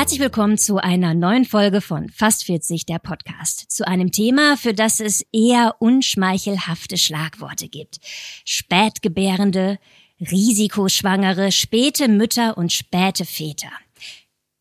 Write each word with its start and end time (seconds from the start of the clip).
Herzlich 0.00 0.20
willkommen 0.20 0.56
zu 0.56 0.78
einer 0.78 1.12
neuen 1.12 1.44
Folge 1.44 1.82
von 1.82 2.08
Fast 2.08 2.44
40 2.44 2.86
der 2.86 2.98
Podcast. 2.98 3.70
Zu 3.70 3.86
einem 3.86 4.10
Thema, 4.10 4.56
für 4.56 4.72
das 4.72 4.98
es 4.98 5.26
eher 5.30 5.76
unschmeichelhafte 5.78 6.96
Schlagworte 6.96 7.68
gibt. 7.68 7.98
Spätgebärende, 8.46 9.78
Risikoschwangere, 10.18 11.52
späte 11.52 12.08
Mütter 12.08 12.56
und 12.56 12.72
späte 12.72 13.26
Väter. 13.26 13.68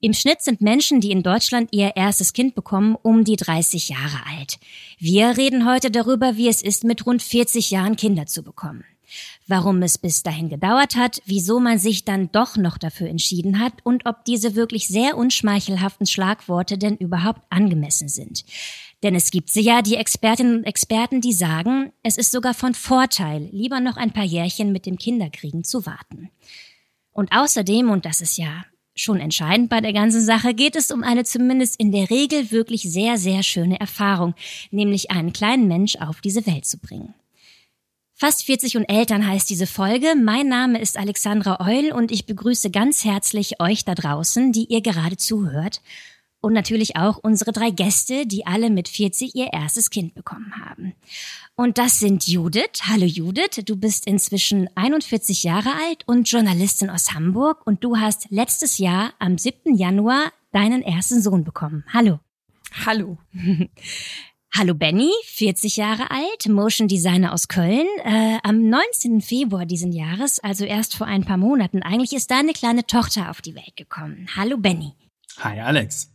Im 0.02 0.12
Schnitt 0.12 0.42
sind 0.42 0.60
Menschen, 0.60 1.00
die 1.00 1.12
in 1.12 1.24
Deutschland 1.24 1.70
ihr 1.72 1.96
erstes 1.96 2.34
Kind 2.34 2.54
bekommen, 2.54 2.98
um 3.02 3.24
die 3.24 3.38
30 3.38 3.88
Jahre 3.88 4.20
alt. 4.38 4.60
Wir 4.98 5.38
reden 5.38 5.66
heute 5.66 5.90
darüber, 5.90 6.36
wie 6.36 6.50
es 6.50 6.62
ist, 6.62 6.84
mit 6.84 7.06
rund 7.06 7.24
40 7.24 7.72
Jahren 7.72 7.96
Kinder 7.96 8.26
zu 8.26 8.44
bekommen. 8.44 8.84
Warum 9.50 9.82
es 9.82 9.98
bis 9.98 10.22
dahin 10.22 10.48
gedauert 10.48 10.96
hat, 10.96 11.24
wieso 11.26 11.60
man 11.60 11.80
sich 11.80 12.06
dann 12.06 12.32
doch 12.32 12.56
noch 12.56 12.78
dafür 12.78 13.10
entschieden 13.10 13.60
hat 13.60 13.74
und 13.84 14.06
ob 14.06 14.24
diese 14.24 14.54
wirklich 14.54 14.88
sehr 14.88 15.18
unschmeichelhaften 15.18 16.06
Schlagworte 16.06 16.78
denn 16.78 16.98
überhaupt 16.98 17.42
angemessen 17.50 18.10
sind. 18.10 18.46
Denn 19.02 19.16
es 19.16 19.32
gibt 19.32 19.50
sie 19.50 19.62
ja, 19.62 19.82
die 19.82 19.96
Expertinnen 19.96 20.58
und 20.58 20.64
Experten, 20.66 21.20
die 21.20 21.34
sagen, 21.34 21.92
es 22.04 22.20
ist 22.20 22.32
sogar 22.32 22.54
von 22.54 22.76
Vorteil, 22.76 23.50
lieber 23.52 23.80
noch 23.80 23.98
ein 23.98 24.14
paar 24.14 24.24
Jährchen 24.24 24.72
mit 24.72 24.86
dem 24.86 25.00
Kinderkriegen 25.00 25.64
zu 25.64 25.88
warten. 25.88 26.30
Und 27.12 27.32
außerdem, 27.32 27.90
und 27.90 28.06
das 28.06 28.22
ist 28.22 28.38
ja 28.38 28.66
schon 28.94 29.20
entscheidend 29.20 29.70
bei 29.70 29.82
der 29.82 29.94
ganzen 29.94 30.22
Sache, 30.22 30.54
geht 30.54 30.76
es 30.76 30.92
um 30.92 31.02
eine 31.02 31.24
zumindest 31.24 31.80
in 31.80 31.92
der 31.92 32.12
Regel 32.12 32.52
wirklich 32.52 32.84
sehr, 32.84 33.18
sehr 33.18 33.42
schöne 33.42 33.80
Erfahrung, 33.80 34.36
nämlich 34.70 35.10
einen 35.10 35.34
kleinen 35.34 35.68
Mensch 35.68 35.96
auf 35.96 36.22
diese 36.22 36.46
Welt 36.46 36.68
zu 36.68 36.78
bringen. 36.78 37.16
Fast 38.22 38.44
40 38.44 38.76
und 38.76 38.84
Eltern 38.84 39.26
heißt 39.26 39.50
diese 39.50 39.66
Folge. 39.66 40.14
Mein 40.22 40.50
Name 40.50 40.82
ist 40.82 40.98
Alexandra 40.98 41.66
Eul 41.66 41.94
und 41.94 42.12
ich 42.12 42.26
begrüße 42.26 42.70
ganz 42.70 43.06
herzlich 43.06 43.62
euch 43.62 43.86
da 43.86 43.96
draußen, 43.96 44.52
die 44.52 44.66
ihr 44.66 44.82
gerade 44.82 45.16
zuhört. 45.16 45.82
Und 46.42 46.52
natürlich 46.52 46.98
auch 46.98 47.18
unsere 47.24 47.54
drei 47.54 47.70
Gäste, 47.70 48.28
die 48.28 48.46
alle 48.46 48.72
mit 48.72 48.90
40 48.90 49.36
ihr 49.36 49.54
erstes 49.54 49.90
Kind 49.90 50.16
bekommen 50.16 50.54
haben. 50.60 50.96
Und 51.56 51.78
das 51.78 52.00
sind 52.00 52.28
Judith. 52.28 52.82
Hallo 52.90 53.06
Judith, 53.06 53.64
du 53.66 53.78
bist 53.78 54.06
inzwischen 54.06 54.70
41 54.76 55.44
Jahre 55.44 55.70
alt 55.88 56.04
und 56.06 56.30
Journalistin 56.30 56.90
aus 56.90 57.14
Hamburg 57.14 57.66
und 57.66 57.86
du 57.86 57.96
hast 57.96 58.28
letztes 58.32 58.80
Jahr 58.80 59.14
am 59.20 59.38
7. 59.38 59.78
Januar 59.78 60.34
deinen 60.52 60.82
ersten 60.82 61.22
Sohn 61.22 61.46
bekommen. 61.46 61.86
Hallo. 61.94 62.20
Hallo. 62.86 63.18
Hallo 64.52 64.74
Benny, 64.74 65.12
40 65.26 65.78
Jahre 65.78 66.10
alt, 66.10 66.50
Motion 66.50 66.88
Designer 66.88 67.34
aus 67.34 67.48
Köln. 67.48 67.88
Äh, 68.04 68.40
am 68.44 68.68
19. 68.68 69.22
Februar 69.22 69.66
diesen 69.66 69.92
Jahres, 69.92 70.40
also 70.40 70.66
erst 70.66 70.96
vor 70.96 71.08
ein 71.08 71.24
paar 71.24 71.38
Monaten, 71.38 71.84
eigentlich 71.84 72.14
ist 72.14 72.32
deine 72.32 72.54
kleine 72.54 72.86
Tochter 72.86 73.30
auf 73.30 73.42
die 73.42 73.56
Welt 73.56 73.76
gekommen. 73.78 74.28
Hallo 74.36 74.58
Benny. 74.58 74.94
Hi 75.38 75.60
Alex. 75.60 76.12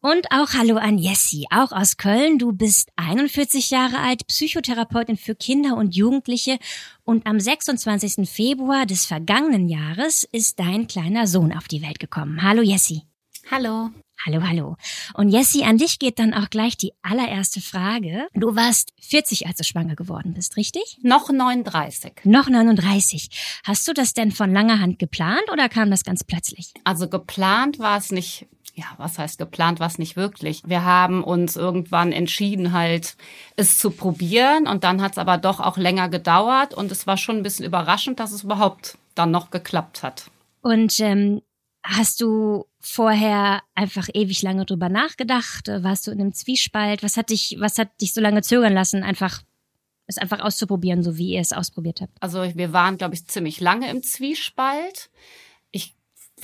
Und 0.00 0.30
auch 0.30 0.52
Hallo 0.52 0.76
an 0.76 0.96
Jessie, 0.96 1.46
auch 1.50 1.72
aus 1.72 1.96
Köln. 1.96 2.38
Du 2.38 2.52
bist 2.52 2.90
41 2.96 3.70
Jahre 3.70 3.98
alt, 3.98 4.26
Psychotherapeutin 4.26 5.16
für 5.16 5.34
Kinder 5.34 5.76
und 5.76 5.96
Jugendliche 5.96 6.58
und 7.04 7.26
am 7.26 7.40
26. 7.40 8.28
Februar 8.28 8.86
des 8.86 9.06
vergangenen 9.06 9.68
Jahres 9.68 10.24
ist 10.30 10.60
dein 10.60 10.86
kleiner 10.86 11.26
Sohn 11.26 11.52
auf 11.52 11.68
die 11.68 11.82
Welt 11.82 11.98
gekommen. 11.98 12.42
Hallo 12.42 12.62
Jessie. 12.62 13.02
Hallo. 13.50 13.90
Hallo, 14.26 14.40
hallo. 14.42 14.76
Und 15.12 15.28
Jessie, 15.28 15.64
an 15.64 15.76
dich 15.76 15.98
geht 15.98 16.18
dann 16.18 16.32
auch 16.32 16.48
gleich 16.48 16.78
die 16.78 16.94
allererste 17.02 17.60
Frage. 17.60 18.26
Du 18.32 18.56
warst 18.56 18.94
40, 19.02 19.46
als 19.46 19.58
du 19.58 19.64
schwanger 19.64 19.96
geworden 19.96 20.32
bist, 20.32 20.56
richtig? 20.56 20.98
Noch 21.02 21.30
39. 21.30 22.12
Noch 22.24 22.48
39. 22.48 23.28
Hast 23.64 23.86
du 23.86 23.92
das 23.92 24.14
denn 24.14 24.32
von 24.32 24.50
langer 24.50 24.80
Hand 24.80 24.98
geplant 24.98 25.44
oder 25.52 25.68
kam 25.68 25.90
das 25.90 26.04
ganz 26.04 26.24
plötzlich? 26.24 26.72
Also 26.84 27.06
geplant 27.06 27.78
war 27.78 27.98
es 27.98 28.12
nicht 28.12 28.46
ja, 28.76 28.86
was 28.96 29.18
heißt 29.18 29.38
geplant, 29.38 29.78
was 29.78 29.98
nicht 29.98 30.16
wirklich. 30.16 30.62
Wir 30.66 30.84
haben 30.84 31.22
uns 31.22 31.54
irgendwann 31.54 32.10
entschieden, 32.10 32.72
halt 32.72 33.16
es 33.56 33.78
zu 33.78 33.90
probieren 33.90 34.66
und 34.66 34.82
dann 34.82 35.00
hat 35.00 35.12
es 35.12 35.18
aber 35.18 35.38
doch 35.38 35.60
auch 35.60 35.76
länger 35.76 36.08
gedauert 36.08 36.74
und 36.74 36.90
es 36.90 37.06
war 37.06 37.16
schon 37.16 37.36
ein 37.36 37.42
bisschen 37.44 37.66
überraschend, 37.66 38.18
dass 38.18 38.32
es 38.32 38.42
überhaupt 38.42 38.98
dann 39.14 39.30
noch 39.30 39.50
geklappt 39.50 40.02
hat. 40.02 40.30
Und 40.60 40.98
ähm, 40.98 41.42
hast 41.84 42.20
du 42.20 42.66
vorher 42.80 43.62
einfach 43.74 44.08
ewig 44.12 44.42
lange 44.42 44.64
drüber 44.64 44.88
nachgedacht? 44.88 45.68
Warst 45.68 46.06
du 46.06 46.10
in 46.10 46.20
einem 46.20 46.32
Zwiespalt? 46.32 47.02
Was 47.02 47.16
hat 47.16 47.30
dich, 47.30 47.56
was 47.60 47.78
hat 47.78 48.00
dich 48.00 48.12
so 48.12 48.20
lange 48.20 48.42
zögern 48.42 48.72
lassen, 48.72 49.02
einfach 49.02 49.42
es 50.06 50.18
einfach 50.18 50.40
auszuprobieren, 50.40 51.02
so 51.02 51.16
wie 51.16 51.34
ihr 51.34 51.40
es 51.40 51.52
ausprobiert 51.52 52.00
habt? 52.00 52.12
Also 52.20 52.42
wir 52.54 52.72
waren, 52.72 52.98
glaube 52.98 53.14
ich, 53.14 53.26
ziemlich 53.26 53.60
lange 53.60 53.88
im 53.90 54.02
Zwiespalt 54.02 55.10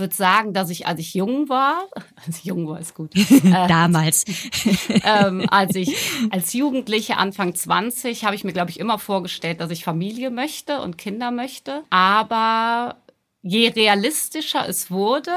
würde 0.01 0.15
sagen, 0.15 0.53
dass 0.53 0.71
ich, 0.71 0.87
als 0.87 0.99
ich 0.99 1.15
jung 1.15 1.49
war, 1.49 1.89
als 2.27 2.39
ich 2.39 2.45
jung 2.45 2.67
war, 2.67 2.81
ist 2.81 2.95
gut. 2.95 3.13
Äh, 3.51 3.69
Damals. 3.69 4.25
ähm, 5.05 5.47
als 5.51 5.75
ich 5.75 5.97
als 6.31 6.53
Jugendliche 6.53 7.17
Anfang 7.17 7.55
20 7.55 8.25
habe 8.25 8.35
ich 8.35 8.45
mir, 8.45 8.53
glaube 8.53 8.71
ich, 8.71 8.79
immer 8.79 8.99
vorgestellt, 8.99 9.61
dass 9.61 9.71
ich 9.71 9.83
Familie 9.83 10.31
möchte 10.31 10.81
und 10.81 10.99
Kinder 10.99 11.31
möchte. 11.31 11.83
Aber 11.91 12.97
je 13.43 13.69
realistischer 13.69 14.69
es 14.69 14.91
wurde, 14.91 15.37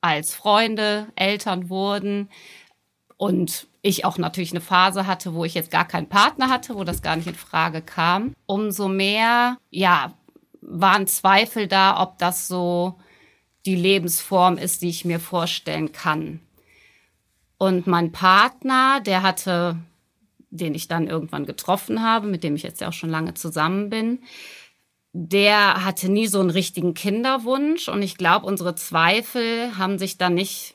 als 0.00 0.34
Freunde, 0.34 1.08
Eltern 1.16 1.68
wurden 1.68 2.28
und 3.16 3.66
ich 3.82 4.04
auch 4.04 4.18
natürlich 4.18 4.50
eine 4.50 4.60
Phase 4.60 5.06
hatte, 5.06 5.34
wo 5.34 5.44
ich 5.44 5.54
jetzt 5.54 5.70
gar 5.70 5.86
keinen 5.86 6.08
Partner 6.08 6.50
hatte, 6.50 6.74
wo 6.74 6.84
das 6.84 7.02
gar 7.02 7.16
nicht 7.16 7.28
in 7.28 7.34
Frage 7.34 7.82
kam, 7.82 8.34
umso 8.46 8.88
mehr, 8.88 9.58
ja, 9.70 10.14
waren 10.60 11.06
Zweifel 11.06 11.68
da, 11.68 12.02
ob 12.02 12.18
das 12.18 12.48
so 12.48 12.98
die 13.64 13.76
Lebensform 13.76 14.58
ist, 14.58 14.82
die 14.82 14.88
ich 14.88 15.04
mir 15.04 15.20
vorstellen 15.20 15.92
kann. 15.92 16.40
Und 17.58 17.86
mein 17.86 18.12
Partner, 18.12 19.00
der 19.00 19.22
hatte, 19.22 19.78
den 20.50 20.74
ich 20.74 20.88
dann 20.88 21.06
irgendwann 21.06 21.46
getroffen 21.46 22.02
habe, 22.02 22.26
mit 22.26 22.44
dem 22.44 22.56
ich 22.56 22.62
jetzt 22.62 22.80
ja 22.80 22.88
auch 22.88 22.92
schon 22.92 23.10
lange 23.10 23.34
zusammen 23.34 23.88
bin, 23.88 24.20
der 25.18 25.82
hatte 25.82 26.10
nie 26.10 26.26
so 26.26 26.40
einen 26.40 26.50
richtigen 26.50 26.92
Kinderwunsch. 26.92 27.88
Und 27.88 28.02
ich 28.02 28.18
glaube, 28.18 28.44
unsere 28.44 28.74
Zweifel 28.74 29.78
haben 29.78 29.98
sich 29.98 30.18
dann 30.18 30.34
nicht 30.34 30.74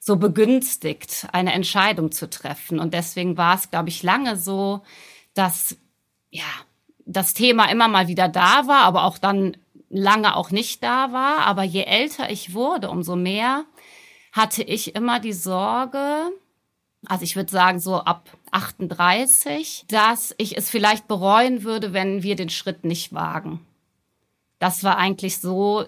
so 0.00 0.16
begünstigt, 0.16 1.26
eine 1.32 1.52
Entscheidung 1.52 2.10
zu 2.10 2.30
treffen. 2.30 2.78
Und 2.78 2.94
deswegen 2.94 3.36
war 3.36 3.56
es, 3.56 3.70
glaube 3.70 3.90
ich, 3.90 4.02
lange 4.02 4.38
so, 4.38 4.82
dass, 5.34 5.76
ja, 6.30 6.44
das 7.04 7.34
Thema 7.34 7.70
immer 7.70 7.88
mal 7.88 8.08
wieder 8.08 8.28
da 8.28 8.66
war, 8.66 8.84
aber 8.84 9.04
auch 9.04 9.18
dann 9.18 9.54
lange 9.90 10.34
auch 10.34 10.50
nicht 10.50 10.82
da 10.82 11.12
war. 11.12 11.40
Aber 11.40 11.62
je 11.62 11.82
älter 11.82 12.30
ich 12.30 12.54
wurde, 12.54 12.88
umso 12.88 13.16
mehr 13.16 13.66
hatte 14.32 14.62
ich 14.62 14.94
immer 14.94 15.20
die 15.20 15.34
Sorge, 15.34 16.30
also 17.06 17.22
ich 17.22 17.36
würde 17.36 17.50
sagen 17.50 17.80
so 17.80 17.96
ab 17.96 18.30
38, 18.50 19.84
dass 19.88 20.34
ich 20.38 20.56
es 20.56 20.70
vielleicht 20.70 21.06
bereuen 21.06 21.64
würde, 21.64 21.92
wenn 21.92 22.22
wir 22.22 22.34
den 22.34 22.48
Schritt 22.48 22.84
nicht 22.84 23.12
wagen. 23.12 23.60
Das 24.64 24.82
war 24.82 24.96
eigentlich 24.96 25.40
so 25.40 25.84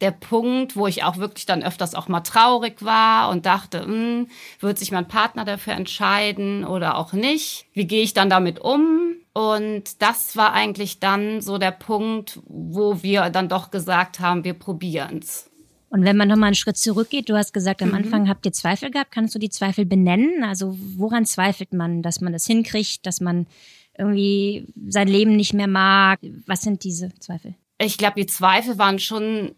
der 0.00 0.10
Punkt, 0.10 0.76
wo 0.76 0.86
ich 0.86 1.02
auch 1.02 1.18
wirklich 1.18 1.44
dann 1.44 1.62
öfters 1.62 1.94
auch 1.94 2.08
mal 2.08 2.22
traurig 2.22 2.82
war 2.82 3.28
und 3.28 3.44
dachte, 3.44 3.84
hm, 3.84 4.28
wird 4.60 4.78
sich 4.78 4.92
mein 4.92 5.06
Partner 5.06 5.44
dafür 5.44 5.74
entscheiden 5.74 6.64
oder 6.64 6.96
auch 6.96 7.12
nicht? 7.12 7.66
Wie 7.74 7.86
gehe 7.86 8.02
ich 8.02 8.14
dann 8.14 8.30
damit 8.30 8.60
um? 8.60 9.16
Und 9.34 10.00
das 10.00 10.38
war 10.38 10.54
eigentlich 10.54 11.00
dann 11.00 11.42
so 11.42 11.58
der 11.58 11.70
Punkt, 11.70 12.40
wo 12.46 13.02
wir 13.02 13.28
dann 13.28 13.50
doch 13.50 13.70
gesagt 13.70 14.20
haben, 14.20 14.42
wir 14.42 14.54
probieren's. 14.54 15.50
Und 15.90 16.02
wenn 16.02 16.16
man 16.16 16.28
nochmal 16.28 16.46
einen 16.46 16.54
Schritt 16.54 16.78
zurückgeht, 16.78 17.28
du 17.28 17.36
hast 17.36 17.52
gesagt, 17.52 17.82
am 17.82 17.90
mhm. 17.90 17.96
Anfang 17.96 18.28
habt 18.30 18.46
ihr 18.46 18.52
Zweifel 18.54 18.90
gehabt. 18.90 19.12
Kannst 19.12 19.34
du 19.34 19.38
die 19.38 19.50
Zweifel 19.50 19.84
benennen? 19.84 20.44
Also 20.44 20.78
woran 20.96 21.26
zweifelt 21.26 21.74
man, 21.74 22.00
dass 22.00 22.22
man 22.22 22.32
das 22.32 22.46
hinkriegt, 22.46 23.04
dass 23.04 23.20
man 23.20 23.46
irgendwie 23.98 24.66
sein 24.88 25.08
Leben 25.08 25.36
nicht 25.36 25.52
mehr 25.52 25.68
mag? 25.68 26.20
Was 26.46 26.62
sind 26.62 26.82
diese 26.82 27.10
Zweifel? 27.18 27.54
Ich 27.78 27.98
glaube, 27.98 28.14
die 28.16 28.26
Zweifel 28.26 28.78
waren 28.78 28.98
schon 28.98 29.54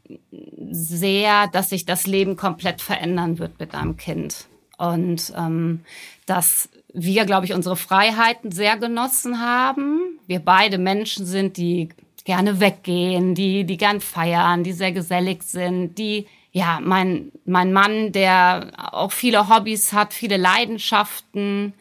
sehr, 0.70 1.47
dass 1.49 1.70
sich 1.70 1.85
das 1.85 2.06
Leben 2.06 2.37
komplett 2.37 2.81
verändern 2.81 3.38
wird 3.38 3.61
mit 3.61 3.75
einem 3.75 3.97
Kind. 3.97 4.49
Und 4.76 5.32
ähm, 5.37 5.81
dass 6.26 6.69
wir, 6.93 7.25
glaube 7.25 7.47
ich, 7.47 7.55
unsere 7.55 7.76
Freiheiten 7.76 8.50
sehr 8.50 8.76
genossen 8.76 9.41
haben. 9.41 10.19
Wir 10.26 10.41
beide 10.41 10.79
Menschen 10.79 11.26
sind, 11.26 11.56
die 11.56 11.91
gerne 12.25 12.61
weggehen, 12.61 13.35
die, 13.35 13.65
die 13.65 13.76
gern 13.76 14.00
feiern, 14.00 14.62
die 14.62 14.73
sehr 14.73 14.93
gesellig 14.93 15.43
sind, 15.43 15.97
die, 15.97 16.26
ja, 16.53 16.79
mein, 16.82 17.32
mein 17.44 17.73
Mann, 17.73 18.12
der 18.12 18.73
auch 18.93 19.12
viele 19.12 19.49
Hobbys 19.49 19.93
hat, 19.93 20.12
viele 20.12 20.37
Leidenschaften. 20.37 21.73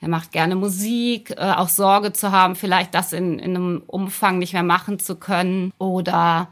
Er 0.00 0.08
macht 0.08 0.32
gerne 0.32 0.56
Musik, 0.56 1.30
äh, 1.32 1.52
auch 1.52 1.68
Sorge 1.68 2.12
zu 2.12 2.32
haben, 2.32 2.56
vielleicht 2.56 2.94
das 2.94 3.12
in, 3.12 3.38
in 3.38 3.54
einem 3.54 3.82
Umfang 3.86 4.38
nicht 4.38 4.54
mehr 4.54 4.62
machen 4.62 4.98
zu 4.98 5.16
können 5.16 5.72
oder 5.78 6.48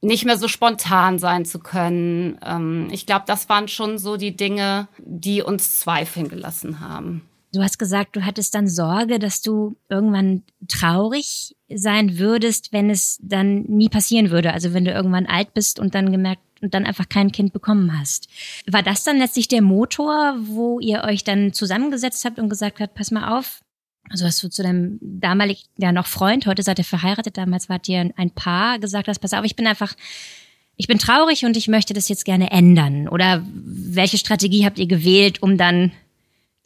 nicht 0.00 0.24
mehr 0.24 0.36
so 0.36 0.48
spontan 0.48 1.20
sein 1.20 1.44
zu 1.44 1.60
können. 1.60 2.38
Ähm, 2.44 2.88
ich 2.90 3.06
glaube, 3.06 3.24
das 3.26 3.48
waren 3.48 3.68
schon 3.68 3.98
so 3.98 4.16
die 4.16 4.36
Dinge, 4.36 4.88
die 4.98 5.42
uns 5.42 5.78
zweifeln 5.78 6.28
gelassen 6.28 6.80
haben. 6.80 7.22
Du 7.52 7.62
hast 7.62 7.78
gesagt, 7.78 8.16
du 8.16 8.24
hattest 8.24 8.54
dann 8.54 8.66
Sorge, 8.66 9.18
dass 9.18 9.42
du 9.42 9.76
irgendwann 9.90 10.42
traurig 10.68 11.54
sein 11.72 12.18
würdest, 12.18 12.72
wenn 12.72 12.88
es 12.88 13.18
dann 13.22 13.62
nie 13.64 13.90
passieren 13.90 14.30
würde. 14.30 14.52
Also 14.52 14.72
wenn 14.72 14.84
du 14.84 14.90
irgendwann 14.90 15.26
alt 15.26 15.52
bist 15.52 15.78
und 15.78 15.94
dann 15.94 16.10
gemerkt 16.10 16.42
und 16.62 16.72
dann 16.74 16.86
einfach 16.86 17.08
kein 17.08 17.32
Kind 17.32 17.52
bekommen 17.52 17.98
hast. 17.98 18.28
War 18.66 18.82
das 18.82 19.04
dann 19.04 19.18
letztlich 19.18 19.48
der 19.48 19.62
Motor, 19.62 20.36
wo 20.38 20.80
ihr 20.80 21.02
euch 21.04 21.24
dann 21.24 21.52
zusammengesetzt 21.52 22.24
habt 22.24 22.38
und 22.38 22.48
gesagt 22.48 22.80
habt, 22.80 22.94
pass 22.94 23.10
mal 23.10 23.36
auf, 23.36 23.60
also 24.08 24.24
hast 24.24 24.42
du 24.42 24.48
zu 24.48 24.62
deinem 24.62 24.98
damaligen, 25.00 25.60
ja 25.76 25.92
noch 25.92 26.06
Freund, 26.06 26.46
heute 26.46 26.62
seid 26.62 26.78
ihr 26.78 26.84
verheiratet, 26.84 27.36
damals 27.36 27.68
wart 27.68 27.88
ihr 27.88 28.12
ein 28.16 28.30
Paar, 28.30 28.78
gesagt 28.78 29.08
hast, 29.08 29.18
pass 29.18 29.32
auf, 29.32 29.44
ich 29.44 29.56
bin 29.56 29.66
einfach, 29.66 29.94
ich 30.76 30.86
bin 30.86 30.98
traurig 30.98 31.44
und 31.44 31.56
ich 31.56 31.68
möchte 31.68 31.94
das 31.94 32.08
jetzt 32.08 32.24
gerne 32.24 32.50
ändern. 32.50 33.08
Oder 33.08 33.44
welche 33.44 34.18
Strategie 34.18 34.64
habt 34.64 34.78
ihr 34.78 34.86
gewählt, 34.86 35.42
um 35.42 35.58
dann 35.58 35.92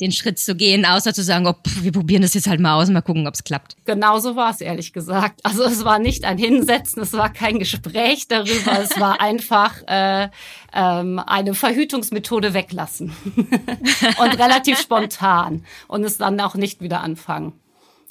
den 0.01 0.13
Schritt 0.13 0.39
zu 0.39 0.55
gehen, 0.55 0.85
außer 0.85 1.15
zu 1.15 1.23
sagen, 1.23 1.47
oh, 1.47 1.55
pff, 1.55 1.83
wir 1.83 1.93
probieren 1.93 2.23
das 2.23 2.35
jetzt 2.35 2.49
halt 2.49 2.61
mal 2.61 2.75
aus 2.75 2.89
und 2.89 2.95
mal 2.95 3.01
gucken, 3.01 3.27
ob 3.27 3.35
es 3.35 3.45
klappt. 3.45 3.77
Genau 3.87 4.19
so 4.19 4.37
war 4.37 4.51
es, 4.51 4.61
ehrlich 4.61 4.93
gesagt. 4.93 5.41
Also 5.43 5.65
es 5.65 5.85
war 5.85 5.99
nicht 5.99 6.25
ein 6.25 6.39
Hinsetzen, 6.39 7.03
es 7.03 7.15
war 7.15 7.33
kein 7.33 7.59
Gespräch 7.59 8.29
darüber, 8.29 8.79
es 8.81 8.99
war 9.01 9.21
einfach 9.21 9.83
äh, 9.87 10.29
ähm, 10.75 11.19
eine 11.19 11.55
Verhütungsmethode 11.55 12.53
weglassen. 12.53 13.17
und 14.19 14.39
relativ 14.39 14.79
spontan. 14.79 15.65
Und 15.89 16.05
es 16.05 16.19
dann 16.19 16.39
auch 16.41 16.55
nicht 16.55 16.83
wieder 16.83 17.01
anfangen. 17.01 17.55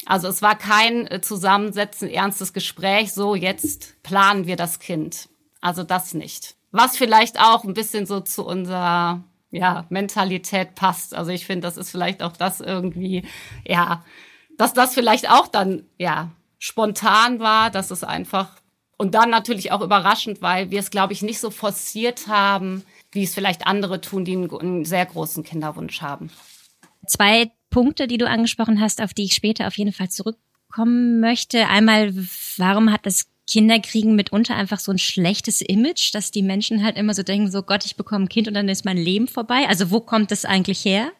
Also 0.05 0.27
es 0.27 0.41
war 0.41 0.57
kein 0.57 1.07
äh, 1.07 1.21
Zusammensetzen, 1.21 2.09
ernstes 2.09 2.53
Gespräch, 2.53 3.13
so 3.13 3.35
jetzt 3.35 4.01
planen 4.03 4.47
wir 4.47 4.55
das 4.55 4.79
Kind. 4.79 5.29
Also 5.61 5.83
das 5.83 6.13
nicht. 6.13 6.55
Was 6.71 6.97
vielleicht 6.97 7.39
auch 7.39 7.63
ein 7.63 7.73
bisschen 7.73 8.05
so 8.05 8.19
zu 8.19 8.45
unserer 8.45 9.23
ja, 9.55 9.85
Mentalität 9.89 10.75
passt. 10.75 11.15
Also 11.15 11.31
ich 11.31 11.45
finde, 11.45 11.67
das 11.67 11.77
ist 11.77 11.89
vielleicht 11.89 12.21
auch 12.21 12.35
das 12.35 12.59
irgendwie, 12.59 13.23
ja, 13.65 14.03
dass 14.57 14.73
das 14.73 14.93
vielleicht 14.93 15.29
auch 15.29 15.47
dann, 15.47 15.85
ja, 15.97 16.31
spontan 16.59 17.39
war, 17.39 17.69
dass 17.69 17.91
es 17.91 18.03
einfach 18.03 18.49
und 18.97 19.13
dann 19.13 19.29
natürlich 19.29 19.71
auch 19.71 19.81
überraschend, 19.81 20.41
weil 20.41 20.71
wir 20.71 20.79
es, 20.79 20.89
glaube 20.89 21.13
ich, 21.13 21.21
nicht 21.21 21.39
so 21.39 21.49
forciert 21.49 22.27
haben, 22.27 22.83
wie 23.11 23.23
es 23.23 23.33
vielleicht 23.33 23.67
andere 23.67 23.99
tun, 24.01 24.25
die 24.25 24.33
einen, 24.33 24.49
einen 24.51 24.85
sehr 24.85 25.05
großen 25.05 25.43
Kinderwunsch 25.43 26.01
haben. 26.01 26.29
Zwei 27.05 27.51
Punkte, 27.69 28.07
die 28.07 28.17
du 28.17 28.27
angesprochen 28.27 28.79
hast, 28.79 29.01
auf 29.01 29.13
die 29.13 29.25
ich 29.25 29.33
später 29.33 29.67
auf 29.67 29.77
jeden 29.77 29.91
Fall 29.91 30.09
zurückkommen 30.09 31.19
möchte. 31.19 31.67
Einmal, 31.67 32.13
warum 32.57 32.91
hat 32.91 33.05
das 33.05 33.27
Kinderkriegen 33.47 34.15
mitunter 34.15 34.55
einfach 34.55 34.79
so 34.79 34.91
ein 34.91 34.97
schlechtes 34.97 35.61
Image, 35.61 36.13
dass 36.13 36.31
die 36.31 36.41
Menschen 36.41 36.83
halt 36.83 36.97
immer 36.97 37.13
so 37.13 37.23
denken, 37.23 37.51
so 37.51 37.61
Gott, 37.61 37.85
ich 37.85 37.95
bekomme 37.95 38.25
ein 38.25 38.29
Kind 38.29 38.47
und 38.47 38.53
dann 38.53 38.69
ist 38.69 38.85
mein 38.85 38.97
Leben 38.97 39.27
vorbei. 39.27 39.67
Also 39.67 39.91
wo 39.91 39.99
kommt 39.99 40.31
das 40.31 40.45
eigentlich 40.45 40.83
her? 40.83 41.11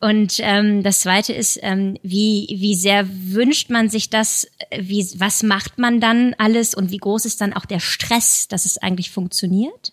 Und 0.00 0.36
ähm, 0.38 0.82
das 0.82 1.00
Zweite 1.00 1.34
ist, 1.34 1.58
ähm, 1.62 1.98
wie, 2.02 2.46
wie 2.58 2.74
sehr 2.74 3.06
wünscht 3.06 3.68
man 3.68 3.90
sich 3.90 4.08
das, 4.08 4.46
wie, 4.74 5.06
was 5.16 5.42
macht 5.42 5.78
man 5.78 6.00
dann 6.00 6.34
alles 6.38 6.74
und 6.74 6.90
wie 6.90 6.96
groß 6.96 7.26
ist 7.26 7.42
dann 7.42 7.52
auch 7.52 7.66
der 7.66 7.80
Stress, 7.80 8.48
dass 8.48 8.64
es 8.64 8.78
eigentlich 8.78 9.10
funktioniert? 9.10 9.92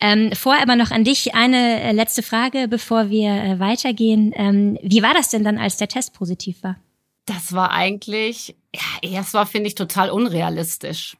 Ähm, 0.00 0.30
vorher 0.32 0.62
aber 0.62 0.76
noch 0.76 0.92
an 0.92 1.02
dich 1.02 1.34
eine 1.34 1.80
äh, 1.80 1.92
letzte 1.92 2.22
Frage, 2.22 2.68
bevor 2.68 3.10
wir 3.10 3.30
äh, 3.30 3.58
weitergehen. 3.58 4.32
Ähm, 4.36 4.78
wie 4.82 5.02
war 5.02 5.14
das 5.14 5.30
denn 5.30 5.42
dann, 5.42 5.58
als 5.58 5.78
der 5.78 5.88
Test 5.88 6.14
positiv 6.14 6.62
war? 6.62 6.76
Das 7.26 7.52
war 7.52 7.70
eigentlich, 7.70 8.56
ja, 8.74 9.10
erst 9.10 9.34
war, 9.34 9.46
finde 9.46 9.68
ich, 9.68 9.74
total 9.74 10.10
unrealistisch. 10.10 11.16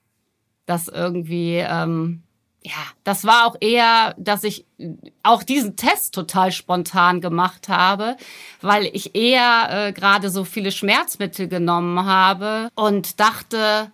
Das 0.66 0.88
irgendwie, 0.88 1.56
ähm, 1.56 2.22
ja, 2.62 2.72
das 3.04 3.24
war 3.24 3.46
auch 3.46 3.56
eher, 3.60 4.14
dass 4.18 4.42
ich 4.42 4.66
auch 5.22 5.42
diesen 5.42 5.76
Test 5.76 6.14
total 6.14 6.50
spontan 6.50 7.20
gemacht 7.20 7.68
habe, 7.68 8.16
weil 8.62 8.86
ich 8.86 9.14
eher 9.14 9.68
äh, 9.70 9.92
gerade 9.92 10.30
so 10.30 10.44
viele 10.44 10.72
Schmerzmittel 10.72 11.46
genommen 11.46 12.06
habe 12.06 12.70
und 12.74 13.20
dachte, 13.20 13.92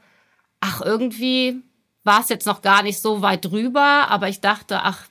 ach, 0.60 0.80
irgendwie 0.80 1.62
war 2.04 2.20
es 2.20 2.28
jetzt 2.28 2.46
noch 2.46 2.62
gar 2.62 2.82
nicht 2.82 3.00
so 3.00 3.22
weit 3.22 3.44
drüber, 3.44 4.06
aber 4.08 4.28
ich 4.28 4.40
dachte, 4.40 4.80
ach, 4.82 5.06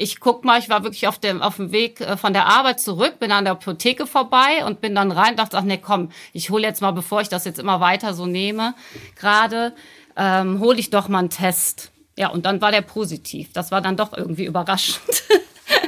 ich 0.00 0.18
guck 0.18 0.44
mal, 0.44 0.58
ich 0.58 0.70
war 0.70 0.82
wirklich 0.82 1.06
auf 1.06 1.18
dem, 1.18 1.42
auf 1.42 1.56
dem 1.56 1.72
Weg 1.72 2.00
äh, 2.00 2.16
von 2.16 2.32
der 2.32 2.46
Arbeit 2.46 2.80
zurück, 2.80 3.18
bin 3.20 3.32
an 3.32 3.44
der 3.44 3.52
Apotheke 3.52 4.06
vorbei 4.06 4.64
und 4.64 4.80
bin 4.80 4.94
dann 4.94 5.12
rein, 5.12 5.36
dachte, 5.36 5.58
ach 5.58 5.62
nee, 5.62 5.76
komm, 5.76 6.10
ich 6.32 6.48
hole 6.48 6.62
jetzt 6.62 6.80
mal, 6.80 6.92
bevor 6.92 7.20
ich 7.20 7.28
das 7.28 7.44
jetzt 7.44 7.58
immer 7.58 7.80
weiter 7.80 8.14
so 8.14 8.24
nehme, 8.24 8.74
gerade, 9.14 9.74
ähm, 10.16 10.58
hole 10.58 10.78
ich 10.78 10.88
doch 10.88 11.08
mal 11.08 11.18
einen 11.18 11.28
Test. 11.28 11.92
Ja, 12.16 12.28
und 12.28 12.46
dann 12.46 12.62
war 12.62 12.72
der 12.72 12.80
positiv. 12.80 13.52
Das 13.52 13.70
war 13.70 13.82
dann 13.82 13.96
doch 13.96 14.14
irgendwie 14.16 14.46
überraschend. 14.46 15.22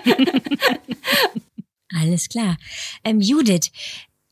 Alles 1.99 2.29
klar. 2.29 2.57
Ähm, 3.05 3.21
Judith, 3.21 3.71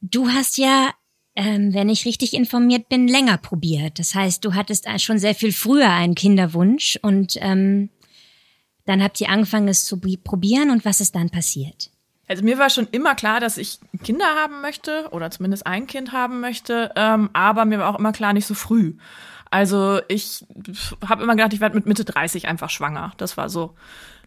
du 0.02 0.28
hast 0.28 0.58
ja 0.58 0.90
ähm, 1.36 1.72
wenn 1.72 1.88
ich 1.88 2.04
richtig 2.06 2.34
informiert 2.34 2.88
bin, 2.88 3.06
länger 3.06 3.38
probiert. 3.38 4.00
Das 4.00 4.16
heißt, 4.16 4.44
du 4.44 4.54
hattest 4.54 4.86
schon 5.00 5.18
sehr 5.18 5.34
viel 5.34 5.52
früher 5.52 5.88
einen 5.88 6.16
Kinderwunsch 6.16 6.98
und 7.02 7.38
ähm, 7.40 7.88
dann 8.86 9.02
habt 9.02 9.20
ihr 9.20 9.28
angefangen, 9.28 9.68
es 9.68 9.84
zu 9.84 9.98
probieren 9.98 10.70
und 10.70 10.84
was 10.84 11.00
ist 11.00 11.14
dann 11.14 11.30
passiert? 11.30 11.90
Also 12.28 12.44
mir 12.44 12.58
war 12.58 12.70
schon 12.70 12.86
immer 12.92 13.16
klar, 13.16 13.40
dass 13.40 13.58
ich 13.58 13.80
Kinder 14.04 14.24
haben 14.24 14.60
möchte 14.60 15.08
oder 15.10 15.30
zumindest 15.30 15.66
ein 15.66 15.88
Kind 15.88 16.12
haben 16.12 16.40
möchte, 16.40 16.92
ähm, 16.94 17.28
aber 17.32 17.64
mir 17.64 17.80
war 17.80 17.92
auch 17.92 17.98
immer 17.98 18.12
klar, 18.12 18.32
nicht 18.32 18.46
so 18.46 18.54
früh. 18.54 18.94
Also 19.50 20.00
ich 20.06 20.44
habe 21.08 21.24
immer 21.24 21.34
gedacht, 21.34 21.52
ich 21.52 21.60
werde 21.60 21.74
mit 21.74 21.86
Mitte 21.86 22.04
30 22.04 22.46
einfach 22.46 22.70
schwanger. 22.70 23.12
Das 23.16 23.36
war 23.36 23.48
so, 23.48 23.74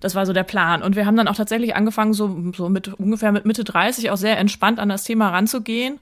das 0.01 0.15
war 0.15 0.25
so 0.25 0.33
der 0.33 0.43
Plan. 0.43 0.83
Und 0.83 0.97
wir 0.97 1.05
haben 1.05 1.15
dann 1.15 1.29
auch 1.29 1.35
tatsächlich 1.35 1.77
angefangen, 1.77 2.13
so, 2.13 2.51
so 2.53 2.67
mit 2.67 2.89
ungefähr 2.89 3.31
mit 3.31 3.45
Mitte 3.45 3.63
30 3.63 4.11
auch 4.11 4.17
sehr 4.17 4.37
entspannt 4.37 4.79
an 4.79 4.89
das 4.89 5.05
Thema 5.05 5.29
ranzugehen. 5.29 5.99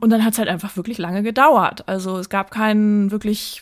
Und 0.00 0.10
dann 0.10 0.24
hat 0.24 0.32
es 0.32 0.38
halt 0.38 0.48
einfach 0.48 0.76
wirklich 0.76 0.96
lange 0.96 1.22
gedauert. 1.22 1.86
Also 1.86 2.16
es 2.16 2.30
gab 2.30 2.50
keinen 2.50 3.10
wirklich 3.10 3.60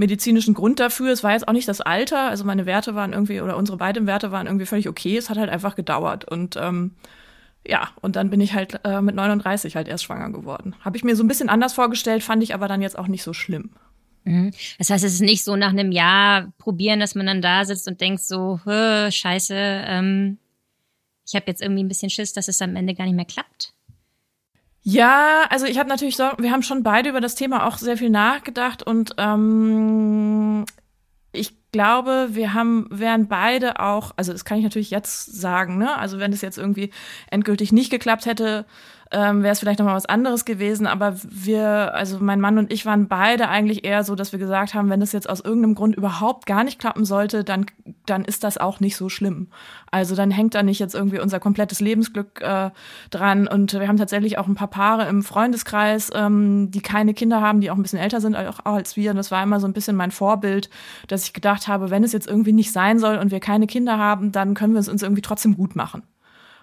medizinischen 0.00 0.54
Grund 0.54 0.80
dafür. 0.80 1.12
Es 1.12 1.22
war 1.22 1.32
jetzt 1.32 1.46
auch 1.46 1.52
nicht 1.52 1.68
das 1.68 1.80
Alter. 1.80 2.28
Also 2.28 2.44
meine 2.44 2.66
Werte 2.66 2.96
waren 2.96 3.12
irgendwie, 3.12 3.40
oder 3.40 3.56
unsere 3.56 3.78
beiden 3.78 4.06
Werte 4.06 4.32
waren 4.32 4.46
irgendwie 4.46 4.66
völlig 4.66 4.88
okay. 4.88 5.16
Es 5.16 5.30
hat 5.30 5.38
halt 5.38 5.50
einfach 5.50 5.76
gedauert. 5.76 6.24
Und 6.24 6.56
ähm, 6.56 6.96
ja, 7.66 7.90
und 8.00 8.16
dann 8.16 8.30
bin 8.30 8.40
ich 8.40 8.54
halt 8.54 8.80
äh, 8.84 9.02
mit 9.02 9.14
39 9.14 9.76
halt 9.76 9.86
erst 9.86 10.04
schwanger 10.04 10.32
geworden. 10.32 10.74
Habe 10.80 10.96
ich 10.96 11.04
mir 11.04 11.14
so 11.14 11.22
ein 11.22 11.28
bisschen 11.28 11.50
anders 11.50 11.74
vorgestellt, 11.74 12.24
fand 12.24 12.42
ich 12.42 12.54
aber 12.54 12.66
dann 12.66 12.82
jetzt 12.82 12.98
auch 12.98 13.08
nicht 13.08 13.22
so 13.22 13.34
schlimm. 13.34 13.70
Mhm. 14.24 14.52
Das 14.78 14.88
heißt, 14.88 15.04
es 15.04 15.14
ist 15.14 15.20
nicht 15.20 15.44
so 15.44 15.54
nach 15.54 15.70
einem 15.70 15.92
Jahr 15.92 16.50
probieren, 16.56 16.98
dass 16.98 17.14
man 17.14 17.26
dann 17.26 17.42
da 17.42 17.66
sitzt 17.66 17.86
und 17.86 18.00
denkt 18.00 18.22
so, 18.22 18.58
scheiße, 18.64 19.54
ähm, 19.54 20.38
ich 21.26 21.34
habe 21.34 21.44
jetzt 21.46 21.60
irgendwie 21.60 21.84
ein 21.84 21.88
bisschen 21.88 22.10
Schiss, 22.10 22.32
dass 22.32 22.48
es 22.48 22.62
am 22.62 22.74
Ende 22.74 22.94
gar 22.94 23.04
nicht 23.04 23.14
mehr 23.14 23.26
klappt. 23.26 23.74
Ja, 24.82 25.46
also 25.50 25.66
ich 25.66 25.78
habe 25.78 25.88
natürlich 25.88 26.16
so, 26.16 26.24
wir 26.38 26.50
haben 26.50 26.62
schon 26.62 26.82
beide 26.82 27.10
über 27.10 27.20
das 27.20 27.34
Thema 27.34 27.66
auch 27.66 27.76
sehr 27.76 27.98
viel 27.98 28.10
nachgedacht 28.10 28.82
und 28.82 29.14
ähm, 29.18 30.64
ich 31.32 31.54
glaube, 31.70 32.28
wir 32.30 32.54
haben, 32.54 32.88
wären 32.90 33.28
beide 33.28 33.78
auch, 33.78 34.12
also 34.16 34.32
das 34.32 34.44
kann 34.44 34.58
ich 34.58 34.64
natürlich 34.64 34.90
jetzt 34.90 35.26
sagen, 35.26 35.78
ne? 35.78 35.96
Also 35.96 36.18
wenn 36.18 36.32
es 36.32 36.40
jetzt 36.40 36.58
irgendwie 36.58 36.90
endgültig 37.30 37.72
nicht 37.72 37.90
geklappt 37.90 38.26
hätte, 38.26 38.66
ähm, 39.12 39.42
wäre 39.42 39.52
es 39.52 39.60
vielleicht 39.60 39.78
nochmal 39.80 39.96
was 39.96 40.06
anderes 40.06 40.44
gewesen. 40.44 40.86
Aber 40.86 41.14
wir, 41.28 41.94
also 41.94 42.18
mein 42.20 42.40
Mann 42.40 42.58
und 42.58 42.72
ich 42.72 42.86
waren 42.86 43.08
beide 43.08 43.48
eigentlich 43.48 43.84
eher 43.84 44.04
so, 44.04 44.14
dass 44.14 44.32
wir 44.32 44.38
gesagt 44.38 44.74
haben, 44.74 44.88
wenn 44.88 45.02
es 45.02 45.12
jetzt 45.12 45.28
aus 45.28 45.40
irgendeinem 45.40 45.74
Grund 45.74 45.96
überhaupt 45.96 46.46
gar 46.46 46.62
nicht 46.62 46.78
klappen 46.78 47.04
sollte, 47.04 47.42
dann, 47.42 47.66
dann 48.06 48.24
ist 48.24 48.44
das 48.44 48.58
auch 48.58 48.78
nicht 48.80 48.96
so 48.96 49.08
schlimm. 49.08 49.48
Also 49.90 50.14
dann 50.14 50.30
hängt 50.30 50.54
da 50.54 50.62
nicht 50.62 50.78
jetzt 50.78 50.94
irgendwie 50.94 51.18
unser 51.18 51.40
komplettes 51.40 51.80
Lebensglück 51.80 52.40
äh, 52.40 52.70
dran. 53.10 53.48
Und 53.48 53.72
wir 53.72 53.88
haben 53.88 53.96
tatsächlich 53.96 54.38
auch 54.38 54.46
ein 54.46 54.54
paar 54.54 54.68
Paare 54.68 55.08
im 55.08 55.22
Freundeskreis, 55.22 56.10
ähm, 56.14 56.70
die 56.70 56.80
keine 56.80 57.12
Kinder 57.12 57.40
haben, 57.40 57.60
die 57.60 57.70
auch 57.70 57.76
ein 57.76 57.82
bisschen 57.82 57.98
älter 57.98 58.20
sind 58.20 58.36
auch, 58.36 58.60
auch 58.60 58.74
als 58.74 58.96
wir. 58.96 59.10
Und 59.10 59.16
das 59.16 59.32
war 59.32 59.42
immer 59.42 59.58
so 59.58 59.66
ein 59.66 59.72
bisschen 59.72 59.96
mein 59.96 60.12
Vorbild, 60.12 60.70
dass 61.08 61.24
ich 61.24 61.32
gedacht 61.32 61.66
habe, 61.66 61.90
wenn 61.90 62.04
es 62.04 62.12
jetzt 62.12 62.28
irgendwie 62.28 62.52
nicht 62.52 62.72
sein 62.72 63.00
soll 63.00 63.16
und 63.16 63.32
wir 63.32 63.40
keine 63.40 63.66
Kinder 63.66 63.98
haben, 63.98 64.30
dann 64.30 64.54
können 64.54 64.74
wir 64.74 64.80
es 64.80 64.88
uns 64.88 65.02
irgendwie 65.02 65.22
trotzdem 65.22 65.56
gut 65.56 65.74
machen. 65.74 66.02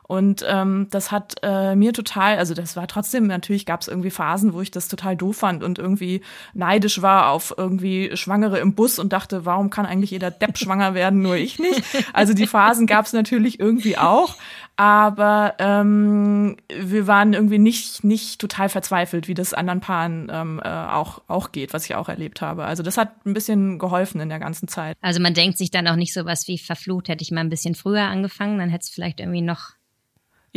Und 0.08 0.46
ähm, 0.48 0.88
das 0.90 1.12
hat 1.12 1.36
äh, 1.44 1.76
mir 1.76 1.92
total, 1.92 2.38
also 2.38 2.54
das 2.54 2.78
war 2.78 2.88
trotzdem, 2.88 3.28
natürlich 3.28 3.66
gab 3.66 3.82
es 3.82 3.90
irgendwie 3.90 4.10
Phasen, 4.10 4.54
wo 4.54 4.62
ich 4.62 4.72
das 4.72 4.88
total 4.88 5.18
doof 5.18 5.38
fand 5.38 5.64
und 5.64 5.80
irgendwie 5.80 6.22
neidisch 6.54 7.02
war 7.02 7.30
auf 7.30 7.54
irgendwie 7.58 8.16
Schwangere 8.16 8.60
im 8.60 8.74
Bus 8.74 9.00
und 9.00 9.12
dachte, 9.12 9.46
warum 9.46 9.70
kann 9.70 9.86
eigentlich 9.86 10.12
jeder 10.12 10.32
Depp 10.32 10.58
schwanger 10.58 10.94
werden, 10.94 11.22
nur 11.22 11.36
ich 11.36 11.60
nicht? 11.60 11.84
Also 12.14 12.34
die 12.34 12.48
Phasen 12.48 12.88
gab 12.88 13.06
es 13.06 13.14
natürlich 13.14 13.60
irgendwie 13.60 13.98
auch. 13.98 14.36
Aber 14.80 15.56
ähm, 15.58 16.56
wir 16.70 17.08
waren 17.08 17.34
irgendwie 17.34 17.58
nicht, 17.58 18.04
nicht 18.04 18.40
total 18.40 18.70
verzweifelt, 18.70 19.28
wie 19.28 19.34
das 19.34 19.56
anderen 19.56 19.80
Paaren 19.80 20.32
ähm, 20.32 20.62
äh, 20.64 20.70
auch, 20.70 21.24
auch 21.28 21.52
geht, 21.52 21.74
was 21.74 21.86
ich 21.86 21.96
auch 21.96 22.10
erlebt 22.10 22.42
habe. 22.42 22.64
Also 22.64 22.84
das 22.84 22.96
hat 22.96 23.26
ein 23.26 23.34
bisschen 23.34 23.80
geholfen 23.80 24.22
in 24.22 24.30
der 24.30 24.38
ganzen 24.38 24.68
Zeit. 24.68 24.96
Also 25.02 25.20
man 25.20 25.34
denkt 25.34 25.58
sich 25.58 25.72
dann 25.72 25.88
auch 25.88 25.96
nicht 25.96 26.14
so 26.14 26.26
was 26.26 26.48
wie 26.48 26.60
verflucht, 26.60 27.10
hätte 27.10 27.24
ich 27.24 27.32
mal 27.32 27.42
ein 27.42 27.50
bisschen 27.50 27.74
früher 27.74 28.04
angefangen, 28.04 28.60
dann 28.60 28.70
hätte 28.70 28.84
es 28.84 28.90
vielleicht 28.90 29.20
irgendwie 29.20 29.42
noch 29.42 29.77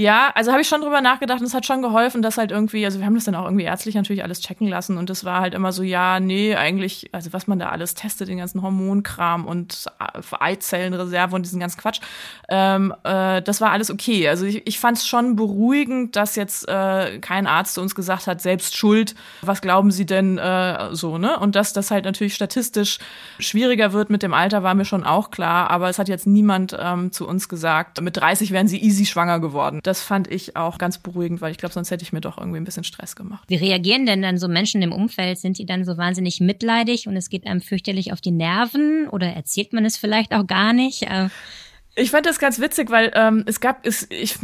Ja, 0.00 0.33
also 0.35 0.50
habe 0.50 0.62
ich 0.62 0.69
schon 0.69 0.80
drüber 0.80 1.02
nachgedacht 1.02 1.40
und 1.40 1.47
es 1.47 1.52
hat 1.52 1.66
schon 1.66 1.83
geholfen, 1.83 2.23
dass 2.23 2.38
halt 2.38 2.52
irgendwie, 2.52 2.87
also 2.87 3.00
wir 3.00 3.04
haben 3.04 3.16
das 3.16 3.25
dann 3.25 3.35
auch 3.35 3.45
irgendwie 3.45 3.64
ärztlich 3.64 3.95
natürlich 3.95 4.25
alles 4.25 4.40
checken 4.40 4.66
lassen 4.66 4.97
und 4.97 5.11
es 5.11 5.26
war 5.26 5.42
halt 5.42 5.52
immer 5.52 5.73
so, 5.73 5.83
ja, 5.83 6.21
nee, 6.21 6.54
eigentlich, 6.54 7.11
also 7.12 7.35
was 7.35 7.47
man 7.47 7.59
da 7.59 7.69
alles 7.69 7.92
testet, 7.92 8.28
den 8.28 8.38
ganzen 8.38 8.62
Hormonkram 8.62 9.45
und 9.45 9.85
Eizellenreserve 10.40 11.37
und 11.37 11.42
diesen 11.45 11.61
ganzen 11.61 11.78
Quatsch, 11.78 12.00
ähm, 12.49 12.95
äh, 13.04 13.42
das 13.42 13.61
war 13.61 13.73
alles 13.73 13.90
okay. 13.90 14.26
Also 14.26 14.47
ich, 14.47 14.66
ich 14.66 14.80
fand 14.80 14.97
es 14.97 15.07
schon 15.07 15.37
beruhigend, 15.37 16.16
dass 16.16 16.35
jetzt 16.35 16.66
äh, 16.66 17.19
kein 17.19 17.47
Arzt 17.47 17.75
zu 17.75 17.83
uns 17.83 17.95
gesagt 17.95 18.26
hat, 18.26 18.40
selbst 18.40 18.78
schuld, 18.78 19.14
was 19.42 19.61
glauben 19.61 19.90
Sie 19.90 20.07
denn 20.07 20.38
äh, 20.38 20.95
so, 20.95 21.19
ne? 21.19 21.38
Und 21.38 21.57
dass 21.57 21.75
das 21.75 21.90
halt 21.90 22.07
natürlich 22.07 22.35
statistisch 22.35 23.00
schwieriger 23.38 23.92
wird 23.92 24.09
mit 24.09 24.23
dem 24.23 24.33
Alter, 24.33 24.62
war 24.62 24.75
mir 24.75 24.87
schon 24.87 25.04
auch 25.04 25.30
klar, 25.30 25.69
aber 25.69 25.90
es 25.90 25.99
hat 25.99 26.09
jetzt 26.09 26.26
niemand 26.26 26.75
ähm, 26.80 27.12
zu 27.12 27.28
uns 27.28 27.50
gesagt, 27.50 28.00
mit 28.00 28.16
30 28.16 28.50
wären 28.50 28.66
sie 28.66 28.83
easy 28.83 29.04
schwanger 29.04 29.40
geworden. 29.40 29.80
Das 29.90 30.02
fand 30.02 30.30
ich 30.30 30.54
auch 30.54 30.78
ganz 30.78 30.99
beruhigend, 30.99 31.40
weil 31.40 31.50
ich 31.50 31.59
glaube, 31.59 31.73
sonst 31.73 31.90
hätte 31.90 32.04
ich 32.04 32.12
mir 32.12 32.20
doch 32.20 32.38
irgendwie 32.38 32.59
ein 32.59 32.64
bisschen 32.64 32.85
Stress 32.85 33.16
gemacht. 33.16 33.42
Wie 33.49 33.56
reagieren 33.56 34.06
denn 34.06 34.23
dann 34.23 34.38
so 34.38 34.47
Menschen 34.47 34.80
im 34.82 34.92
Umfeld? 34.92 35.37
Sind 35.37 35.59
die 35.59 35.66
dann 35.66 35.85
so 35.85 35.97
wahnsinnig 35.97 36.38
mitleidig 36.38 37.09
und 37.09 37.16
es 37.16 37.28
geht 37.28 37.44
einem 37.44 37.61
fürchterlich 37.61 38.12
auf 38.12 38.20
die 38.20 38.30
Nerven 38.30 39.09
oder 39.09 39.26
erzählt 39.26 39.73
man 39.73 39.85
es 39.85 39.97
vielleicht 39.97 40.32
auch 40.32 40.47
gar 40.47 40.73
nicht? 40.73 41.09
Äh, 41.94 42.02
ich 42.02 42.11
fand 42.11 42.26
das 42.26 42.38
ganz 42.38 42.61
witzig, 42.61 42.90
weil 42.90 43.11
ähm, 43.14 43.44
es 43.47 43.61
gab, 43.61 43.87
es, 43.87 44.06
ich 44.11 44.38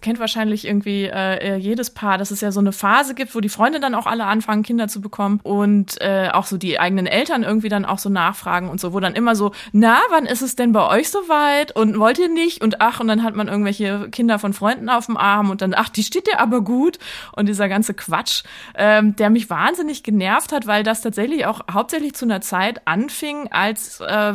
kennt 0.00 0.20
wahrscheinlich 0.20 0.66
irgendwie 0.66 1.04
äh, 1.04 1.56
jedes 1.56 1.90
Paar, 1.90 2.18
dass 2.18 2.30
es 2.30 2.40
ja 2.40 2.52
so 2.52 2.60
eine 2.60 2.72
Phase 2.72 3.14
gibt, 3.14 3.34
wo 3.34 3.40
die 3.40 3.48
Freunde 3.48 3.80
dann 3.80 3.94
auch 3.94 4.06
alle 4.06 4.24
anfangen, 4.24 4.62
Kinder 4.62 4.88
zu 4.88 5.00
bekommen 5.00 5.40
und 5.42 6.00
äh, 6.00 6.30
auch 6.32 6.46
so 6.46 6.56
die 6.56 6.78
eigenen 6.78 7.06
Eltern 7.06 7.42
irgendwie 7.42 7.68
dann 7.68 7.84
auch 7.84 7.98
so 7.98 8.08
nachfragen 8.08 8.68
und 8.68 8.80
so, 8.80 8.92
wo 8.92 9.00
dann 9.00 9.14
immer 9.14 9.34
so, 9.34 9.52
na, 9.72 9.98
wann 10.10 10.26
ist 10.26 10.42
es 10.42 10.56
denn 10.56 10.72
bei 10.72 10.86
euch 10.88 11.10
soweit? 11.10 11.74
Und 11.74 11.98
wollt 11.98 12.18
ihr 12.18 12.28
nicht? 12.28 12.62
Und 12.62 12.80
ach 12.80 13.00
und 13.00 13.08
dann 13.08 13.22
hat 13.22 13.34
man 13.34 13.48
irgendwelche 13.48 14.08
Kinder 14.10 14.38
von 14.38 14.52
Freunden 14.52 14.88
auf 14.88 15.06
dem 15.06 15.16
Arm 15.16 15.50
und 15.50 15.62
dann 15.62 15.74
ach, 15.74 15.88
die 15.88 16.04
steht 16.04 16.26
dir 16.26 16.40
aber 16.40 16.62
gut. 16.62 16.98
Und 17.32 17.46
dieser 17.46 17.68
ganze 17.68 17.94
Quatsch, 17.94 18.42
ähm, 18.74 19.16
der 19.16 19.30
mich 19.30 19.50
wahnsinnig 19.50 20.02
genervt 20.02 20.52
hat, 20.52 20.66
weil 20.66 20.82
das 20.82 21.02
tatsächlich 21.02 21.46
auch 21.46 21.60
hauptsächlich 21.70 22.14
zu 22.14 22.24
einer 22.24 22.40
Zeit 22.40 22.82
anfing, 22.86 23.48
als 23.50 24.00
äh, 24.00 24.34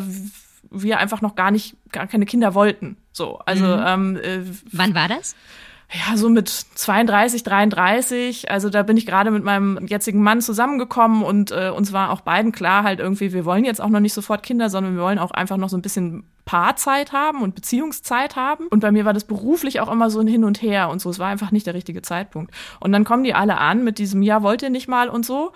wir 0.73 0.99
einfach 0.99 1.21
noch 1.21 1.35
gar 1.35 1.51
nicht, 1.51 1.75
gar 1.91 2.07
keine 2.07 2.25
Kinder 2.25 2.53
wollten. 2.53 2.97
So, 3.11 3.39
also 3.39 3.65
mhm. 3.65 3.83
ähm, 3.85 4.17
äh, 4.17 4.41
wann 4.71 4.95
war 4.95 5.07
das? 5.07 5.35
Ja, 5.91 6.17
so 6.17 6.27
mit 6.27 6.49
32, 6.49 7.43
33. 7.43 8.49
Also 8.49 8.69
da 8.71 8.81
bin 8.81 8.97
ich 8.97 9.05
gerade 9.05 9.29
mit 9.29 9.43
meinem 9.43 9.85
jetzigen 9.85 10.23
Mann 10.23 10.41
zusammengekommen 10.41 11.21
und 11.21 11.51
äh, 11.51 11.69
uns 11.69 11.93
war 11.93 12.09
auch 12.09 12.21
beiden 12.21 12.51
klar 12.51 12.83
halt 12.83 12.99
irgendwie, 12.99 13.31
wir 13.31 13.45
wollen 13.45 13.63
jetzt 13.63 13.79
auch 13.79 13.89
noch 13.89 13.99
nicht 13.99 14.13
sofort 14.13 14.41
Kinder, 14.41 14.71
sondern 14.71 14.95
wir 14.95 15.03
wollen 15.03 15.19
auch 15.19 15.31
einfach 15.31 15.57
noch 15.57 15.69
so 15.69 15.77
ein 15.77 15.83
bisschen 15.83 16.23
Paarzeit 16.45 17.13
haben 17.13 17.43
und 17.43 17.53
Beziehungszeit 17.53 18.35
haben. 18.35 18.67
Und 18.67 18.79
bei 18.79 18.91
mir 18.91 19.05
war 19.05 19.13
das 19.13 19.25
beruflich 19.25 19.81
auch 19.81 19.91
immer 19.91 20.09
so 20.09 20.19
ein 20.19 20.27
Hin 20.27 20.43
und 20.43 20.63
Her 20.63 20.89
und 20.89 20.99
so. 20.99 21.11
Es 21.11 21.19
war 21.19 21.27
einfach 21.27 21.51
nicht 21.51 21.67
der 21.67 21.75
richtige 21.75 22.01
Zeitpunkt. 22.01 22.51
Und 22.79 22.91
dann 22.91 23.03
kommen 23.03 23.23
die 23.23 23.35
alle 23.35 23.59
an 23.59 23.83
mit 23.83 23.99
diesem, 23.99 24.23
ja, 24.23 24.41
wollt 24.41 24.63
ihr 24.63 24.71
nicht 24.71 24.87
mal 24.87 25.09
und 25.09 25.25
so. 25.25 25.53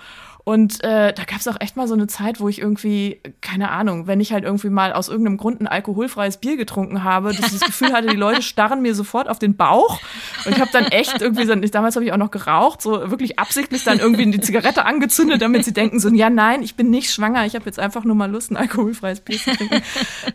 Und 0.48 0.82
äh, 0.82 1.12
da 1.12 1.25
gab 1.25 1.42
es 1.42 1.48
auch 1.50 1.60
echt 1.60 1.75
mal 1.75 1.89
so 1.89 1.94
eine 1.94 2.08
Zeit, 2.08 2.39
wo 2.39 2.48
ich 2.48 2.60
irgendwie, 2.60 3.20
keine 3.42 3.70
Ahnung, 3.70 4.08
wenn 4.08 4.22
ich 4.22 4.32
halt 4.32 4.46
irgendwie 4.46 4.70
mal 4.70 4.94
aus 4.94 5.10
irgendeinem 5.10 5.36
Grund 5.36 5.60
ein 5.60 5.68
alkoholfreies 5.68 6.38
Bier 6.38 6.56
getrunken 6.56 7.04
habe, 7.04 7.34
dass 7.34 7.48
ich 7.48 7.60
das 7.60 7.68
Gefühl 7.68 7.92
hatte, 7.92 8.08
die 8.08 8.16
Leute 8.16 8.42
starren 8.42 8.82
mir 8.82 8.96
sofort 8.96 9.27
auf 9.27 9.39
den 9.39 9.58
Bauch. 9.58 10.00
Und 10.46 10.54
ich 10.54 10.62
habe 10.62 10.70
dann 10.72 10.86
echt 10.86 11.22
irgendwie, 11.22 11.46
so, 11.46 11.54
damals 11.54 11.98
habe 11.98 12.06
ich 12.06 12.13
auch 12.13 12.18
noch 12.18 12.32
geraucht, 12.32 12.82
so 12.82 13.12
wirklich 13.12 13.38
absichtlich 13.38 13.84
dann 13.84 14.00
irgendwie 14.00 14.32
die 14.32 14.39
Zigarette 14.39 14.86
angezündet, 14.86 15.42
damit 15.42 15.66
sie 15.66 15.74
denken 15.74 16.00
so, 16.00 16.08
ja 16.08 16.30
nein, 16.30 16.63
ich 16.63 16.75
bin 16.75 16.89
nicht 16.89 17.12
schwanger, 17.12 17.46
ich 17.46 17.54
habe 17.54 17.66
jetzt 17.66 17.77
einfach 17.77 18.06
nur 18.06 18.16
mal 18.16 18.32
Lust, 18.32 18.50
ein 18.50 18.56
alkoholfreies 18.56 19.20
Bier 19.20 19.39
zu 19.39 19.51
trinken. 19.51 19.82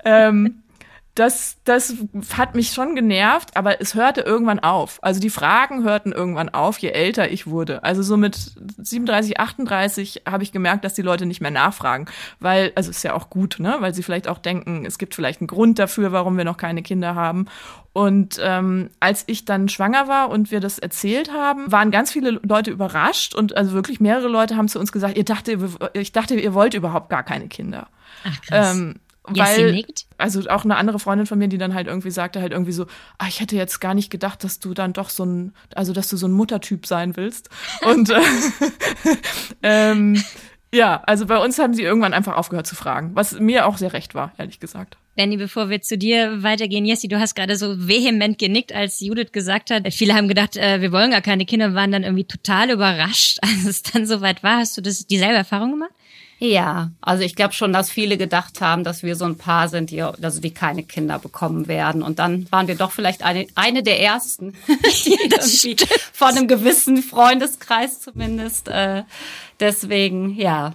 ähm, 0.04 0.62
das, 1.14 1.58
das 1.64 1.94
hat 2.36 2.54
mich 2.54 2.70
schon 2.70 2.94
genervt, 2.94 3.54
aber 3.54 3.82
es 3.82 3.94
hörte 3.94 4.22
irgendwann 4.22 4.60
auf. 4.60 4.98
Also 5.02 5.20
die 5.20 5.28
Fragen 5.28 5.84
hörten 5.84 6.10
irgendwann 6.10 6.48
auf, 6.48 6.78
je 6.78 6.88
älter 6.88 7.30
ich 7.30 7.46
wurde. 7.46 7.84
Also 7.84 8.02
so 8.02 8.16
mit 8.16 8.34
37, 8.78 9.38
38 9.38 10.22
habe 10.26 10.42
ich 10.42 10.52
gemerkt, 10.52 10.86
dass 10.86 10.94
die 10.94 11.02
Leute 11.02 11.26
nicht 11.26 11.42
mehr 11.42 11.50
nachfragen, 11.50 12.06
weil, 12.40 12.72
also 12.76 12.88
ist 12.90 13.02
ja 13.02 13.12
auch 13.12 13.28
gut, 13.28 13.56
ne, 13.58 13.76
weil 13.80 13.92
sie 13.94 14.02
vielleicht 14.02 14.26
auch 14.26 14.38
denken, 14.38 14.86
es 14.86 14.96
gibt 14.96 15.14
vielleicht 15.14 15.42
einen 15.42 15.48
Grund 15.48 15.78
dafür, 15.78 16.12
warum 16.12 16.38
wir 16.38 16.44
noch 16.44 16.56
keine 16.56 16.82
Kinder 16.82 17.14
haben. 17.14 17.46
Und 17.92 18.40
ähm, 18.42 18.88
als 18.98 19.24
ich 19.26 19.44
dann 19.44 19.68
schwanger 19.68 20.08
war 20.08 20.30
und 20.30 20.50
wir 20.50 20.60
das 20.60 20.78
erzählt 20.78 21.30
haben, 21.30 21.70
waren 21.70 21.90
ganz 21.90 22.10
viele 22.10 22.40
Leute 22.42 22.70
überrascht 22.70 23.34
und 23.34 23.54
also 23.54 23.72
wirklich 23.72 24.00
mehrere 24.00 24.28
Leute 24.28 24.56
haben 24.56 24.68
zu 24.68 24.80
uns 24.80 24.92
gesagt, 24.92 25.18
ihr 25.18 25.24
dachte, 25.24 25.58
ich 25.92 26.12
dachte, 26.12 26.36
ihr 26.36 26.54
wollt 26.54 26.72
überhaupt 26.72 27.10
gar 27.10 27.22
keine 27.22 27.48
Kinder. 27.48 27.88
Ach, 28.24 28.40
krass. 28.40 28.76
Ähm, 28.76 28.94
weil, 29.24 29.72
nickt. 29.72 30.06
also 30.18 30.48
auch 30.48 30.64
eine 30.64 30.76
andere 30.76 30.98
Freundin 30.98 31.26
von 31.26 31.38
mir, 31.38 31.48
die 31.48 31.58
dann 31.58 31.74
halt 31.74 31.86
irgendwie 31.86 32.10
sagte 32.10 32.40
halt 32.40 32.52
irgendwie 32.52 32.72
so, 32.72 32.86
ah, 33.18 33.26
ich 33.28 33.40
hätte 33.40 33.56
jetzt 33.56 33.80
gar 33.80 33.94
nicht 33.94 34.10
gedacht, 34.10 34.42
dass 34.42 34.58
du 34.58 34.74
dann 34.74 34.92
doch 34.92 35.10
so 35.10 35.24
ein, 35.24 35.54
also 35.74 35.92
dass 35.92 36.08
du 36.08 36.16
so 36.16 36.26
ein 36.26 36.32
Muttertyp 36.32 36.86
sein 36.86 37.16
willst. 37.16 37.48
Und 37.84 38.10
äh, 38.10 38.20
ähm, 39.62 40.22
ja, 40.74 41.02
also 41.06 41.26
bei 41.26 41.36
uns 41.38 41.58
haben 41.58 41.74
sie 41.74 41.82
irgendwann 41.82 42.14
einfach 42.14 42.36
aufgehört 42.36 42.66
zu 42.66 42.74
fragen, 42.74 43.10
was 43.14 43.38
mir 43.38 43.66
auch 43.66 43.76
sehr 43.76 43.92
recht 43.92 44.14
war, 44.14 44.32
ehrlich 44.38 44.58
gesagt. 44.58 44.96
Danny, 45.16 45.36
bevor 45.36 45.68
wir 45.68 45.82
zu 45.82 45.98
dir 45.98 46.42
weitergehen, 46.42 46.86
Jessie, 46.86 47.08
du 47.08 47.20
hast 47.20 47.34
gerade 47.34 47.56
so 47.56 47.86
vehement 47.86 48.38
genickt, 48.38 48.72
als 48.72 48.98
Judith 49.00 49.32
gesagt 49.32 49.70
hat, 49.70 49.92
viele 49.92 50.14
haben 50.14 50.28
gedacht, 50.28 50.56
äh, 50.56 50.80
wir 50.80 50.90
wollen 50.90 51.10
gar 51.10 51.20
keine 51.20 51.44
Kinder, 51.44 51.74
waren 51.74 51.92
dann 51.92 52.02
irgendwie 52.02 52.24
total 52.24 52.70
überrascht, 52.70 53.38
als 53.42 53.66
es 53.66 53.82
dann 53.82 54.06
soweit 54.06 54.42
war. 54.42 54.56
Hast 54.58 54.76
du 54.78 54.80
das 54.80 55.06
dieselbe 55.06 55.36
Erfahrung 55.36 55.72
gemacht? 55.72 55.92
Ja, 56.44 56.90
also 57.00 57.22
ich 57.22 57.36
glaube 57.36 57.54
schon, 57.54 57.72
dass 57.72 57.88
viele 57.88 58.18
gedacht 58.18 58.60
haben, 58.60 58.82
dass 58.82 59.04
wir 59.04 59.14
so 59.14 59.24
ein 59.24 59.38
Paar 59.38 59.68
sind, 59.68 59.90
die, 59.90 60.02
also 60.02 60.40
die 60.40 60.50
keine 60.50 60.82
Kinder 60.82 61.20
bekommen 61.20 61.68
werden. 61.68 62.02
Und 62.02 62.18
dann 62.18 62.50
waren 62.50 62.66
wir 62.66 62.74
doch 62.74 62.90
vielleicht 62.90 63.22
eine, 63.22 63.46
eine 63.54 63.84
der 63.84 64.00
ersten, 64.00 64.52
die 65.04 65.12
irgendwie 65.12 65.76
von 66.12 66.30
einem 66.30 66.48
gewissen 66.48 67.00
Freundeskreis 67.00 68.00
zumindest. 68.00 68.66
Äh, 68.66 69.04
deswegen, 69.60 70.34
ja, 70.34 70.74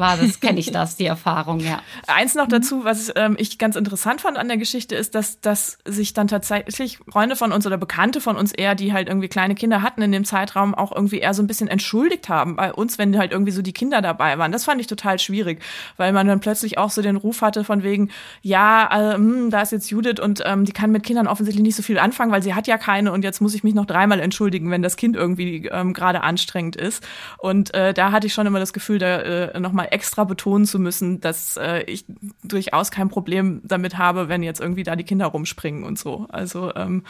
war 0.00 0.16
das, 0.16 0.40
kenne 0.40 0.58
ich 0.58 0.72
das, 0.72 0.96
die 0.96 1.06
Erfahrung, 1.06 1.60
ja. 1.60 1.80
Eins 2.06 2.34
noch 2.34 2.48
dazu, 2.48 2.84
was 2.84 3.12
ähm, 3.14 3.36
ich 3.38 3.58
ganz 3.58 3.76
interessant 3.76 4.22
fand 4.22 4.36
an 4.36 4.48
der 4.48 4.56
Geschichte, 4.56 4.96
ist, 4.96 5.14
dass, 5.14 5.40
dass 5.40 5.78
sich 5.84 6.12
dann 6.12 6.26
tatsächlich 6.26 6.98
Freunde 7.08 7.36
von 7.36 7.52
uns 7.52 7.66
oder 7.66 7.76
Bekannte 7.76 8.20
von 8.20 8.36
uns 8.36 8.52
eher, 8.52 8.74
die 8.74 8.92
halt 8.92 9.08
irgendwie 9.08 9.28
kleine 9.28 9.54
Kinder 9.54 9.82
hatten 9.82 10.02
in 10.02 10.10
dem 10.10 10.24
Zeitraum, 10.24 10.74
auch 10.74 10.90
irgendwie 10.92 11.18
eher 11.18 11.34
so 11.34 11.42
ein 11.42 11.46
bisschen 11.46 11.68
entschuldigt 11.68 12.28
haben 12.28 12.56
bei 12.56 12.72
uns, 12.72 12.98
wenn 12.98 13.16
halt 13.16 13.30
irgendwie 13.32 13.52
so 13.52 13.62
die 13.62 13.72
Kinder 13.72 14.02
dabei 14.02 14.38
waren. 14.38 14.50
Das 14.50 14.64
fand 14.64 14.80
ich 14.80 14.86
total 14.86 15.18
schwierig, 15.18 15.62
weil 15.96 16.12
man 16.12 16.26
dann 16.26 16.40
plötzlich 16.40 16.78
auch 16.78 16.90
so 16.90 17.02
den 17.02 17.16
Ruf 17.16 17.42
hatte 17.42 17.62
von 17.64 17.82
wegen, 17.82 18.10
ja, 18.42 19.12
äh, 19.12 19.14
hm, 19.14 19.50
da 19.50 19.60
ist 19.60 19.72
jetzt 19.72 19.90
Judith 19.90 20.20
und 20.20 20.42
ähm, 20.44 20.64
die 20.64 20.72
kann 20.72 20.90
mit 20.90 21.02
Kindern 21.02 21.26
offensichtlich 21.26 21.62
nicht 21.62 21.76
so 21.76 21.82
viel 21.82 21.98
anfangen, 21.98 22.32
weil 22.32 22.42
sie 22.42 22.54
hat 22.54 22.66
ja 22.66 22.78
keine 22.78 23.12
und 23.12 23.22
jetzt 23.22 23.40
muss 23.40 23.54
ich 23.54 23.62
mich 23.62 23.74
noch 23.74 23.86
dreimal 23.86 24.20
entschuldigen, 24.20 24.70
wenn 24.70 24.82
das 24.82 24.96
Kind 24.96 25.14
irgendwie 25.14 25.66
ähm, 25.66 25.92
gerade 25.92 26.22
anstrengend 26.22 26.76
ist. 26.76 27.06
Und 27.38 27.74
äh, 27.74 27.92
da 27.92 28.12
hatte 28.12 28.26
ich 28.26 28.32
schon 28.32 28.46
immer 28.46 28.58
das 28.58 28.72
Gefühl, 28.72 28.98
da 28.98 29.20
äh, 29.20 29.60
nochmal 29.60 29.88
extra 29.92 30.24
betonen 30.24 30.66
zu 30.66 30.78
müssen, 30.78 31.20
dass 31.20 31.56
äh, 31.56 31.82
ich 31.82 32.04
durchaus 32.42 32.90
kein 32.90 33.08
Problem 33.08 33.60
damit 33.64 33.98
habe, 33.98 34.28
wenn 34.28 34.42
jetzt 34.42 34.60
irgendwie 34.60 34.82
da 34.82 34.96
die 34.96 35.04
Kinder 35.04 35.26
rumspringen 35.26 35.84
und 35.84 35.98
so. 35.98 36.26
Also 36.30 36.74
ähm, 36.74 37.04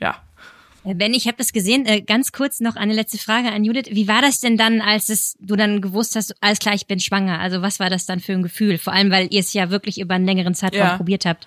ja. 0.00 0.16
Äh, 0.84 0.94
ben, 0.94 1.14
ich 1.14 1.26
habe 1.26 1.36
das 1.36 1.52
gesehen. 1.52 1.86
Äh, 1.86 2.02
ganz 2.02 2.32
kurz 2.32 2.60
noch 2.60 2.76
eine 2.76 2.94
letzte 2.94 3.18
Frage 3.18 3.50
an 3.50 3.64
Judith. 3.64 3.88
Wie 3.90 4.08
war 4.08 4.22
das 4.22 4.40
denn 4.40 4.56
dann, 4.56 4.80
als 4.80 5.08
es, 5.08 5.36
du 5.40 5.56
dann 5.56 5.80
gewusst 5.80 6.16
hast, 6.16 6.34
alles 6.42 6.58
klar, 6.58 6.74
ich 6.74 6.86
bin 6.86 7.00
schwanger? 7.00 7.40
Also 7.40 7.62
was 7.62 7.80
war 7.80 7.90
das 7.90 8.06
dann 8.06 8.20
für 8.20 8.32
ein 8.32 8.42
Gefühl? 8.42 8.78
Vor 8.78 8.92
allem, 8.92 9.10
weil 9.10 9.28
ihr 9.30 9.40
es 9.40 9.52
ja 9.52 9.70
wirklich 9.70 10.00
über 10.00 10.14
einen 10.14 10.26
längeren 10.26 10.54
Zeitraum 10.54 10.80
ja. 10.80 10.96
probiert 10.96 11.26
habt. 11.26 11.46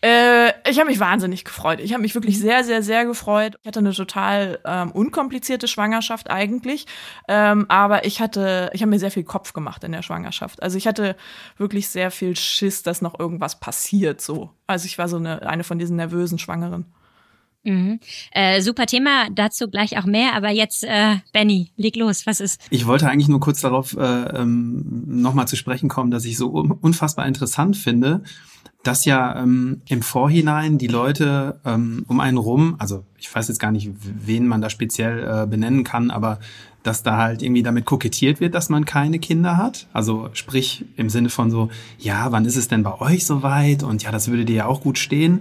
Äh, 0.00 0.50
ich 0.70 0.78
habe 0.78 0.88
mich 0.88 1.00
wahnsinnig 1.00 1.44
gefreut. 1.44 1.80
Ich 1.80 1.92
habe 1.92 2.02
mich 2.02 2.14
wirklich 2.14 2.38
sehr, 2.38 2.62
sehr, 2.62 2.82
sehr 2.82 3.04
gefreut. 3.04 3.56
Ich 3.62 3.66
hatte 3.66 3.80
eine 3.80 3.92
total 3.92 4.60
ähm, 4.64 4.92
unkomplizierte 4.92 5.66
Schwangerschaft 5.66 6.30
eigentlich, 6.30 6.86
ähm, 7.26 7.66
aber 7.68 8.04
ich 8.04 8.20
hatte, 8.20 8.70
ich 8.72 8.82
habe 8.82 8.90
mir 8.90 8.98
sehr 8.98 9.10
viel 9.10 9.24
Kopf 9.24 9.52
gemacht 9.52 9.82
in 9.84 9.92
der 9.92 10.02
Schwangerschaft. 10.02 10.62
Also 10.62 10.78
ich 10.78 10.86
hatte 10.86 11.16
wirklich 11.56 11.88
sehr 11.88 12.10
viel 12.10 12.36
Schiss, 12.36 12.82
dass 12.82 13.02
noch 13.02 13.18
irgendwas 13.18 13.58
passiert. 13.58 14.20
So, 14.20 14.50
also 14.66 14.86
ich 14.86 14.98
war 14.98 15.08
so 15.08 15.16
eine 15.16 15.42
eine 15.48 15.64
von 15.64 15.78
diesen 15.78 15.96
nervösen 15.96 16.38
Schwangeren. 16.38 16.86
Mhm. 17.64 17.98
Äh, 18.30 18.62
super 18.62 18.86
Thema, 18.86 19.28
dazu 19.30 19.68
gleich 19.68 19.98
auch 19.98 20.04
mehr, 20.04 20.34
aber 20.34 20.50
jetzt, 20.50 20.84
äh, 20.84 21.16
Benny, 21.32 21.72
leg 21.76 21.96
los, 21.96 22.26
was 22.26 22.40
ist? 22.40 22.60
Ich 22.70 22.86
wollte 22.86 23.08
eigentlich 23.08 23.28
nur 23.28 23.40
kurz 23.40 23.60
darauf 23.60 23.96
äh, 23.96 24.00
ähm, 24.00 25.04
nochmal 25.06 25.48
zu 25.48 25.56
sprechen 25.56 25.88
kommen, 25.88 26.10
dass 26.10 26.24
ich 26.24 26.36
so 26.36 26.48
unfassbar 26.48 27.26
interessant 27.26 27.76
finde, 27.76 28.22
dass 28.82 29.04
ja 29.04 29.42
ähm, 29.42 29.82
im 29.88 30.02
Vorhinein 30.02 30.78
die 30.78 30.86
Leute 30.86 31.60
ähm, 31.64 32.04
um 32.08 32.20
einen 32.20 32.38
rum, 32.38 32.76
also 32.78 33.04
ich 33.18 33.34
weiß 33.34 33.48
jetzt 33.48 33.58
gar 33.58 33.72
nicht, 33.72 33.90
wen 34.00 34.46
man 34.46 34.60
da 34.60 34.70
speziell 34.70 35.24
äh, 35.24 35.46
benennen 35.46 35.84
kann, 35.84 36.10
aber 36.10 36.38
dass 36.84 37.02
da 37.02 37.16
halt 37.16 37.42
irgendwie 37.42 37.62
damit 37.62 37.84
kokettiert 37.84 38.40
wird, 38.40 38.54
dass 38.54 38.68
man 38.68 38.84
keine 38.84 39.18
Kinder 39.18 39.56
hat. 39.56 39.88
Also 39.92 40.30
sprich 40.32 40.84
im 40.96 41.10
Sinne 41.10 41.28
von 41.28 41.50
so, 41.50 41.68
ja, 41.98 42.30
wann 42.30 42.44
ist 42.44 42.56
es 42.56 42.68
denn 42.68 42.82
bei 42.82 43.00
euch 43.00 43.26
soweit? 43.26 43.82
Und 43.82 44.02
ja, 44.04 44.12
das 44.12 44.28
würde 44.28 44.44
dir 44.44 44.56
ja 44.56 44.66
auch 44.66 44.80
gut 44.80 44.96
stehen. 44.96 45.40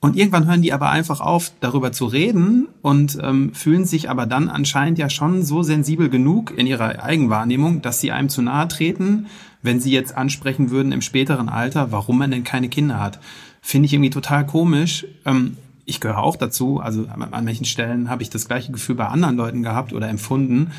Und 0.00 0.16
irgendwann 0.16 0.46
hören 0.46 0.62
die 0.62 0.72
aber 0.72 0.90
einfach 0.90 1.20
auf, 1.20 1.50
darüber 1.58 1.90
zu 1.90 2.06
reden 2.06 2.68
und 2.82 3.18
ähm, 3.20 3.52
fühlen 3.52 3.84
sich 3.84 4.08
aber 4.08 4.26
dann 4.26 4.48
anscheinend 4.48 4.96
ja 4.98 5.10
schon 5.10 5.42
so 5.42 5.64
sensibel 5.64 6.08
genug 6.08 6.56
in 6.56 6.68
ihrer 6.68 7.02
Eigenwahrnehmung, 7.02 7.82
dass 7.82 8.00
sie 8.00 8.12
einem 8.12 8.28
zu 8.28 8.40
nahe 8.40 8.68
treten, 8.68 9.26
wenn 9.62 9.80
sie 9.80 9.90
jetzt 9.90 10.16
ansprechen 10.16 10.70
würden 10.70 10.92
im 10.92 11.02
späteren 11.02 11.48
Alter, 11.48 11.92
warum 11.92 12.18
man 12.18 12.30
denn 12.30 12.44
keine 12.44 12.68
Kinder 12.68 13.00
hat. 13.00 13.18
Finde 13.60 13.86
ich 13.86 13.92
irgendwie 13.92 14.10
total 14.10 14.46
komisch. 14.46 15.06
Ähm, 15.24 15.56
ich 15.84 16.00
gehöre 16.00 16.22
auch 16.22 16.36
dazu. 16.36 16.80
Also 16.80 17.06
an, 17.08 17.22
an 17.22 17.44
manchen 17.44 17.64
Stellen 17.64 18.10
habe 18.10 18.22
ich 18.22 18.30
das 18.30 18.46
gleiche 18.46 18.72
Gefühl 18.72 18.94
bei 18.94 19.06
anderen 19.06 19.36
Leuten 19.36 19.62
gehabt 19.62 19.92
oder 19.92 20.08
empfunden 20.08 20.70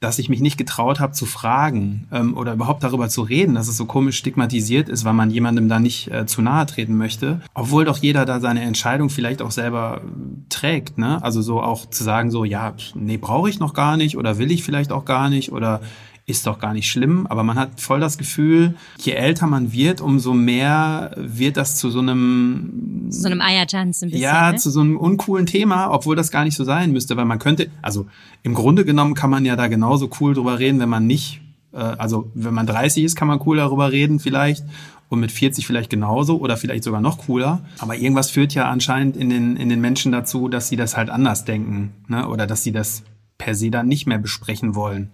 dass 0.00 0.20
ich 0.20 0.28
mich 0.28 0.40
nicht 0.40 0.56
getraut 0.56 1.00
habe 1.00 1.12
zu 1.12 1.26
fragen 1.26 2.06
ähm, 2.12 2.36
oder 2.36 2.52
überhaupt 2.52 2.84
darüber 2.84 3.08
zu 3.08 3.22
reden, 3.22 3.54
dass 3.54 3.66
es 3.66 3.76
so 3.76 3.84
komisch 3.84 4.16
stigmatisiert 4.16 4.88
ist, 4.88 5.04
weil 5.04 5.12
man 5.12 5.30
jemandem 5.30 5.68
da 5.68 5.80
nicht 5.80 6.08
äh, 6.10 6.24
zu 6.24 6.40
nahe 6.40 6.66
treten 6.66 6.96
möchte. 6.96 7.40
Obwohl 7.52 7.84
doch 7.84 7.98
jeder 7.98 8.24
da 8.24 8.38
seine 8.38 8.62
Entscheidung 8.62 9.10
vielleicht 9.10 9.42
auch 9.42 9.50
selber 9.50 10.02
äh, 10.04 10.48
trägt. 10.50 10.98
Ne? 10.98 11.22
Also 11.22 11.42
so 11.42 11.60
auch 11.60 11.86
zu 11.90 12.04
sagen, 12.04 12.30
so, 12.30 12.44
ja, 12.44 12.74
nee, 12.94 13.16
brauche 13.16 13.50
ich 13.50 13.58
noch 13.58 13.74
gar 13.74 13.96
nicht 13.96 14.16
oder 14.16 14.38
will 14.38 14.52
ich 14.52 14.62
vielleicht 14.62 14.92
auch 14.92 15.04
gar 15.04 15.28
nicht 15.30 15.50
oder 15.50 15.80
ist 16.28 16.46
doch 16.46 16.58
gar 16.58 16.74
nicht 16.74 16.90
schlimm, 16.90 17.26
aber 17.26 17.42
man 17.42 17.58
hat 17.58 17.80
voll 17.80 18.00
das 18.00 18.18
Gefühl, 18.18 18.74
je 18.98 19.12
älter 19.12 19.46
man 19.46 19.72
wird, 19.72 20.02
umso 20.02 20.34
mehr 20.34 21.12
wird 21.16 21.56
das 21.56 21.76
zu 21.76 21.90
so 21.90 22.00
einem 22.00 23.06
so 23.08 23.28
einem 23.28 23.40
Eiertanz 23.40 24.02
ein 24.02 24.10
bisschen. 24.10 24.22
Ja, 24.22 24.52
ne? 24.52 24.58
zu 24.58 24.70
so 24.70 24.80
einem 24.80 24.98
uncoolen 24.98 25.46
Thema, 25.46 25.90
obwohl 25.90 26.16
das 26.16 26.30
gar 26.30 26.44
nicht 26.44 26.54
so 26.54 26.64
sein 26.64 26.92
müsste, 26.92 27.16
weil 27.16 27.24
man 27.24 27.38
könnte, 27.38 27.70
also 27.80 28.06
im 28.42 28.52
Grunde 28.52 28.84
genommen 28.84 29.14
kann 29.14 29.30
man 29.30 29.46
ja 29.46 29.56
da 29.56 29.68
genauso 29.68 30.10
cool 30.20 30.34
drüber 30.34 30.58
reden, 30.58 30.78
wenn 30.80 30.90
man 30.90 31.06
nicht, 31.06 31.40
äh, 31.72 31.78
also 31.78 32.30
wenn 32.34 32.52
man 32.52 32.66
30 32.66 33.04
ist, 33.04 33.16
kann 33.16 33.26
man 33.26 33.40
cool 33.46 33.56
darüber 33.56 33.90
reden 33.90 34.20
vielleicht 34.20 34.64
und 35.08 35.20
mit 35.20 35.32
40 35.32 35.66
vielleicht 35.66 35.88
genauso 35.88 36.38
oder 36.38 36.58
vielleicht 36.58 36.84
sogar 36.84 37.00
noch 37.00 37.26
cooler. 37.26 37.62
Aber 37.78 37.96
irgendwas 37.96 38.30
führt 38.30 38.52
ja 38.52 38.70
anscheinend 38.70 39.16
in 39.16 39.30
den, 39.30 39.56
in 39.56 39.70
den 39.70 39.80
Menschen 39.80 40.12
dazu, 40.12 40.48
dass 40.48 40.68
sie 40.68 40.76
das 40.76 40.94
halt 40.94 41.08
anders 41.08 41.46
denken 41.46 41.94
ne? 42.06 42.28
oder 42.28 42.46
dass 42.46 42.62
sie 42.62 42.72
das 42.72 43.02
per 43.38 43.54
se 43.54 43.70
dann 43.70 43.88
nicht 43.88 44.06
mehr 44.06 44.18
besprechen 44.18 44.74
wollen. 44.74 45.10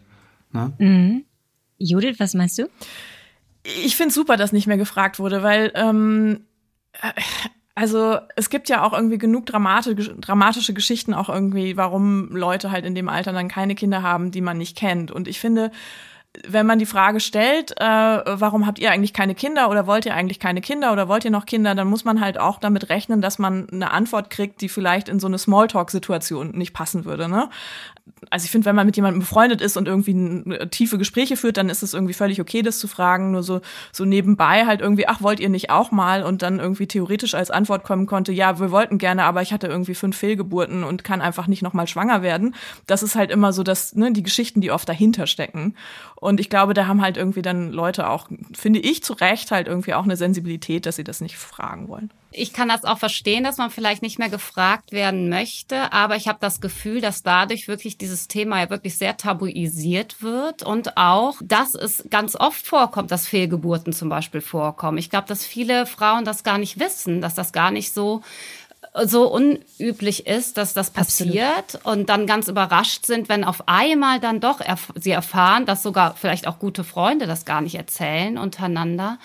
Ne? 0.54 0.72
Mhm. 0.78 1.24
Judith, 1.78 2.18
was 2.18 2.34
meinst 2.34 2.58
du? 2.58 2.68
Ich 3.64 3.96
finde 3.96 4.14
super, 4.14 4.36
dass 4.36 4.52
nicht 4.52 4.66
mehr 4.66 4.76
gefragt 4.76 5.18
wurde, 5.18 5.42
weil 5.42 5.72
ähm, 5.74 6.44
äh, 6.92 7.12
also 7.74 8.18
es 8.36 8.50
gibt 8.50 8.68
ja 8.68 8.84
auch 8.84 8.92
irgendwie 8.92 9.18
genug 9.18 9.46
dramatische, 9.46 10.14
dramatische 10.14 10.74
Geschichten 10.74 11.12
auch 11.12 11.28
irgendwie, 11.28 11.76
warum 11.76 12.28
Leute 12.36 12.70
halt 12.70 12.84
in 12.84 12.94
dem 12.94 13.08
Alter 13.08 13.32
dann 13.32 13.48
keine 13.48 13.74
Kinder 13.74 14.02
haben, 14.02 14.30
die 14.30 14.42
man 14.42 14.58
nicht 14.58 14.76
kennt. 14.76 15.10
Und 15.10 15.26
ich 15.26 15.40
finde, 15.40 15.72
wenn 16.46 16.66
man 16.66 16.78
die 16.78 16.86
Frage 16.86 17.20
stellt, 17.20 17.72
äh, 17.80 17.84
warum 17.84 18.66
habt 18.66 18.78
ihr 18.78 18.90
eigentlich 18.90 19.12
keine 19.12 19.34
Kinder 19.34 19.70
oder 19.70 19.86
wollt 19.86 20.06
ihr 20.06 20.14
eigentlich 20.14 20.40
keine 20.40 20.60
Kinder 20.60 20.92
oder 20.92 21.08
wollt 21.08 21.24
ihr 21.24 21.30
noch 21.30 21.46
Kinder, 21.46 21.74
dann 21.74 21.88
muss 21.88 22.04
man 22.04 22.20
halt 22.20 22.38
auch 22.38 22.58
damit 22.58 22.90
rechnen, 22.90 23.20
dass 23.20 23.38
man 23.38 23.68
eine 23.70 23.90
Antwort 23.90 24.30
kriegt, 24.30 24.60
die 24.60 24.68
vielleicht 24.68 25.08
in 25.08 25.18
so 25.18 25.26
eine 25.26 25.38
Smalltalk-Situation 25.38 26.50
nicht 26.52 26.74
passen 26.74 27.04
würde. 27.04 27.28
Ne? 27.28 27.48
Also 28.30 28.44
ich 28.44 28.50
finde, 28.50 28.66
wenn 28.66 28.76
man 28.76 28.86
mit 28.86 28.96
jemandem 28.96 29.20
befreundet 29.20 29.60
ist 29.60 29.76
und 29.76 29.88
irgendwie 29.88 30.68
tiefe 30.70 30.98
Gespräche 30.98 31.36
führt, 31.36 31.56
dann 31.56 31.68
ist 31.68 31.82
es 31.82 31.94
irgendwie 31.94 32.14
völlig 32.14 32.40
okay, 32.40 32.62
das 32.62 32.78
zu 32.78 32.88
fragen. 32.88 33.30
Nur 33.30 33.42
so, 33.42 33.60
so 33.92 34.04
nebenbei 34.04 34.66
halt 34.66 34.80
irgendwie, 34.80 35.06
ach, 35.08 35.22
wollt 35.22 35.40
ihr 35.40 35.48
nicht 35.48 35.70
auch 35.70 35.90
mal? 35.90 36.22
Und 36.22 36.42
dann 36.42 36.58
irgendwie 36.58 36.86
theoretisch 36.86 37.34
als 37.34 37.50
Antwort 37.50 37.84
kommen 37.84 38.06
konnte, 38.06 38.32
ja, 38.32 38.58
wir 38.60 38.70
wollten 38.70 38.98
gerne, 38.98 39.24
aber 39.24 39.42
ich 39.42 39.52
hatte 39.52 39.66
irgendwie 39.66 39.94
fünf 39.94 40.16
Fehlgeburten 40.16 40.84
und 40.84 41.04
kann 41.04 41.20
einfach 41.20 41.46
nicht 41.46 41.62
nochmal 41.62 41.86
schwanger 41.86 42.22
werden. 42.22 42.54
Das 42.86 43.02
ist 43.02 43.14
halt 43.14 43.30
immer 43.30 43.52
so, 43.52 43.62
dass, 43.62 43.94
ne, 43.94 44.12
die 44.12 44.22
Geschichten, 44.22 44.60
die 44.60 44.70
oft 44.70 44.88
dahinter 44.88 45.26
stecken. 45.26 45.74
Und 46.16 46.40
ich 46.40 46.50
glaube, 46.50 46.74
da 46.74 46.86
haben 46.86 47.02
halt 47.02 47.16
irgendwie 47.16 47.42
dann 47.42 47.70
Leute 47.72 48.08
auch, 48.08 48.28
finde 48.52 48.80
ich 48.80 49.02
zu 49.02 49.12
Recht, 49.14 49.50
halt 49.50 49.68
irgendwie 49.68 49.94
auch 49.94 50.04
eine 50.04 50.16
Sensibilität, 50.16 50.86
dass 50.86 50.96
sie 50.96 51.04
das 51.04 51.20
nicht 51.20 51.36
fragen 51.36 51.88
wollen. 51.88 52.10
Ich 52.36 52.52
kann 52.52 52.68
das 52.68 52.84
auch 52.84 52.98
verstehen, 52.98 53.44
dass 53.44 53.58
man 53.58 53.70
vielleicht 53.70 54.02
nicht 54.02 54.18
mehr 54.18 54.28
gefragt 54.28 54.90
werden 54.90 55.28
möchte, 55.28 55.92
aber 55.92 56.16
ich 56.16 56.26
habe 56.26 56.38
das 56.40 56.60
Gefühl, 56.60 57.00
dass 57.00 57.22
dadurch 57.22 57.68
wirklich 57.68 57.96
dieses 57.96 58.26
Thema 58.26 58.60
ja 58.60 58.70
wirklich 58.70 58.98
sehr 58.98 59.16
tabuisiert 59.16 60.20
wird 60.20 60.64
und 60.64 60.96
auch, 60.96 61.36
dass 61.42 61.74
es 61.74 62.04
ganz 62.10 62.34
oft 62.34 62.66
vorkommt, 62.66 63.12
dass 63.12 63.28
Fehlgeburten 63.28 63.92
zum 63.92 64.08
Beispiel 64.08 64.40
vorkommen. 64.40 64.98
Ich 64.98 65.10
glaube, 65.10 65.28
dass 65.28 65.46
viele 65.46 65.86
Frauen 65.86 66.24
das 66.24 66.42
gar 66.42 66.58
nicht 66.58 66.80
wissen, 66.80 67.20
dass 67.20 67.34
das 67.36 67.52
gar 67.52 67.70
nicht 67.70 67.92
so 67.92 68.22
so 69.02 69.26
unüblich 69.28 70.28
ist, 70.28 70.56
dass 70.56 70.72
das 70.72 70.90
passiert 70.90 71.74
Absolut. 71.74 71.86
und 71.86 72.08
dann 72.08 72.26
ganz 72.28 72.46
überrascht 72.46 73.06
sind, 73.06 73.28
wenn 73.28 73.42
auf 73.42 73.66
einmal 73.66 74.20
dann 74.20 74.38
doch 74.38 74.60
erf 74.60 74.92
sie 74.94 75.10
erfahren, 75.10 75.66
dass 75.66 75.82
sogar 75.82 76.14
vielleicht 76.14 76.46
auch 76.46 76.60
gute 76.60 76.84
Freunde 76.84 77.26
das 77.26 77.44
gar 77.44 77.60
nicht 77.60 77.74
erzählen 77.74 78.38
untereinander. 78.38 79.18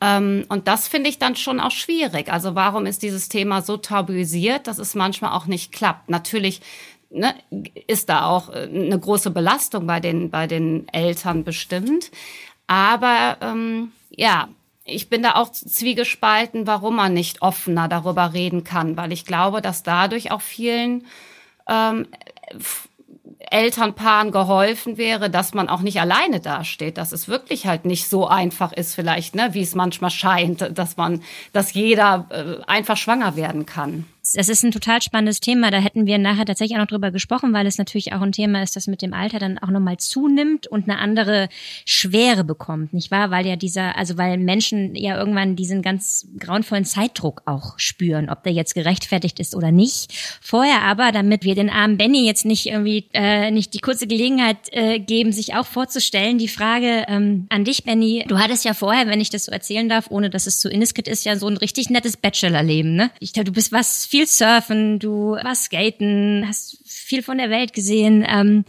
Ähm, 0.00 0.44
und 0.48 0.66
das 0.66 0.88
finde 0.88 1.08
ich 1.08 1.20
dann 1.20 1.36
schon 1.36 1.60
auch 1.60 1.70
schwierig. 1.70 2.32
Also 2.32 2.56
warum 2.56 2.84
ist 2.84 3.02
dieses 3.04 3.28
Thema 3.28 3.62
so 3.62 3.76
tabuisiert, 3.76 4.66
dass 4.66 4.78
es 4.78 4.96
manchmal 4.96 5.32
auch 5.32 5.46
nicht 5.46 5.70
klappt? 5.70 6.10
Natürlich 6.10 6.60
ne, 7.10 7.34
ist 7.86 8.08
da 8.08 8.26
auch 8.26 8.48
äh, 8.48 8.68
eine 8.74 8.98
große 8.98 9.30
Belastung 9.30 9.86
bei 9.86 10.00
den, 10.00 10.30
bei 10.30 10.48
den 10.48 10.88
Eltern 10.88 11.44
bestimmt. 11.44 12.10
Aber 12.66 13.36
ähm, 13.40 13.92
ja, 14.10 14.48
ich 14.84 15.08
bin 15.08 15.22
da 15.22 15.36
auch 15.36 15.50
zwiegespalten, 15.50 16.66
warum 16.66 16.96
man 16.96 17.14
nicht 17.14 17.42
offener 17.42 17.88
darüber 17.88 18.32
reden 18.32 18.64
kann, 18.64 18.96
weil 18.96 19.12
ich 19.12 19.24
glaube, 19.24 19.62
dass 19.62 19.82
dadurch 19.82 20.30
auch 20.32 20.40
vielen 20.40 21.06
ähm, 21.68 22.06
Elternpaaren 23.50 24.32
geholfen 24.32 24.96
wäre, 24.96 25.30
dass 25.30 25.54
man 25.54 25.68
auch 25.68 25.80
nicht 25.80 26.00
alleine 26.00 26.40
dasteht, 26.40 26.96
dass 26.96 27.12
es 27.12 27.28
wirklich 27.28 27.66
halt 27.66 27.84
nicht 27.84 28.08
so 28.08 28.26
einfach 28.26 28.72
ist 28.72 28.94
vielleicht, 28.94 29.34
ne, 29.34 29.50
wie 29.52 29.62
es 29.62 29.74
manchmal 29.74 30.10
scheint, 30.10 30.76
dass 30.76 30.96
man, 30.96 31.22
dass 31.52 31.74
jeder 31.74 32.26
äh, 32.30 32.64
einfach 32.66 32.96
schwanger 32.96 33.36
werden 33.36 33.66
kann 33.66 34.06
das 34.22 34.48
ist 34.48 34.62
ein 34.62 34.70
total 34.70 35.02
spannendes 35.02 35.40
Thema. 35.40 35.70
Da 35.70 35.78
hätten 35.78 36.06
wir 36.06 36.16
nachher 36.18 36.46
tatsächlich 36.46 36.76
auch 36.76 36.82
noch 36.82 36.88
drüber 36.88 37.10
gesprochen, 37.10 37.52
weil 37.52 37.66
es 37.66 37.76
natürlich 37.76 38.12
auch 38.12 38.20
ein 38.20 38.30
Thema 38.30 38.62
ist, 38.62 38.76
das 38.76 38.86
mit 38.86 39.02
dem 39.02 39.14
Alter 39.14 39.40
dann 39.40 39.58
auch 39.58 39.68
nochmal 39.68 39.96
zunimmt 39.96 40.68
und 40.68 40.88
eine 40.88 40.98
andere 40.98 41.48
Schwere 41.84 42.44
bekommt, 42.44 42.92
nicht 42.92 43.10
wahr? 43.10 43.30
Weil 43.32 43.46
ja 43.46 43.56
dieser, 43.56 43.96
also 43.96 44.16
weil 44.18 44.38
Menschen 44.38 44.94
ja 44.94 45.18
irgendwann 45.18 45.56
diesen 45.56 45.82
ganz 45.82 46.28
grauenvollen 46.38 46.84
Zeitdruck 46.84 47.42
auch 47.46 47.78
spüren, 47.78 48.30
ob 48.30 48.44
der 48.44 48.52
jetzt 48.52 48.74
gerechtfertigt 48.74 49.40
ist 49.40 49.56
oder 49.56 49.72
nicht. 49.72 50.12
Vorher 50.40 50.82
aber, 50.82 51.10
damit 51.10 51.42
wir 51.42 51.56
den 51.56 51.70
armen 51.70 51.98
Benny 51.98 52.24
jetzt 52.24 52.44
nicht 52.44 52.66
irgendwie 52.66 53.06
äh, 53.12 53.50
nicht 53.50 53.74
die 53.74 53.80
kurze 53.80 54.06
Gelegenheit 54.06 54.56
äh, 54.70 55.00
geben, 55.00 55.32
sich 55.32 55.54
auch 55.54 55.66
vorzustellen, 55.66 56.38
die 56.38 56.48
Frage 56.48 57.06
ähm, 57.08 57.46
an 57.48 57.64
dich, 57.64 57.82
Benny. 57.82 58.24
Du 58.28 58.38
hattest 58.38 58.64
ja 58.64 58.74
vorher, 58.74 59.08
wenn 59.08 59.20
ich 59.20 59.30
das 59.30 59.46
so 59.46 59.52
erzählen 59.52 59.88
darf, 59.88 60.10
ohne 60.10 60.30
dass 60.30 60.46
es 60.46 60.60
zu 60.60 60.68
indiskret 60.68 61.08
ist, 61.08 61.24
ja 61.24 61.36
so 61.36 61.48
ein 61.48 61.56
richtig 61.56 61.90
nettes 61.90 62.16
Bachelorleben, 62.16 62.94
ne? 62.94 63.10
Ich 63.18 63.32
glaube, 63.32 63.46
du 63.46 63.52
bist 63.52 63.72
was 63.72 64.06
viel 64.12 64.21
surfen, 64.28 64.98
du 64.98 65.32
warst 65.32 65.64
skaten, 65.64 66.44
hast 66.46 66.78
viel 66.86 67.22
von 67.22 67.38
der 67.38 67.50
Welt 67.50 67.72
gesehen. 67.72 68.24
Ähm, 68.26 68.64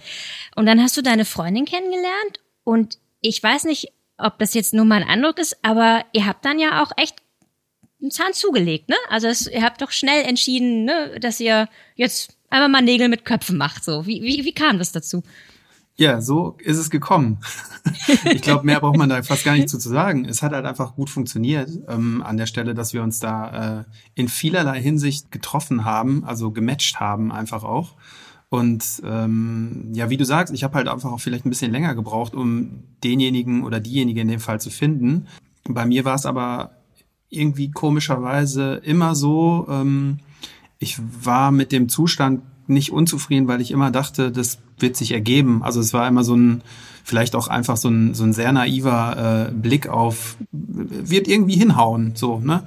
und 0.55 0.65
dann 0.65 0.81
hast 0.81 0.97
du 0.97 1.01
deine 1.01 1.25
Freundin 1.25 1.65
kennengelernt 1.65 2.39
und 2.63 2.97
ich 3.21 3.41
weiß 3.41 3.63
nicht, 3.65 3.87
ob 4.17 4.37
das 4.39 4.53
jetzt 4.53 4.73
nur 4.73 4.85
mein 4.85 5.03
Eindruck 5.03 5.39
ist, 5.39 5.57
aber 5.63 6.05
ihr 6.13 6.25
habt 6.25 6.45
dann 6.45 6.59
ja 6.59 6.83
auch 6.83 6.91
echt 6.97 7.15
einen 8.01 8.11
Zahn 8.11 8.33
zugelegt, 8.33 8.89
ne? 8.89 8.97
Also 9.09 9.27
es, 9.27 9.47
ihr 9.47 9.63
habt 9.63 9.81
doch 9.81 9.91
schnell 9.91 10.23
entschieden, 10.25 10.83
ne, 10.83 11.17
dass 11.19 11.39
ihr 11.39 11.69
jetzt 11.95 12.37
einmal 12.49 12.69
mal 12.69 12.81
Nägel 12.81 13.07
mit 13.07 13.25
Köpfen 13.25 13.57
macht. 13.57 13.83
So, 13.83 14.05
wie, 14.05 14.21
wie, 14.21 14.45
wie 14.45 14.53
kam 14.53 14.77
das 14.77 14.91
dazu? 14.91 15.23
Ja, 15.95 16.21
so 16.21 16.57
ist 16.59 16.77
es 16.77 16.89
gekommen. 16.89 17.37
ich 18.31 18.41
glaube, 18.41 18.65
mehr 18.65 18.79
braucht 18.79 18.97
man 18.97 19.09
da 19.09 19.21
fast 19.21 19.43
gar 19.43 19.53
nicht 19.53 19.69
zu, 19.69 19.77
zu 19.77 19.89
sagen. 19.89 20.25
Es 20.25 20.41
hat 20.41 20.51
halt 20.51 20.65
einfach 20.65 20.95
gut 20.95 21.09
funktioniert 21.09 21.69
ähm, 21.87 22.23
an 22.23 22.37
der 22.37 22.47
Stelle, 22.47 22.73
dass 22.73 22.93
wir 22.93 23.03
uns 23.03 23.19
da 23.19 23.81
äh, 23.81 23.83
in 24.15 24.27
vielerlei 24.27 24.81
Hinsicht 24.81 25.31
getroffen 25.31 25.85
haben, 25.85 26.23
also 26.23 26.51
gematcht 26.51 26.99
haben 26.99 27.31
einfach 27.31 27.63
auch. 27.63 27.95
Und 28.49 29.01
ähm, 29.03 29.89
ja, 29.93 30.09
wie 30.09 30.17
du 30.17 30.25
sagst, 30.25 30.53
ich 30.53 30.63
habe 30.63 30.75
halt 30.75 30.87
einfach 30.87 31.11
auch 31.11 31.19
vielleicht 31.19 31.45
ein 31.45 31.49
bisschen 31.49 31.71
länger 31.71 31.95
gebraucht, 31.95 32.33
um 32.33 32.83
denjenigen 33.03 33.63
oder 33.63 33.79
diejenige 33.79 34.21
in 34.21 34.27
dem 34.27 34.39
Fall 34.39 34.61
zu 34.61 34.69
finden. 34.69 35.27
Bei 35.63 35.85
mir 35.85 36.05
war 36.05 36.15
es 36.15 36.25
aber 36.25 36.71
irgendwie 37.29 37.71
komischerweise 37.71 38.75
immer 38.83 39.15
so, 39.15 39.67
ähm, 39.69 40.19
ich 40.77 40.99
war 41.23 41.51
mit 41.51 41.71
dem 41.71 41.89
Zustand 41.89 42.41
nicht 42.67 42.91
unzufrieden, 42.91 43.47
weil 43.47 43.61
ich 43.61 43.71
immer 43.71 43.91
dachte, 43.91 44.31
das 44.31 44.59
wird 44.79 44.95
sich 44.95 45.11
ergeben. 45.11 45.63
Also 45.63 45.79
es 45.79 45.93
war 45.93 46.07
immer 46.07 46.23
so 46.23 46.35
ein, 46.35 46.61
vielleicht 47.03 47.35
auch 47.35 47.47
einfach 47.47 47.77
so 47.77 47.89
ein, 47.89 48.13
so 48.13 48.23
ein 48.23 48.33
sehr 48.33 48.51
naiver 48.51 49.47
äh, 49.49 49.51
Blick 49.51 49.87
auf, 49.87 50.37
wird 50.51 51.27
irgendwie 51.27 51.55
hinhauen, 51.55 52.13
so, 52.15 52.39
ne? 52.39 52.63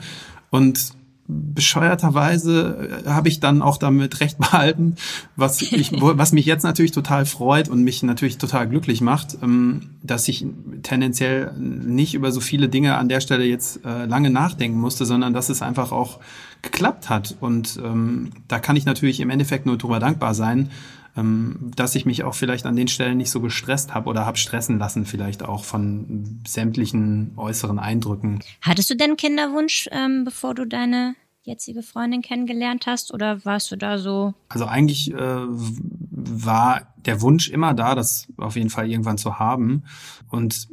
Und 0.51 0.96
bescheuerterweise 1.29 3.03
äh, 3.05 3.09
habe 3.09 3.29
ich 3.29 3.41
dann 3.41 3.63
auch 3.63 3.79
damit 3.79 4.21
recht 4.21 4.39
behalten, 4.39 4.97
was 5.37 5.61
ich, 5.63 5.93
was 6.01 6.33
mich 6.33 6.47
jetzt 6.47 6.63
natürlich 6.63 6.93
total 6.93 7.27
freut 7.27 7.69
und 7.69 7.83
mich 7.83 8.03
natürlich 8.03 8.39
total 8.39 8.69
glücklich 8.69 9.01
macht, 9.01 9.39
ähm, 9.43 9.91
dass 10.03 10.29
ich 10.29 10.47
tendenziell 10.83 11.53
nicht 11.57 12.15
über 12.15 12.33
so 12.33 12.41
viele 12.41 12.69
Dinge 12.69 12.97
an 12.97 13.09
der 13.09 13.21
Stelle 13.21 13.45
jetzt 13.45 13.85
äh, 13.85 14.07
lange 14.07 14.31
nachdenken 14.31 14.79
musste, 14.79 15.05
sondern 15.05 15.33
dass 15.33 15.49
es 15.49 15.63
einfach 15.63 15.93
auch 15.93 16.21
geklappt 16.63 17.09
hat. 17.11 17.37
Und 17.41 17.81
ähm, 17.85 18.31
da 18.49 18.59
kann 18.59 18.77
ich 18.77 18.85
natürlich 18.85 19.21
im 19.21 19.31
Endeffekt 19.31 19.67
nur 19.67 19.79
drüber 19.79 19.99
dankbar 19.99 20.35
sein, 20.35 20.71
ähm, 21.17 21.71
dass 21.75 21.95
ich 21.95 22.07
mich 22.07 22.25
auch 22.25 22.35
vielleicht 22.35 22.67
an 22.67 22.77
den 22.77 22.89
Stellen 22.89 23.17
nicht 23.17 23.31
so 23.31 23.41
gestresst 23.41 23.95
habe 23.95 24.09
oder 24.09 24.27
habe 24.27 24.37
stressen 24.37 24.79
lassen, 24.79 25.07
vielleicht 25.07 25.43
auch 25.43 25.65
von 25.65 26.41
sämtlichen 26.47 27.33
äußeren 27.37 27.79
Eindrücken. 27.79 28.41
Hattest 28.61 28.91
du 28.91 28.97
denn 28.97 29.17
Kinderwunsch, 29.17 29.89
ähm, 29.93 30.25
bevor 30.25 30.55
du 30.55 30.67
deine 30.67 31.15
jetzige 31.47 31.83
Freundin 31.83 32.23
kennengelernt 32.23 32.87
hast 32.87 33.15
oder 33.15 33.45
warst 33.45 33.71
du 33.71 33.77
da 33.77 33.99
so? 33.99 34.35
Also 34.49 34.67
eigentlich 34.67 35.13
äh, 35.13 35.17
war 35.17 36.93
der 36.97 37.21
Wunsch 37.23 37.49
immer 37.49 37.73
da, 37.73 37.95
das 37.95 38.27
auf 38.37 38.57
jeden 38.57 38.69
Fall 38.69 38.91
irgendwann 38.91 39.17
zu 39.17 39.39
haben. 39.39 39.85
Und 40.29 40.69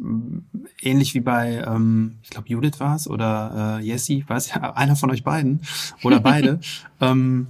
ähnlich 0.81 1.13
wie 1.13 1.19
bei, 1.19 1.63
ähm, 1.65 2.17
ich 2.23 2.31
glaube 2.31 2.49
Judith 2.49 2.79
war 2.79 2.95
es 2.95 3.07
oder 3.07 3.79
äh, 3.79 3.85
Jessie, 3.85 4.25
weiß 4.27 4.49
ja, 4.55 4.73
einer 4.75 4.95
von 4.95 5.11
euch 5.11 5.23
beiden 5.23 5.61
oder 6.03 6.19
beide. 6.19 6.59
ähm, 7.01 7.47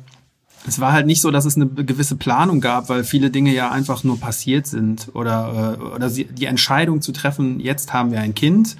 es 0.67 0.79
war 0.79 0.93
halt 0.93 1.05
nicht 1.05 1.21
so, 1.21 1.31
dass 1.31 1.45
es 1.45 1.55
eine 1.55 1.67
gewisse 1.67 2.15
Planung 2.15 2.61
gab, 2.61 2.89
weil 2.89 3.03
viele 3.03 3.29
Dinge 3.29 3.53
ja 3.53 3.71
einfach 3.71 4.03
nur 4.03 4.19
passiert 4.19 4.67
sind 4.67 5.09
oder 5.13 5.77
äh, 5.79 5.95
oder 5.95 6.09
die 6.09 6.45
Entscheidung 6.45 7.01
zu 7.01 7.11
treffen, 7.11 7.59
jetzt 7.59 7.93
haben 7.93 8.11
wir 8.11 8.19
ein 8.19 8.33
Kind, 8.33 8.77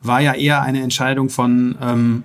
war 0.00 0.20
ja 0.20 0.34
eher 0.34 0.62
eine 0.62 0.82
Entscheidung 0.82 1.28
von 1.30 1.76
ähm, 1.80 2.24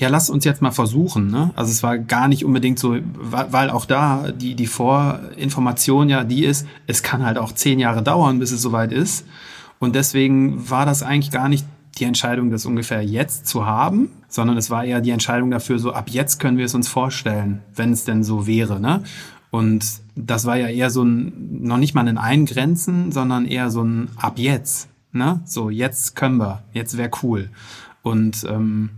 ja, 0.00 0.08
lass 0.08 0.30
uns 0.30 0.46
jetzt 0.46 0.62
mal 0.62 0.70
versuchen. 0.70 1.30
Ne? 1.30 1.50
Also 1.56 1.70
es 1.70 1.82
war 1.82 1.98
gar 1.98 2.26
nicht 2.26 2.42
unbedingt 2.42 2.78
so, 2.78 2.96
weil 3.20 3.68
auch 3.68 3.84
da 3.84 4.32
die, 4.32 4.54
die 4.54 4.66
Vorinformation 4.66 6.08
ja 6.08 6.24
die 6.24 6.46
ist, 6.46 6.66
es 6.86 7.02
kann 7.02 7.24
halt 7.24 7.36
auch 7.36 7.52
zehn 7.52 7.78
Jahre 7.78 8.02
dauern, 8.02 8.38
bis 8.38 8.50
es 8.50 8.62
soweit 8.62 8.92
ist. 8.92 9.26
Und 9.78 9.94
deswegen 9.94 10.70
war 10.70 10.86
das 10.86 11.02
eigentlich 11.02 11.30
gar 11.30 11.50
nicht 11.50 11.66
die 11.98 12.04
Entscheidung, 12.04 12.50
das 12.50 12.66
ungefähr 12.66 13.02
jetzt 13.02 13.46
zu 13.46 13.66
haben, 13.66 14.10
sondern 14.28 14.56
es 14.56 14.70
war 14.70 14.84
eher 14.84 15.00
die 15.00 15.10
Entscheidung 15.10 15.50
dafür, 15.50 15.78
so 15.78 15.92
ab 15.92 16.08
jetzt 16.10 16.38
können 16.38 16.58
wir 16.58 16.64
es 16.64 16.74
uns 16.74 16.88
vorstellen, 16.88 17.62
wenn 17.74 17.92
es 17.92 18.04
denn 18.04 18.22
so 18.22 18.46
wäre. 18.46 18.80
Ne? 18.80 19.02
Und 19.50 20.00
das 20.14 20.44
war 20.44 20.56
ja 20.56 20.68
eher 20.68 20.90
so 20.90 21.02
ein, 21.02 21.62
noch 21.62 21.78
nicht 21.78 21.94
mal 21.94 22.06
ein 22.06 22.18
Eingrenzen, 22.18 23.12
sondern 23.12 23.46
eher 23.46 23.70
so 23.70 23.82
ein 23.82 24.08
ab 24.16 24.38
jetzt. 24.38 24.88
Ne? 25.12 25.40
So, 25.44 25.70
jetzt 25.70 26.14
können 26.14 26.36
wir, 26.38 26.62
jetzt 26.72 26.96
wäre 26.96 27.10
cool. 27.22 27.50
Und 28.02 28.46
ähm, 28.48 28.90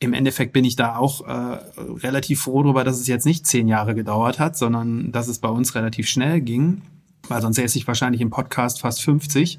im 0.00 0.12
Endeffekt 0.12 0.52
bin 0.52 0.64
ich 0.64 0.74
da 0.74 0.96
auch 0.96 1.26
äh, 1.26 1.58
relativ 2.02 2.42
froh 2.42 2.64
darüber, 2.64 2.82
dass 2.82 2.98
es 2.98 3.06
jetzt 3.06 3.24
nicht 3.24 3.46
zehn 3.46 3.68
Jahre 3.68 3.94
gedauert 3.94 4.40
hat, 4.40 4.58
sondern 4.58 5.12
dass 5.12 5.28
es 5.28 5.38
bei 5.38 5.48
uns 5.48 5.76
relativ 5.76 6.08
schnell 6.08 6.40
ging 6.40 6.82
weil 7.28 7.40
sonst 7.40 7.56
säße 7.56 7.78
ich 7.78 7.86
wahrscheinlich 7.86 8.20
im 8.20 8.30
Podcast 8.30 8.80
fast 8.80 9.02
50. 9.02 9.58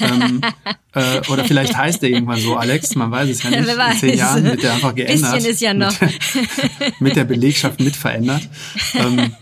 ähm, 0.00 0.40
äh, 0.94 1.20
oder 1.30 1.44
vielleicht 1.44 1.76
heißt 1.76 2.02
der 2.02 2.10
irgendwann 2.10 2.40
so, 2.40 2.56
Alex, 2.56 2.94
man 2.94 3.10
weiß 3.10 3.28
es 3.28 3.42
ja 3.42 3.50
nicht. 3.50 3.66
Wer 3.66 3.90
In 3.90 3.98
zehn 3.98 4.18
Jahren 4.18 4.44
wird 4.44 4.62
der 4.62 4.74
einfach 4.74 4.94
geändert. 4.94 5.34
Bisschen 5.34 5.50
ist 5.50 5.60
ja 5.60 5.74
noch. 5.74 6.00
Mit, 6.00 7.00
mit 7.00 7.16
der 7.16 7.24
Belegschaft 7.24 7.80
mitverändert. 7.80 8.48
Ähm, 8.94 9.32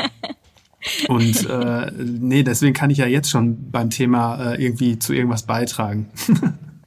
und 1.08 1.48
äh, 1.48 1.90
nee, 1.96 2.42
deswegen 2.42 2.74
kann 2.74 2.90
ich 2.90 2.98
ja 2.98 3.06
jetzt 3.06 3.30
schon 3.30 3.70
beim 3.70 3.90
Thema 3.90 4.52
äh, 4.52 4.62
irgendwie 4.62 4.98
zu 4.98 5.12
irgendwas 5.12 5.44
beitragen. 5.44 6.10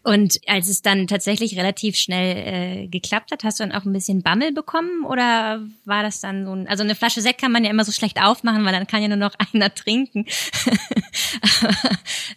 Und 0.08 0.40
als 0.48 0.70
es 0.70 0.82
dann 0.82 1.08
tatsächlich 1.08 1.58
relativ 1.58 1.98
schnell 1.98 2.38
äh, 2.38 2.88
geklappt 2.88 3.34
hat, 3.34 3.44
hast 3.44 3.60
du 3.60 3.66
dann 3.66 3.74
auch 3.74 3.84
ein 3.84 3.92
bisschen 3.92 4.22
Bammel 4.22 4.54
bekommen 4.54 5.04
oder 5.04 5.60
war 5.84 6.02
das 6.02 6.22
dann 6.22 6.46
so 6.46 6.54
ein, 6.54 6.66
also 6.66 6.86
eine 6.86 6.96
Flasche 6.96 7.20
Sekt 7.20 7.42
kann 7.42 7.52
man 7.52 7.66
ja 7.66 7.70
immer 7.70 7.84
so 7.84 7.92
schlecht 7.92 8.24
aufmachen, 8.24 8.64
weil 8.64 8.72
dann 8.72 8.88
kann 8.88 9.02
ja 9.02 9.10
nur 9.10 9.18
noch 9.18 9.34
einer 9.54 9.76
trinken. 9.76 10.24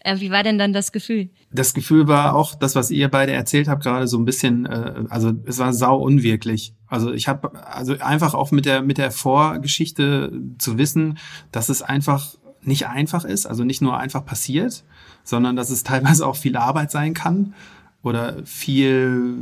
äh, 0.00 0.18
wie 0.18 0.32
war 0.32 0.42
denn 0.42 0.58
dann 0.58 0.72
das 0.72 0.90
Gefühl? 0.90 1.30
Das 1.52 1.72
Gefühl 1.72 2.08
war 2.08 2.34
auch 2.34 2.56
das, 2.56 2.74
was 2.74 2.90
ihr 2.90 3.08
beide 3.08 3.30
erzählt 3.30 3.68
habt, 3.68 3.84
gerade 3.84 4.08
so 4.08 4.18
ein 4.18 4.24
bisschen, 4.24 4.66
äh, 4.66 5.04
also 5.08 5.30
es 5.46 5.58
war 5.58 5.72
sau 5.72 5.96
unwirklich. 5.96 6.74
Also 6.88 7.12
ich 7.12 7.28
habe 7.28 7.64
also 7.64 7.96
einfach 8.00 8.34
auch 8.34 8.50
mit 8.50 8.66
der 8.66 8.82
mit 8.82 8.98
der 8.98 9.12
Vorgeschichte 9.12 10.32
zu 10.58 10.76
wissen, 10.76 11.18
dass 11.52 11.68
es 11.68 11.82
einfach 11.82 12.34
nicht 12.62 12.88
einfach 12.88 13.24
ist, 13.24 13.46
also 13.46 13.62
nicht 13.62 13.80
nur 13.80 13.96
einfach 13.96 14.24
passiert, 14.24 14.82
sondern 15.24 15.56
dass 15.56 15.70
es 15.70 15.82
teilweise 15.82 16.26
auch 16.26 16.36
viel 16.36 16.56
Arbeit 16.56 16.90
sein 16.90 17.14
kann 17.14 17.54
oder 18.02 18.36
viel 18.44 19.36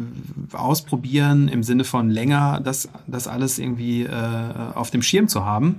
ausprobieren 0.53 1.49
im 1.49 1.63
Sinne 1.63 1.85
von 1.85 2.11
länger 2.11 2.61
das, 2.61 2.89
das 3.07 3.29
alles 3.29 3.59
irgendwie 3.59 4.03
äh, 4.03 4.73
auf 4.75 4.91
dem 4.91 5.03
Schirm 5.03 5.29
zu 5.29 5.45
haben. 5.45 5.79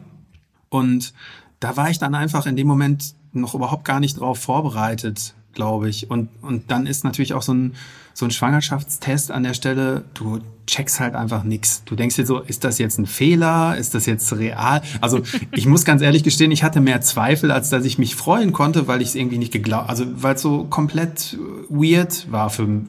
Und 0.70 1.14
da 1.60 1.76
war 1.76 1.90
ich 1.90 2.00
dann 2.00 2.16
einfach 2.16 2.46
in 2.46 2.56
dem 2.56 2.68
Moment 2.68 3.16
noch 3.34 3.54
überhaupt 3.54 3.86
gar 3.86 4.00
nicht 4.00 4.20
drauf 4.20 4.40
vorbereitet, 4.40 5.34
glaube 5.54 5.90
ich. 5.90 6.10
Und, 6.10 6.30
und 6.42 6.72
dann 6.72 6.88
ist 6.88 7.04
natürlich 7.04 7.34
auch 7.34 7.42
so 7.42 7.54
ein, 7.54 7.76
so 8.20 8.26
ein 8.26 8.32
Schwangerschaftstest 8.32 9.32
an 9.32 9.44
der 9.44 9.54
Stelle, 9.54 10.04
du 10.14 10.40
checkst 10.68 11.00
halt 11.00 11.16
einfach 11.16 11.44
nix. 11.44 11.84
Du 11.86 11.96
denkst 11.96 12.18
dir 12.18 12.26
so, 12.26 12.40
ist 12.40 12.64
das 12.66 12.78
jetzt 12.78 13.00
ein 13.00 13.06
Fehler? 13.06 13.78
Ist 13.78 13.96
das 13.96 14.06
jetzt 14.06 14.32
real? 14.34 14.82
Also 15.02 15.22
ich 15.52 15.66
muss 15.66 15.86
ganz 15.86 16.02
ehrlich 16.02 16.24
gestehen, 16.24 16.52
ich 16.52 16.64
hatte 16.64 16.82
mehr 16.82 17.02
Zweifel, 17.02 17.50
als 17.50 17.70
dass 17.70 17.86
ich 17.86 17.98
mich 17.98 18.16
freuen 18.16 18.52
konnte, 18.52 18.88
weil 18.88 19.02
ich 19.02 19.10
es 19.10 19.16
irgendwie 19.16 19.38
nicht 19.38 19.54
geglaubt, 19.54 19.90
also 19.90 20.06
weil 20.16 20.36
es 20.36 20.42
so 20.42 20.66
komplett 20.66 21.38
weird 21.70 22.30
war 22.30 22.50
für, 22.50 22.82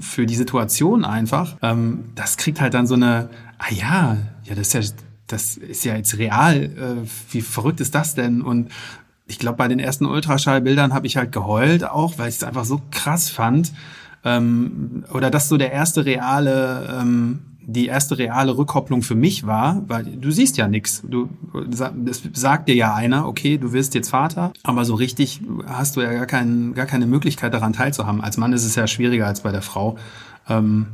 für 0.00 0.26
die 0.26 0.34
Situation 0.34 1.04
einfach. 1.04 1.56
Ähm, 1.62 2.04
das 2.14 2.38
kriegt 2.38 2.60
halt 2.60 2.72
dann 2.72 2.86
so 2.86 2.94
eine, 2.94 3.28
ah 3.58 3.72
ja, 3.72 4.16
ja, 4.44 4.54
das 4.54 4.68
ist 4.68 4.72
ja, 4.72 4.96
das 5.26 5.56
ist 5.58 5.84
ja 5.84 5.96
jetzt 5.96 6.16
real. 6.16 6.62
Äh, 6.62 7.08
wie 7.30 7.42
verrückt 7.42 7.80
ist 7.80 7.94
das 7.94 8.14
denn? 8.14 8.40
Und 8.40 8.70
ich 9.26 9.38
glaube, 9.38 9.58
bei 9.58 9.68
den 9.68 9.78
ersten 9.78 10.06
Ultraschallbildern 10.06 10.94
habe 10.94 11.06
ich 11.06 11.18
halt 11.18 11.32
geheult 11.32 11.84
auch, 11.84 12.16
weil 12.16 12.30
ich 12.30 12.36
es 12.36 12.42
einfach 12.42 12.64
so 12.64 12.80
krass 12.90 13.28
fand. 13.28 13.72
Ähm, 14.24 15.04
oder 15.12 15.30
dass 15.30 15.48
so 15.48 15.56
der 15.56 15.72
erste 15.72 16.04
reale, 16.04 16.98
ähm, 17.00 17.40
die 17.60 17.86
erste 17.86 18.18
reale 18.18 18.56
Rückkopplung 18.56 19.02
für 19.02 19.14
mich 19.14 19.46
war, 19.46 19.82
weil 19.86 20.04
du 20.04 20.30
siehst 20.30 20.56
ja 20.56 20.68
nichts. 20.68 21.02
Du 21.06 21.28
das 21.68 22.22
sagt 22.32 22.68
dir 22.68 22.74
ja 22.74 22.94
einer, 22.94 23.26
okay, 23.26 23.58
du 23.58 23.72
wirst 23.72 23.94
jetzt 23.94 24.08
Vater, 24.08 24.52
aber 24.62 24.84
so 24.84 24.94
richtig 24.94 25.42
hast 25.66 25.96
du 25.96 26.00
ja 26.00 26.12
gar, 26.12 26.26
kein, 26.26 26.74
gar 26.74 26.86
keine 26.86 27.06
Möglichkeit 27.06 27.52
daran 27.52 27.72
teilzuhaben. 27.72 28.20
Als 28.22 28.38
Mann 28.38 28.52
ist 28.52 28.64
es 28.64 28.74
ja 28.74 28.86
schwieriger 28.86 29.26
als 29.26 29.42
bei 29.42 29.52
der 29.52 29.62
Frau. 29.62 29.96
Ähm, 30.48 30.86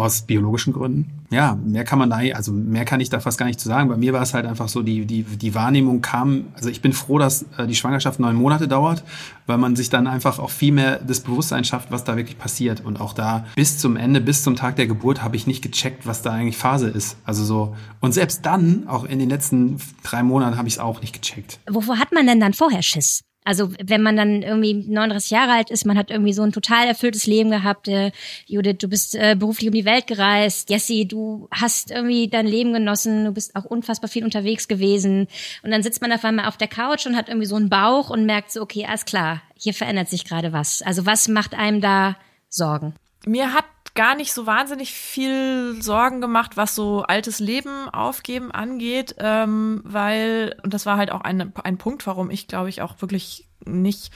aus 0.00 0.22
biologischen 0.22 0.72
Gründen. 0.72 1.10
Ja, 1.30 1.56
mehr 1.64 1.84
kann 1.84 1.98
man 1.98 2.10
da, 2.10 2.16
also 2.34 2.52
mehr 2.52 2.84
kann 2.84 3.00
ich 3.00 3.08
da 3.08 3.20
fast 3.20 3.38
gar 3.38 3.46
nicht 3.46 3.60
zu 3.60 3.68
sagen. 3.68 3.88
Bei 3.88 3.96
mir 3.96 4.12
war 4.12 4.22
es 4.22 4.34
halt 4.34 4.46
einfach 4.46 4.68
so, 4.68 4.82
die, 4.82 5.06
die, 5.06 5.22
die 5.22 5.54
Wahrnehmung 5.54 6.02
kam, 6.02 6.46
also 6.54 6.68
ich 6.68 6.82
bin 6.82 6.92
froh, 6.92 7.18
dass 7.18 7.44
äh, 7.56 7.66
die 7.66 7.76
Schwangerschaft 7.76 8.18
neun 8.18 8.34
Monate 8.34 8.66
dauert, 8.66 9.04
weil 9.46 9.58
man 9.58 9.76
sich 9.76 9.90
dann 9.90 10.06
einfach 10.06 10.38
auch 10.38 10.50
viel 10.50 10.72
mehr 10.72 10.98
das 10.98 11.20
Bewusstsein 11.20 11.64
schafft, 11.64 11.92
was 11.92 12.04
da 12.04 12.16
wirklich 12.16 12.38
passiert. 12.38 12.84
Und 12.84 13.00
auch 13.00 13.12
da 13.12 13.46
bis 13.54 13.78
zum 13.78 13.96
Ende, 13.96 14.20
bis 14.20 14.42
zum 14.42 14.56
Tag 14.56 14.76
der 14.76 14.86
Geburt 14.86 15.22
habe 15.22 15.36
ich 15.36 15.46
nicht 15.46 15.62
gecheckt, 15.62 16.06
was 16.06 16.22
da 16.22 16.32
eigentlich 16.32 16.56
Phase 16.56 16.88
ist. 16.88 17.16
Also 17.24 17.44
so, 17.44 17.76
und 18.00 18.12
selbst 18.12 18.44
dann, 18.44 18.88
auch 18.88 19.04
in 19.04 19.18
den 19.18 19.28
letzten 19.28 19.78
drei 20.02 20.22
Monaten, 20.22 20.56
habe 20.56 20.66
ich 20.66 20.74
es 20.74 20.80
auch 20.80 21.00
nicht 21.00 21.12
gecheckt. 21.12 21.60
Wovor 21.70 21.98
hat 21.98 22.12
man 22.12 22.26
denn 22.26 22.40
dann 22.40 22.54
vorher 22.54 22.82
Schiss? 22.82 23.22
Also 23.42 23.72
wenn 23.82 24.02
man 24.02 24.16
dann 24.16 24.42
irgendwie 24.42 24.74
39 24.74 25.30
Jahre 25.30 25.52
alt 25.52 25.70
ist, 25.70 25.86
man 25.86 25.96
hat 25.96 26.10
irgendwie 26.10 26.34
so 26.34 26.42
ein 26.42 26.52
total 26.52 26.86
erfülltes 26.86 27.26
Leben 27.26 27.50
gehabt. 27.50 27.88
Äh, 27.88 28.12
Judith, 28.46 28.76
du 28.78 28.88
bist 28.88 29.14
äh, 29.14 29.34
beruflich 29.38 29.68
um 29.68 29.74
die 29.74 29.86
Welt 29.86 30.06
gereist. 30.06 30.68
Jessie, 30.68 31.08
du 31.08 31.48
hast 31.50 31.90
irgendwie 31.90 32.28
dein 32.28 32.46
Leben 32.46 32.72
genossen. 32.74 33.24
Du 33.24 33.32
bist 33.32 33.56
auch 33.56 33.64
unfassbar 33.64 34.08
viel 34.10 34.24
unterwegs 34.24 34.68
gewesen. 34.68 35.26
Und 35.62 35.70
dann 35.70 35.82
sitzt 35.82 36.02
man 36.02 36.12
auf 36.12 36.24
einmal 36.24 36.46
auf 36.46 36.58
der 36.58 36.68
Couch 36.68 37.06
und 37.06 37.16
hat 37.16 37.28
irgendwie 37.28 37.46
so 37.46 37.56
einen 37.56 37.70
Bauch 37.70 38.10
und 38.10 38.26
merkt 38.26 38.52
so, 38.52 38.60
okay, 38.60 38.84
alles 38.86 39.06
klar, 39.06 39.40
hier 39.56 39.72
verändert 39.72 40.10
sich 40.10 40.26
gerade 40.26 40.52
was. 40.52 40.82
Also 40.82 41.06
was 41.06 41.26
macht 41.26 41.54
einem 41.54 41.80
da 41.80 42.16
Sorgen? 42.48 42.94
Mir 43.26 43.54
hat 43.54 43.64
gar 44.00 44.14
nicht 44.14 44.32
so 44.32 44.46
wahnsinnig 44.46 44.94
viel 44.94 45.76
Sorgen 45.82 46.22
gemacht, 46.22 46.56
was 46.56 46.74
so 46.74 47.02
altes 47.02 47.38
Leben 47.38 47.86
aufgeben 47.90 48.50
angeht, 48.50 49.16
ähm, 49.18 49.82
weil, 49.84 50.56
und 50.62 50.72
das 50.72 50.86
war 50.86 50.96
halt 50.96 51.12
auch 51.12 51.20
ein, 51.20 51.52
ein 51.62 51.76
Punkt, 51.76 52.06
warum 52.06 52.30
ich, 52.30 52.48
glaube 52.48 52.70
ich, 52.70 52.80
auch 52.80 53.02
wirklich 53.02 53.46
nicht 53.66 54.10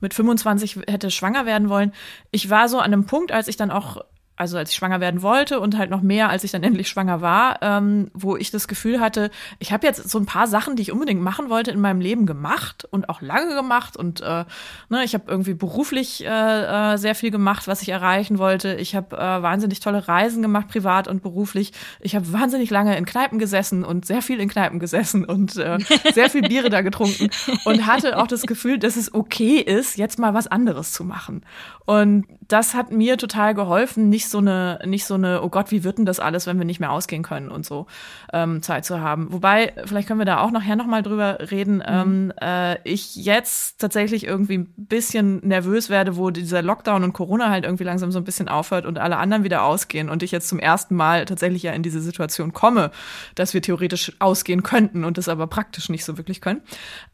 mit 0.00 0.12
25 0.12 0.80
hätte 0.88 1.12
schwanger 1.12 1.46
werden 1.46 1.68
wollen. 1.68 1.92
Ich 2.32 2.50
war 2.50 2.68
so 2.68 2.78
an 2.78 2.92
einem 2.92 3.06
Punkt, 3.06 3.30
als 3.30 3.46
ich 3.46 3.56
dann 3.56 3.70
auch 3.70 4.04
also 4.38 4.56
als 4.56 4.70
ich 4.70 4.76
schwanger 4.76 5.00
werden 5.00 5.22
wollte 5.22 5.60
und 5.60 5.76
halt 5.76 5.90
noch 5.90 6.00
mehr, 6.00 6.30
als 6.30 6.44
ich 6.44 6.52
dann 6.52 6.62
endlich 6.68 6.88
schwanger 6.88 7.20
war, 7.20 7.58
ähm, 7.62 8.10
wo 8.14 8.36
ich 8.36 8.50
das 8.50 8.68
Gefühl 8.68 9.00
hatte, 9.00 9.30
ich 9.58 9.72
habe 9.72 9.86
jetzt 9.86 10.08
so 10.08 10.18
ein 10.18 10.26
paar 10.26 10.46
Sachen, 10.46 10.76
die 10.76 10.82
ich 10.82 10.92
unbedingt 10.92 11.20
machen 11.20 11.50
wollte, 11.50 11.70
in 11.70 11.80
meinem 11.80 12.00
Leben 12.00 12.26
gemacht 12.26 12.86
und 12.90 13.08
auch 13.08 13.20
lange 13.20 13.54
gemacht 13.54 13.96
und 13.96 14.20
äh, 14.20 14.44
ne, 14.88 15.04
ich 15.04 15.14
habe 15.14 15.24
irgendwie 15.28 15.54
beruflich 15.54 16.24
äh, 16.24 16.94
äh, 16.94 16.96
sehr 16.96 17.14
viel 17.14 17.30
gemacht, 17.30 17.66
was 17.66 17.82
ich 17.82 17.88
erreichen 17.88 18.38
wollte. 18.38 18.74
Ich 18.74 18.94
habe 18.94 19.16
äh, 19.16 19.20
wahnsinnig 19.20 19.80
tolle 19.80 20.06
Reisen 20.06 20.42
gemacht, 20.42 20.68
privat 20.68 21.08
und 21.08 21.22
beruflich. 21.22 21.72
Ich 22.00 22.14
habe 22.14 22.32
wahnsinnig 22.32 22.70
lange 22.70 22.96
in 22.96 23.04
Kneipen 23.04 23.38
gesessen 23.38 23.84
und 23.84 24.06
sehr 24.06 24.22
viel 24.22 24.40
in 24.40 24.48
Kneipen 24.48 24.78
gesessen 24.78 25.24
und 25.24 25.56
äh, 25.56 25.78
sehr 26.12 26.30
viel 26.30 26.42
Biere 26.42 26.70
da 26.70 26.82
getrunken 26.82 27.30
und 27.64 27.86
hatte 27.86 28.18
auch 28.18 28.26
das 28.26 28.42
Gefühl, 28.42 28.78
dass 28.78 28.96
es 28.96 29.12
okay 29.12 29.58
ist, 29.58 29.96
jetzt 29.96 30.18
mal 30.18 30.34
was 30.34 30.46
anderes 30.46 30.92
zu 30.92 31.04
machen. 31.04 31.42
Und 31.84 32.26
das 32.46 32.74
hat 32.74 32.92
mir 32.92 33.16
total 33.16 33.54
geholfen, 33.54 34.08
nicht 34.08 34.27
so 34.30 34.38
eine, 34.38 34.80
nicht 34.84 35.04
so 35.04 35.14
eine, 35.14 35.42
oh 35.42 35.48
Gott, 35.48 35.70
wie 35.70 35.84
wird 35.84 35.98
denn 35.98 36.06
das 36.06 36.20
alles, 36.20 36.46
wenn 36.46 36.58
wir 36.58 36.64
nicht 36.64 36.80
mehr 36.80 36.92
ausgehen 36.92 37.22
können 37.22 37.50
und 37.50 37.64
so 37.64 37.86
ähm, 38.32 38.62
Zeit 38.62 38.84
zu 38.84 39.00
haben. 39.00 39.32
Wobei, 39.32 39.72
vielleicht 39.84 40.08
können 40.08 40.20
wir 40.20 40.26
da 40.26 40.40
auch 40.40 40.50
nachher 40.50 40.76
nochmal 40.76 41.02
drüber 41.02 41.38
reden, 41.50 41.76
mhm. 41.76 41.82
ähm, 41.86 42.32
äh, 42.40 42.78
ich 42.84 43.16
jetzt 43.16 43.80
tatsächlich 43.80 44.24
irgendwie 44.24 44.58
ein 44.58 44.74
bisschen 44.76 45.46
nervös 45.46 45.90
werde, 45.90 46.16
wo 46.16 46.30
dieser 46.30 46.62
Lockdown 46.62 47.04
und 47.04 47.12
Corona 47.12 47.50
halt 47.50 47.64
irgendwie 47.64 47.84
langsam 47.84 48.12
so 48.12 48.18
ein 48.18 48.24
bisschen 48.24 48.48
aufhört 48.48 48.86
und 48.86 48.98
alle 48.98 49.16
anderen 49.18 49.44
wieder 49.44 49.64
ausgehen 49.64 50.08
und 50.08 50.22
ich 50.22 50.30
jetzt 50.30 50.48
zum 50.48 50.58
ersten 50.58 50.94
Mal 50.94 51.24
tatsächlich 51.24 51.62
ja 51.62 51.72
in 51.72 51.82
diese 51.82 52.00
Situation 52.00 52.52
komme, 52.52 52.90
dass 53.34 53.54
wir 53.54 53.62
theoretisch 53.62 54.12
ausgehen 54.18 54.62
könnten 54.62 55.04
und 55.04 55.18
das 55.18 55.28
aber 55.28 55.46
praktisch 55.46 55.88
nicht 55.88 56.04
so 56.04 56.18
wirklich 56.18 56.40
können. 56.40 56.62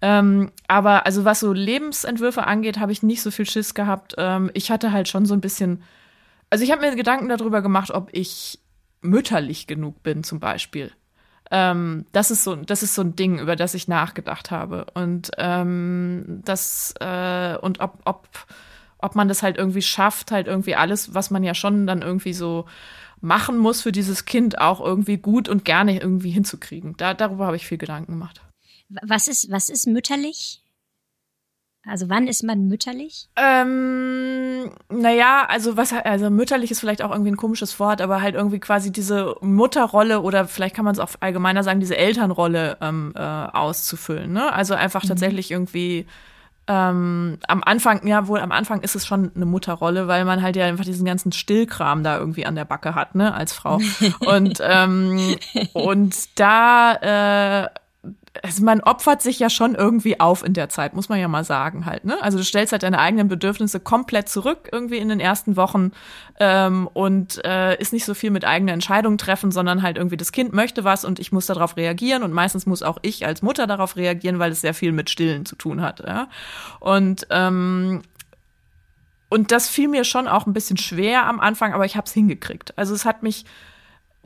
Ähm, 0.02 0.50
aber 0.68 1.06
also 1.06 1.24
was 1.24 1.40
so 1.40 1.52
Lebensentwürfe 1.52 2.46
angeht, 2.46 2.78
habe 2.78 2.92
ich 2.92 3.02
nicht 3.02 3.22
so 3.22 3.30
viel 3.30 3.46
Schiss 3.46 3.74
gehabt. 3.74 4.14
Ähm, 4.18 4.50
ich 4.54 4.70
hatte 4.70 4.92
halt 4.92 5.08
schon 5.08 5.26
so 5.26 5.34
ein 5.34 5.40
bisschen 5.40 5.82
also 6.54 6.62
ich 6.62 6.70
habe 6.70 6.82
mir 6.82 6.94
Gedanken 6.94 7.28
darüber 7.28 7.62
gemacht, 7.62 7.90
ob 7.90 8.10
ich 8.12 8.60
mütterlich 9.00 9.66
genug 9.66 10.04
bin, 10.04 10.22
zum 10.22 10.38
Beispiel. 10.38 10.92
Ähm, 11.50 12.06
das 12.12 12.30
ist 12.30 12.44
so, 12.44 12.54
das 12.54 12.84
ist 12.84 12.94
so 12.94 13.02
ein 13.02 13.16
Ding, 13.16 13.40
über 13.40 13.56
das 13.56 13.74
ich 13.74 13.88
nachgedacht 13.88 14.52
habe. 14.52 14.86
Und 14.94 15.32
ähm, 15.36 16.42
das, 16.44 16.94
äh, 17.00 17.56
und 17.60 17.80
ob, 17.80 17.98
ob 18.04 18.28
ob 18.98 19.16
man 19.16 19.26
das 19.26 19.42
halt 19.42 19.58
irgendwie 19.58 19.82
schafft, 19.82 20.30
halt 20.30 20.46
irgendwie 20.46 20.76
alles, 20.76 21.12
was 21.12 21.32
man 21.32 21.42
ja 21.42 21.54
schon 21.54 21.88
dann 21.88 22.02
irgendwie 22.02 22.34
so 22.34 22.66
machen 23.20 23.58
muss 23.58 23.82
für 23.82 23.90
dieses 23.90 24.26
Kind, 24.26 24.58
auch 24.58 24.80
irgendwie 24.80 25.16
gut 25.16 25.48
und 25.48 25.64
gerne 25.64 26.00
irgendwie 26.00 26.30
hinzukriegen. 26.30 26.96
Da, 26.98 27.14
darüber 27.14 27.46
habe 27.46 27.56
ich 27.56 27.66
viel 27.66 27.78
Gedanken 27.78 28.12
gemacht. 28.12 28.40
Was 29.02 29.26
ist, 29.26 29.50
was 29.50 29.70
ist 29.70 29.88
mütterlich? 29.88 30.63
Also 31.86 32.08
wann 32.08 32.26
ist 32.26 32.42
man 32.42 32.66
mütterlich? 32.66 33.28
Ähm, 33.36 34.70
naja, 34.88 35.46
also 35.48 35.76
was 35.76 35.92
also 35.92 36.30
mütterlich 36.30 36.70
ist 36.70 36.80
vielleicht 36.80 37.02
auch 37.02 37.10
irgendwie 37.10 37.32
ein 37.32 37.36
komisches 37.36 37.78
Wort, 37.78 38.00
aber 38.00 38.22
halt 38.22 38.34
irgendwie 38.34 38.58
quasi 38.58 38.90
diese 38.90 39.34
Mutterrolle 39.40 40.22
oder 40.22 40.46
vielleicht 40.46 40.74
kann 40.74 40.84
man 40.84 40.94
es 40.94 40.98
auch 40.98 41.10
allgemeiner 41.20 41.62
sagen, 41.62 41.80
diese 41.80 41.96
Elternrolle 41.96 42.78
ähm, 42.80 43.12
äh, 43.14 43.20
auszufüllen. 43.20 44.32
Ne? 44.32 44.52
Also 44.52 44.74
einfach 44.74 45.04
mhm. 45.04 45.08
tatsächlich 45.08 45.50
irgendwie 45.50 46.06
ähm, 46.66 47.38
am 47.46 47.62
Anfang, 47.62 48.06
ja 48.06 48.26
wohl 48.26 48.40
am 48.40 48.52
Anfang 48.52 48.80
ist 48.80 48.94
es 48.94 49.06
schon 49.06 49.32
eine 49.34 49.44
Mutterrolle, 49.44 50.08
weil 50.08 50.24
man 50.24 50.40
halt 50.40 50.56
ja 50.56 50.64
einfach 50.64 50.84
diesen 50.84 51.04
ganzen 51.04 51.30
Stillkram 51.32 52.02
da 52.02 52.18
irgendwie 52.18 52.46
an 52.46 52.54
der 52.54 52.64
Backe 52.64 52.94
hat, 52.94 53.14
ne, 53.14 53.34
als 53.34 53.52
Frau. 53.52 53.80
und 54.20 54.60
ähm, 54.62 55.36
und 55.74 56.38
da 56.40 57.64
äh, 57.64 57.68
also 58.42 58.64
man 58.64 58.80
opfert 58.80 59.22
sich 59.22 59.38
ja 59.38 59.48
schon 59.48 59.74
irgendwie 59.74 60.18
auf 60.18 60.44
in 60.44 60.54
der 60.54 60.68
Zeit, 60.68 60.94
muss 60.94 61.08
man 61.08 61.20
ja 61.20 61.28
mal 61.28 61.44
sagen 61.44 61.86
halt. 61.86 62.04
Ne? 62.04 62.16
Also 62.20 62.38
du 62.38 62.44
stellst 62.44 62.72
halt 62.72 62.82
deine 62.82 62.98
eigenen 62.98 63.28
Bedürfnisse 63.28 63.80
komplett 63.80 64.28
zurück 64.28 64.68
irgendwie 64.72 64.98
in 64.98 65.08
den 65.08 65.20
ersten 65.20 65.56
Wochen 65.56 65.92
ähm, 66.40 66.88
und 66.92 67.44
äh, 67.44 67.80
ist 67.80 67.92
nicht 67.92 68.04
so 68.04 68.14
viel 68.14 68.30
mit 68.30 68.44
eigenen 68.44 68.74
Entscheidungen 68.74 69.18
treffen, 69.18 69.52
sondern 69.52 69.82
halt 69.82 69.96
irgendwie 69.96 70.16
das 70.16 70.32
Kind 70.32 70.52
möchte 70.52 70.84
was 70.84 71.04
und 71.04 71.20
ich 71.20 71.32
muss 71.32 71.46
darauf 71.46 71.76
reagieren 71.76 72.22
und 72.22 72.32
meistens 72.32 72.66
muss 72.66 72.82
auch 72.82 72.98
ich 73.02 73.26
als 73.26 73.42
Mutter 73.42 73.66
darauf 73.66 73.96
reagieren, 73.96 74.38
weil 74.38 74.52
es 74.52 74.60
sehr 74.60 74.74
viel 74.74 74.92
mit 74.92 75.10
Stillen 75.10 75.46
zu 75.46 75.54
tun 75.54 75.80
hat. 75.80 76.00
Ja? 76.00 76.28
Und 76.80 77.26
ähm, 77.30 78.02
und 79.28 79.50
das 79.50 79.68
fiel 79.68 79.88
mir 79.88 80.04
schon 80.04 80.28
auch 80.28 80.46
ein 80.46 80.52
bisschen 80.52 80.76
schwer 80.76 81.26
am 81.26 81.40
Anfang, 81.40 81.72
aber 81.72 81.84
ich 81.84 81.96
habe 81.96 82.06
es 82.06 82.12
hingekriegt. 82.12 82.76
Also 82.76 82.94
es 82.94 83.04
hat 83.04 83.24
mich 83.24 83.44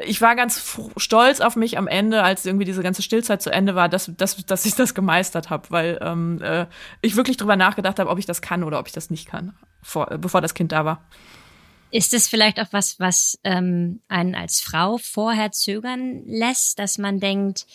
ich 0.05 0.21
war 0.21 0.37
ganz 0.37 0.79
stolz 0.97 1.41
auf 1.41 1.57
mich 1.57 1.77
am 1.79 1.89
Ende, 1.89 2.23
als 2.23 2.47
irgendwie 2.47 2.65
diese 2.65 2.83
ganze 2.83 3.03
Stillzeit 3.03 3.43
zu 3.43 3.51
Ende 3.51 3.75
war, 3.75 3.89
dass, 3.89 4.11
dass, 4.17 4.45
dass 4.47 4.65
ich 4.65 4.75
das 4.75 4.95
gemeistert 4.95 5.51
habe, 5.51 5.71
weil 5.71 5.99
ähm, 6.01 6.41
äh, 6.43 6.67
ich 7.03 7.17
wirklich 7.17 7.37
drüber 7.37 7.57
nachgedacht 7.57 7.99
habe, 7.99 8.11
ob 8.11 8.19
ich 8.19 8.27
das 8.27 8.41
kann 8.41 8.63
oder 8.63 8.79
ob 8.79 8.87
ich 8.87 8.93
das 8.93 9.11
nicht 9.11 9.27
kann, 9.27 9.55
vor, 9.83 10.11
äh, 10.11 10.19
bevor 10.19 10.41
das 10.41 10.55
Kind 10.55 10.73
da 10.73 10.85
war. 10.85 11.05
Ist 11.91 12.13
es 12.15 12.29
vielleicht 12.29 12.61
auch 12.61 12.69
was, 12.71 13.01
was 13.01 13.39
ähm, 13.45 14.01
einen 14.09 14.35
als 14.35 14.61
Frau 14.61 14.99
vorher 14.99 15.53
zögern 15.53 16.23
lässt, 16.27 16.79
dass 16.79 16.99
man 16.99 17.19
denkt, 17.19 17.67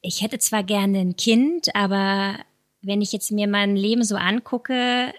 ich 0.00 0.22
hätte 0.22 0.38
zwar 0.38 0.64
gerne 0.64 0.98
ein 0.98 1.16
Kind, 1.16 1.74
aber 1.74 2.36
wenn 2.80 3.02
ich 3.02 3.12
jetzt 3.12 3.30
mir 3.30 3.46
mein 3.46 3.76
Leben 3.76 4.02
so 4.02 4.16
angucke, 4.16 5.12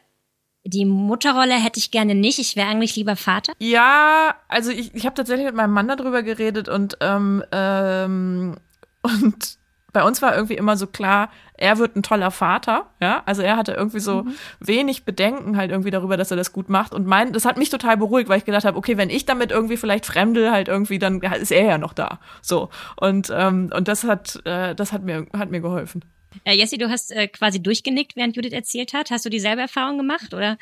die 0.65 0.85
Mutterrolle 0.85 1.55
hätte 1.55 1.79
ich 1.79 1.91
gerne 1.91 2.15
nicht. 2.15 2.39
Ich 2.39 2.55
wäre 2.55 2.67
eigentlich 2.67 2.95
lieber 2.95 3.15
Vater. 3.15 3.53
Ja, 3.59 4.35
also 4.47 4.71
ich, 4.71 4.93
ich 4.95 5.05
habe 5.05 5.15
tatsächlich 5.15 5.45
mit 5.45 5.55
meinem 5.55 5.73
Mann 5.73 5.87
darüber 5.87 6.23
geredet 6.23 6.69
und 6.69 6.97
ähm, 7.01 7.43
ähm, 7.51 8.55
und 9.01 9.57
bei 9.91 10.03
uns 10.03 10.23
war 10.23 10.35
irgendwie 10.35 10.55
immer 10.55 10.75
so 10.75 10.87
klar, 10.87 11.29
er 11.55 11.77
wird 11.77 11.95
ein 11.95 12.01
toller 12.01 12.31
Vater, 12.31 12.87
ja. 12.99 13.21
Also 13.27 13.43
er 13.43 13.57
hatte 13.57 13.73
irgendwie 13.73 13.99
so 13.99 14.23
mhm. 14.23 14.33
wenig 14.59 15.05
Bedenken 15.05 15.55
halt 15.55 15.69
irgendwie 15.69 15.91
darüber, 15.91 16.17
dass 16.17 16.31
er 16.31 16.37
das 16.37 16.51
gut 16.51 16.67
macht. 16.67 16.95
Und 16.95 17.05
mein, 17.05 17.31
das 17.31 17.45
hat 17.45 17.57
mich 17.57 17.69
total 17.69 17.95
beruhigt, 17.97 18.27
weil 18.27 18.39
ich 18.39 18.45
gedacht 18.45 18.65
habe, 18.65 18.77
okay, 18.77 18.97
wenn 18.97 19.11
ich 19.11 19.25
damit 19.25 19.51
irgendwie 19.51 19.77
vielleicht 19.77 20.07
fremde 20.07 20.51
halt 20.51 20.67
irgendwie, 20.67 20.97
dann 20.97 21.21
ist 21.21 21.51
er 21.51 21.63
ja 21.63 21.77
noch 21.77 21.93
da. 21.93 22.19
So. 22.41 22.69
Und, 22.95 23.31
ähm, 23.33 23.71
und 23.75 23.87
das 23.87 24.03
hat, 24.03 24.43
äh, 24.45 24.73
das 24.73 24.93
hat 24.93 25.03
mir, 25.03 25.27
hat 25.37 25.51
mir 25.51 25.61
geholfen. 25.61 26.03
Äh, 26.43 26.55
Jessie, 26.55 26.77
du 26.77 26.89
hast 26.89 27.11
äh, 27.11 27.27
quasi 27.27 27.61
durchgenickt, 27.61 28.15
während 28.15 28.35
Judith 28.35 28.53
erzählt 28.53 28.93
hat. 28.93 29.11
Hast 29.11 29.25
du 29.25 29.29
dieselbe 29.29 29.61
Erfahrung 29.61 29.97
gemacht, 29.97 30.33
oder? 30.33 30.57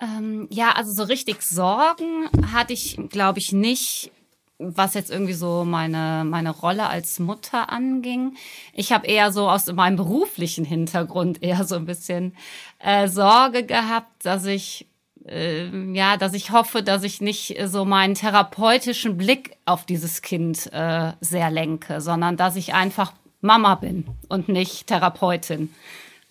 Ähm, 0.00 0.46
ja, 0.50 0.72
also 0.72 0.92
so 0.92 1.04
richtig 1.04 1.42
Sorgen 1.42 2.28
hatte 2.52 2.72
ich, 2.72 2.98
glaube 3.08 3.38
ich, 3.38 3.52
nicht, 3.52 4.10
was 4.58 4.94
jetzt 4.94 5.10
irgendwie 5.10 5.32
so 5.32 5.64
meine, 5.64 6.24
meine 6.24 6.50
Rolle 6.50 6.88
als 6.88 7.18
Mutter 7.18 7.70
anging. 7.70 8.36
Ich 8.72 8.92
habe 8.92 9.06
eher 9.06 9.32
so 9.32 9.48
aus 9.48 9.66
meinem 9.72 9.96
beruflichen 9.96 10.64
Hintergrund 10.64 11.42
eher 11.42 11.64
so 11.64 11.76
ein 11.76 11.86
bisschen 11.86 12.34
äh, 12.78 13.08
Sorge 13.08 13.64
gehabt, 13.64 14.24
dass 14.24 14.44
ich 14.44 14.86
äh, 15.26 15.68
ja, 15.92 16.16
dass 16.16 16.34
ich 16.34 16.52
hoffe, 16.52 16.82
dass 16.82 17.02
ich 17.02 17.20
nicht 17.20 17.56
so 17.64 17.84
meinen 17.84 18.14
therapeutischen 18.14 19.16
Blick 19.16 19.56
auf 19.64 19.84
dieses 19.84 20.22
Kind 20.22 20.72
äh, 20.72 21.12
sehr 21.20 21.50
lenke, 21.50 22.00
sondern 22.00 22.36
dass 22.36 22.56
ich 22.56 22.74
einfach 22.74 23.12
Mama 23.46 23.76
bin 23.76 24.06
und 24.28 24.48
nicht 24.48 24.88
Therapeutin. 24.88 25.72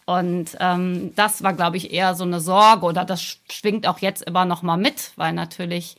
Und 0.06 0.56
ähm, 0.60 1.13
das 1.15 1.41
war, 1.41 1.54
glaube 1.54 1.78
ich, 1.78 1.91
eher 1.91 2.13
so 2.13 2.23
eine 2.23 2.39
Sorge 2.39 2.86
oder 2.86 3.06
das 3.06 3.39
schwingt 3.49 3.88
auch 3.88 3.99
jetzt 3.99 4.21
immer 4.21 4.45
noch 4.45 4.62
mal 4.62 4.78
mit, 4.78 5.12
weil 5.15 5.34
natürlich 5.34 5.97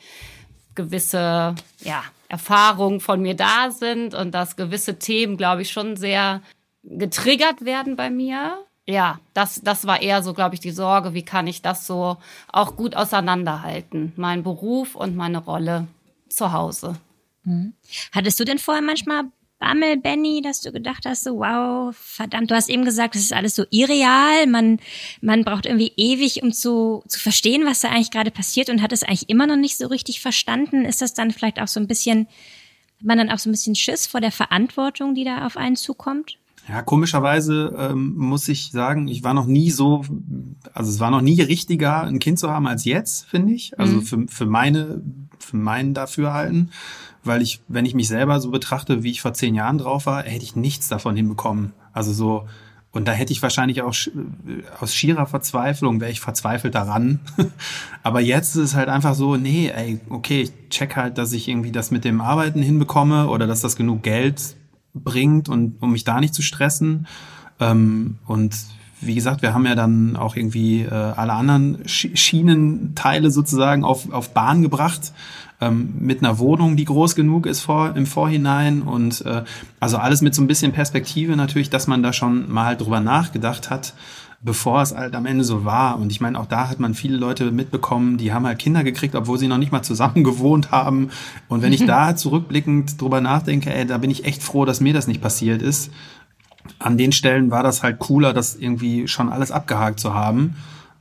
gewisse 0.77 1.57
ja, 1.81 2.05
Erfahrungen 2.29 3.01
von 3.01 3.21
mir 3.21 3.35
da 3.35 3.71
sind 3.71 4.15
und 4.15 4.33
dass 4.33 4.57
gewisse 4.57 4.99
Themen, 4.99 5.37
glaube 5.37 5.63
ich, 5.63 5.73
schon 5.73 5.97
sehr 5.97 6.41
getriggert 6.85 7.65
werden 7.65 7.97
bei 7.97 8.11
mir. 8.11 8.59
Ja, 8.87 9.19
das, 9.35 9.61
das 9.63 9.87
war 9.89 10.01
eher 10.01 10.23
so, 10.23 10.33
glaube 10.33 10.55
ich, 10.55 10.61
die 10.61 10.71
Sorge, 10.71 11.13
wie 11.13 11.25
kann 11.25 11.49
ich 11.49 11.61
das 11.61 11.89
so 11.89 12.19
auch 12.53 12.77
gut 12.77 12.95
auseinanderhalten, 12.95 14.13
mein 14.15 14.45
Beruf 14.45 14.95
und 14.95 15.17
meine 15.17 15.39
Rolle 15.39 15.89
zu 16.29 16.53
Hause. 16.53 16.97
Mhm. 17.43 17.75
Hattest 18.13 18.39
du 18.39 18.45
denn 18.45 18.59
vorher 18.59 18.83
manchmal 18.83 19.25
Bammel, 19.59 19.97
Benny, 19.97 20.43
dass 20.43 20.61
du 20.61 20.71
gedacht 20.71 21.07
hast, 21.07 21.25
so 21.25 21.39
wow, 21.39 21.97
verdammt, 21.97 22.51
du 22.51 22.55
hast 22.55 22.69
eben 22.69 22.85
gesagt, 22.85 23.15
das 23.15 23.23
ist 23.23 23.33
alles 23.33 23.55
so 23.55 23.65
irreal, 23.71 24.47
man, 24.47 24.79
man 25.23 25.45
braucht 25.45 25.65
irgendwie 25.65 25.93
ewig, 25.97 26.43
um 26.43 26.53
zu, 26.53 27.03
zu 27.09 27.19
verstehen, 27.19 27.65
was 27.65 27.81
da 27.81 27.89
eigentlich 27.89 28.11
gerade 28.11 28.31
passiert 28.31 28.69
und 28.69 28.83
hat 28.83 28.93
es 28.93 29.03
eigentlich 29.03 29.31
immer 29.31 29.47
noch 29.47 29.57
nicht 29.57 29.79
so 29.79 29.87
richtig 29.87 30.21
verstanden. 30.21 30.85
Ist 30.85 31.01
das 31.01 31.15
dann 31.15 31.31
vielleicht 31.31 31.61
auch 31.61 31.69
so 31.69 31.81
ein 31.81 31.87
bisschen, 31.87 32.27
hat 32.99 33.07
man 33.07 33.19
dann 33.19 33.31
auch 33.31 33.39
so 33.39 33.49
ein 33.49 33.53
bisschen 33.53 33.75
Schiss 33.75 34.07
vor 34.07 34.21
der 34.21 34.33
Verantwortung, 34.33 35.15
die 35.15 35.25
da 35.25 35.47
auf 35.47 35.57
einen 35.57 35.77
zukommt? 35.77 36.37
Ja, 36.69 36.83
komischerweise 36.83 37.75
ähm, 37.79 38.15
muss 38.17 38.49
ich 38.49 38.73
sagen, 38.73 39.07
ich 39.07 39.23
war 39.23 39.35
noch 39.35 39.47
nie 39.47 39.71
so, 39.71 40.05
also 40.73 40.91
es 40.91 40.99
war 40.99 41.13
noch 41.13 41.21
nie 41.21 41.41
richtiger, 41.41 42.03
ein 42.03 42.19
Kind 42.19 42.41
zu 42.41 42.51
haben 42.51 42.67
als 42.67 42.85
jetzt, 42.85 43.27
finde 43.27 43.53
ich. 43.53 43.79
Also 43.79 43.97
mhm. 43.97 44.03
für, 44.03 44.27
für 44.27 44.47
meine, 44.47 45.01
für 45.39 45.57
meinen 45.57 45.95
Dafürhalten 45.95 46.73
weil 47.27 47.43
ich, 47.43 47.61
wenn 47.69 47.85
ich 47.85 47.95
mich 47.95 48.09
selber 48.09 48.41
so 48.41 48.51
betrachte, 48.51 49.03
wie 49.03 49.11
ich 49.11 49.21
vor 49.21 49.35
zehn 49.35 49.55
Jahren 49.55 49.79
drauf 49.79 50.07
war, 50.07 50.23
hätte 50.23 50.45
ich 50.45 50.57
nichts 50.57 50.89
davon 50.89 51.17
hinbekommen. 51.17 51.73
Also 51.93 52.13
so, 52.13 52.47
und 52.97 53.07
da 53.07 53.13
hätte 53.13 53.33
ich 53.33 53.43
wahrscheinlich 53.43 53.83
auch 53.83 53.95
aus 54.81 54.95
schierer 54.95 55.27
Verzweiflung 55.27 56.01
wäre 56.01 56.11
ich 56.11 56.21
verzweifelt 56.21 56.75
daran. 56.75 57.21
Aber 58.03 58.21
jetzt 58.21 58.57
ist 58.57 58.63
es 58.63 58.75
halt 58.75 58.89
einfach 58.89 59.15
so, 59.15 59.37
nee, 59.37 59.69
ey, 59.69 60.01
okay, 60.09 60.43
ich 60.43 60.53
check 60.71 60.97
halt, 60.97 61.19
dass 61.19 61.35
ich 61.35 61.47
irgendwie 61.47 61.73
das 61.73 61.91
mit 61.91 62.07
dem 62.07 62.23
Arbeiten 62.23 62.63
hinbekomme 62.63 63.29
oder 63.29 63.47
dass 63.47 63.61
das 63.61 63.77
genug 63.77 64.03
Geld 64.03 64.57
bringt 64.95 65.51
und 65.51 65.83
um 65.83 65.93
mich 65.93 66.05
da 66.05 66.21
nicht 66.21 66.33
zu 66.33 66.41
stressen. 66.41 67.07
Ähm, 67.61 68.17
und 68.25 68.57
wie 69.03 69.15
gesagt, 69.15 69.43
wir 69.43 69.53
haben 69.53 69.67
ja 69.67 69.75
dann 69.75 70.17
auch 70.17 70.35
irgendwie 70.35 70.83
äh, 70.83 70.89
alle 70.89 71.35
anderen 71.35 71.87
Schienenteile 71.87 73.31
sozusagen 73.31 73.85
auf, 73.85 74.11
auf 74.11 74.33
Bahn 74.33 74.63
gebracht 74.63 75.13
ähm, 75.61 75.95
mit 75.99 76.23
einer 76.23 76.39
Wohnung, 76.39 76.77
die 76.77 76.85
groß 76.85 77.15
genug 77.15 77.47
ist 77.47 77.61
vor, 77.61 77.97
im 77.97 78.07
Vorhinein 78.07 78.83
und 78.83 79.25
äh, 79.25 79.45
also 79.81 79.97
alles 79.97 80.21
mit 80.21 80.35
so 80.35 80.43
ein 80.43 80.47
bisschen 80.47 80.73
Perspektive 80.73 81.37
natürlich, 81.37 81.71
dass 81.71 81.87
man 81.87 82.03
da 82.03 82.13
schon 82.13 82.51
mal 82.53 82.77
drüber 82.77 83.01
nachgedacht 83.01 83.71
hat, 83.71 83.95
bevor 84.43 84.83
es 84.83 84.95
halt 84.95 85.15
am 85.15 85.25
Ende 85.25 85.45
so 85.45 85.65
war. 85.65 85.99
Und 85.99 86.13
ich 86.13 86.21
meine, 86.21 86.39
auch 86.39 86.47
da 86.47 86.69
hat 86.69 86.79
man 86.79 86.95
viele 86.95 87.17
Leute 87.17 87.51
mitbekommen, 87.53 88.19
die 88.19 88.33
haben 88.33 88.47
halt 88.47 88.59
Kinder 88.59 88.85
gekriegt, 88.85 89.15
obwohl 89.15 89.39
sie 89.39 89.49
noch 89.49 89.59
nicht 89.59 89.73
mal 89.73 89.83
zusammen 89.83 90.25
gewohnt 90.25 90.71
haben. 90.71 91.11
Und 91.49 91.63
wenn 91.63 91.73
ich 91.73 91.85
da 91.87 92.15
zurückblickend 92.15 93.01
drüber 93.01 93.21
nachdenke, 93.21 93.73
ey, 93.75 93.87
da 93.87 93.97
bin 93.99 94.11
ich 94.11 94.25
echt 94.25 94.43
froh, 94.43 94.65
dass 94.67 94.81
mir 94.81 94.93
das 94.93 95.07
nicht 95.07 95.23
passiert 95.23 95.63
ist. 95.63 95.91
An 96.79 96.99
den 96.99 97.13
Stellen 97.13 97.51
war 97.51 97.63
das 97.63 97.83
halt 97.83 97.99
cooler, 97.99 98.35
das 98.35 98.57
irgendwie 98.57 99.09
schon 99.09 99.31
alles 99.31 99.53
abgehakt 99.53 100.01
zu 100.01 100.15
haben. 100.15 100.57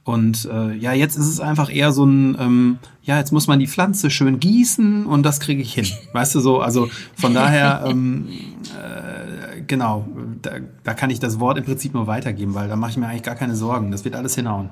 Und 0.05 0.45
äh, 0.45 0.73
ja, 0.75 0.93
jetzt 0.93 1.17
ist 1.17 1.25
es 1.27 1.39
einfach 1.39 1.73
eher 1.73 1.91
so 1.91 2.05
ein, 2.05 2.37
ähm, 2.39 2.77
ja, 3.01 3.17
jetzt 3.17 3.31
muss 3.31 3.47
man 3.47 3.57
die 3.57 3.65
Pflanze 3.65 4.11
schön 4.11 4.39
gießen 4.39 5.07
und 5.07 5.23
das 5.23 5.39
kriege 5.39 5.63
ich 5.63 5.73
hin. 5.73 5.87
Weißt 6.13 6.35
du 6.35 6.39
so, 6.41 6.61
also 6.61 6.89
von 7.15 7.33
daher, 7.33 7.83
ähm, 7.87 8.29
äh, 8.29 9.61
genau, 9.65 10.07
da, 10.43 10.51
da 10.83 10.93
kann 10.93 11.09
ich 11.09 11.19
das 11.19 11.39
Wort 11.39 11.57
im 11.57 11.65
Prinzip 11.65 11.95
nur 11.95 12.05
weitergeben, 12.05 12.53
weil 12.53 12.69
da 12.69 12.75
mache 12.75 12.91
ich 12.91 12.97
mir 12.97 13.07
eigentlich 13.07 13.23
gar 13.23 13.33
keine 13.33 13.55
Sorgen. 13.55 13.89
Das 13.89 14.05
wird 14.05 14.13
alles 14.15 14.35
hinhauen. 14.35 14.69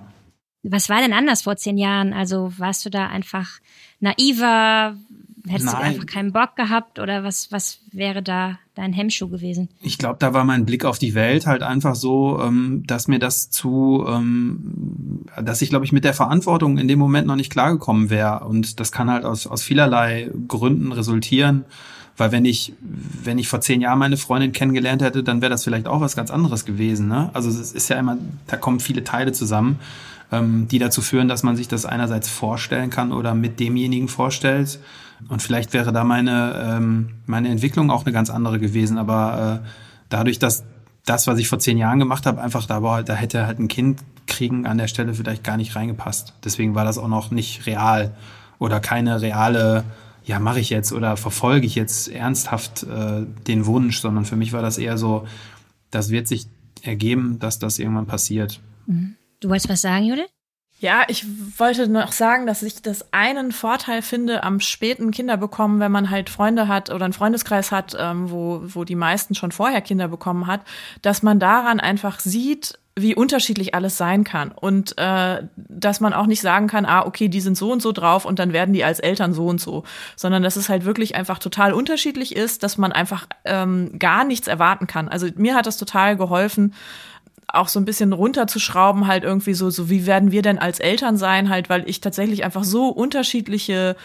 Was 0.61 0.87
war 0.87 1.01
denn 1.01 1.13
anders 1.13 1.41
vor 1.41 1.57
zehn 1.57 1.79
Jahren? 1.79 2.13
Also 2.13 2.53
warst 2.57 2.85
du 2.85 2.91
da 2.91 3.07
einfach 3.07 3.59
naiver? 3.99 4.95
Hättest 5.47 5.65
Nein. 5.65 5.75
du 5.75 5.81
einfach 5.81 6.05
keinen 6.05 6.31
Bock 6.31 6.55
gehabt 6.55 6.99
oder 6.99 7.25
was, 7.25 7.51
was 7.51 7.79
wäre 7.91 8.23
da 8.23 8.59
dein 8.75 8.93
Hemmschuh 8.93 9.27
gewesen? 9.27 9.67
Ich 9.81 9.97
glaube, 9.97 10.15
da 10.19 10.33
war 10.33 10.45
mein 10.45 10.65
Blick 10.65 10.85
auf 10.85 10.99
die 10.99 11.15
Welt 11.15 11.45
halt 11.45 11.63
einfach 11.63 11.95
so, 11.95 12.39
ähm, 12.41 12.83
dass 12.87 13.09
mir 13.09 13.19
das 13.19 13.49
zu, 13.49 14.05
ähm, 14.07 15.25
dass 15.41 15.61
ich 15.61 15.69
glaube 15.69 15.83
ich 15.83 15.91
mit 15.91 16.05
der 16.05 16.13
Verantwortung 16.13 16.77
in 16.77 16.87
dem 16.87 16.97
Moment 16.97 17.27
noch 17.27 17.35
nicht 17.35 17.51
klargekommen 17.51 18.09
wäre. 18.09 18.45
Und 18.45 18.79
das 18.79 18.93
kann 18.93 19.09
halt 19.09 19.25
aus, 19.25 19.45
aus 19.45 19.63
vielerlei 19.63 20.31
Gründen 20.47 20.93
resultieren. 20.93 21.65
Weil 22.23 22.31
wenn 22.31 22.45
ich, 22.45 22.71
wenn 22.79 23.37
ich 23.37 23.49
vor 23.49 23.59
zehn 23.59 23.81
Jahren 23.81 23.99
meine 23.99 24.15
Freundin 24.15 24.53
kennengelernt 24.53 25.01
hätte, 25.01 25.23
dann 25.23 25.41
wäre 25.41 25.49
das 25.49 25.65
vielleicht 25.65 25.89
auch 25.89 25.99
was 25.99 26.15
ganz 26.15 26.31
anderes 26.31 26.63
gewesen. 26.63 27.09
Ne? 27.09 27.29
Also 27.33 27.49
es 27.49 27.73
ist 27.73 27.89
ja 27.89 27.99
immer, 27.99 28.17
da 28.47 28.55
kommen 28.55 28.79
viele 28.79 29.03
Teile 29.03 29.33
zusammen, 29.33 29.77
ähm, 30.31 30.69
die 30.69 30.79
dazu 30.79 31.01
führen, 31.01 31.27
dass 31.27 31.43
man 31.43 31.57
sich 31.57 31.67
das 31.67 31.85
einerseits 31.85 32.29
vorstellen 32.29 32.89
kann 32.89 33.11
oder 33.11 33.33
mit 33.33 33.59
demjenigen 33.59 34.07
vorstellt. 34.07 34.79
Und 35.27 35.41
vielleicht 35.41 35.73
wäre 35.73 35.91
da 35.91 36.05
meine, 36.05 36.63
ähm, 36.65 37.09
meine 37.25 37.49
Entwicklung 37.49 37.91
auch 37.91 38.05
eine 38.05 38.13
ganz 38.13 38.29
andere 38.29 38.57
gewesen. 38.57 38.97
Aber 38.97 39.61
äh, 39.61 39.67
dadurch, 40.07 40.39
dass 40.39 40.63
das, 41.05 41.27
was 41.27 41.37
ich 41.39 41.49
vor 41.49 41.59
zehn 41.59 41.77
Jahren 41.77 41.99
gemacht 41.99 42.25
habe, 42.25 42.41
einfach 42.41 42.65
da 42.65 42.81
war, 42.81 43.03
da 43.03 43.15
hätte 43.15 43.47
halt 43.47 43.59
ein 43.59 43.67
Kind 43.67 43.99
kriegen 44.27 44.65
an 44.65 44.77
der 44.77 44.87
Stelle 44.87 45.13
vielleicht 45.13 45.43
gar 45.43 45.57
nicht 45.57 45.75
reingepasst. 45.75 46.35
Deswegen 46.45 46.73
war 46.73 46.85
das 46.85 46.97
auch 46.97 47.09
noch 47.09 47.31
nicht 47.31 47.65
real 47.65 48.15
oder 48.59 48.79
keine 48.79 49.19
reale, 49.19 49.83
ja, 50.25 50.39
mache 50.39 50.59
ich 50.59 50.69
jetzt 50.69 50.93
oder 50.93 51.17
verfolge 51.17 51.65
ich 51.65 51.75
jetzt 51.75 52.07
ernsthaft 52.07 52.83
äh, 52.83 53.25
den 53.47 53.65
Wunsch, 53.65 53.99
sondern 53.99 54.25
für 54.25 54.35
mich 54.35 54.53
war 54.53 54.61
das 54.61 54.77
eher 54.77 54.97
so, 54.97 55.27
das 55.91 56.09
wird 56.09 56.27
sich 56.27 56.47
ergeben, 56.81 57.39
dass 57.39 57.59
das 57.59 57.79
irgendwann 57.79 58.05
passiert. 58.05 58.59
Mhm. 58.85 59.15
Du 59.39 59.49
wolltest 59.49 59.69
was 59.69 59.81
sagen, 59.81 60.05
Judith? 60.05 60.29
Ja, 60.79 61.03
ich 61.07 61.25
wollte 61.57 61.87
noch 61.87 62.11
sagen, 62.11 62.45
dass 62.45 62.61
ich 62.61 62.81
das 62.81 63.13
einen 63.13 63.53
Vorteil 63.53 64.01
finde 64.01 64.43
am 64.43 64.59
späten 64.59 65.11
Kinderbekommen, 65.11 65.79
wenn 65.79 65.93
man 65.93 66.09
halt 66.09 66.29
Freunde 66.29 66.67
hat 66.67 66.89
oder 66.89 67.05
einen 67.05 67.13
Freundeskreis 67.13 67.71
hat, 67.71 67.95
ähm, 67.97 68.29
wo, 68.29 68.61
wo 68.65 68.83
die 68.83 68.95
meisten 68.95 69.33
schon 69.33 69.53
vorher 69.53 69.79
Kinder 69.79 70.09
bekommen 70.09 70.45
hat, 70.45 70.61
dass 71.01 71.23
man 71.23 71.39
daran 71.39 71.79
einfach 71.79 72.19
sieht, 72.19 72.79
wie 72.95 73.15
unterschiedlich 73.15 73.73
alles 73.73 73.97
sein 73.97 74.23
kann 74.23 74.51
und 74.51 74.97
äh, 74.99 75.43
dass 75.55 75.99
man 75.99 76.13
auch 76.13 76.27
nicht 76.27 76.41
sagen 76.41 76.67
kann, 76.67 76.85
ah, 76.85 77.05
okay, 77.05 77.27
die 77.27 77.41
sind 77.41 77.57
so 77.57 77.71
und 77.71 77.81
so 77.81 77.91
drauf 77.91 78.23
und 78.23 78.37
dann 78.37 78.53
werden 78.53 78.73
die 78.73 78.83
als 78.83 78.99
Eltern 78.99 79.33
so 79.33 79.47
und 79.47 79.59
so, 79.59 79.83
sondern 80.15 80.43
dass 80.43 80.57
es 80.57 80.69
halt 80.69 80.85
wirklich 80.85 81.15
einfach 81.15 81.39
total 81.39 81.73
unterschiedlich 81.73 82.35
ist, 82.35 82.61
dass 82.61 82.77
man 82.77 82.91
einfach 82.91 83.25
ähm, 83.45 83.97
gar 83.97 84.25
nichts 84.25 84.47
erwarten 84.47 84.85
kann. 84.85 85.09
Also 85.09 85.27
mir 85.35 85.55
hat 85.55 85.65
das 85.65 85.77
total 85.77 86.17
geholfen, 86.17 86.75
auch 87.47 87.67
so 87.67 87.79
ein 87.79 87.85
bisschen 87.85 88.13
runterzuschrauben, 88.13 89.07
halt 89.07 89.23
irgendwie 89.23 89.53
so, 89.53 89.69
so 89.69 89.89
wie 89.89 90.05
werden 90.05 90.31
wir 90.31 90.43
denn 90.43 90.59
als 90.59 90.79
Eltern 90.79 91.17
sein, 91.17 91.49
halt, 91.49 91.69
weil 91.69 91.87
ich 91.89 91.99
tatsächlich 91.99 92.43
einfach 92.43 92.63
so 92.63 92.89
unterschiedliche 92.89 93.95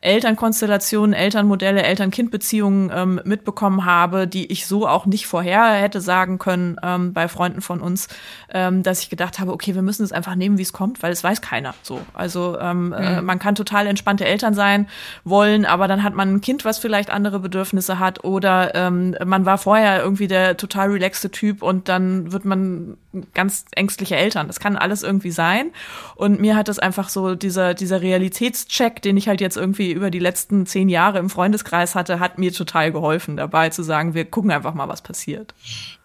Elternkonstellationen, 0.00 1.14
Elternmodelle, 1.14 1.82
Eltern-Kind-Beziehungen 1.82 2.90
ähm, 2.94 3.20
mitbekommen 3.24 3.84
habe, 3.84 4.26
die 4.26 4.50
ich 4.52 4.66
so 4.66 4.86
auch 4.86 5.06
nicht 5.06 5.26
vorher 5.26 5.72
hätte 5.72 6.00
sagen 6.00 6.38
können 6.38 6.76
ähm, 6.82 7.12
bei 7.12 7.28
Freunden 7.28 7.60
von 7.60 7.80
uns, 7.80 8.08
ähm, 8.52 8.82
dass 8.82 9.00
ich 9.00 9.10
gedacht 9.10 9.38
habe, 9.38 9.52
okay, 9.52 9.74
wir 9.74 9.82
müssen 9.82 10.04
es 10.04 10.12
einfach 10.12 10.34
nehmen, 10.34 10.58
wie 10.58 10.62
es 10.62 10.72
kommt, 10.72 11.02
weil 11.02 11.12
es 11.12 11.24
weiß 11.24 11.40
keiner 11.40 11.74
so. 11.82 12.00
Also 12.14 12.58
ähm, 12.60 12.92
äh, 12.92 13.00
mhm. 13.00 13.18
äh, 13.18 13.22
man 13.22 13.38
kann 13.38 13.54
total 13.54 13.86
entspannte 13.86 14.24
Eltern 14.24 14.54
sein 14.54 14.88
wollen, 15.24 15.64
aber 15.64 15.88
dann 15.88 16.02
hat 16.02 16.14
man 16.14 16.34
ein 16.34 16.40
Kind, 16.40 16.64
was 16.64 16.78
vielleicht 16.78 17.10
andere 17.10 17.40
Bedürfnisse 17.40 17.98
hat 17.98 18.24
oder 18.24 18.74
ähm, 18.74 19.16
man 19.24 19.46
war 19.46 19.58
vorher 19.58 20.02
irgendwie 20.02 20.28
der 20.28 20.56
total 20.56 20.90
relaxte 20.90 21.30
Typ 21.30 21.62
und 21.62 21.88
dann 21.88 22.32
wird 22.32 22.44
man 22.44 22.96
ganz 23.34 23.64
ängstliche 23.72 24.16
Eltern. 24.16 24.46
Das 24.46 24.60
kann 24.60 24.76
alles 24.76 25.02
irgendwie 25.02 25.30
sein. 25.30 25.70
Und 26.14 26.40
mir 26.40 26.56
hat 26.56 26.68
das 26.68 26.78
einfach 26.78 27.08
so 27.08 27.34
dieser, 27.34 27.74
dieser 27.74 28.02
Realitätscheck, 28.02 29.02
den 29.02 29.16
ich 29.16 29.28
halt 29.28 29.40
jetzt 29.40 29.56
irgendwie 29.56 29.92
über 29.92 30.10
die 30.10 30.18
letzten 30.18 30.66
zehn 30.66 30.88
Jahre 30.88 31.18
im 31.18 31.30
Freundeskreis 31.30 31.94
hatte, 31.94 32.20
hat 32.20 32.38
mir 32.38 32.52
total 32.52 32.92
geholfen 32.92 33.36
dabei 33.36 33.70
zu 33.70 33.82
sagen, 33.82 34.14
wir 34.14 34.24
gucken 34.24 34.50
einfach 34.50 34.74
mal, 34.74 34.88
was 34.88 35.02
passiert. 35.02 35.54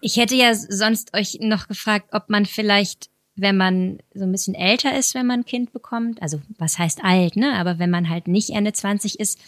Ich 0.02 0.18
hätte 0.18 0.36
ja 0.36 0.54
sonst 0.54 1.16
euch 1.16 1.38
noch 1.42 1.68
gefragt, 1.68 2.08
ob 2.12 2.30
man 2.30 2.46
vielleicht 2.46 3.10
wenn 3.36 3.58
man 3.58 4.00
so 4.14 4.24
ein 4.24 4.32
bisschen 4.32 4.56
älter 4.56 4.96
ist, 4.96 5.16
wenn 5.16 5.26
man 5.26 5.40
ein 5.40 5.46
Kind 5.46 5.72
bekommt, 5.74 6.22
also 6.22 6.42
was 6.58 6.78
heißt 6.78 7.04
alt, 7.04 7.38
ne? 7.38 7.54
Aber 7.54 7.80
wenn 7.80 7.90
man 7.90 8.10
halt 8.10 8.28
nicht 8.28 8.50
Ende 8.50 8.74
20 8.74 9.20
ist, 9.20 9.40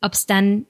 ob 0.00 0.12
es 0.12 0.26
dann 0.26 0.66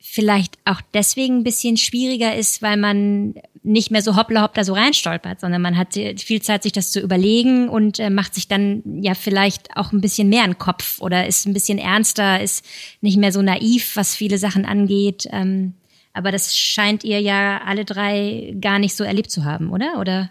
vielleicht 0.00 0.58
auch 0.64 0.80
deswegen 0.94 1.38
ein 1.38 1.44
bisschen 1.44 1.76
schwieriger 1.76 2.34
ist, 2.34 2.62
weil 2.62 2.78
man 2.78 3.34
nicht 3.62 3.90
mehr 3.90 4.02
so 4.02 4.16
hoppla 4.16 4.42
hopp 4.42 4.54
da 4.54 4.64
so 4.64 4.72
reinstolpert, 4.72 5.40
sondern 5.40 5.60
man 5.60 5.76
hat 5.76 5.94
viel 5.94 6.40
Zeit, 6.40 6.62
sich 6.62 6.72
das 6.72 6.90
zu 6.90 7.00
überlegen 7.00 7.68
und 7.68 7.98
äh, 7.98 8.08
macht 8.08 8.34
sich 8.34 8.48
dann 8.48 8.82
ja 9.02 9.14
vielleicht 9.14 9.76
auch 9.76 9.92
ein 9.92 10.00
bisschen 10.00 10.28
mehr 10.28 10.44
einen 10.44 10.58
Kopf 10.58 11.00
oder 11.00 11.26
ist 11.26 11.46
ein 11.46 11.52
bisschen 11.52 11.78
ernster, 11.78 12.40
ist 12.40 12.64
nicht 13.00 13.18
mehr 13.18 13.32
so 13.32 13.42
naiv, 13.42 13.96
was 13.96 14.16
viele 14.16 14.38
Sachen 14.38 14.64
angeht. 14.64 15.28
Ähm, 15.30 15.74
aber 16.12 16.32
das 16.32 16.56
scheint 16.56 17.04
ihr 17.04 17.20
ja 17.20 17.60
alle 17.64 17.84
drei 17.84 18.54
gar 18.60 18.78
nicht 18.78 18.96
so 18.96 19.04
erlebt 19.04 19.30
zu 19.30 19.44
haben, 19.44 19.70
oder? 19.70 19.98
Oder 20.00 20.30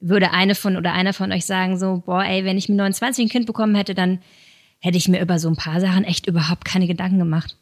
würde 0.00 0.32
eine 0.32 0.54
von 0.54 0.76
oder 0.76 0.92
einer 0.92 1.12
von 1.12 1.32
euch 1.32 1.44
sagen 1.44 1.78
so, 1.78 2.02
boah, 2.04 2.24
ey, 2.24 2.44
wenn 2.44 2.58
ich 2.58 2.68
mit 2.68 2.78
29 2.78 3.26
ein 3.26 3.28
Kind 3.28 3.46
bekommen 3.46 3.74
hätte, 3.74 3.94
dann 3.94 4.20
hätte 4.78 4.98
ich 4.98 5.08
mir 5.08 5.20
über 5.20 5.38
so 5.38 5.48
ein 5.48 5.56
paar 5.56 5.80
Sachen 5.80 6.04
echt 6.04 6.26
überhaupt 6.26 6.64
keine 6.64 6.86
Gedanken 6.86 7.18
gemacht. 7.18 7.56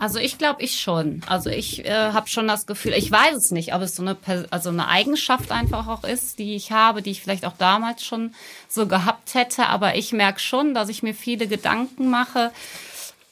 Also 0.00 0.18
ich 0.18 0.38
glaube 0.38 0.62
ich 0.62 0.80
schon. 0.80 1.20
Also 1.26 1.50
ich 1.50 1.84
äh, 1.84 1.90
habe 1.90 2.26
schon 2.26 2.48
das 2.48 2.66
Gefühl, 2.66 2.94
ich 2.94 3.12
weiß 3.12 3.36
es 3.36 3.50
nicht, 3.50 3.74
ob 3.74 3.82
es 3.82 3.94
so 3.94 4.02
eine 4.02 4.16
also 4.48 4.70
eine 4.70 4.88
Eigenschaft 4.88 5.52
einfach 5.52 5.88
auch 5.88 6.04
ist, 6.04 6.38
die 6.38 6.56
ich 6.56 6.72
habe, 6.72 7.02
die 7.02 7.10
ich 7.10 7.20
vielleicht 7.20 7.44
auch 7.44 7.52
damals 7.58 8.02
schon 8.02 8.34
so 8.66 8.86
gehabt 8.86 9.34
hätte, 9.34 9.66
aber 9.66 9.96
ich 9.96 10.14
merke 10.14 10.40
schon, 10.40 10.72
dass 10.72 10.88
ich 10.88 11.02
mir 11.02 11.14
viele 11.14 11.46
Gedanken 11.48 12.08
mache 12.08 12.50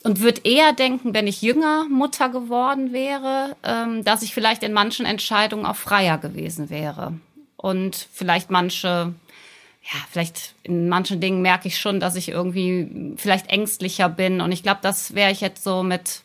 und 0.02 0.20
würde 0.20 0.42
eher 0.44 0.74
denken, 0.74 1.14
wenn 1.14 1.26
ich 1.26 1.40
jünger 1.40 1.86
Mutter 1.88 2.28
geworden 2.28 2.92
wäre, 2.92 3.56
ähm, 3.62 4.04
dass 4.04 4.20
ich 4.20 4.34
vielleicht 4.34 4.62
in 4.62 4.74
manchen 4.74 5.06
Entscheidungen 5.06 5.64
auch 5.64 5.76
freier 5.76 6.18
gewesen 6.18 6.68
wäre 6.68 7.14
und 7.56 8.08
vielleicht 8.12 8.50
manche 8.50 9.14
ja, 9.90 9.98
vielleicht 10.10 10.54
in 10.64 10.90
manchen 10.90 11.18
Dingen 11.18 11.40
merke 11.40 11.66
ich 11.66 11.78
schon, 11.78 11.98
dass 11.98 12.14
ich 12.14 12.28
irgendwie 12.28 13.14
vielleicht 13.16 13.48
ängstlicher 13.48 14.10
bin. 14.10 14.42
Und 14.42 14.52
ich 14.52 14.62
glaube, 14.62 14.80
das 14.82 15.14
wäre 15.14 15.32
ich 15.32 15.40
jetzt 15.40 15.64
so 15.64 15.82
mit 15.82 16.24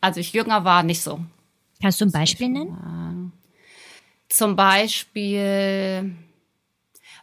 als 0.00 0.16
ich 0.16 0.32
jünger 0.32 0.64
war, 0.64 0.82
nicht 0.82 1.02
so. 1.02 1.20
Kannst 1.80 2.00
du 2.00 2.06
ein 2.06 2.12
Beispiel 2.12 2.48
nennen? 2.48 3.32
Zum 4.28 4.56
Beispiel 4.56 6.14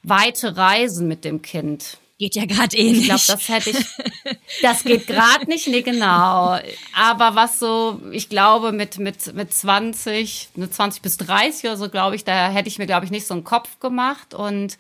weite 0.04 0.58
Reisen 0.58 1.08
mit 1.08 1.26
dem 1.26 1.42
Kind. 1.42 1.98
Geht 2.20 2.36
ja 2.36 2.46
gerade 2.46 2.76
eh 2.76 2.92
nicht. 2.92 3.02
Ich 3.02 3.06
glaube, 3.06 3.22
das 3.28 3.48
hätte 3.48 3.70
ich. 3.70 3.78
Das 4.62 4.84
geht 4.84 5.08
gerade 5.08 5.46
nicht, 5.46 5.68
nee, 5.68 5.82
genau. 5.82 6.60
Aber 6.94 7.36
was 7.36 7.60
so, 7.60 8.02
ich 8.12 8.28
glaube, 8.28 8.74
mit, 8.74 9.00
mit, 9.00 9.34
mit 9.34 9.54
20, 9.54 10.50
ne, 10.56 10.70
20 10.70 11.02
bis 11.02 11.18
30 11.18 11.64
oder 11.64 11.78
so, 11.78 11.90
glaube 11.90 12.16
ich, 12.16 12.26
da 12.26 12.50
hätte 12.50 12.68
ich 12.68 12.78
mir, 12.78 12.86
glaube 12.86 13.06
ich, 13.06 13.12
nicht 13.12 13.26
so 13.26 13.34
einen 13.34 13.46
Kopf 13.46 13.80
gemacht. 13.80 14.34
Und 14.34 14.78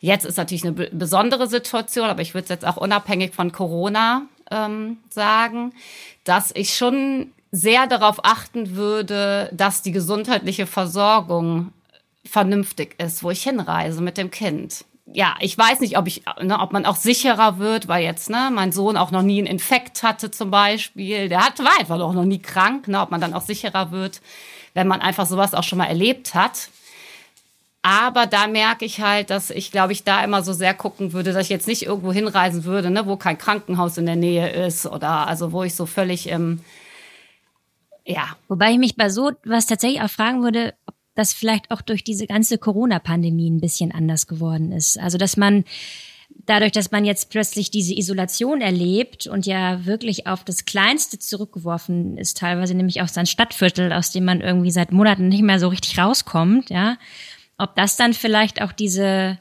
jetzt 0.00 0.26
ist 0.26 0.36
natürlich 0.36 0.64
eine 0.64 0.72
besondere 0.72 1.46
Situation, 1.46 2.08
aber 2.08 2.22
ich 2.22 2.34
würde 2.34 2.44
es 2.44 2.50
jetzt 2.50 2.66
auch 2.66 2.76
unabhängig 2.76 3.34
von 3.34 3.52
Corona 3.52 4.22
ähm, 4.50 4.98
sagen, 5.08 5.72
dass 6.24 6.50
ich 6.54 6.76
schon 6.76 7.32
sehr 7.52 7.86
darauf 7.86 8.24
achten 8.24 8.76
würde, 8.76 9.50
dass 9.52 9.82
die 9.82 9.92
gesundheitliche 9.92 10.66
Versorgung 10.66 11.72
vernünftig 12.24 12.94
ist, 12.98 13.22
wo 13.22 13.30
ich 13.30 13.42
hinreise 13.42 14.02
mit 14.02 14.18
dem 14.18 14.30
Kind. 14.30 14.84
Ja, 15.12 15.34
ich 15.40 15.58
weiß 15.58 15.80
nicht, 15.80 15.98
ob 15.98 16.06
ich, 16.06 16.22
ne, 16.40 16.60
ob 16.60 16.72
man 16.72 16.86
auch 16.86 16.94
sicherer 16.94 17.58
wird, 17.58 17.88
weil 17.88 18.04
jetzt, 18.04 18.30
ne, 18.30 18.50
mein 18.52 18.70
Sohn 18.70 18.96
auch 18.96 19.10
noch 19.10 19.22
nie 19.22 19.38
einen 19.38 19.48
Infekt 19.48 20.04
hatte 20.04 20.30
zum 20.30 20.52
Beispiel. 20.52 21.28
Der 21.28 21.44
hat, 21.44 21.58
war 21.58 21.80
einfach 21.80 21.98
auch 21.98 22.12
noch 22.12 22.24
nie 22.24 22.40
krank, 22.40 22.86
ne, 22.86 23.00
ob 23.00 23.10
man 23.10 23.20
dann 23.20 23.34
auch 23.34 23.42
sicherer 23.42 23.90
wird, 23.90 24.20
wenn 24.74 24.86
man 24.86 25.00
einfach 25.00 25.26
sowas 25.26 25.54
auch 25.54 25.64
schon 25.64 25.78
mal 25.78 25.86
erlebt 25.86 26.34
hat. 26.34 26.68
Aber 27.82 28.26
da 28.26 28.46
merke 28.46 28.84
ich 28.84 29.00
halt, 29.00 29.30
dass 29.30 29.50
ich, 29.50 29.72
glaube 29.72 29.92
ich, 29.92 30.04
da 30.04 30.22
immer 30.22 30.42
so 30.42 30.52
sehr 30.52 30.74
gucken 30.74 31.14
würde, 31.14 31.32
dass 31.32 31.44
ich 31.44 31.50
jetzt 31.50 31.66
nicht 31.66 31.86
irgendwo 31.86 32.12
hinreisen 32.12 32.64
würde, 32.64 32.90
ne, 32.90 33.06
wo 33.06 33.16
kein 33.16 33.38
Krankenhaus 33.38 33.96
in 33.96 34.04
der 34.04 34.16
Nähe 34.16 34.50
ist 34.50 34.84
oder 34.84 35.26
also 35.26 35.52
wo 35.52 35.62
ich 35.62 35.74
so 35.74 35.86
völlig 35.86 36.28
im, 36.28 36.60
ja. 38.04 38.36
Wobei 38.48 38.72
ich 38.72 38.78
mich 38.78 38.96
bei 38.96 39.08
so 39.08 39.32
was 39.44 39.66
tatsächlich 39.66 40.02
auch 40.02 40.10
fragen 40.10 40.42
würde, 40.42 40.74
ob 40.86 40.94
das 41.14 41.32
vielleicht 41.32 41.70
auch 41.70 41.80
durch 41.80 42.04
diese 42.04 42.26
ganze 42.26 42.58
Corona-Pandemie 42.58 43.50
ein 43.50 43.60
bisschen 43.60 43.92
anders 43.92 44.26
geworden 44.26 44.72
ist. 44.72 44.98
Also, 44.98 45.16
dass 45.16 45.36
man 45.36 45.64
dadurch, 46.46 46.72
dass 46.72 46.90
man 46.90 47.04
jetzt 47.04 47.30
plötzlich 47.30 47.70
diese 47.70 47.94
Isolation 47.94 48.60
erlebt 48.60 49.26
und 49.26 49.46
ja 49.46 49.84
wirklich 49.86 50.26
auf 50.26 50.44
das 50.44 50.64
Kleinste 50.64 51.18
zurückgeworfen 51.18 52.18
ist, 52.18 52.38
teilweise 52.38 52.74
nämlich 52.74 53.02
auch 53.02 53.08
sein 53.08 53.26
Stadtviertel, 53.26 53.92
aus 53.92 54.10
dem 54.10 54.24
man 54.24 54.40
irgendwie 54.40 54.70
seit 54.70 54.92
Monaten 54.92 55.28
nicht 55.28 55.42
mehr 55.42 55.58
so 55.58 55.68
richtig 55.68 55.98
rauskommt, 55.98 56.70
ja 56.70 56.96
ob 57.60 57.76
das 57.76 57.96
dann 57.96 58.14
vielleicht 58.14 58.62
auch 58.62 58.72
diese 58.72 59.38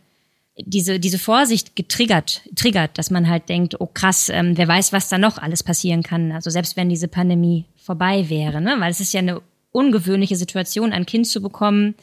diese, 0.65 0.99
diese 0.99 1.19
Vorsicht 1.19 1.77
getriggert, 1.77 2.41
triggert, 2.55 2.97
dass 2.97 3.11
man 3.11 3.29
halt 3.29 3.47
denkt, 3.47 3.79
oh 3.79 3.87
krass, 3.93 4.27
ähm, 4.27 4.57
wer 4.57 4.67
weiß, 4.67 4.91
was 4.91 5.07
da 5.07 5.17
noch 5.17 5.37
alles 5.37 5.63
passieren 5.63 6.03
kann. 6.03 6.33
Also 6.33 6.49
selbst 6.49 6.75
wenn 6.75 6.89
diese 6.89 7.07
Pandemie 7.07 7.65
vorbei 7.77 8.29
wäre, 8.29 8.59
ne? 8.59 8.75
Weil 8.79 8.91
es 8.91 8.99
ist 8.99 9.13
ja 9.13 9.19
eine 9.19 9.41
ungewöhnliche 9.71 10.35
Situation, 10.35 10.91
ein 10.91 11.05
Kind 11.05 11.27
zu 11.27 11.41
bekommen 11.41 11.95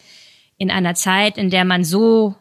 in 0.56 0.70
einer 0.70 0.94
Zeit, 0.94 1.36
in 1.36 1.50
der 1.50 1.64
man 1.64 1.84
so 1.84 2.34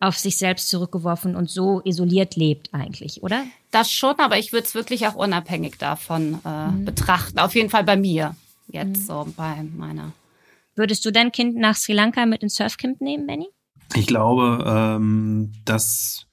auf 0.00 0.18
sich 0.18 0.36
selbst 0.36 0.68
zurückgeworfen 0.68 1.36
und 1.36 1.48
so 1.48 1.80
isoliert 1.84 2.34
lebt 2.34 2.74
eigentlich, 2.74 3.22
oder? 3.22 3.44
Das 3.70 3.92
schon, 3.92 4.18
aber 4.18 4.38
ich 4.38 4.52
würde 4.52 4.66
es 4.66 4.74
wirklich 4.74 5.06
auch 5.06 5.14
unabhängig 5.14 5.78
davon 5.78 6.40
äh, 6.44 6.66
mhm. 6.68 6.84
betrachten. 6.84 7.38
Auf 7.38 7.54
jeden 7.54 7.70
Fall 7.70 7.84
bei 7.84 7.96
mir 7.96 8.34
jetzt 8.66 9.02
mhm. 9.02 9.06
so 9.06 9.28
bei 9.36 9.62
meiner 9.76 10.12
Würdest 10.74 11.04
du 11.04 11.12
dein 11.12 11.32
Kind 11.32 11.56
nach 11.56 11.76
Sri 11.76 11.92
Lanka 11.92 12.24
mit 12.26 12.42
ins 12.42 12.56
Surfcamp 12.56 13.00
nehmen, 13.00 13.26
Benny? 13.26 13.48
Ich 13.94 14.06
glaube, 14.06 14.64
ähm, 14.66 15.52
das 15.64 16.26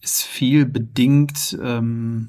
ist 0.00 0.22
viel 0.22 0.64
bedingt, 0.64 1.58
ähm, 1.62 2.28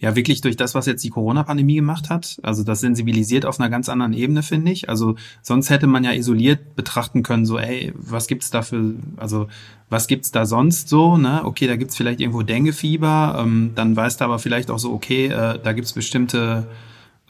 ja 0.00 0.16
wirklich 0.16 0.40
durch 0.40 0.56
das, 0.56 0.74
was 0.74 0.86
jetzt 0.86 1.04
die 1.04 1.10
Corona-Pandemie 1.10 1.76
gemacht 1.76 2.08
hat. 2.08 2.40
Also 2.42 2.64
das 2.64 2.80
sensibilisiert 2.80 3.44
auf 3.44 3.60
einer 3.60 3.68
ganz 3.68 3.88
anderen 3.90 4.14
Ebene, 4.14 4.42
finde 4.42 4.72
ich. 4.72 4.88
Also 4.88 5.14
sonst 5.42 5.68
hätte 5.68 5.86
man 5.86 6.04
ja 6.04 6.12
isoliert 6.12 6.74
betrachten 6.74 7.22
können, 7.22 7.44
so, 7.44 7.58
ey, 7.58 7.92
was 7.94 8.26
gibt's 8.26 8.50
da 8.50 8.62
für, 8.62 8.94
also 9.18 9.48
was 9.90 10.06
gibt's 10.06 10.32
da 10.32 10.46
sonst 10.46 10.88
so? 10.88 11.18
Ne? 11.18 11.42
Okay, 11.44 11.66
da 11.66 11.76
gibt's 11.76 11.96
vielleicht 11.96 12.20
irgendwo 12.20 12.42
Denguefieber, 12.42 13.38
ähm, 13.40 13.72
dann 13.74 13.94
weißt 13.94 14.20
du 14.20 14.24
aber 14.24 14.38
vielleicht 14.38 14.70
auch 14.70 14.78
so, 14.78 14.92
okay, 14.92 15.26
äh, 15.26 15.58
da 15.62 15.72
gibt's 15.72 15.92
bestimmte 15.92 16.66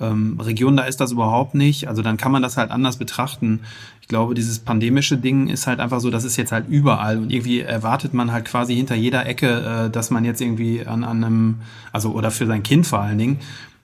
ähm, 0.01 0.39
Regionen, 0.41 0.77
da 0.77 0.85
ist 0.85 1.01
das 1.01 1.13
überhaupt 1.13 1.55
nicht. 1.55 1.89
Also 1.89 2.03
dann 2.03 2.17
kann 2.17 2.33
man 2.33 2.43
das 2.43 2.57
halt 2.57 2.71
anders 2.71 2.97
betrachten. 2.97 3.61
Ich 4.01 4.09
glaube, 4.09 4.35
dieses 4.35 4.59
pandemische 4.59 5.19
Ding 5.19 5.49
ist 5.49 5.67
halt 5.67 5.81
einfach 5.81 6.01
so, 6.01 6.11
das 6.11 6.25
ist 6.25 6.37
jetzt 6.37 6.53
halt 6.53 6.69
überall 6.69 7.19
und 7.19 7.31
irgendwie 7.31 7.61
erwartet 7.61 8.15
man 8.15 8.33
halt 8.33 8.45
quasi 8.45 8.75
hinter 8.75 8.95
jeder 8.95 9.27
Ecke, 9.27 9.87
äh, 9.87 9.91
dass 9.91 10.11
man 10.11 10.25
jetzt 10.25 10.41
irgendwie 10.41 10.87
an, 10.87 11.05
an 11.05 11.25
einem, 11.25 11.55
also 11.93 12.11
oder 12.13 12.31
für 12.31 12.47
sein 12.47 12.63
Kind 12.63 12.87
vor 12.87 13.01
allen 13.01 13.19
Dingen, 13.19 13.39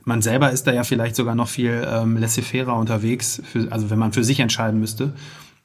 man 0.04 0.22
selber 0.22 0.52
ist 0.52 0.66
da 0.66 0.72
ja 0.72 0.84
vielleicht 0.84 1.16
sogar 1.16 1.34
noch 1.34 1.48
viel 1.48 1.86
ähm, 1.88 2.16
laissez-faire 2.16 2.74
unterwegs, 2.74 3.42
für, 3.44 3.70
also 3.72 3.90
wenn 3.90 3.98
man 3.98 4.12
für 4.12 4.22
sich 4.22 4.38
entscheiden 4.38 4.78
müsste. 4.78 5.12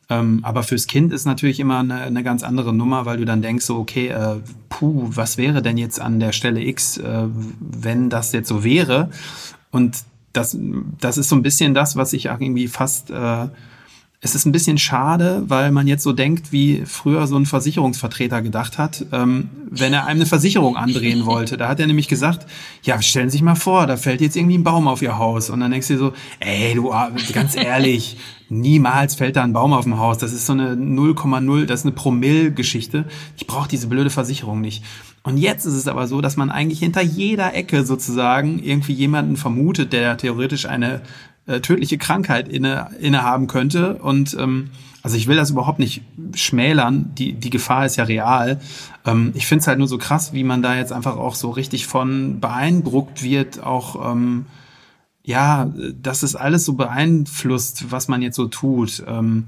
Ähm, 0.09 0.39
aber 0.43 0.63
fürs 0.63 0.87
Kind 0.87 1.13
ist 1.13 1.25
natürlich 1.25 1.59
immer 1.59 1.79
eine, 1.79 2.01
eine 2.01 2.21
ganz 2.21 2.43
andere 2.43 2.73
Nummer, 2.73 3.05
weil 3.05 3.17
du 3.17 3.23
dann 3.23 3.41
denkst 3.41 3.63
so, 3.63 3.77
okay, 3.77 4.09
äh, 4.09 4.37
puh, 4.67 5.07
was 5.07 5.37
wäre 5.37 5.61
denn 5.61 5.77
jetzt 5.77 6.01
an 6.01 6.19
der 6.19 6.33
Stelle 6.33 6.61
X, 6.61 6.97
äh, 6.97 7.27
wenn 7.59 8.09
das 8.09 8.33
jetzt 8.33 8.49
so 8.49 8.63
wäre? 8.63 9.09
Und 9.69 10.03
das, 10.33 10.57
das 10.99 11.17
ist 11.17 11.29
so 11.29 11.35
ein 11.35 11.41
bisschen 11.41 11.73
das, 11.73 11.95
was 11.95 12.13
ich 12.13 12.29
auch 12.29 12.39
irgendwie 12.39 12.67
fast, 12.67 13.09
äh, 13.11 13.47
es 14.23 14.35
ist 14.35 14.45
ein 14.45 14.51
bisschen 14.51 14.77
schade, 14.77 15.43
weil 15.47 15.71
man 15.71 15.87
jetzt 15.87 16.03
so 16.03 16.13
denkt, 16.13 16.51
wie 16.51 16.83
früher 16.85 17.25
so 17.25 17.35
ein 17.37 17.47
Versicherungsvertreter 17.47 18.43
gedacht 18.43 18.77
hat, 18.77 19.03
ähm, 19.11 19.49
wenn 19.71 19.93
er 19.93 20.05
einem 20.05 20.21
eine 20.21 20.25
Versicherung 20.27 20.77
andrehen 20.77 21.25
wollte. 21.25 21.57
Da 21.57 21.67
hat 21.67 21.79
er 21.79 21.87
nämlich 21.87 22.07
gesagt, 22.07 22.45
ja, 22.83 23.01
stellen 23.01 23.31
Sie 23.31 23.37
sich 23.37 23.41
mal 23.41 23.55
vor, 23.55 23.87
da 23.87 23.97
fällt 23.97 24.21
jetzt 24.21 24.35
irgendwie 24.35 24.59
ein 24.59 24.63
Baum 24.63 24.87
auf 24.87 25.01
Ihr 25.01 25.17
Haus. 25.17 25.49
Und 25.49 25.59
dann 25.59 25.71
denkst 25.71 25.87
du 25.87 25.93
dir 25.93 25.99
so, 25.99 26.13
ey, 26.39 26.75
du, 26.75 26.91
ah, 26.91 27.11
ganz 27.33 27.55
ehrlich, 27.55 28.17
niemals 28.49 29.15
fällt 29.15 29.37
da 29.37 29.43
ein 29.43 29.53
Baum 29.53 29.73
auf 29.73 29.85
dem 29.85 29.97
Haus. 29.97 30.19
Das 30.19 30.33
ist 30.33 30.45
so 30.45 30.53
eine 30.53 30.75
0,0, 30.75 31.65
das 31.65 31.79
ist 31.79 31.85
eine 31.87 31.95
Promille-Geschichte. 31.95 33.05
Ich 33.37 33.47
brauche 33.47 33.69
diese 33.69 33.87
blöde 33.87 34.11
Versicherung 34.11 34.61
nicht. 34.61 34.83
Und 35.23 35.37
jetzt 35.37 35.65
ist 35.65 35.75
es 35.75 35.87
aber 35.87 36.07
so, 36.07 36.21
dass 36.21 36.35
man 36.35 36.49
eigentlich 36.49 36.79
hinter 36.79 37.01
jeder 37.01 37.53
Ecke 37.53 37.85
sozusagen 37.85 38.59
irgendwie 38.59 38.93
jemanden 38.93 39.37
vermutet, 39.37 39.93
der 39.93 40.17
theoretisch 40.17 40.65
eine 40.65 41.01
äh, 41.45 41.59
tödliche 41.59 41.97
Krankheit 41.97 42.47
inne, 42.47 42.89
innehaben 42.99 43.47
könnte. 43.47 43.95
Und 43.95 44.35
ähm, 44.39 44.71
also 45.03 45.17
ich 45.17 45.27
will 45.27 45.35
das 45.35 45.51
überhaupt 45.51 45.79
nicht 45.79 46.01
schmälern. 46.33 47.11
Die, 47.15 47.33
die 47.33 47.49
Gefahr 47.49 47.85
ist 47.85 47.97
ja 47.97 48.03
real. 48.03 48.59
Ähm, 49.05 49.31
ich 49.35 49.45
finde 49.45 49.61
es 49.61 49.67
halt 49.67 49.79
nur 49.79 49.87
so 49.87 49.97
krass, 49.97 50.33
wie 50.33 50.43
man 50.43 50.61
da 50.61 50.75
jetzt 50.75 50.91
einfach 50.91 51.17
auch 51.17 51.35
so 51.35 51.51
richtig 51.51 51.87
von 51.87 52.39
beeindruckt 52.39 53.23
wird, 53.23 53.63
auch 53.63 54.11
ähm, 54.11 54.45
ja, 55.23 55.71
dass 56.01 56.23
es 56.23 56.35
alles 56.35 56.65
so 56.65 56.73
beeinflusst, 56.73 57.91
was 57.91 58.07
man 58.07 58.21
jetzt 58.21 58.35
so 58.35 58.47
tut. 58.47 59.03
Ähm, 59.07 59.45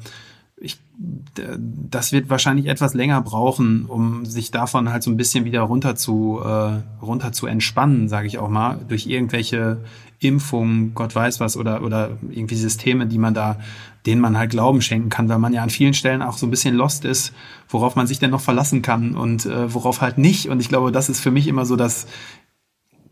das 0.99 2.11
wird 2.11 2.29
wahrscheinlich 2.29 2.67
etwas 2.67 2.93
länger 2.93 3.21
brauchen, 3.21 3.85
um 3.85 4.25
sich 4.25 4.51
davon 4.51 4.91
halt 4.91 5.01
so 5.01 5.09
ein 5.09 5.17
bisschen 5.17 5.43
wieder 5.43 5.61
runter 5.61 5.95
zu, 5.95 6.39
äh, 6.43 6.81
runter 7.01 7.31
zu 7.31 7.47
entspannen, 7.47 8.07
sage 8.07 8.27
ich 8.27 8.37
auch 8.37 8.49
mal, 8.49 8.79
durch 8.87 9.07
irgendwelche 9.07 9.79
Impfungen, 10.19 10.93
Gott 10.93 11.15
weiß 11.15 11.39
was, 11.39 11.57
oder, 11.57 11.83
oder 11.83 12.17
irgendwie 12.29 12.55
Systeme, 12.55 13.07
die 13.07 13.17
man 13.17 13.33
da, 13.33 13.57
denen 14.05 14.21
man 14.21 14.37
halt 14.37 14.51
Glauben 14.51 14.81
schenken 14.81 15.09
kann, 15.09 15.29
weil 15.29 15.39
man 15.39 15.53
ja 15.53 15.63
an 15.63 15.71
vielen 15.71 15.95
Stellen 15.95 16.21
auch 16.21 16.37
so 16.37 16.45
ein 16.45 16.51
bisschen 16.51 16.75
lost 16.75 17.05
ist, 17.05 17.33
worauf 17.69 17.95
man 17.95 18.05
sich 18.05 18.19
denn 18.19 18.31
noch 18.31 18.41
verlassen 18.41 18.81
kann 18.81 19.15
und 19.15 19.45
äh, 19.45 19.73
worauf 19.73 20.01
halt 20.01 20.19
nicht. 20.19 20.49
Und 20.49 20.59
ich 20.59 20.69
glaube, 20.69 20.91
das 20.91 21.09
ist 21.09 21.19
für 21.19 21.31
mich 21.31 21.47
immer 21.47 21.65
so, 21.65 21.75
dass 21.75 22.05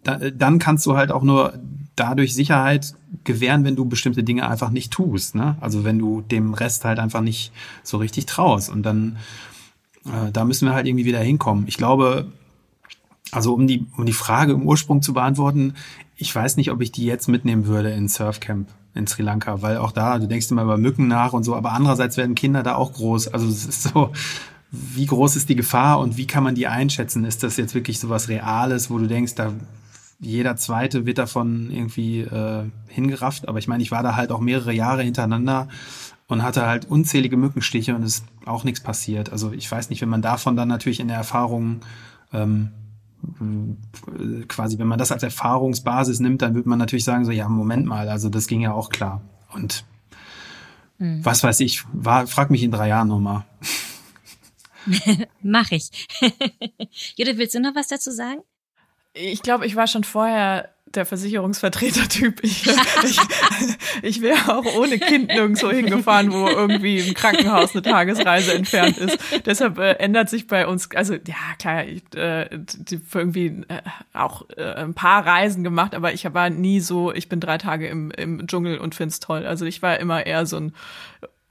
da, 0.04 0.18
dann 0.18 0.60
kannst 0.60 0.86
du 0.86 0.96
halt 0.96 1.12
auch 1.12 1.24
nur 1.24 1.54
dadurch 1.96 2.34
Sicherheit 2.34 2.94
gewähren, 3.24 3.64
wenn 3.64 3.76
du 3.76 3.86
bestimmte 3.86 4.24
Dinge 4.24 4.48
einfach 4.48 4.70
nicht 4.70 4.92
tust. 4.92 5.36
Ne? 5.36 5.56
Also 5.60 5.84
wenn 5.84 6.00
du 6.00 6.22
dem 6.22 6.54
Rest 6.54 6.86
halt 6.86 7.00
einfach 7.00 7.22
nicht 7.22 7.52
so 7.84 7.98
richtig 7.98 8.26
traust. 8.26 8.70
Und 8.70 8.84
dann, 8.84 9.18
äh, 10.06 10.32
da 10.32 10.46
müssen 10.46 10.68
wir 10.68 10.74
halt 10.74 10.88
irgendwie 10.88 11.06
wieder 11.06 11.20
hinkommen. 11.20 11.66
Ich 11.68 11.78
glaube, 11.78 12.32
also 13.32 13.54
um 13.54 13.68
die, 13.68 13.86
um 13.98 14.06
die 14.06 14.14
Frage 14.14 14.54
im 14.54 14.64
Ursprung 14.64 15.02
zu 15.02 15.14
beantworten, 15.14 15.74
ich 16.16 16.34
weiß 16.34 16.58
nicht, 16.58 16.72
ob 16.72 16.82
ich 16.82 16.92
die 16.92 17.06
jetzt 17.06 17.28
mitnehmen 17.28 17.66
würde 17.66 17.92
in 17.92 18.08
Surfcamp 18.08 18.70
in 18.94 19.08
Sri 19.08 19.24
Lanka, 19.24 19.62
weil 19.62 19.78
auch 19.78 19.92
da, 19.92 20.20
du 20.20 20.28
denkst 20.28 20.52
immer 20.52 20.64
über 20.64 20.78
Mücken 20.78 21.08
nach 21.08 21.34
und 21.34 21.44
so, 21.44 21.56
aber 21.56 21.72
andererseits 21.72 22.18
werden 22.18 22.36
Kinder 22.36 22.62
da 22.62 22.76
auch 22.76 22.94
groß. 22.94 23.30
Also 23.30 23.48
es 23.48 23.66
ist 23.66 23.84
so, 23.84 24.12
wie 24.72 25.06
groß 25.06 25.36
ist 25.36 25.50
die 25.50 25.56
Gefahr 25.56 26.00
und 26.00 26.18
wie 26.18 26.28
kann 26.28 26.44
man 26.44 26.56
die 26.56 26.68
einschätzen? 26.68 27.26
Ist 27.26 27.44
das 27.44 27.58
jetzt 27.58 27.74
wirklich 27.74 28.00
so 28.00 28.10
was 28.10 28.28
Reales, 28.28 28.90
wo 28.90 28.98
du 28.98 29.08
denkst, 29.08 29.36
da 29.36 29.54
jeder 30.22 30.56
zweite 30.56 31.06
wird 31.08 31.18
davon 31.18 31.72
irgendwie 31.72 32.22
äh, 32.22 32.64
hingerafft. 32.88 33.48
Aber 33.48 33.58
ich 33.58 33.68
meine, 33.68 33.82
ich 33.82 33.92
war 33.92 34.04
da 34.04 34.16
halt 34.16 34.32
auch 34.32 34.40
mehrere 34.40 34.72
Jahre 34.72 35.02
hintereinander 35.02 35.68
und 36.28 36.44
hatte 36.44 36.66
halt 36.66 36.86
unzählige 36.86 37.38
Mückenstiche 37.38 37.96
und 37.96 38.04
es 38.04 38.20
ist 38.20 38.26
auch 38.46 38.64
nichts 38.64 38.82
passiert. 38.82 39.32
Also 39.32 39.52
ich 39.52 39.70
weiß 39.70 39.90
nicht, 39.90 40.02
wenn 40.02 40.10
man 40.10 40.22
davon 40.22 40.56
dann 40.56 40.68
natürlich 40.68 41.00
in 41.00 41.08
der 41.08 41.18
Erfahrung 41.18 41.82
ähm, 42.32 42.70
quasi, 44.48 44.78
wenn 44.80 44.88
man 44.88 45.00
das 45.00 45.12
als 45.12 45.24
Erfahrungsbasis 45.24 46.20
nimmt, 46.20 46.42
dann 46.42 46.54
würde 46.54 46.70
man 46.70 46.80
natürlich 46.80 47.04
sagen, 47.04 47.26
so 47.26 47.32
ja, 47.32 47.50
Moment 47.50 47.86
mal, 47.86 48.08
also 48.08 48.30
das 48.30 48.48
ging 48.48 48.62
ja 48.62 48.74
auch 48.74 48.90
klar. 48.90 49.22
Und 49.54 49.86
mhm. 51.00 51.26
was 51.26 51.44
weiß 51.44 51.60
ich, 51.62 51.84
war, 51.92 52.28
frag 52.28 52.52
mich 52.52 52.64
in 52.64 52.72
drei 52.72 52.90
Jahren 52.90 53.08
nochmal. 53.08 53.44
Mach 55.42 55.72
ich. 55.72 55.90
Judith, 57.18 57.38
willst 57.38 57.56
du 57.56 57.60
noch 57.60 57.76
was 57.76 57.88
dazu 57.88 58.12
sagen? 58.12 58.42
Ich 59.14 59.42
glaube, 59.42 59.66
ich 59.66 59.76
war 59.76 59.88
schon 59.88 60.04
vorher 60.04 60.70
der 60.96 61.06
Versicherungsvertreter-Typ. 61.06 62.44
Ich, 62.44 62.68
ich, 63.04 63.18
ich 64.02 64.22
wäre 64.22 64.58
auch 64.58 64.66
ohne 64.76 65.00
Kind 65.00 65.28
nirgendwo 65.28 65.70
hingefahren, 65.70 66.32
wo 66.32 66.48
irgendwie 66.48 67.00
im 67.00 67.14
Krankenhaus 67.14 67.74
eine 67.74 67.82
Tagesreise 67.82 68.54
entfernt 68.54 68.98
ist. 68.98 69.18
Deshalb 69.46 69.78
äh, 69.78 69.94
ändert 69.94 70.30
sich 70.30 70.48
bei 70.48 70.68
uns, 70.68 70.90
also 70.96 71.14
ja 71.14 71.36
klar, 71.58 71.86
ich 71.86 72.04
äh, 72.16 72.50
irgendwie 73.14 73.64
äh, 73.68 73.82
auch 74.14 74.44
äh, 74.58 74.64
ein 74.64 74.94
paar 74.94 75.26
Reisen 75.26 75.64
gemacht, 75.64 75.96
aber 75.96 76.14
ich 76.14 76.32
war 76.34 76.50
nie 76.50 76.80
so, 76.80 77.14
ich 77.14 77.30
bin 77.30 77.40
drei 77.40 77.58
Tage 77.58 77.88
im, 77.88 78.12
im 78.12 78.48
Dschungel 78.48 78.78
und 78.78 78.96
find's 78.96 79.20
toll. 79.20 79.46
Also 79.46 79.66
ich 79.66 79.82
war 79.82 80.00
immer 80.00 80.26
eher 80.26 80.46
so 80.46 80.58
ein 80.58 80.74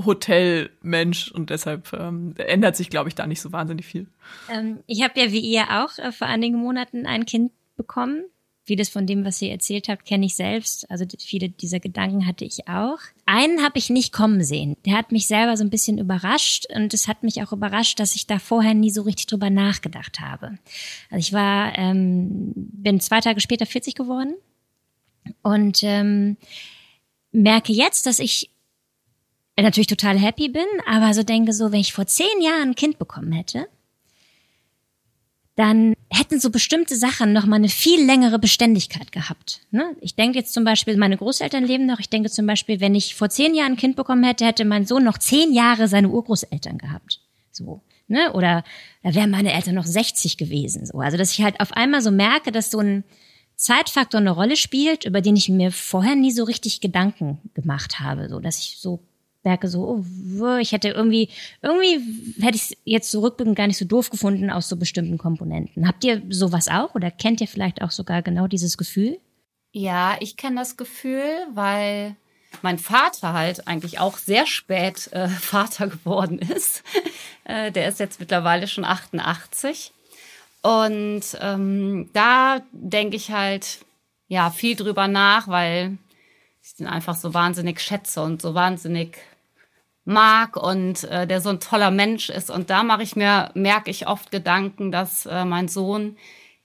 Hotelmensch 0.07 1.31
und 1.31 1.51
deshalb 1.51 1.93
ähm, 1.93 2.35
ändert 2.37 2.77
sich, 2.77 2.91
glaube 2.91 3.09
ich, 3.09 3.15
da 3.15 3.27
nicht 3.27 3.41
so 3.41 3.53
wahnsinnig 3.53 3.87
viel. 3.87 4.07
Ähm, 4.51 4.81
ich 4.87 5.03
habe 5.03 5.19
ja 5.21 5.33
wie 5.33 5.41
ihr 5.41 5.65
auch 5.71 5.99
äh, 5.99 6.13
vor 6.13 6.27
einigen 6.27 6.57
Monaten 6.57 7.07
ein 7.07 7.27
Kind 7.27 7.53
bekommen. 7.77 8.25
Vieles 8.65 8.89
von 8.89 9.07
dem, 9.07 9.25
was 9.25 9.41
ihr 9.43 9.51
erzählt 9.51 9.89
habt, 9.89 10.05
kenne 10.05 10.27
ich 10.27 10.37
selbst. 10.37 10.89
Also 10.91 11.05
viele 11.19 11.49
dieser 11.49 11.81
Gedanken 11.81 12.27
hatte 12.27 12.45
ich 12.45 12.69
auch. 12.69 12.99
Einen 13.27 13.65
habe 13.65 13.79
ich 13.79 13.91
nicht 13.91 14.13
kommen 14.13 14.45
sehen. 14.45 14.77
Der 14.85 14.97
hat 14.97 15.13
mich 15.13 15.27
selber 15.27 15.57
so 15.57 15.65
ein 15.65 15.71
bisschen 15.71 15.99
überrascht 15.99 16.67
und 16.73 16.95
es 16.95 17.09
hat 17.09 17.23
mich 17.23 17.43
auch 17.43 17.53
überrascht, 17.53 17.99
dass 17.99 18.15
ich 18.15 18.27
da 18.27 18.39
vorher 18.39 18.75
nie 18.75 18.91
so 18.91 19.03
richtig 19.03 19.27
drüber 19.27 19.51
nachgedacht 19.51 20.21
habe. 20.21 20.59
Also 21.11 21.19
ich 21.19 21.33
war, 21.33 21.77
ähm, 21.79 22.53
bin 22.55 23.01
zwei 23.01 23.21
Tage 23.21 23.41
später 23.41 23.67
40 23.67 23.95
geworden 23.95 24.35
und 25.43 25.81
ähm, 25.83 26.37
merke 27.33 27.73
jetzt, 27.73 28.07
dass 28.07 28.19
ich 28.19 28.51
natürlich 29.63 29.87
total 29.87 30.19
happy 30.19 30.49
bin, 30.49 30.67
aber 30.87 31.13
so 31.15 31.23
denke 31.23 31.53
so, 31.53 31.73
wenn 31.73 31.81
ich 31.81 31.93
vor 31.93 32.07
zehn 32.07 32.41
Jahren 32.41 32.71
ein 32.71 32.75
Kind 32.75 32.99
bekommen 32.99 33.33
hätte, 33.33 33.67
dann 35.61 35.95
hätten 36.09 36.41
so 36.41 36.51
bestimmte 36.51 36.97
Sachen 36.97 37.33
noch 37.35 37.45
mal 37.45 37.57
eine 37.57 37.69
viel 37.69 38.03
längere 38.05 38.39
Beständigkeit 38.39 39.13
gehabt. 39.13 39.61
Ne? 39.71 39.95
Ich 40.01 40.15
denke 40.15 40.39
jetzt 40.39 40.55
zum 40.55 40.65
Beispiel, 40.65 40.97
meine 40.97 41.19
Großeltern 41.19 41.65
leben 41.65 41.85
noch. 41.85 41.99
Ich 41.99 42.09
denke 42.09 42.31
zum 42.31 42.47
Beispiel, 42.47 42.81
wenn 42.81 42.95
ich 42.95 43.15
vor 43.15 43.29
zehn 43.29 43.55
Jahren 43.55 43.73
ein 43.73 43.77
Kind 43.77 43.97
bekommen 43.97 44.25
hätte, 44.25 44.47
hätte 44.47 44.65
mein 44.65 44.87
Sohn 44.87 45.05
noch 45.05 45.19
zehn 45.19 45.53
Jahre 45.53 45.87
seine 45.87 46.09
Urgroßeltern 46.09 46.79
gehabt. 46.79 47.21
So, 47.51 47.83
ne? 48.09 48.33
Oder 48.33 48.65
da 49.03 49.15
wären 49.15 49.31
meine 49.31 49.53
Eltern 49.53 49.75
noch 49.75 49.85
60 49.85 50.39
gewesen. 50.39 50.87
So, 50.87 50.99
also 51.01 51.19
dass 51.19 51.33
ich 51.33 51.43
halt 51.43 51.61
auf 51.61 51.73
einmal 51.73 52.01
so 52.01 52.11
merke, 52.11 52.53
dass 52.53 52.71
so 52.71 52.79
ein 52.79 53.05
Zeitfaktor 53.57 54.19
eine 54.19 54.31
Rolle 54.31 54.57
spielt, 54.57 55.05
über 55.05 55.21
den 55.21 55.37
ich 55.37 55.51
mir 55.51 55.73
vorher 55.73 56.15
nie 56.15 56.33
so 56.33 56.45
richtig 56.45 56.81
Gedanken 56.81 57.39
gemacht 57.53 58.01
habe, 58.01 58.31
so 58.31 58.41
dass 58.41 58.59
ich 58.59 58.79
so 58.79 59.01
merke 59.43 59.69
so, 59.69 60.03
oh, 60.41 60.57
ich 60.57 60.73
hätte 60.73 60.89
irgendwie, 60.89 61.29
irgendwie 61.63 62.01
hätte 62.43 62.57
ich 62.57 62.71
es 62.71 62.77
jetzt 62.85 63.11
zurückblickend 63.11 63.57
gar 63.57 63.67
nicht 63.67 63.79
so 63.79 63.85
doof 63.85 64.11
gefunden 64.11 64.51
aus 64.51 64.69
so 64.69 64.77
bestimmten 64.77 65.19
Komponenten. 65.19 65.89
Habt 65.89 66.05
ihr 66.05 66.23
sowas 66.29 66.69
auch 66.69 66.95
oder 66.95 67.11
kennt 67.11 67.41
ihr 67.41 67.49
vielleicht 67.49 67.83
auch 67.83 67.91
sogar 67.91 68.23
genau 68.23 68.47
dieses 68.47 68.77
Gefühl? 68.77 69.19
Ja, 69.73 70.17
ich 70.21 70.37
kenne 70.37 70.57
das 70.57 70.77
Gefühl, 70.77 71.47
weil 71.55 72.17
mein 72.63 72.79
Vater 72.79 73.33
halt 73.33 73.69
eigentlich 73.69 73.99
auch 73.99 74.19
sehr 74.19 74.47
spät 74.47 75.09
äh, 75.13 75.29
Vater 75.29 75.89
geworden 75.89 76.39
ist. 76.39 76.83
äh, 77.45 77.71
der 77.73 77.89
ist 77.89 78.01
jetzt 78.01 78.21
mittlerweile 78.21 78.67
schon 78.67 78.85
88. 78.85 79.93
Und 80.63 81.23
ähm, 81.41 82.11
da 82.13 82.61
denke 82.73 83.17
ich 83.17 83.31
halt 83.31 83.79
ja 84.29 84.51
viel 84.51 84.77
drüber 84.77 85.09
nach, 85.09 85.49
weil 85.49 85.97
ich 86.63 86.75
den 86.77 86.87
einfach 86.87 87.17
so 87.17 87.33
wahnsinnig 87.33 87.81
schätze 87.81 88.23
und 88.23 88.43
so 88.43 88.55
wahnsinnig 88.55 89.19
mag 90.05 90.57
und 90.57 91.05
äh, 91.05 91.27
der 91.27 91.41
so 91.41 91.51
ein 91.51 91.61
toller 91.61 91.91
Mensch 91.91 92.31
ist. 92.31 92.51
Und 92.51 92.71
da 92.71 92.83
mache 92.83 93.03
ich 93.03 93.17
mir, 93.17 93.51
merke 93.55 93.91
ich 93.91 94.07
oft 94.07 94.31
Gedanken, 94.31 94.93
dass 94.93 95.27
äh, 95.27 95.45
mein 95.45 95.69
Sohn 95.69 96.17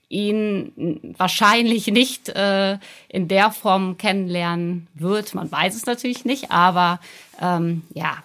ihn 0.08 1.14
wahrscheinlich 1.16 1.88
nicht 1.88 2.28
äh, 2.28 2.78
in 3.08 3.28
der 3.28 3.50
Form 3.50 3.98
kennenlernen 3.98 4.88
wird. 4.94 5.34
Man 5.34 5.50
weiß 5.50 5.74
es 5.74 5.86
natürlich 5.86 6.24
nicht, 6.24 6.50
aber 6.50 7.00
ähm, 7.40 7.82
ja, 7.92 8.18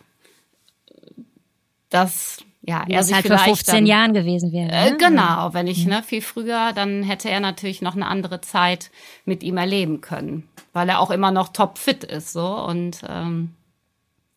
das 1.89 2.43
ja, 2.64 2.86
er 2.88 3.03
sich 3.03 3.16
halt 3.16 3.28
vor 3.28 3.39
15 3.39 3.74
dann, 3.74 3.86
Jahren 3.88 4.14
gewesen 4.14 4.51
wäre. 4.51 4.70
Äh, 4.70 4.91
ne? 4.91 4.95
Äh, 4.95 4.97
genau, 4.97 5.53
wenn 5.53 5.66
ich 5.66 5.86
ne, 5.88 6.03
viel 6.03 6.22
früher, 6.22 6.74
dann 6.74 7.01
hätte 7.01 7.30
er 7.30 7.39
natürlich 7.39 7.82
noch 7.82 7.95
eine 7.95 8.05
andere 8.05 8.41
Zeit 8.41 8.91
mit 9.26 9.41
ihm 9.41 9.57
erleben 9.57 10.01
können, 10.01 10.47
weil 10.74 10.88
er 10.88 10.99
auch 10.99 11.09
immer 11.09 11.32
noch 11.32 11.49
topfit 11.49 12.03
ist 12.03 12.34
so 12.34 12.47
und 12.47 13.01
ähm, 13.09 13.55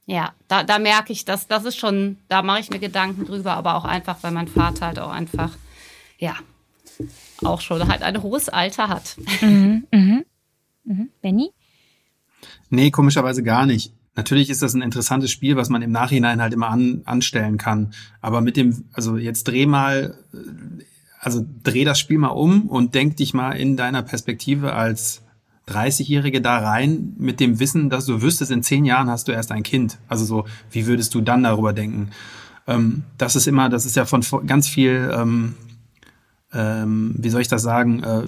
ja, 0.07 0.32
da, 0.48 0.64
da 0.64 0.78
merke 0.78 1.12
ich, 1.12 1.24
dass 1.24 1.48
das 1.48 1.64
ist 1.64 1.76
schon, 1.76 2.18
da 2.28 2.42
mache 2.42 2.61
ich 2.61 2.70
mir 2.70 2.78
Gedanken 2.78 3.24
drüber, 3.24 3.55
aber 3.55 3.74
auch 3.76 3.84
einfach, 3.84 4.22
weil 4.22 4.32
mein 4.32 4.48
Vater 4.48 4.86
halt 4.86 4.98
auch 4.98 5.11
einfach 5.11 5.50
ja 6.18 6.34
auch 7.42 7.61
schon 7.61 7.88
halt 7.88 8.02
ein 8.02 8.22
hohes 8.22 8.48
Alter 8.48 8.88
hat. 8.88 9.16
Mhm, 9.40 9.86
mhm. 9.90 10.24
Mhm. 10.84 11.09
Benny? 11.22 11.50
Nee, 12.70 12.90
komischerweise 12.90 13.42
gar 13.42 13.66
nicht. 13.66 13.92
Natürlich 14.16 14.48
ist 14.48 14.62
das 14.62 14.74
ein 14.74 14.82
interessantes 14.82 15.30
Spiel, 15.30 15.57
was 15.57 15.70
man 15.70 15.82
im 15.82 15.90
Nachhinein 15.90 16.40
halt 16.40 16.52
immer 16.52 16.68
an, 16.68 17.02
anstellen 17.05 17.59
kann. 17.59 17.94
Aber 18.20 18.40
mit 18.40 18.57
dem, 18.57 18.84
also 18.92 19.16
jetzt 19.16 19.44
dreh 19.44 19.66
mal, 19.66 20.18
also 21.18 21.44
dreh 21.64 21.84
das 21.84 21.98
Spiel 21.98 22.18
mal 22.18 22.28
um 22.28 22.68
und 22.68 22.94
denk 22.94 23.16
dich 23.16 23.34
mal 23.34 23.52
in 23.52 23.76
deiner 23.76 24.02
Perspektive 24.02 24.74
als 24.74 25.23
30-Jährige 25.68 26.40
da 26.40 26.58
rein 26.58 27.14
mit 27.18 27.40
dem 27.40 27.58
Wissen, 27.58 27.90
dass 27.90 28.06
du 28.06 28.22
wüsstest, 28.22 28.50
in 28.50 28.62
zehn 28.62 28.84
Jahren 28.84 29.08
hast 29.08 29.28
du 29.28 29.32
erst 29.32 29.52
ein 29.52 29.62
Kind. 29.62 29.98
Also 30.08 30.24
so, 30.24 30.44
wie 30.70 30.86
würdest 30.86 31.14
du 31.14 31.20
dann 31.20 31.42
darüber 31.42 31.72
denken? 31.72 32.10
Ähm, 32.66 33.04
das 33.18 33.36
ist 33.36 33.46
immer, 33.46 33.68
das 33.68 33.86
ist 33.86 33.96
ja 33.96 34.04
von 34.04 34.22
ganz 34.46 34.68
viel 34.68 35.10
ähm, 35.14 35.54
ähm, 36.54 37.14
wie 37.18 37.30
soll 37.30 37.40
ich 37.40 37.48
das 37.48 37.62
sagen, 37.62 38.02
äh, 38.02 38.22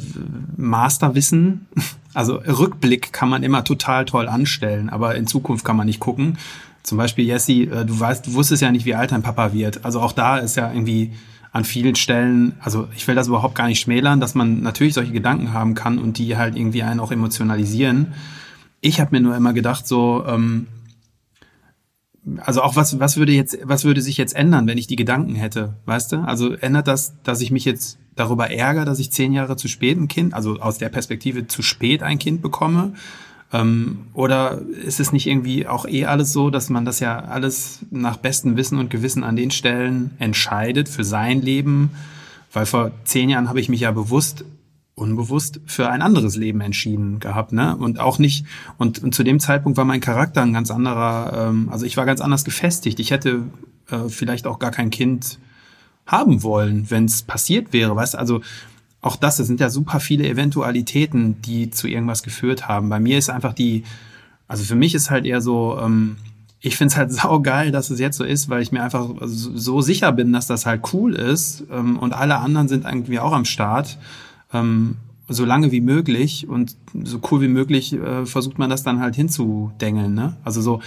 Masterwissen. 0.56 1.66
Also 2.14 2.36
Rückblick 2.36 3.12
kann 3.12 3.28
man 3.28 3.42
immer 3.42 3.62
total 3.62 4.06
toll 4.06 4.26
anstellen, 4.26 4.88
aber 4.88 5.16
in 5.16 5.26
Zukunft 5.26 5.66
kann 5.66 5.76
man 5.76 5.84
nicht 5.84 6.00
gucken. 6.00 6.38
Zum 6.82 6.96
Beispiel, 6.96 7.26
Jesse, 7.26 7.64
äh, 7.64 7.84
du 7.84 8.00
weißt, 8.00 8.26
du 8.26 8.32
wusstest 8.32 8.62
ja 8.62 8.72
nicht, 8.72 8.86
wie 8.86 8.94
alt 8.94 9.12
dein 9.12 9.20
Papa 9.20 9.52
wird. 9.52 9.84
Also 9.84 10.00
auch 10.00 10.12
da 10.12 10.38
ist 10.38 10.56
ja 10.56 10.72
irgendwie 10.72 11.12
an 11.56 11.64
vielen 11.64 11.94
Stellen, 11.94 12.54
also 12.60 12.86
ich 12.94 13.08
will 13.08 13.14
das 13.14 13.28
überhaupt 13.28 13.54
gar 13.54 13.66
nicht 13.66 13.80
schmälern, 13.80 14.20
dass 14.20 14.34
man 14.34 14.60
natürlich 14.60 14.92
solche 14.92 15.12
Gedanken 15.12 15.54
haben 15.54 15.72
kann 15.74 15.98
und 15.98 16.18
die 16.18 16.36
halt 16.36 16.54
irgendwie 16.54 16.82
einen 16.82 17.00
auch 17.00 17.10
emotionalisieren. 17.10 18.12
Ich 18.82 19.00
habe 19.00 19.16
mir 19.16 19.22
nur 19.22 19.34
immer 19.34 19.54
gedacht, 19.54 19.86
so, 19.86 20.22
ähm, 20.26 20.66
also 22.40 22.60
auch 22.60 22.76
was, 22.76 23.00
was 23.00 23.16
würde 23.16 23.32
jetzt, 23.32 23.56
was 23.62 23.84
würde 23.84 24.02
sich 24.02 24.18
jetzt 24.18 24.36
ändern, 24.36 24.66
wenn 24.66 24.76
ich 24.76 24.86
die 24.86 24.96
Gedanken 24.96 25.34
hätte, 25.34 25.76
weißt 25.86 26.12
du? 26.12 26.16
Also 26.18 26.52
ändert 26.52 26.88
das, 26.88 27.14
dass 27.22 27.40
ich 27.40 27.50
mich 27.50 27.64
jetzt 27.64 27.96
darüber 28.16 28.50
ärgere, 28.50 28.84
dass 28.84 28.98
ich 28.98 29.10
zehn 29.10 29.32
Jahre 29.32 29.56
zu 29.56 29.66
spät 29.66 29.96
ein 29.96 30.08
Kind, 30.08 30.34
also 30.34 30.60
aus 30.60 30.76
der 30.76 30.90
Perspektive 30.90 31.46
zu 31.46 31.62
spät 31.62 32.02
ein 32.02 32.18
Kind 32.18 32.42
bekomme? 32.42 32.92
Ähm, 33.52 34.06
oder 34.12 34.60
ist 34.60 35.00
es 35.00 35.12
nicht 35.12 35.26
irgendwie 35.26 35.66
auch 35.66 35.86
eh 35.86 36.06
alles 36.06 36.32
so, 36.32 36.50
dass 36.50 36.68
man 36.70 36.84
das 36.84 37.00
ja 37.00 37.18
alles 37.18 37.80
nach 37.90 38.16
bestem 38.16 38.56
Wissen 38.56 38.78
und 38.78 38.90
Gewissen 38.90 39.24
an 39.24 39.36
den 39.36 39.50
Stellen 39.50 40.12
entscheidet 40.18 40.88
für 40.88 41.04
sein 41.04 41.42
Leben? 41.42 41.90
Weil 42.52 42.66
vor 42.66 42.90
zehn 43.04 43.28
Jahren 43.28 43.48
habe 43.48 43.60
ich 43.60 43.68
mich 43.68 43.80
ja 43.80 43.92
bewusst 43.92 44.44
unbewusst 44.96 45.60
für 45.66 45.90
ein 45.90 46.00
anderes 46.00 46.36
Leben 46.36 46.62
entschieden 46.62 47.20
gehabt, 47.20 47.52
ne? 47.52 47.76
Und 47.76 48.00
auch 48.00 48.18
nicht, 48.18 48.46
und, 48.78 49.02
und 49.02 49.14
zu 49.14 49.22
dem 49.22 49.40
Zeitpunkt 49.40 49.76
war 49.76 49.84
mein 49.84 50.00
Charakter 50.00 50.40
ein 50.40 50.54
ganz 50.54 50.70
anderer, 50.70 51.48
ähm, 51.50 51.68
also 51.70 51.84
ich 51.84 51.98
war 51.98 52.06
ganz 52.06 52.22
anders 52.22 52.44
gefestigt. 52.44 52.98
Ich 52.98 53.10
hätte 53.10 53.42
äh, 53.90 54.08
vielleicht 54.08 54.46
auch 54.46 54.58
gar 54.58 54.70
kein 54.70 54.88
Kind 54.88 55.38
haben 56.06 56.42
wollen, 56.42 56.90
wenn 56.90 57.04
es 57.04 57.22
passiert 57.22 57.74
wäre, 57.74 57.94
weißt? 57.94 58.16
Also 58.16 58.40
auch 59.06 59.16
das, 59.16 59.38
es 59.38 59.46
sind 59.46 59.60
ja 59.60 59.70
super 59.70 60.00
viele 60.00 60.28
Eventualitäten, 60.28 61.40
die 61.40 61.70
zu 61.70 61.86
irgendwas 61.86 62.22
geführt 62.22 62.66
haben. 62.66 62.88
Bei 62.88 62.98
mir 62.98 63.18
ist 63.18 63.30
einfach 63.30 63.52
die, 63.52 63.84
also 64.48 64.64
für 64.64 64.74
mich 64.74 64.94
ist 64.94 65.10
halt 65.10 65.24
eher 65.24 65.40
so, 65.40 65.78
ähm, 65.80 66.16
ich 66.60 66.76
finde 66.76 66.92
es 66.92 66.96
halt 66.96 67.12
saugeil, 67.22 67.70
dass 67.70 67.90
es 67.90 68.00
jetzt 68.00 68.16
so 68.16 68.24
ist, 68.24 68.48
weil 68.48 68.62
ich 68.62 68.72
mir 68.72 68.82
einfach 68.82 69.08
so 69.22 69.80
sicher 69.80 70.10
bin, 70.12 70.32
dass 70.32 70.48
das 70.48 70.66
halt 70.66 70.92
cool 70.92 71.14
ist 71.14 71.64
ähm, 71.70 71.98
und 71.98 72.12
alle 72.12 72.38
anderen 72.38 72.66
sind 72.66 72.84
irgendwie 72.84 73.20
auch 73.20 73.32
am 73.32 73.44
Start 73.44 73.96
ähm, 74.52 74.96
so 75.28 75.44
lange 75.44 75.72
wie 75.72 75.80
möglich 75.80 76.48
und 76.48 76.76
so 77.04 77.20
cool 77.30 77.40
wie 77.40 77.48
möglich 77.48 77.92
äh, 77.92 78.26
versucht 78.26 78.58
man 78.58 78.70
das 78.70 78.82
dann 78.82 79.00
halt 79.00 79.14
hinzudengeln. 79.14 80.14
Ne? 80.14 80.36
Also 80.44 80.60
so, 80.60 80.80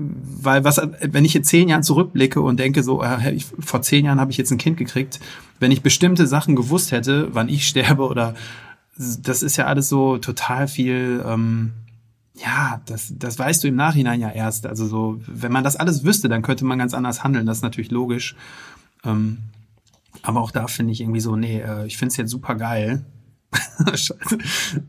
weil 0.00 0.64
was, 0.64 0.80
wenn 1.00 1.24
ich 1.24 1.36
in 1.36 1.44
zehn 1.44 1.68
Jahren 1.68 1.82
zurückblicke 1.82 2.40
und 2.40 2.58
denke 2.58 2.82
so, 2.82 3.02
äh, 3.02 3.32
ich, 3.32 3.46
vor 3.58 3.82
zehn 3.82 4.04
Jahren 4.04 4.20
habe 4.20 4.30
ich 4.30 4.38
jetzt 4.38 4.50
ein 4.50 4.58
Kind 4.58 4.76
gekriegt, 4.76 5.20
wenn 5.58 5.70
ich 5.70 5.82
bestimmte 5.82 6.26
Sachen 6.26 6.56
gewusst 6.56 6.92
hätte, 6.92 7.28
wann 7.34 7.48
ich 7.48 7.66
sterbe 7.68 8.08
oder 8.08 8.34
das 8.96 9.42
ist 9.42 9.56
ja 9.56 9.66
alles 9.66 9.88
so 9.88 10.18
total 10.18 10.68
viel. 10.68 11.24
Ähm, 11.26 11.72
ja, 12.34 12.80
das, 12.86 13.12
das 13.16 13.38
weißt 13.38 13.64
du 13.64 13.68
im 13.68 13.76
Nachhinein 13.76 14.20
ja 14.20 14.30
erst. 14.30 14.66
Also 14.66 14.86
so, 14.86 15.20
wenn 15.26 15.52
man 15.52 15.64
das 15.64 15.76
alles 15.76 16.04
wüsste, 16.04 16.28
dann 16.28 16.42
könnte 16.42 16.64
man 16.64 16.78
ganz 16.78 16.94
anders 16.94 17.22
handeln. 17.24 17.46
Das 17.46 17.58
ist 17.58 17.62
natürlich 17.62 17.90
logisch. 17.90 18.36
Ähm, 19.04 19.38
aber 20.22 20.40
auch 20.40 20.50
da 20.50 20.66
finde 20.66 20.92
ich 20.92 21.00
irgendwie 21.00 21.20
so, 21.20 21.36
nee, 21.36 21.60
äh, 21.60 21.86
ich 21.86 21.96
finde 21.96 22.12
es 22.12 22.16
jetzt 22.16 22.30
super 22.30 22.54
geil. 22.54 23.04
Scheiße. 23.86 24.38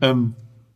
Ähm, 0.00 0.34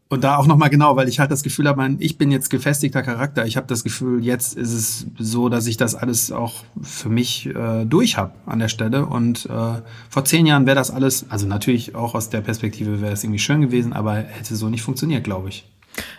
und 0.09 0.23
da 0.23 0.37
auch 0.37 0.47
nochmal 0.47 0.71
genau, 0.71 0.95
weil 0.95 1.09
ich 1.09 1.19
halt 1.19 1.33
das 1.33 1.43
Gefühl 1.43 1.67
habe, 1.67 1.97
ich 1.99 2.17
bin 2.17 2.31
jetzt 2.31 2.49
gefestigter 2.49 3.03
Charakter. 3.03 3.45
Ich 3.45 3.57
habe 3.57 3.67
das 3.67 3.83
Gefühl, 3.83 4.25
jetzt 4.25 4.57
ist 4.57 4.73
es 4.73 5.07
so, 5.19 5.49
dass 5.49 5.67
ich 5.67 5.77
das 5.77 5.97
alles 5.97 6.31
auch 6.31 6.65
für 6.81 7.09
mich 7.09 7.47
äh, 7.47 7.85
durch 7.85 8.17
habe 8.17 8.33
an 8.47 8.61
der 8.61 8.69
Stelle. 8.69 9.07
Und 9.07 9.47
äh, 9.47 9.83
vor 10.09 10.25
zehn 10.25 10.47
Jahren 10.47 10.65
wäre 10.67 10.77
das 10.77 10.93
alles, 10.93 11.27
also 11.29 11.47
natürlich 11.49 11.97
auch 11.97 12.15
aus 12.15 12.31
der 12.31 12.41
Perspektive 12.41 13.01
wäre 13.01 13.13
es 13.13 13.25
irgendwie 13.25 13.41
schön 13.41 13.61
gewesen, 13.61 13.93
aber 13.93 14.15
hätte 14.15 14.55
so 14.55 14.69
nicht 14.69 14.83
funktioniert, 14.83 15.25
glaube 15.25 15.49
ich. 15.49 15.67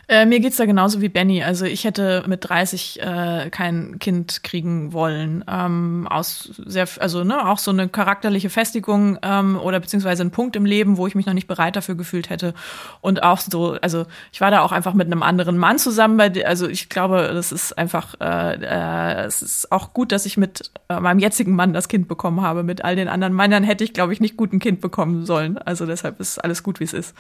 Äh, 0.10 0.26
mir 0.26 0.40
geht's 0.40 0.56
da 0.56 0.66
genauso 0.66 1.02
wie 1.02 1.10
Benny. 1.10 1.44
Also 1.44 1.66
ich 1.66 1.84
hätte 1.84 2.24
mit 2.28 2.48
30 2.48 3.02
äh, 3.02 3.50
kein 3.50 4.00
Kind 4.00 4.42
kriegen 4.42 4.94
wollen. 4.94 5.44
Ähm, 5.50 6.08
aus 6.10 6.50
sehr, 6.66 6.88
also 7.00 7.26
ne, 7.26 7.46
auch 7.50 7.58
so 7.58 7.72
eine 7.72 7.90
charakterliche 7.90 8.50
Festigung 8.50 9.20
ähm, 9.22 9.58
oder 9.58 9.82
beziehungsweise 9.82 10.24
ein 10.24 10.32
Punkt 10.32 10.56
im 10.56 10.66
Leben, 10.66 10.96
wo 10.96 11.08
ich 11.08 11.16
mich 11.16 11.26
noch 11.26 11.34
nicht 11.34 11.48
bereit 11.48 11.76
dafür 11.76 11.96
gefühlt 11.96 12.30
hätte. 12.30 12.54
Und 13.02 13.22
auch 13.22 13.40
so, 13.40 13.74
also 13.82 14.06
ich 14.32 14.40
war 14.40 14.50
da 14.50 14.62
auch 14.62 14.72
einfach 14.72 14.94
mit 14.94 15.08
einem 15.08 15.24
anderen 15.24 15.58
Mann 15.58 15.78
zusammen. 15.78 16.16
Bei, 16.16 16.46
also 16.46 16.70
ich 16.70 16.88
glaube, 16.88 17.30
das 17.34 17.52
ist 17.52 17.78
einfach, 17.78 18.16
äh, 18.22 18.56
äh, 18.62 19.26
es 19.26 19.42
ist 19.42 19.72
auch 19.74 19.94
gut, 19.94 20.14
dass 20.14 20.26
ich 20.26 20.38
mit 20.38 20.72
äh, 20.88 21.02
meinem 21.02 21.20
jetzigen 21.20 21.54
Mann 21.54 21.74
das 21.74 21.90
Kind 21.90 22.08
bekommen 22.08 22.42
habe. 22.42 22.64
Mit 22.64 22.84
all 22.86 22.96
den 22.96 23.10
anderen 23.10 23.36
Männern 23.36 23.66
hätte 23.66 23.84
ich, 23.84 23.94
glaube 23.94 24.14
ich, 24.14 24.22
nicht 24.22 24.38
gut 24.38 24.54
ein 24.54 24.60
Kind 24.60 24.80
bekommen 24.80 25.26
sollen. 25.26 25.58
Also 25.58 25.86
deshalb 25.86 26.22
ist 26.22 26.42
alles 26.42 26.64
gut, 26.64 26.80
wie 26.80 26.86
es 26.86 26.94
ist. 26.94 27.14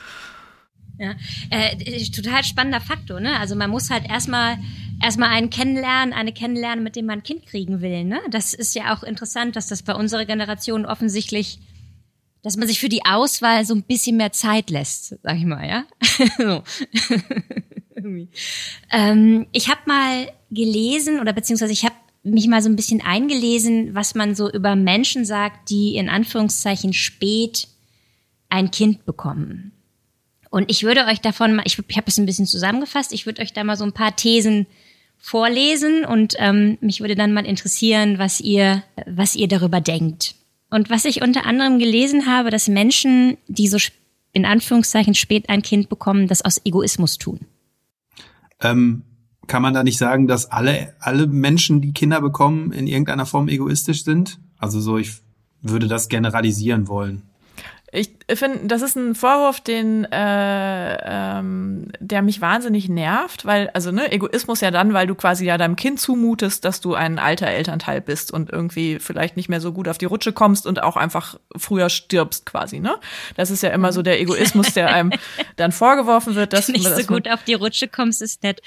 Ja, 0.99 1.13
äh, 1.51 2.03
total 2.09 2.43
spannender 2.43 2.81
Faktor, 2.81 3.19
ne? 3.19 3.39
Also 3.39 3.55
man 3.55 3.69
muss 3.69 3.89
halt 3.89 4.09
erstmal 4.09 4.57
erstmal 5.01 5.29
einen 5.29 5.49
kennenlernen, 5.49 6.13
eine 6.13 6.33
kennenlernen, 6.33 6.83
mit 6.83 6.95
dem 6.95 7.05
man 7.05 7.19
ein 7.19 7.23
Kind 7.23 7.45
kriegen 7.45 7.81
will, 7.81 8.03
ne? 8.03 8.19
Das 8.31 8.53
ist 8.53 8.75
ja 8.75 8.95
auch 8.95 9.03
interessant, 9.03 9.55
dass 9.55 9.67
das 9.67 9.83
bei 9.83 9.93
unserer 9.93 10.25
Generation 10.25 10.85
offensichtlich, 10.85 11.59
dass 12.41 12.57
man 12.57 12.67
sich 12.67 12.79
für 12.79 12.89
die 12.89 13.05
Auswahl 13.05 13.65
so 13.65 13.75
ein 13.75 13.83
bisschen 13.83 14.17
mehr 14.17 14.31
Zeit 14.31 14.69
lässt, 14.69 15.15
sag 15.21 15.37
ich 15.37 15.45
mal, 15.45 15.67
ja? 15.67 15.85
so. 16.37 16.63
ähm, 18.91 19.47
ich 19.51 19.69
habe 19.69 19.81
mal 19.85 20.31
gelesen 20.49 21.19
oder 21.19 21.33
beziehungsweise 21.33 21.73
ich 21.73 21.83
habe 21.83 21.95
mich 22.23 22.47
mal 22.47 22.61
so 22.61 22.69
ein 22.69 22.75
bisschen 22.75 23.01
eingelesen, 23.01 23.95
was 23.95 24.15
man 24.15 24.35
so 24.35 24.51
über 24.51 24.75
Menschen 24.75 25.25
sagt, 25.25 25.69
die 25.69 25.95
in 25.95 26.09
Anführungszeichen 26.09 26.93
spät 26.93 27.67
ein 28.49 28.71
Kind 28.71 29.05
bekommen. 29.05 29.76
Und 30.49 30.69
ich 30.69 30.83
würde 30.83 31.05
euch 31.05 31.21
davon 31.21 31.55
mal, 31.55 31.63
ich, 31.65 31.79
ich 31.87 31.97
habe 31.97 32.07
es 32.07 32.17
ein 32.17 32.25
bisschen 32.25 32.45
zusammengefasst, 32.45 33.13
ich 33.13 33.25
würde 33.25 33.41
euch 33.41 33.53
da 33.53 33.63
mal 33.63 33.77
so 33.77 33.83
ein 33.83 33.93
paar 33.93 34.15
Thesen 34.15 34.65
vorlesen 35.17 36.05
und 36.05 36.35
ähm, 36.37 36.77
mich 36.81 37.01
würde 37.01 37.15
dann 37.15 37.33
mal 37.33 37.45
interessieren, 37.45 38.19
was 38.19 38.39
ihr, 38.39 38.83
was 39.05 39.35
ihr 39.35 39.47
darüber 39.47 39.81
denkt. 39.81 40.35
Und 40.69 40.89
was 40.89 41.05
ich 41.05 41.21
unter 41.21 41.45
anderem 41.45 41.79
gelesen 41.79 42.25
habe, 42.27 42.49
dass 42.49 42.67
Menschen, 42.67 43.37
die 43.47 43.67
so 43.67 43.77
in 44.33 44.45
Anführungszeichen 44.45 45.15
spät 45.15 45.49
ein 45.49 45.61
Kind 45.61 45.89
bekommen, 45.89 46.27
das 46.27 46.43
aus 46.43 46.61
Egoismus 46.63 47.17
tun. 47.17 47.39
Ähm, 48.61 49.03
kann 49.47 49.61
man 49.61 49.73
da 49.73 49.83
nicht 49.83 49.97
sagen, 49.97 50.27
dass 50.27 50.51
alle, 50.51 50.93
alle 50.99 51.25
Menschen, 51.25 51.81
die 51.81 51.93
Kinder 51.93 52.21
bekommen, 52.21 52.71
in 52.71 52.85
irgendeiner 52.85 53.25
Form 53.25 53.47
egoistisch 53.47 54.03
sind? 54.03 54.39
Also 54.57 54.81
so, 54.81 54.97
ich 54.97 55.13
würde 55.61 55.87
das 55.87 56.09
generalisieren 56.09 56.87
wollen. 56.87 57.23
Ich 57.93 58.09
finde, 58.33 58.67
das 58.67 58.81
ist 58.81 58.97
ein 58.97 59.15
Vorwurf, 59.15 59.61
den 59.61 60.03
äh, 60.11 60.97
ähm, 61.39 61.88
der 62.01 62.21
mich 62.21 62.41
wahnsinnig 62.41 62.89
nervt, 62.89 63.45
weil 63.45 63.69
also 63.69 63.91
ne 63.91 64.11
Egoismus 64.11 64.59
ja 64.59 64.71
dann, 64.71 64.91
weil 64.91 65.07
du 65.07 65.15
quasi 65.15 65.45
ja 65.45 65.57
deinem 65.57 65.77
Kind 65.77 66.01
zumutest, 66.01 66.65
dass 66.65 66.81
du 66.81 66.95
ein 66.95 67.17
alter 67.17 67.47
Elternteil 67.47 68.01
bist 68.01 68.33
und 68.33 68.51
irgendwie 68.51 68.99
vielleicht 68.99 69.38
nicht 69.38 69.47
mehr 69.47 69.61
so 69.61 69.71
gut 69.71 69.88
auf 69.88 69.97
die 69.97 70.05
Rutsche 70.05 70.33
kommst 70.33 70.67
und 70.67 70.83
auch 70.83 70.97
einfach 70.97 71.39
früher 71.55 71.88
stirbst 71.88 72.45
quasi, 72.45 72.81
ne? 72.81 72.93
Das 73.38 73.51
ist 73.51 73.63
ja 73.63 73.69
immer 73.69 73.93
so 73.93 74.01
der 74.01 74.19
Egoismus, 74.19 74.73
der 74.73 74.93
einem 74.93 75.13
dann 75.55 75.71
vorgeworfen 75.71 76.35
wird, 76.35 76.51
dass 76.51 76.67
nicht 76.67 76.85
dass 76.85 76.97
so 76.97 77.05
gut 77.05 77.29
auf 77.29 77.43
die 77.43 77.53
Rutsche 77.53 77.88
kommst, 77.88 78.21
ist 78.21 78.43
nett. 78.43 78.61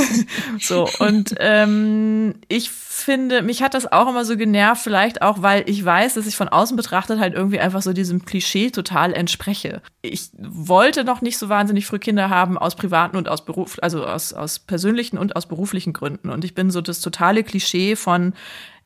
so 0.60 0.86
und 0.98 1.34
ähm, 1.38 2.34
ich 2.48 2.70
finde, 2.70 3.40
mich 3.40 3.62
hat 3.62 3.72
das 3.72 3.90
auch 3.90 4.08
immer 4.08 4.26
so 4.26 4.36
genervt, 4.36 4.82
vielleicht 4.82 5.22
auch, 5.22 5.40
weil 5.40 5.64
ich 5.66 5.82
weiß, 5.82 6.14
dass 6.14 6.26
ich 6.26 6.36
von 6.36 6.48
außen 6.48 6.76
betrachtet 6.76 7.20
halt 7.20 7.34
irgendwie 7.34 7.58
einfach 7.58 7.80
so 7.80 7.94
diesem 7.94 8.26
Klischee 8.26 8.65
Klischee 8.66 8.72
total 8.72 9.12
entspreche. 9.12 9.82
Ich 10.02 10.30
wollte 10.38 11.04
noch 11.04 11.20
nicht 11.20 11.38
so 11.38 11.48
wahnsinnig 11.48 11.86
früh 11.86 11.98
Kinder 11.98 12.30
haben 12.30 12.58
aus 12.58 12.76
privaten 12.76 13.16
und 13.16 13.28
aus 13.28 13.44
Beruf, 13.44 13.78
also 13.82 14.04
aus, 14.04 14.32
aus 14.32 14.58
persönlichen 14.58 15.18
und 15.18 15.36
aus 15.36 15.46
beruflichen 15.46 15.92
Gründen. 15.92 16.30
Und 16.30 16.44
ich 16.44 16.54
bin 16.54 16.70
so 16.70 16.80
das 16.80 17.00
totale 17.00 17.44
Klischee 17.44 17.96
von 17.96 18.34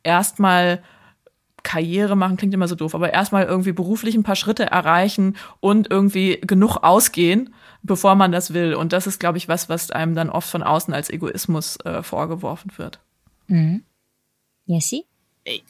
erstmal 0.02 0.82
Karriere 1.62 2.16
machen 2.16 2.38
klingt 2.38 2.54
immer 2.54 2.68
so 2.68 2.74
doof, 2.74 2.94
aber 2.94 3.12
erstmal 3.12 3.44
irgendwie 3.44 3.72
beruflich 3.72 4.14
ein 4.14 4.22
paar 4.22 4.34
Schritte 4.36 4.64
erreichen 4.64 5.36
und 5.60 5.90
irgendwie 5.90 6.40
genug 6.40 6.78
ausgehen, 6.78 7.54
bevor 7.82 8.14
man 8.14 8.32
das 8.32 8.54
will. 8.54 8.74
Und 8.74 8.94
das 8.94 9.06
ist, 9.06 9.20
glaube 9.20 9.36
ich, 9.36 9.46
was, 9.46 9.68
was 9.68 9.90
einem 9.90 10.14
dann 10.14 10.30
oft 10.30 10.48
von 10.48 10.62
außen 10.62 10.94
als 10.94 11.10
Egoismus 11.10 11.76
äh, 11.84 12.02
vorgeworfen 12.02 12.72
wird. 12.78 13.00
Mhm. 13.46 13.84
Jessie? 14.64 15.04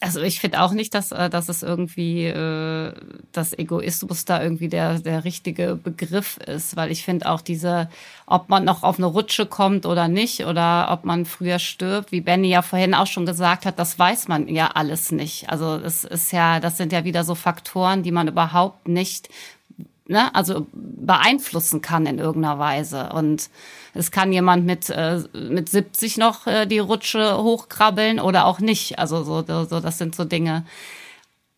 Also 0.00 0.20
ich 0.20 0.40
finde 0.40 0.60
auch 0.60 0.72
nicht, 0.72 0.94
dass, 0.94 1.12
äh, 1.12 1.30
dass 1.30 1.48
es 1.48 1.62
irgendwie, 1.62 2.26
äh, 2.26 2.92
dass 3.32 3.58
Egoismus 3.58 4.24
da 4.24 4.42
irgendwie 4.42 4.68
der, 4.68 4.98
der 4.98 5.24
richtige 5.24 5.76
Begriff 5.76 6.38
ist, 6.38 6.76
weil 6.76 6.90
ich 6.90 7.04
finde 7.04 7.28
auch 7.28 7.40
diese, 7.40 7.88
ob 8.26 8.48
man 8.48 8.64
noch 8.64 8.82
auf 8.82 8.98
eine 8.98 9.06
Rutsche 9.06 9.46
kommt 9.46 9.86
oder 9.86 10.08
nicht 10.08 10.44
oder 10.46 10.88
ob 10.90 11.04
man 11.04 11.24
früher 11.24 11.58
stirbt, 11.58 12.12
wie 12.12 12.20
Benny 12.20 12.48
ja 12.48 12.62
vorhin 12.62 12.94
auch 12.94 13.06
schon 13.06 13.26
gesagt 13.26 13.66
hat, 13.66 13.78
das 13.78 13.98
weiß 13.98 14.28
man 14.28 14.48
ja 14.48 14.68
alles 14.68 15.12
nicht. 15.12 15.50
Also 15.50 15.76
es 15.76 16.04
ist 16.04 16.32
ja, 16.32 16.60
das 16.60 16.76
sind 16.76 16.92
ja 16.92 17.04
wieder 17.04 17.24
so 17.24 17.34
Faktoren, 17.34 18.02
die 18.02 18.12
man 18.12 18.28
überhaupt 18.28 18.88
nicht 18.88 19.28
ne, 20.10 20.34
also 20.34 20.66
beeinflussen 20.72 21.80
kann 21.80 22.04
in 22.04 22.18
irgendeiner 22.18 22.58
Weise. 22.58 23.10
Und 23.12 23.48
es 23.94 24.10
kann 24.10 24.32
jemand 24.32 24.66
mit, 24.66 24.90
äh, 24.90 25.22
mit 25.32 25.68
70 25.68 26.18
noch 26.18 26.46
äh, 26.46 26.66
die 26.66 26.80
Rutsche 26.80 27.38
hochkrabbeln 27.38 28.20
oder 28.20 28.44
auch 28.44 28.58
nicht. 28.58 28.98
Also 28.98 29.22
so, 29.22 29.44
so 29.46 29.80
das 29.80 29.98
sind 29.98 30.14
so 30.14 30.24
Dinge. 30.24 30.66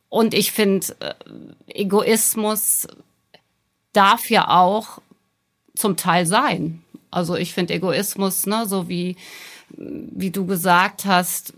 Und 0.09 0.35
ich 0.35 0.53
finde, 0.53 0.87
äh, 1.01 1.15
Egoismus 1.67 2.87
darf 3.93 4.31
ja 4.31 4.49
auch 4.49 5.01
zum 5.75 5.97
Teil 5.97 6.27
sein. 6.27 6.83
Also 7.11 7.37
ich 7.37 7.55
finde 7.55 7.75
Egoismus, 7.75 8.47
ne, 8.47 8.67
so 8.67 8.89
wie, 8.89 9.17
wie 9.71 10.31
du 10.31 10.47
gesagt 10.47 11.07
hast, 11.07 11.55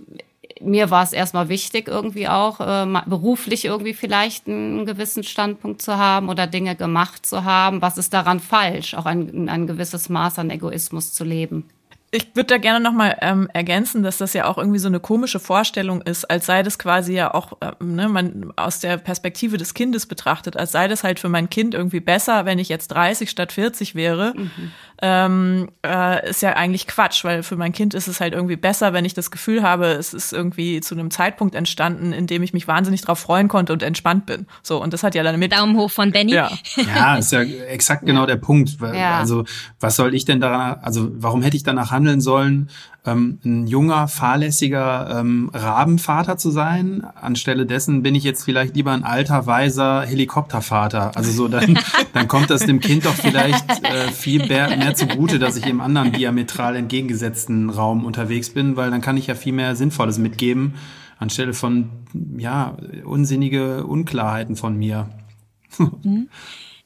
mir 0.64 0.90
war 0.90 1.02
es 1.02 1.12
erstmal 1.12 1.48
wichtig, 1.48 1.88
irgendwie 1.88 2.28
auch 2.28 2.60
äh, 2.60 2.86
beruflich 3.06 3.64
irgendwie 3.64 3.94
vielleicht 3.94 4.48
einen 4.48 4.86
gewissen 4.86 5.22
Standpunkt 5.22 5.82
zu 5.82 5.96
haben 5.96 6.28
oder 6.28 6.46
Dinge 6.46 6.76
gemacht 6.76 7.26
zu 7.26 7.44
haben. 7.44 7.82
Was 7.82 7.98
ist 7.98 8.12
daran 8.12 8.40
falsch, 8.40 8.94
auch 8.94 9.06
ein, 9.06 9.48
ein 9.48 9.66
gewisses 9.66 10.08
Maß 10.08 10.38
an 10.38 10.50
Egoismus 10.50 11.12
zu 11.12 11.24
leben? 11.24 11.68
Ich 12.16 12.28
würde 12.36 12.46
da 12.46 12.58
gerne 12.58 12.78
nochmal 12.78 13.16
ähm, 13.22 13.48
ergänzen, 13.52 14.04
dass 14.04 14.18
das 14.18 14.34
ja 14.34 14.46
auch 14.46 14.56
irgendwie 14.56 14.78
so 14.78 14.86
eine 14.86 15.00
komische 15.00 15.40
Vorstellung 15.40 16.00
ist, 16.00 16.24
als 16.30 16.46
sei 16.46 16.62
das 16.62 16.78
quasi 16.78 17.12
ja 17.14 17.34
auch, 17.34 17.58
ähm, 17.60 17.96
ne, 17.96 18.08
man 18.08 18.52
aus 18.54 18.78
der 18.78 18.98
Perspektive 18.98 19.56
des 19.56 19.74
Kindes 19.74 20.06
betrachtet, 20.06 20.56
als 20.56 20.70
sei 20.70 20.86
das 20.86 21.02
halt 21.02 21.18
für 21.18 21.28
mein 21.28 21.50
Kind 21.50 21.74
irgendwie 21.74 21.98
besser, 21.98 22.44
wenn 22.44 22.60
ich 22.60 22.68
jetzt 22.68 22.88
30 22.88 23.28
statt 23.28 23.50
40 23.50 23.96
wäre. 23.96 24.32
Mhm 24.36 24.70
ähm, 25.03 25.70
äh, 25.84 26.30
ist 26.30 26.42
ja 26.42 26.55
eigentlich 26.57 26.86
Quatsch, 26.86 27.24
weil 27.24 27.42
für 27.42 27.57
mein 27.57 27.72
Kind 27.72 27.95
ist 27.95 28.07
es 28.07 28.20
halt 28.20 28.34
irgendwie 28.34 28.57
besser, 28.57 28.92
wenn 28.92 29.05
ich 29.05 29.14
das 29.14 29.30
Gefühl 29.30 29.62
habe, 29.62 29.86
es 29.86 30.14
ist 30.14 30.32
irgendwie 30.32 30.80
zu 30.80 30.95
einem 30.95 31.11
Zeitpunkt 31.11 31.55
entstanden, 31.55 32.12
in 32.12 32.26
dem 32.26 32.42
ich 32.42 32.53
mich 32.53 32.68
wahnsinnig 32.68 33.03
drauf 33.03 33.18
freuen 33.18 33.49
konnte 33.49 33.72
und 33.72 33.82
entspannt 33.82 34.26
bin. 34.26 34.47
So, 34.62 34.82
und 34.82 34.92
das 34.92 35.03
hat 35.03 35.14
ja 35.14 35.22
dann 35.22 35.38
mit. 35.38 35.55
Daumen 35.55 35.76
hoch 35.76 35.90
von 35.90 36.11
Benny. 36.11 36.34
Ja, 36.34 36.51
ja 36.76 37.16
ist 37.16 37.32
ja 37.32 37.42
exakt 37.42 38.07
genau 38.07 38.26
der 38.26 38.36
Punkt. 38.36 38.76
Ja. 38.80 39.18
Also, 39.18 39.45
was 39.80 39.97
soll 39.97 40.14
ich 40.14 40.24
denn 40.24 40.40
daran, 40.40 40.78
also, 40.82 41.11
warum 41.14 41.42
hätte 41.42 41.57
ich 41.57 41.62
danach 41.62 41.90
handeln 41.90 42.20
sollen, 42.20 42.70
ähm, 43.07 43.38
ein 43.44 43.66
junger, 43.66 44.09
fahrlässiger 44.09 45.20
ähm, 45.20 45.50
Rabenvater 45.52 46.38
zu 46.38 46.50
sein. 46.50 47.07
Anstelle 47.20 47.66
dessen 47.66 48.02
bin 48.02 48.14
ich 48.14 48.24
jetzt 48.24 48.44
vielleicht 48.44 48.76
lieber 48.76 48.92
ein 48.92 49.05
alter, 49.05 49.46
weiser 49.46 50.02
Helikoptervater. 50.02 51.14
Also 51.14 51.30
so, 51.30 51.48
dann, 51.48 51.78
dann 52.14 52.28
kommt 52.28 52.50
das 52.50 52.64
dem 52.64 52.80
Kind 52.80 53.05
doch 53.05 53.14
vielleicht 53.14 53.84
äh, 53.84 54.11
viel 54.11 54.46
mehr, 54.46 54.74
mehr 54.76 54.94
zugute, 54.94 55.38
dass 55.38 55.57
ich 55.57 55.66
im 55.66 55.80
anderen 55.80 56.12
diametral 56.12 56.76
entgegengesetzten 56.76 57.68
Raum 57.68 58.05
unterwegs 58.07 58.50
bin, 58.50 58.76
weil 58.76 58.90
dann 58.90 59.02
kann 59.02 59.16
ich 59.16 59.26
ja 59.26 59.34
viel 59.34 59.52
mehr 59.52 59.76
Sinnvolles 59.76 60.18
mitgeben, 60.18 60.74
anstelle 61.18 61.52
von, 61.52 61.90
ja, 62.38 62.76
unsinnige 63.05 63.84
Unklarheiten 63.84 64.57
von 64.57 64.76
mir. 64.76 65.09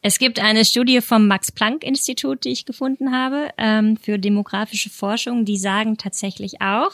Es 0.01 0.19
gibt 0.19 0.39
eine 0.39 0.65
Studie 0.65 1.01
vom 1.01 1.27
Max-Planck-Institut, 1.27 2.45
die 2.45 2.51
ich 2.51 2.67
gefunden 2.67 3.13
habe, 3.13 3.51
ähm, 3.59 3.97
für 3.97 4.19
demografische 4.19 4.91
Forschung, 4.91 5.45
die 5.45 5.57
sagen 5.57 5.97
tatsächlich 5.97 6.61
auch, 6.61 6.93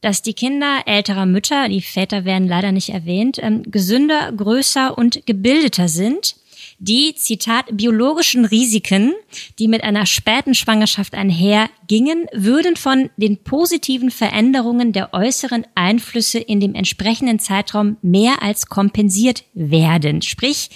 dass 0.00 0.22
die 0.22 0.34
Kinder 0.34 0.82
älterer 0.86 1.26
Mütter, 1.26 1.68
die 1.68 1.82
Väter 1.82 2.24
werden 2.24 2.48
leider 2.48 2.72
nicht 2.72 2.90
erwähnt, 2.90 3.38
ähm, 3.42 3.62
gesünder, 3.70 4.32
größer 4.32 4.96
und 4.96 5.26
gebildeter 5.26 5.88
sind. 5.88 6.36
Die, 6.78 7.14
Zitat, 7.14 7.66
biologischen 7.72 8.44
Risiken, 8.44 9.14
die 9.58 9.68
mit 9.68 9.82
einer 9.82 10.04
späten 10.04 10.54
Schwangerschaft 10.54 11.14
einhergingen, 11.14 12.26
würden 12.32 12.76
von 12.76 13.10
den 13.16 13.38
positiven 13.38 14.10
Veränderungen 14.10 14.92
der 14.92 15.14
äußeren 15.14 15.66
Einflüsse 15.74 16.38
in 16.38 16.60
dem 16.60 16.74
entsprechenden 16.74 17.38
Zeitraum 17.38 17.96
mehr 18.02 18.42
als 18.42 18.66
kompensiert 18.66 19.44
werden. 19.54 20.22
Sprich, 20.22 20.70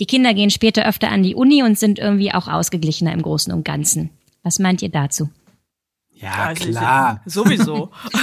die 0.00 0.06
Kinder 0.06 0.34
gehen 0.34 0.50
später 0.50 0.88
öfter 0.88 1.10
an 1.10 1.22
die 1.22 1.34
Uni 1.34 1.62
und 1.62 1.78
sind 1.78 1.98
irgendwie 1.98 2.32
auch 2.32 2.48
ausgeglichener 2.48 3.12
im 3.12 3.22
Großen 3.22 3.52
und 3.52 3.64
Ganzen. 3.64 4.10
Was 4.42 4.58
meint 4.58 4.82
ihr 4.82 4.88
dazu? 4.88 5.28
Ja, 6.14 6.46
also 6.46 6.68
klar. 6.68 7.22
Sowieso. 7.26 7.90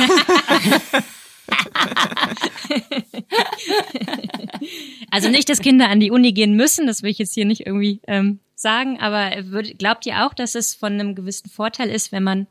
also 5.12 5.30
nicht, 5.30 5.50
dass 5.50 5.62
Kinder 5.62 5.90
an 5.90 6.00
die 6.00 6.12
Uni 6.12 6.34
gehen 6.34 6.56
müssen, 6.56 6.88
das 6.88 7.04
will 7.04 7.12
ich 7.12 7.20
jetzt 7.20 7.34
hier 7.34 7.46
nicht 7.46 7.66
irgendwie 7.66 8.02
ähm, 8.08 8.40
sagen, 8.56 9.00
aber 9.00 9.32
würd, 9.52 9.78
glaubt 9.80 10.06
ihr 10.06 10.26
auch, 10.26 10.34
dass 10.34 10.56
es 10.56 10.74
von 10.76 10.94
einem 10.94 11.16
gewissen 11.16 11.50
Vorteil 11.50 11.90
ist, 11.90 12.12
wenn 12.12 12.24
man 12.24 12.48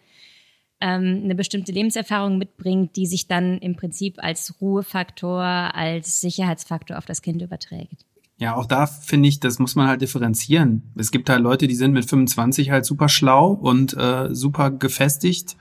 ähm, 0.80 1.22
eine 1.24 1.34
bestimmte 1.34 1.72
Lebenserfahrung 1.72 2.38
mitbringt, 2.38 2.96
die 2.96 3.06
sich 3.06 3.26
dann 3.26 3.58
im 3.58 3.76
Prinzip 3.76 4.22
als 4.22 4.60
Ruhefaktor, 4.60 5.42
als 5.42 6.20
Sicherheitsfaktor 6.20 6.96
auf 6.98 7.06
das 7.06 7.22
Kind 7.22 7.42
überträgt? 7.42 8.04
Ja, 8.38 8.54
auch 8.54 8.66
da 8.66 8.86
finde 8.86 9.28
ich, 9.28 9.40
das 9.40 9.58
muss 9.58 9.76
man 9.76 9.88
halt 9.88 10.02
differenzieren. 10.02 10.92
Es 10.94 11.10
gibt 11.10 11.30
halt 11.30 11.40
Leute, 11.40 11.66
die 11.66 11.74
sind 11.74 11.92
mit 11.92 12.04
25 12.08 12.70
halt 12.70 12.84
super 12.84 13.08
schlau 13.08 13.48
und 13.52 13.96
äh, 13.96 14.34
super 14.34 14.70
gefestigt. 14.70 15.56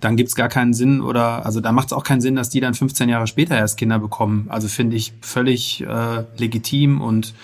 Dann 0.00 0.16
gibt's 0.16 0.36
gar 0.36 0.48
keinen 0.48 0.74
Sinn 0.74 1.00
oder 1.00 1.44
also 1.44 1.60
da 1.60 1.72
macht 1.72 1.88
es 1.88 1.92
auch 1.92 2.04
keinen 2.04 2.20
Sinn, 2.20 2.36
dass 2.36 2.50
die 2.50 2.60
dann 2.60 2.74
15 2.74 3.08
Jahre 3.08 3.26
später 3.26 3.56
erst 3.56 3.78
Kinder 3.78 3.98
bekommen. 3.98 4.46
Also 4.48 4.68
finde 4.68 4.96
ich 4.96 5.12
völlig 5.22 5.80
äh, 5.80 6.24
legitim 6.36 7.00
und 7.00 7.34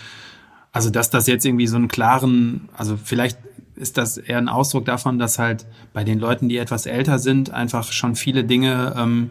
also 0.73 0.91
dass 0.91 1.11
das 1.11 1.27
jetzt 1.27 1.45
irgendwie 1.45 1.67
so 1.67 1.77
einen 1.77 1.89
klaren, 1.89 2.69
also 2.77 2.97
vielleicht 3.03 3.39
ist 3.75 3.97
das 3.97 4.19
eher 4.19 4.39
ein 4.39 4.49
Ausdruck 4.49 4.85
davon, 4.85 5.19
dass 5.19 5.39
halt 5.39 5.67
bei 5.93 6.05
den 6.05 6.21
Leuten, 6.21 6.49
die 6.49 6.59
etwas 6.59 6.87
älter 6.87 7.19
sind, 7.19 7.51
einfach 7.51 7.91
schon 7.91 8.15
viele 8.15 8.45
Dinge, 8.45 8.95
ähm, 8.97 9.31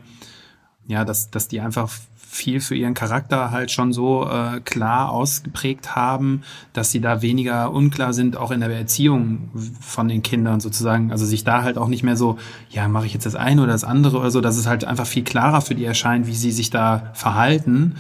ja, 0.88 1.06
dass, 1.06 1.30
dass 1.30 1.48
die 1.48 1.62
einfach 1.62 1.92
viel 2.32 2.62
für 2.62 2.76
ihren 2.76 2.94
Charakter 2.94 3.50
halt 3.50 3.72
schon 3.72 3.92
so 3.92 4.30
äh, 4.30 4.60
klar 4.60 5.10
ausgeprägt 5.10 5.96
haben, 5.96 6.44
dass 6.74 6.92
sie 6.92 7.02
da 7.02 7.24
weniger 7.24 7.72
unklar 7.72 8.14
sind, 8.14 8.38
auch 8.38 8.52
in 8.52 8.60
der 8.60 8.70
Erziehung 8.70 9.50
von 9.82 10.08
den 10.08 10.22
Kindern 10.22 10.60
sozusagen. 10.60 11.12
Also 11.12 11.26
sich 11.26 11.44
da 11.44 11.64
halt 11.64 11.80
auch 11.80 11.88
nicht 11.88 12.04
mehr 12.04 12.16
so, 12.16 12.38
ja, 12.70 12.88
mache 12.88 13.08
ich 13.08 13.14
jetzt 13.16 13.26
das 13.26 13.36
eine 13.36 13.64
oder 13.64 13.72
das 13.72 13.84
andere 13.84 14.20
oder 14.20 14.30
so, 14.30 14.42
dass 14.42 14.58
es 14.58 14.68
halt 14.68 14.86
einfach 14.86 15.08
viel 15.08 15.24
klarer 15.24 15.62
für 15.62 15.74
die 15.74 15.86
erscheint, 15.86 16.28
wie 16.28 16.36
sie 16.36 16.52
sich 16.52 16.70
da 16.70 17.10
verhalten 17.14 17.96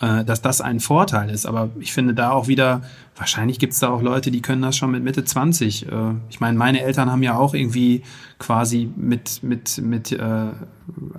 äh, 0.00 0.24
dass 0.24 0.40
das 0.40 0.60
ein 0.60 0.80
Vorteil 0.80 1.30
ist. 1.30 1.46
Aber 1.46 1.70
ich 1.78 1.92
finde 1.92 2.14
da 2.14 2.30
auch 2.30 2.48
wieder, 2.48 2.82
wahrscheinlich 3.16 3.58
gibt 3.58 3.74
es 3.74 3.80
da 3.80 3.90
auch 3.90 4.00
Leute, 4.00 4.30
die 4.30 4.40
können 4.40 4.62
das 4.62 4.76
schon 4.76 4.90
mit 4.90 5.04
Mitte 5.04 5.24
20. 5.24 5.86
Äh, 5.86 5.90
ich 6.30 6.40
meine, 6.40 6.56
meine 6.56 6.80
Eltern 6.80 7.10
haben 7.10 7.22
ja 7.22 7.36
auch 7.36 7.52
irgendwie 7.52 8.02
quasi 8.38 8.90
mit, 8.96 9.42
mit, 9.42 9.78
mit 9.78 10.12
äh, 10.12 10.46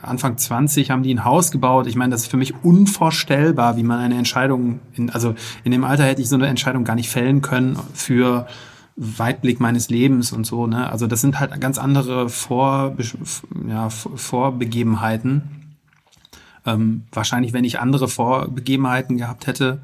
Anfang 0.02 0.38
20 0.38 0.90
haben 0.90 1.04
die 1.04 1.14
ein 1.14 1.24
Haus 1.24 1.52
gebaut. 1.52 1.86
Ich 1.86 1.96
meine, 1.96 2.12
das 2.12 2.24
ist 2.24 2.32
für 2.32 2.38
mich 2.38 2.56
unvorstellbar, 2.64 3.78
wie 3.78 3.84
man 3.84 4.00
eine 4.00 4.18
Entscheidung, 4.18 4.80
in, 4.94 5.12
also 5.12 5.36
in 5.64 5.72
dem 5.72 5.84
Alter 5.84 6.04
hätte 6.04 6.22
ich 6.22 6.30
so 6.30 6.36
eine 6.36 6.48
Entscheidung 6.48 6.84
gar 6.84 6.96
nicht 6.96 7.10
fällen 7.10 7.42
können 7.42 7.78
für 7.94 8.48
Weitblick 8.96 9.60
meines 9.60 9.90
Lebens 9.90 10.32
und 10.32 10.46
so. 10.46 10.66
Ne? 10.68 10.92
Also 10.92 11.08
das 11.08 11.22
sind 11.22 11.40
halt 11.40 11.60
ganz 11.62 11.78
andere 11.78 12.30
Vor, 12.30 12.96
ja, 13.68 13.90
Vorbegebenheiten 13.90 15.61
ähm, 16.66 17.04
wahrscheinlich, 17.12 17.54
wenn 17.54 17.64
ich 17.64 17.80
andere 17.80 18.08
Vorbegebenheiten 18.08 19.18
gehabt 19.18 19.48
hätte, 19.48 19.80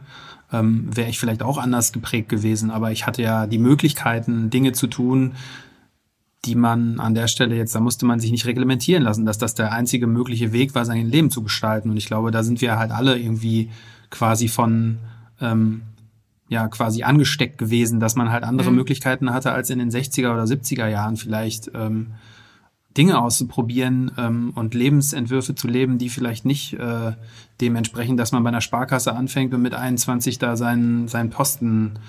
ähm, 0.51 0.95
wäre 0.95 1.09
ich 1.09 1.19
vielleicht 1.19 1.43
auch 1.43 1.57
anders 1.57 1.91
geprägt 1.91 2.30
gewesen. 2.30 2.71
Aber 2.71 2.91
ich 2.91 3.05
hatte 3.05 3.21
ja 3.21 3.47
die 3.47 3.57
Möglichkeiten, 3.57 4.49
Dinge 4.49 4.73
zu 4.73 4.88
tun, 4.88 5.34
die 6.45 6.55
man 6.55 6.99
an 6.99 7.15
der 7.15 7.28
Stelle 7.28 7.55
jetzt, 7.55 7.75
da 7.75 7.80
musste 7.80 8.05
man 8.05 8.19
sich 8.19 8.32
nicht 8.32 8.45
reglementieren 8.45 9.03
lassen, 9.03 9.25
dass 9.25 9.38
das 9.38 9.55
der 9.55 9.73
einzige 9.73 10.07
mögliche 10.07 10.53
Weg 10.53 10.75
war, 10.75 10.86
sein 10.86 11.09
Leben 11.09 11.30
zu 11.30 11.43
gestalten. 11.43 11.89
Und 11.89 11.97
ich 11.97 12.05
glaube, 12.05 12.32
da 12.32 12.43
sind 12.43 12.61
wir 12.61 12.78
halt 12.78 12.91
alle 12.91 13.17
irgendwie 13.17 13.69
quasi 14.09 14.47
von, 14.47 14.99
ähm, 15.41 15.82
ja, 16.47 16.69
quasi 16.69 17.03
angesteckt 17.03 17.57
gewesen, 17.57 17.99
dass 17.99 18.15
man 18.15 18.32
halt 18.32 18.43
andere 18.45 18.69
mhm. 18.69 18.78
Möglichkeiten 18.78 19.34
hatte 19.34 19.51
als 19.51 19.69
in 19.69 19.80
den 19.80 19.91
60er 19.91 20.32
oder 20.32 20.43
70er 20.43 20.88
Jahren 20.88 21.17
vielleicht. 21.17 21.71
Ähm, 21.73 22.13
Dinge 22.98 23.20
auszuprobieren 23.20 24.12
ähm, 24.18 24.52
und 24.56 24.74
Lebensentwürfe 24.74 25.56
zu 25.56 25.68
leben, 25.68 25.98
die 25.98 26.10
vielleicht 26.10 26.45
nicht 26.45 26.74
äh, 26.74 27.14
dementsprechend, 27.62 28.20
dass 28.20 28.32
man 28.32 28.43
bei 28.43 28.50
einer 28.50 28.62
Sparkasse 28.62 29.14
anfängt 29.14 29.54
und 29.54 29.62
mit 29.62 29.74
21 29.74 30.39
da 30.39 30.56
seinen, 30.56 31.08
seinen 31.08 31.30
Posten 31.30 32.00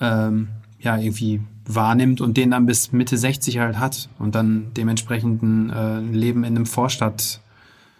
ähm, 0.00 0.48
ja 0.80 0.96
irgendwie 0.96 1.40
wahrnimmt 1.64 2.20
und 2.20 2.36
den 2.36 2.50
dann 2.50 2.66
bis 2.66 2.92
Mitte 2.92 3.16
60 3.16 3.58
halt 3.58 3.78
hat 3.78 4.08
und 4.18 4.34
dann 4.34 4.72
dementsprechend 4.76 5.42
ein 5.42 5.70
äh, 5.70 6.00
Leben 6.00 6.44
in 6.44 6.56
einem 6.56 6.66
Vorstadt, 6.66 7.40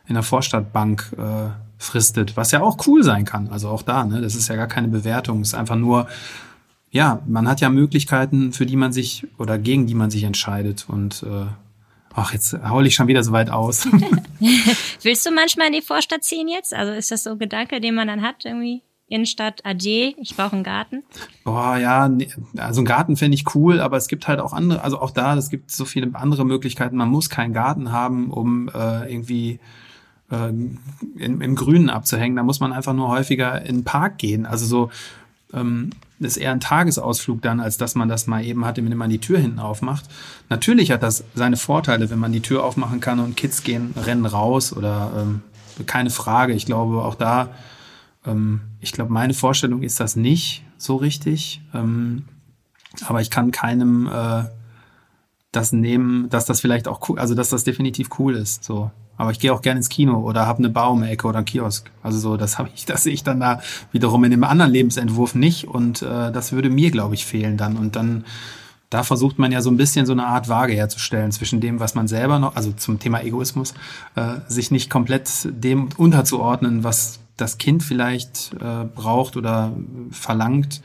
in 0.07 0.17
einer 0.17 0.23
Vorstadtbank 0.23 1.13
äh, 1.17 1.51
fristet, 1.79 2.37
was 2.37 2.51
ja 2.51 2.61
auch 2.61 2.87
cool 2.87 3.03
sein 3.03 3.25
kann. 3.25 3.49
Also 3.49 3.69
auch 3.69 3.83
da, 3.83 4.05
ne? 4.05 4.21
Das 4.21 4.35
ist 4.35 4.49
ja 4.49 4.57
gar 4.57 4.69
keine 4.69 4.89
Bewertung. 4.89 5.41
Es 5.41 5.49
ist 5.49 5.55
einfach 5.55 5.77
nur, 5.77 6.07
ja, 6.91 7.21
man 7.27 7.49
hat 7.49 7.61
ja 7.61 7.71
Möglichkeiten, 7.71 8.53
für 8.53 8.67
die 8.67 8.77
man 8.77 8.93
sich 8.93 9.27
oder 9.39 9.59
gegen 9.59 9.87
die 9.87 9.95
man 9.95 10.11
sich 10.11 10.25
entscheidet. 10.25 10.87
Und 10.89 11.25
äh, 11.25 11.47
ach, 12.15 12.33
jetzt 12.33 12.57
hole 12.69 12.87
ich 12.87 12.95
schon 12.95 13.09
wieder 13.09 13.23
so 13.23 13.33
weit 13.33 13.51
aus. 13.51 13.87
Willst 15.03 15.27
du 15.27 15.31
manchmal 15.31 15.69
in 15.69 15.75
die 15.75 15.83
Vorstadt 15.83 16.25
ziehen 16.25 16.49
jetzt? 16.49 16.75
Also 16.75 16.93
ist 16.93 17.11
das 17.11 17.25
so 17.25 17.31
ein 17.31 17.39
Gedanke, 17.39 17.81
den 17.81 17.95
man 17.95 18.09
dann 18.09 18.23
hat 18.23 18.45
irgendwie? 18.45 18.83
Innenstadt, 19.09 19.61
AD, 19.67 20.17
ich 20.17 20.37
brauche 20.37 20.55
einen 20.55 20.65
Garten? 20.65 21.03
Boah, 21.45 21.77
ja, 21.77 22.11
also 22.57 22.81
einen 22.81 22.87
Garten 22.87 23.17
fände 23.17 23.35
ich 23.35 23.55
cool, 23.55 23.79
aber 23.79 23.99
es 23.99 24.09
gibt 24.09 24.27
halt 24.27 24.41
auch 24.41 24.55
andere, 24.55 24.83
also 24.83 24.99
auch 25.01 25.11
da, 25.11 25.37
es 25.37 25.51
gibt 25.51 25.71
so 25.71 25.85
viele 25.85 26.09
andere 26.15 26.47
Möglichkeiten. 26.47 26.97
Man 26.97 27.11
muss 27.11 27.29
keinen 27.29 27.53
Garten 27.53 27.93
haben, 27.93 28.31
um 28.31 28.71
äh, 28.71 29.13
irgendwie 29.13 29.61
äh, 30.31 30.49
in, 30.49 30.81
im 31.19 31.55
Grünen 31.57 31.91
abzuhängen. 31.91 32.37
Da 32.37 32.43
muss 32.43 32.61
man 32.61 32.73
einfach 32.73 32.95
nur 32.95 33.09
häufiger 33.09 33.61
in 33.61 33.79
den 33.79 33.85
Park 33.85 34.17
gehen. 34.17 34.47
Also 34.47 34.65
so 34.65 34.91
ähm, 35.53 35.91
ist 36.21 36.37
eher 36.37 36.53
ein 36.53 36.61
Tagesausflug 36.61 37.43
dann, 37.43 37.61
als 37.61 37.79
dass 37.79 37.95
man 37.95 38.09
das 38.09 38.27
mal 38.27 38.45
eben 38.45 38.65
hat, 38.65 38.79
indem 38.79 38.99
man 38.99 39.11
die 39.11 39.19
Tür 39.19 39.39
hinten 39.39 39.59
aufmacht. 39.59 40.05
Natürlich 40.49 40.91
hat 40.93 41.03
das 41.03 41.25
seine 41.35 41.57
Vorteile, 41.57 42.11
wenn 42.11 42.19
man 42.19 42.33
die 42.33 42.41
Tür 42.41 42.65
aufmachen 42.65 43.01
kann 43.01 43.19
und 43.19 43.37
Kids 43.37 43.63
gehen, 43.63 43.95
rennen 43.97 44.27
raus 44.27 44.73
oder 44.73 45.13
ähm, 45.17 45.43
keine 45.87 46.11
Frage. 46.11 46.53
Ich 46.53 46.67
glaube 46.67 47.03
auch 47.03 47.17
da, 47.17 47.49
ähm, 48.27 48.61
ich 48.81 48.93
glaube, 48.93 49.13
meine 49.13 49.35
Vorstellung 49.35 49.83
ist 49.83 50.01
das 50.01 50.17
nicht 50.17 50.65
so 50.77 50.97
richtig. 50.97 51.61
Ähm, 51.75 52.25
aber 53.07 53.21
ich 53.21 53.31
kann 53.31 53.51
keinem 53.51 54.07
äh, 54.07 54.45
das 55.51 55.73
nehmen, 55.73 56.29
dass 56.31 56.45
das 56.45 56.61
vielleicht 56.61 56.89
auch 56.89 57.09
cool, 57.09 57.19
also 57.19 57.35
dass 57.35 57.51
das 57.51 57.65
definitiv 57.65 58.11
cool 58.19 58.35
ist. 58.35 58.65
So. 58.65 58.91
Aber 59.23 59.31
ich 59.31 59.39
gehe 59.39 59.53
auch 59.53 59.63
gerne 59.63 59.79
ins 59.79 59.89
Kino 59.89 60.19
oder 60.19 60.49
habe 60.49 60.59
eine 60.59 60.69
Baumecke 60.69 61.29
oder 61.29 61.39
einen 61.39 61.45
Kiosk. 61.45 61.93
Also 62.03 62.19
so, 62.19 62.37
das 62.37 62.59
habe 62.59 62.71
ich, 62.75 62.85
das 62.87 63.05
sehe 63.05 63.13
ich 63.13 63.23
dann 63.23 63.39
da 63.39 63.61
wiederum 63.93 64.25
in 64.25 64.33
dem 64.33 64.43
anderen 64.43 64.73
Lebensentwurf 64.73 65.37
nicht. 65.37 65.69
Und 65.69 66.03
äh, 66.03 66.33
das 66.33 66.51
würde 66.51 66.71
mir, 66.71 66.91
glaube 66.91 67.15
ich, 67.15 67.25
fehlen 67.25 67.57
dann. 67.57 67.77
Und 67.77 67.95
dann 67.95 68.25
da 68.91 69.05
versucht 69.05 69.39
man 69.39 69.53
ja 69.53 69.63
so 69.63 69.71
ein 69.71 69.77
bisschen 69.77 70.07
so 70.07 70.13
eine 70.13 70.27
Art 70.27 70.49
Waage 70.49 70.73
herzustellen 70.73 71.31
zwischen 71.31 71.61
dem, 71.61 71.79
was 71.79 71.95
man 71.95 72.09
selber 72.09 72.41
noch, 72.41 72.57
also 72.57 72.73
zum 72.73 72.99
Thema 72.99 73.23
Egoismus, 73.23 73.75
äh, 74.17 74.41
sich 74.49 74.73
nicht 74.73 74.91
komplett 74.91 75.31
dem 75.45 75.91
unterzuordnen, 75.97 76.83
was 76.83 77.21
das 77.37 77.59
Kind 77.59 77.85
vielleicht 77.85 78.55
äh, 78.55 78.85
braucht 78.85 79.37
oder 79.37 79.73
verlangt, 80.11 80.83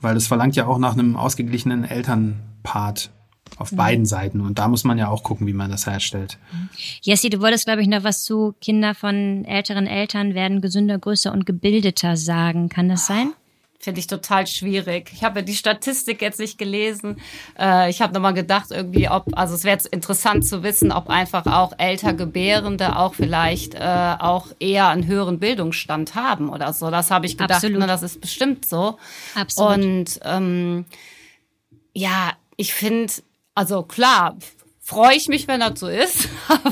weil 0.00 0.14
das 0.14 0.28
verlangt 0.28 0.54
ja 0.54 0.66
auch 0.66 0.78
nach 0.78 0.92
einem 0.92 1.16
ausgeglichenen 1.16 1.82
Elternpart 1.82 3.10
auf 3.56 3.72
mhm. 3.72 3.76
beiden 3.76 4.06
Seiten. 4.06 4.40
Und 4.40 4.58
da 4.58 4.68
muss 4.68 4.84
man 4.84 4.98
ja 4.98 5.08
auch 5.08 5.22
gucken, 5.22 5.46
wie 5.46 5.52
man 5.52 5.70
das 5.70 5.86
herstellt. 5.86 6.38
Jessie, 7.02 7.30
du 7.30 7.40
wolltest, 7.40 7.66
glaube 7.66 7.82
ich, 7.82 7.88
noch 7.88 8.04
was 8.04 8.24
zu 8.24 8.54
Kinder 8.60 8.94
von 8.94 9.44
älteren 9.44 9.86
Eltern 9.86 10.34
werden 10.34 10.60
gesünder, 10.60 10.98
größer 10.98 11.32
und 11.32 11.46
gebildeter 11.46 12.16
sagen. 12.16 12.68
Kann 12.68 12.88
das 12.88 13.06
sein? 13.06 13.32
Finde 13.82 13.98
ich 13.98 14.06
total 14.06 14.46
schwierig. 14.46 15.10
Ich 15.12 15.24
habe 15.24 15.42
die 15.42 15.56
Statistik 15.56 16.22
jetzt 16.22 16.38
nicht 16.38 16.56
gelesen. 16.56 17.16
Äh, 17.58 17.90
ich 17.90 18.00
habe 18.00 18.14
nochmal 18.14 18.32
gedacht, 18.32 18.70
irgendwie, 18.70 19.08
ob, 19.08 19.26
also 19.36 19.56
es 19.56 19.64
wäre 19.64 19.74
jetzt 19.74 19.88
interessant 19.88 20.46
zu 20.46 20.62
wissen, 20.62 20.92
ob 20.92 21.10
einfach 21.10 21.46
auch 21.46 21.72
älter 21.78 22.12
Gebärende 22.12 22.94
auch 22.96 23.14
vielleicht 23.14 23.74
äh, 23.74 24.14
auch 24.20 24.46
eher 24.60 24.86
einen 24.86 25.08
höheren 25.08 25.40
Bildungsstand 25.40 26.14
haben 26.14 26.48
oder 26.48 26.72
so. 26.72 26.92
Das 26.92 27.10
habe 27.10 27.26
ich 27.26 27.36
gedacht, 27.36 27.56
Absolut. 27.56 27.80
Ne, 27.80 27.88
das 27.88 28.04
ist 28.04 28.20
bestimmt 28.20 28.66
so. 28.66 28.98
Absolut. 29.34 29.72
Und 29.72 30.20
ähm, 30.22 30.84
ja, 31.92 32.34
ich 32.56 32.74
finde, 32.74 33.12
also 33.54 33.82
klar, 33.82 34.36
freue 34.80 35.16
ich 35.16 35.28
mich, 35.28 35.48
wenn 35.48 35.60
das 35.60 35.78
so 35.80 35.88
ist. 35.88 36.28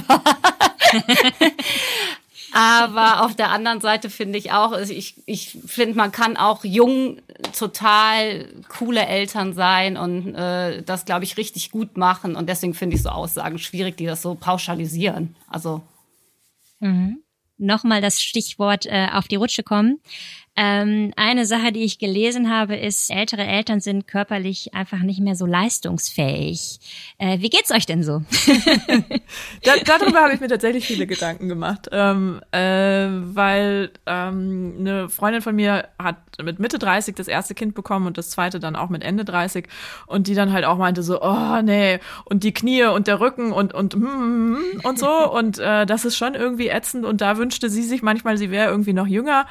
Aber 2.53 3.25
auf 3.25 3.37
der 3.37 3.51
anderen 3.51 3.81
Seite 3.81 4.11
finde 4.11 4.37
ich 4.37 4.51
auch, 4.51 4.73
also 4.73 4.93
ich, 4.93 5.15
ich 5.27 5.57
finde, 5.67 5.97
man 5.97 6.11
kann 6.11 6.37
auch 6.37 6.65
jung 6.65 7.21
total 7.57 8.49
coole 8.69 9.07
Eltern 9.07 9.55
sein 9.55 9.97
und 9.97 10.35
äh, 10.35 10.83
das, 10.83 11.05
glaube 11.05 11.25
ich, 11.25 11.37
richtig 11.37 11.71
gut 11.71 11.97
machen. 11.97 12.35
Und 12.35 12.49
deswegen 12.49 12.75
finde 12.75 12.97
ich 12.97 13.03
so 13.03 13.11
Aussagen 13.11 13.59
schwierig, 13.59 13.97
die 13.97 14.07
das 14.07 14.23
so 14.23 14.35
pauschalisieren. 14.35 15.37
Also. 15.47 15.83
Mhm. 16.81 17.23
Nochmal 17.57 18.01
das 18.01 18.21
Stichwort 18.21 18.87
äh, 18.87 19.09
auf 19.13 19.29
die 19.29 19.37
Rutsche 19.37 19.63
kommen. 19.63 20.01
Ähm, 20.57 21.13
eine 21.17 21.47
Sache, 21.47 21.73
die 21.73 21.85
ich 21.85 21.99
gelesen 21.99 22.51
habe, 22.51 22.77
ist, 22.77 23.11
ältere 23.11 23.45
Eltern 23.45 23.81
sind 23.81 24.07
körperlich 24.07 24.75
einfach 24.75 24.99
nicht 24.99 25.21
mehr 25.21 25.37
so 25.37 25.47
leistungsfähig. 25.47 26.81
Äh, 27.19 27.39
wie 27.41 27.49
geht's 27.49 27.71
euch 27.71 27.87
denn 27.87 28.03
so? 28.03 28.23
da, 29.63 29.73
darüber 29.85 30.21
habe 30.21 30.35
ich 30.35 30.41
mir 30.41 30.49
tatsächlich 30.49 30.87
viele 30.87 31.07
Gedanken 31.07 31.49
gemacht, 31.49 31.89
ähm, 31.93 32.41
äh, 32.51 32.59
weil 32.61 33.91
ähm, 34.07 34.75
eine 34.81 35.09
Freundin 35.09 35.41
von 35.41 35.55
mir 35.55 35.89
hat 35.99 36.17
mit 36.43 36.59
Mitte 36.59 36.79
30 36.79 37.15
das 37.15 37.29
erste 37.29 37.55
Kind 37.55 37.75
bekommen 37.75 38.07
und 38.07 38.19
das 38.19 38.31
zweite 38.31 38.59
dann 38.59 38.77
auch 38.77 38.89
mit 38.89 39.05
Ende 39.05 39.25
30 39.25 39.69
und 40.07 40.27
die 40.27 40.35
dann 40.35 40.53
halt 40.53 40.65
auch 40.65 40.79
meinte 40.79 41.03
so, 41.03 41.23
oh 41.23 41.63
nee, 41.63 42.01
und 42.25 42.45
die 42.45 42.53
Knie 42.53 42.85
und 42.85 43.07
der 43.07 43.21
Rücken 43.21 43.53
und 43.53 43.73
und 43.73 43.95
hm, 43.95 44.03
hm, 44.03 44.57
hm, 44.57 44.81
und 44.83 44.99
so 44.99 45.09
und 45.33 45.59
äh, 45.59 45.87
das 45.87 46.05
ist 46.05 46.17
schon 46.17 46.35
irgendwie 46.35 46.69
ätzend 46.69 47.05
und 47.05 47.21
da 47.21 47.39
wünschte 47.39 47.71
sie 47.71 47.83
sich 47.83 48.03
manchmal, 48.03 48.37
sie 48.37 48.51
wäre 48.51 48.71
irgendwie 48.71 48.93
noch 48.93 49.07
jünger. 49.07 49.47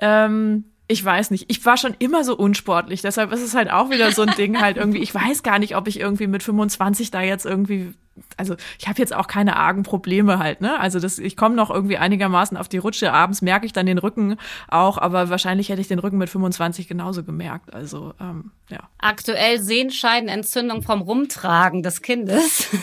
Ähm, 0.00 0.64
ich 0.90 1.04
weiß 1.04 1.30
nicht. 1.30 1.44
Ich 1.48 1.64
war 1.66 1.76
schon 1.76 1.94
immer 1.98 2.24
so 2.24 2.34
unsportlich. 2.34 3.02
Deshalb 3.02 3.30
ist 3.30 3.42
es 3.42 3.54
halt 3.54 3.70
auch 3.70 3.90
wieder 3.90 4.10
so 4.10 4.22
ein 4.22 4.34
Ding 4.36 4.58
halt 4.58 4.78
irgendwie. 4.78 5.00
Ich 5.00 5.14
weiß 5.14 5.42
gar 5.42 5.58
nicht, 5.58 5.76
ob 5.76 5.86
ich 5.86 6.00
irgendwie 6.00 6.26
mit 6.26 6.42
25 6.42 7.10
da 7.10 7.20
jetzt 7.20 7.44
irgendwie, 7.44 7.92
also 8.38 8.56
ich 8.78 8.88
habe 8.88 8.98
jetzt 8.98 9.14
auch 9.14 9.26
keine 9.26 9.56
argen 9.56 9.82
Probleme 9.82 10.38
halt, 10.38 10.62
ne? 10.62 10.80
Also 10.80 10.98
das, 10.98 11.18
ich 11.18 11.36
komme 11.36 11.54
noch 11.54 11.68
irgendwie 11.68 11.98
einigermaßen 11.98 12.56
auf 12.56 12.70
die 12.70 12.78
Rutsche. 12.78 13.12
Abends 13.12 13.42
merke 13.42 13.66
ich 13.66 13.74
dann 13.74 13.84
den 13.84 13.98
Rücken 13.98 14.38
auch, 14.68 14.96
aber 14.96 15.28
wahrscheinlich 15.28 15.68
hätte 15.68 15.82
ich 15.82 15.88
den 15.88 15.98
Rücken 15.98 16.16
mit 16.16 16.30
25 16.30 16.88
genauso 16.88 17.22
gemerkt. 17.22 17.74
Also 17.74 18.14
ähm, 18.18 18.52
ja. 18.70 18.88
Aktuell 18.96 19.60
Sehenscheidenentzündung 19.60 20.80
vom 20.80 21.02
Rumtragen 21.02 21.82
des 21.82 22.00
Kindes. 22.00 22.66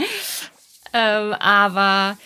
ähm, 0.92 1.34
aber 1.34 2.16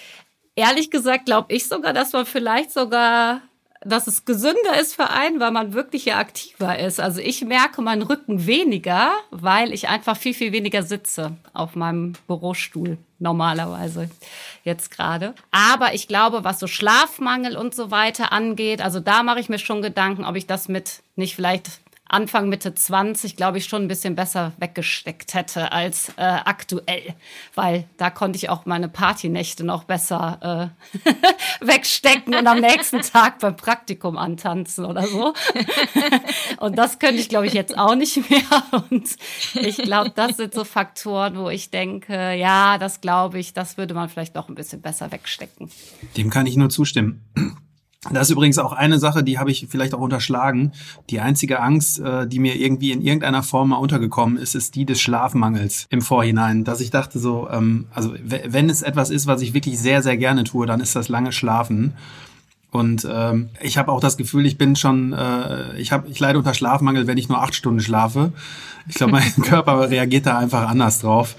ehrlich 0.57 0.91
gesagt 0.91 1.27
glaube 1.27 1.55
ich 1.55 1.69
sogar, 1.69 1.93
dass 1.93 2.13
man 2.13 2.27
vielleicht 2.27 2.73
sogar 2.73 3.43
dass 3.87 4.07
es 4.07 4.25
gesünder 4.25 4.81
ist 4.81 4.95
für 4.95 5.11
einen, 5.11 5.39
weil 5.39 5.53
man 5.53 5.73
wirklich 5.73 6.07
ja 6.07 6.19
aktiver 6.19 6.79
ist. 6.79 6.99
Also 7.01 7.21
ich 7.21 7.45
merke 7.45 7.83
meinen 7.83 8.03
Rücken 8.03 8.47
weniger, 8.47 9.13
weil 9.31 9.73
ich 9.73 9.89
einfach 9.89 10.17
viel, 10.17 10.35
viel 10.35 10.53
weniger 10.53 10.83
sitze 10.83 11.37
auf 11.53 11.77
meinem 11.77 12.15
Bürostuhl 12.27 12.99
normalerweise 13.19 14.11
jetzt 14.65 14.91
gerade. 14.91 15.35
Aber 15.53 15.95
ich 15.95 16.09
glaube, 16.09 16.43
was 16.43 16.59
so 16.59 16.67
Schlafmangel 16.67 17.57
und 17.57 17.75
so 17.75 17.91
weiter 17.91 18.33
angeht, 18.33 18.83
also 18.83 18.99
da 18.99 19.23
mache 19.23 19.41
ich 19.41 19.49
mir 19.49 19.59
schon 19.59 19.83
Gedanken, 19.83 20.25
ob 20.25 20.35
ich 20.35 20.47
das 20.47 20.69
mit 20.69 21.03
nicht 21.15 21.37
vielleicht 21.37 21.81
Anfang 22.09 22.49
Mitte 22.49 22.73
20, 22.75 23.37
glaube 23.37 23.59
ich, 23.59 23.65
schon 23.65 23.83
ein 23.83 23.89
bisschen 23.89 24.15
besser 24.15 24.53
weggesteckt 24.59 25.35
hätte 25.35 25.73
als 25.73 26.11
äh, 26.11 26.23
aktuell, 26.23 27.15
weil 27.55 27.85
da 27.97 28.11
konnte 28.11 28.37
ich 28.37 28.49
auch 28.49 28.65
meine 28.65 28.89
Partynächte 28.89 29.65
noch 29.65 29.85
besser 29.85 30.73
äh, 31.03 31.67
wegstecken 31.67 32.35
und 32.35 32.47
am 32.47 32.61
nächsten 32.61 33.01
Tag 33.01 33.41
beim 33.41 33.57
Praktikum 33.57 34.19
antanzen 34.19 34.85
oder 34.85 35.07
so. 35.07 35.35
und 36.59 36.79
das 36.79 37.01
könnte 37.01 37.21
ich, 37.21 37.29
glaube 37.29 37.47
ich, 37.47 37.55
jetzt 37.55 37.77
auch 37.77 37.97
nicht 37.97 38.31
mehr. 38.31 38.43
Und 38.91 39.17
ich 39.55 39.77
glaube, 39.77 40.11
das 40.15 40.37
sind 40.37 40.55
so 40.55 40.65
Faktoren, 40.65 41.37
wo 41.37 41.51
ich 41.51 41.71
denke, 41.71 42.35
ja, 42.35 42.79
das 42.79 43.01
glaube 43.01 43.41
ich, 43.41 43.53
das 43.53 43.79
würde 43.79 43.95
man 43.95 44.09
vielleicht 44.09 44.37
doch 44.37 44.49
ein 44.49 44.55
bisschen 44.55 44.81
besser 44.81 45.11
wegstecken. 45.11 45.71
Dem 46.17 46.31
kann 46.31 46.47
ich 46.47 46.57
nur 46.57 46.71
zustimmen. 46.71 47.25
Das 48.11 48.29
ist 48.29 48.31
übrigens 48.31 48.59
auch 48.59 48.73
eine 48.73 48.99
Sache, 48.99 49.23
die 49.23 49.39
habe 49.39 49.51
ich 49.51 49.67
vielleicht 49.69 49.95
auch 49.95 50.01
unterschlagen. 50.01 50.73
Die 51.11 51.21
einzige 51.21 51.61
Angst, 51.61 51.99
äh, 52.01 52.27
die 52.27 52.39
mir 52.39 52.57
irgendwie 52.57 52.93
in 52.93 53.03
irgendeiner 53.03 53.43
Form 53.43 53.71
mal 53.71 53.77
untergekommen 53.77 54.37
ist, 54.37 54.55
ist 54.55 54.75
die 54.75 54.85
des 54.85 55.01
Schlafmangels 55.01 55.87
im 55.91 56.03
Vorhinein. 56.03 56.65
Dass 56.65 56.81
ich 56.81 56.91
dachte 56.91 57.19
so, 57.19 57.49
ähm, 57.51 57.87
also 57.93 58.15
wenn 58.23 58.71
es 58.71 58.83
etwas 58.83 59.11
ist, 59.11 59.27
was 59.27 59.43
ich 59.43 59.55
wirklich 59.55 59.79
sehr, 59.79 60.03
sehr 60.03 60.17
gerne 60.17 60.45
tue, 60.45 60.67
dann 60.67 60.81
ist 60.81 60.95
das 60.95 61.09
lange 61.09 61.33
Schlafen. 61.33 61.95
Und 62.71 63.09
ähm, 63.11 63.49
ich 63.61 63.79
habe 63.79 63.91
auch 63.91 64.01
das 64.01 64.17
Gefühl, 64.17 64.45
ich 64.45 64.59
bin 64.59 64.77
schon, 64.77 65.13
äh, 65.13 65.79
ich 65.79 65.93
habe, 65.93 66.09
ich 66.09 66.21
leide 66.21 66.39
unter 66.39 66.53
Schlafmangel, 66.53 67.07
wenn 67.07 67.17
ich 67.17 67.29
nur 67.29 67.43
acht 67.43 67.55
Stunden 67.55 67.81
schlafe. 67.81 68.33
Ich 68.87 68.97
glaube, 68.97 69.13
mein 69.13 69.33
Körper 69.43 69.89
reagiert 69.89 70.27
da 70.27 70.39
einfach 70.39 70.69
anders 70.69 71.01
drauf. 71.01 71.37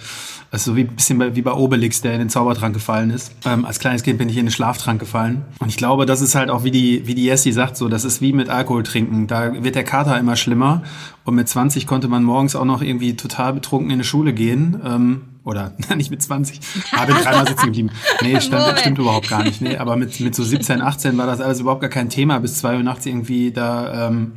Also 0.50 0.76
wie 0.76 0.82
ein 0.82 0.96
bisschen 0.96 1.36
wie 1.36 1.42
bei 1.42 1.52
Obelix, 1.52 2.02
der 2.02 2.14
in 2.14 2.20
den 2.20 2.30
Zaubertrank 2.30 2.74
gefallen 2.74 3.10
ist. 3.10 3.34
Ähm, 3.46 3.66
als 3.66 3.80
kleines 3.80 4.04
Kind 4.04 4.18
bin 4.18 4.30
ich 4.30 4.38
in 4.38 4.46
den 4.46 4.52
Schlaftrank 4.52 5.00
gefallen. 5.00 5.44
Und 5.60 5.68
ich 5.70 5.78
glaube, 5.78 6.06
das 6.06 6.22
ist 6.22 6.36
halt 6.36 6.50
auch 6.50 6.64
wie 6.64 6.72
die, 6.72 7.06
wie 7.06 7.16
die 7.16 7.26
Jessie 7.26 7.52
sagt, 7.52 7.76
so, 7.76 7.90
das 7.90 8.06
ist 8.06 8.22
wie 8.22 8.32
mit 8.32 8.50
Alkohol 8.50 8.84
trinken. 8.84 9.28
Da 9.28 9.64
wird 9.64 9.76
der 9.76 9.84
Kater 9.84 10.18
immer 10.18 10.36
schlimmer. 10.38 10.84
Und 11.26 11.36
mit 11.36 11.50
20 11.50 11.86
konnte 11.86 12.08
man 12.08 12.24
morgens 12.24 12.56
auch 12.56 12.64
noch 12.64 12.82
irgendwie 12.82 13.16
total 13.18 13.54
betrunken 13.54 13.92
in 13.92 14.00
die 14.00 14.06
Schule 14.06 14.32
gehen. 14.34 14.82
Ähm, 14.86 15.24
Oder 15.44 15.74
nicht 15.96 16.12
mit 16.12 16.22
20. 16.22 16.62
Habe 16.94 17.12
ich 17.12 17.18
dreimal 17.18 17.48
sitzen 17.48 17.66
geblieben. 17.66 17.90
Nee, 18.22 18.40
stimmt, 18.42 18.80
stimmt 18.80 19.00
überhaupt 19.00 19.30
gar 19.30 19.44
nicht. 19.44 19.62
Nee, 19.62 19.76
aber 19.76 19.98
mit, 19.98 20.18
mit 20.22 20.34
so 20.34 20.44
17, 20.44 20.82
18 20.82 21.18
war 21.18 21.28
das 21.28 21.42
alles 21.42 21.60
überhaupt 21.60 21.82
gar 21.82 21.90
kein 21.90 22.10
Thema, 22.10 22.40
bis 22.40 22.60
zwei 22.60 22.78
Uhr 22.78 22.84
nachts 22.84 23.06
irgendwie 23.06 23.52
da 23.52 24.08
ähm, 24.08 24.32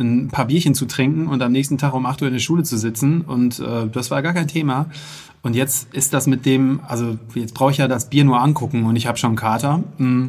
ein 0.00 0.28
paar 0.28 0.46
Bierchen 0.46 0.74
zu 0.74 0.86
trinken 0.86 1.28
und 1.28 1.42
am 1.42 1.52
nächsten 1.52 1.78
Tag 1.78 1.94
um 1.94 2.06
acht 2.06 2.20
Uhr 2.22 2.28
in 2.28 2.34
der 2.34 2.40
Schule 2.40 2.62
zu 2.62 2.76
sitzen. 2.76 3.20
Und 3.20 3.60
äh, 3.60 3.88
das 3.88 4.10
war 4.10 4.22
gar 4.22 4.32
kein 4.32 4.48
Thema. 4.48 4.86
Und 5.42 5.54
jetzt 5.54 5.92
ist 5.94 6.12
das 6.12 6.26
mit 6.26 6.44
dem, 6.44 6.80
also 6.86 7.18
jetzt 7.34 7.54
brauche 7.54 7.70
ich 7.70 7.78
ja 7.78 7.88
das 7.88 8.10
Bier 8.10 8.24
nur 8.24 8.40
angucken 8.40 8.84
und 8.84 8.96
ich 8.96 9.06
habe 9.06 9.18
schon 9.18 9.36
Kater. 9.36 9.82
Mm. 9.98 10.28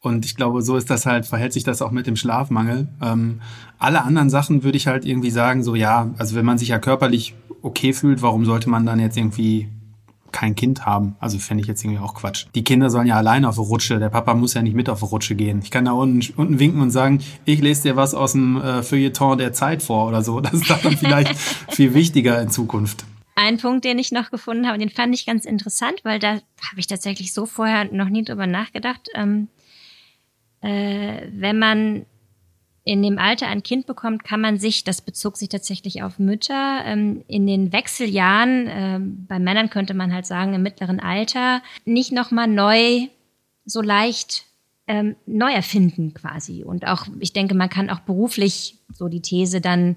Und 0.00 0.24
ich 0.24 0.36
glaube, 0.36 0.62
so 0.62 0.76
ist 0.76 0.90
das 0.90 1.06
halt, 1.06 1.26
verhält 1.26 1.52
sich 1.52 1.64
das 1.64 1.82
auch 1.82 1.90
mit 1.90 2.06
dem 2.06 2.14
Schlafmangel. 2.14 2.88
Ähm, 3.02 3.40
alle 3.78 4.04
anderen 4.04 4.30
Sachen 4.30 4.62
würde 4.62 4.76
ich 4.76 4.86
halt 4.86 5.04
irgendwie 5.04 5.30
sagen, 5.30 5.64
so 5.64 5.74
ja, 5.74 6.10
also 6.18 6.36
wenn 6.36 6.44
man 6.44 6.56
sich 6.56 6.68
ja 6.68 6.78
körperlich 6.78 7.34
okay 7.62 7.92
fühlt, 7.92 8.22
warum 8.22 8.44
sollte 8.44 8.70
man 8.70 8.86
dann 8.86 9.00
jetzt 9.00 9.16
irgendwie 9.16 9.68
kein 10.32 10.54
Kind 10.54 10.86
haben. 10.86 11.16
Also 11.20 11.38
fände 11.38 11.62
ich 11.62 11.68
jetzt 11.68 11.84
irgendwie 11.84 12.00
auch 12.00 12.14
Quatsch. 12.14 12.46
Die 12.54 12.64
Kinder 12.64 12.90
sollen 12.90 13.06
ja 13.06 13.16
alleine 13.16 13.48
auf 13.48 13.58
eine 13.58 13.66
Rutsche. 13.66 13.98
Der 13.98 14.08
Papa 14.08 14.34
muss 14.34 14.54
ja 14.54 14.62
nicht 14.62 14.74
mit 14.74 14.88
auf 14.88 15.02
eine 15.02 15.10
Rutsche 15.10 15.34
gehen. 15.34 15.60
Ich 15.62 15.70
kann 15.70 15.84
da 15.84 15.92
unten, 15.92 16.32
unten 16.36 16.58
winken 16.58 16.80
und 16.80 16.90
sagen, 16.90 17.22
ich 17.44 17.60
lese 17.60 17.82
dir 17.82 17.96
was 17.96 18.14
aus 18.14 18.32
dem 18.32 18.60
äh, 18.60 18.82
Feuilleton 18.82 19.38
der 19.38 19.52
Zeit 19.52 19.82
vor 19.82 20.08
oder 20.08 20.22
so. 20.22 20.40
Das 20.40 20.54
ist 20.54 20.70
dann 20.70 20.96
vielleicht 20.96 21.36
viel 21.70 21.94
wichtiger 21.94 22.40
in 22.40 22.50
Zukunft. 22.50 23.04
Ein 23.34 23.58
Punkt, 23.58 23.84
den 23.84 23.98
ich 23.98 24.10
noch 24.10 24.30
gefunden 24.30 24.66
habe, 24.66 24.78
den 24.78 24.90
fand 24.90 25.14
ich 25.14 25.24
ganz 25.24 25.44
interessant, 25.44 26.00
weil 26.02 26.18
da 26.18 26.30
habe 26.30 26.78
ich 26.78 26.88
tatsächlich 26.88 27.32
so 27.32 27.46
vorher 27.46 27.84
noch 27.92 28.08
nie 28.08 28.24
drüber 28.24 28.48
nachgedacht. 28.48 29.08
Ähm, 29.14 29.48
äh, 30.60 31.28
wenn 31.32 31.58
man 31.58 32.06
in 32.88 33.02
dem 33.02 33.18
Alter 33.18 33.48
ein 33.48 33.62
Kind 33.62 33.86
bekommt, 33.86 34.24
kann 34.24 34.40
man 34.40 34.58
sich, 34.58 34.82
das 34.82 35.02
bezog 35.02 35.36
sich 35.36 35.50
tatsächlich 35.50 36.02
auf 36.02 36.18
Mütter, 36.18 36.80
ähm, 36.86 37.22
in 37.28 37.46
den 37.46 37.70
Wechseljahren, 37.70 38.66
äh, 38.66 38.98
bei 39.28 39.38
Männern 39.38 39.68
könnte 39.68 39.92
man 39.92 40.14
halt 40.14 40.24
sagen, 40.24 40.54
im 40.54 40.62
mittleren 40.62 40.98
Alter, 40.98 41.60
nicht 41.84 42.12
nochmal 42.12 42.48
neu 42.48 43.08
so 43.66 43.82
leicht 43.82 44.46
ähm, 44.86 45.16
neu 45.26 45.52
erfinden 45.52 46.14
quasi. 46.14 46.64
Und 46.64 46.86
auch, 46.86 47.06
ich 47.20 47.34
denke, 47.34 47.54
man 47.54 47.68
kann 47.68 47.90
auch 47.90 48.00
beruflich 48.00 48.78
so 48.90 49.08
die 49.08 49.20
These 49.20 49.60
dann 49.60 49.96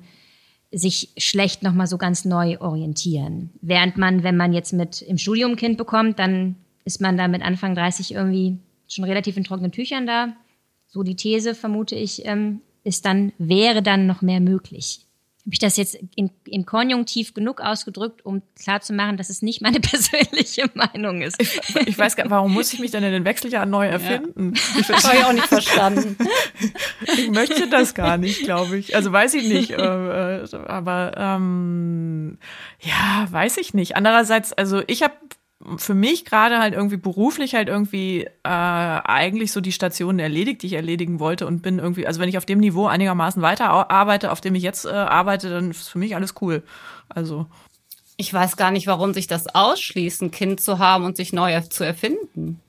sich 0.74 1.14
schlecht 1.18 1.64
nochmal 1.64 1.88
so 1.88 1.98
ganz 1.98 2.26
neu 2.26 2.60
orientieren. 2.60 3.52
Während 3.62 3.96
man, 3.96 4.24
wenn 4.24 4.36
man 4.36 4.52
jetzt 4.52 4.74
mit 4.74 5.02
im 5.02 5.18
Studium 5.18 5.56
Kind 5.56 5.78
bekommt, 5.78 6.20
dann 6.20 6.58
ist 6.84 7.00
man 7.00 7.16
da 7.16 7.30
mit 7.30 7.42
Anfang 7.42 7.74
30 7.74 8.14
irgendwie 8.14 8.58
schon 8.90 9.06
relativ 9.06 9.38
in 9.38 9.46
trockenen 9.46 9.72
Tüchern 9.72 10.06
da. 10.06 10.34
So 10.88 11.04
die 11.04 11.16
These, 11.16 11.56
vermute 11.56 11.96
ich, 11.96 12.26
ähm, 12.26 12.60
ist 12.84 13.06
dann, 13.06 13.34
wäre 13.38 13.82
dann 13.82 14.08
noch 14.08 14.22
mehr 14.22 14.40
möglich. 14.40 15.06
Habe 15.42 15.54
ich 15.54 15.60
das 15.60 15.76
jetzt 15.76 15.98
in, 16.16 16.30
in 16.46 16.68
Konjunktiv 16.68 17.34
genug 17.34 17.62
ausgedrückt, 17.62 18.24
um 18.24 18.44
klarzumachen, 18.62 19.18
dass 19.18 19.32
es 19.32 19.42
nicht 19.42 19.60
meine 19.60 19.80
persönliche 19.82 20.70
Meinung 20.76 21.24
ist? 21.24 21.42
Ich, 21.42 21.60
ich 21.88 21.98
weiß 21.98 22.16
gar 22.16 22.26
nicht, 22.26 22.32
warum 22.32 22.54
muss 22.54 22.72
ich 22.74 22.80
mich 22.80 22.92
denn 22.92 23.04
in 23.04 23.12
den 23.12 23.26
Wechseljahren 23.26 23.70
neu 23.70 23.88
erfinden? 23.88 24.54
Ja. 24.76 24.84
Das 24.88 25.04
habe 25.04 25.18
ich 25.18 25.26
auch 25.26 25.34
nicht 25.34 25.48
verstanden. 25.48 26.16
ich 27.18 27.32
möchte 27.32 27.68
das 27.68 27.96
gar 27.96 28.18
nicht, 28.18 28.44
glaube 28.44 28.78
ich. 28.78 28.96
Also 28.96 29.12
weiß 29.12 29.34
ich 29.34 29.48
nicht. 29.48 29.72
Äh, 29.72 30.44
äh, 30.44 30.56
aber 30.68 31.14
ähm, 31.18 32.38
ja, 32.80 33.26
weiß 33.32 33.58
ich 33.58 33.74
nicht. 33.74 33.96
Andererseits, 33.96 34.54
also 34.54 34.84
ich 34.86 35.02
habe 35.02 35.16
für 35.78 35.94
mich 35.94 36.26
gerade 36.26 36.60
halt 36.60 36.74
irgendwie 36.74 36.98
beruflich 36.98 37.56
halt 37.56 37.68
irgendwie 37.68 38.24
äh, 38.24 38.30
eigentlich 38.44 39.52
so 39.52 39.62
die 39.62 39.72
Stationen 39.72 40.20
erledigt, 40.20 40.62
die 40.62 40.68
ich 40.68 40.74
erledigen 40.74 41.20
wollte 41.20 41.48
und 41.48 41.62
bin 41.62 41.80
irgendwie, 41.80 42.08
also 42.08 42.20
wenn 42.20 42.30
ich 42.30 42.38
auf 42.38 42.46
dem 42.46 42.60
Niveau 42.60 42.88
einigermaßen 42.88 43.42
weiter 43.42 43.70
arbeite, 43.90 44.32
auf 44.32 44.42
dem 44.42 44.56
ich 44.56 44.64
jetzt 44.64 44.86
äh, 44.86 44.90
arbeite, 44.90 45.50
dann 45.50 45.72
ist 45.72 45.90
für 45.90 46.00
mich 46.00 46.16
alles 46.16 46.36
cool. 46.42 46.64
Also 47.10 47.48
ich 48.18 48.34
weiß 48.34 48.58
gar 48.58 48.72
nicht, 48.72 48.88
warum 48.88 49.14
sich 49.14 49.28
das 49.28 49.48
ausschließt, 49.54 50.22
ein 50.22 50.32
Kind 50.32 50.62
zu 50.62 50.80
haben 50.80 51.06
und 51.06 51.18
sich 51.18 51.34
neu 51.34 51.60
zu 51.62 51.84
erfinden. 51.84 52.60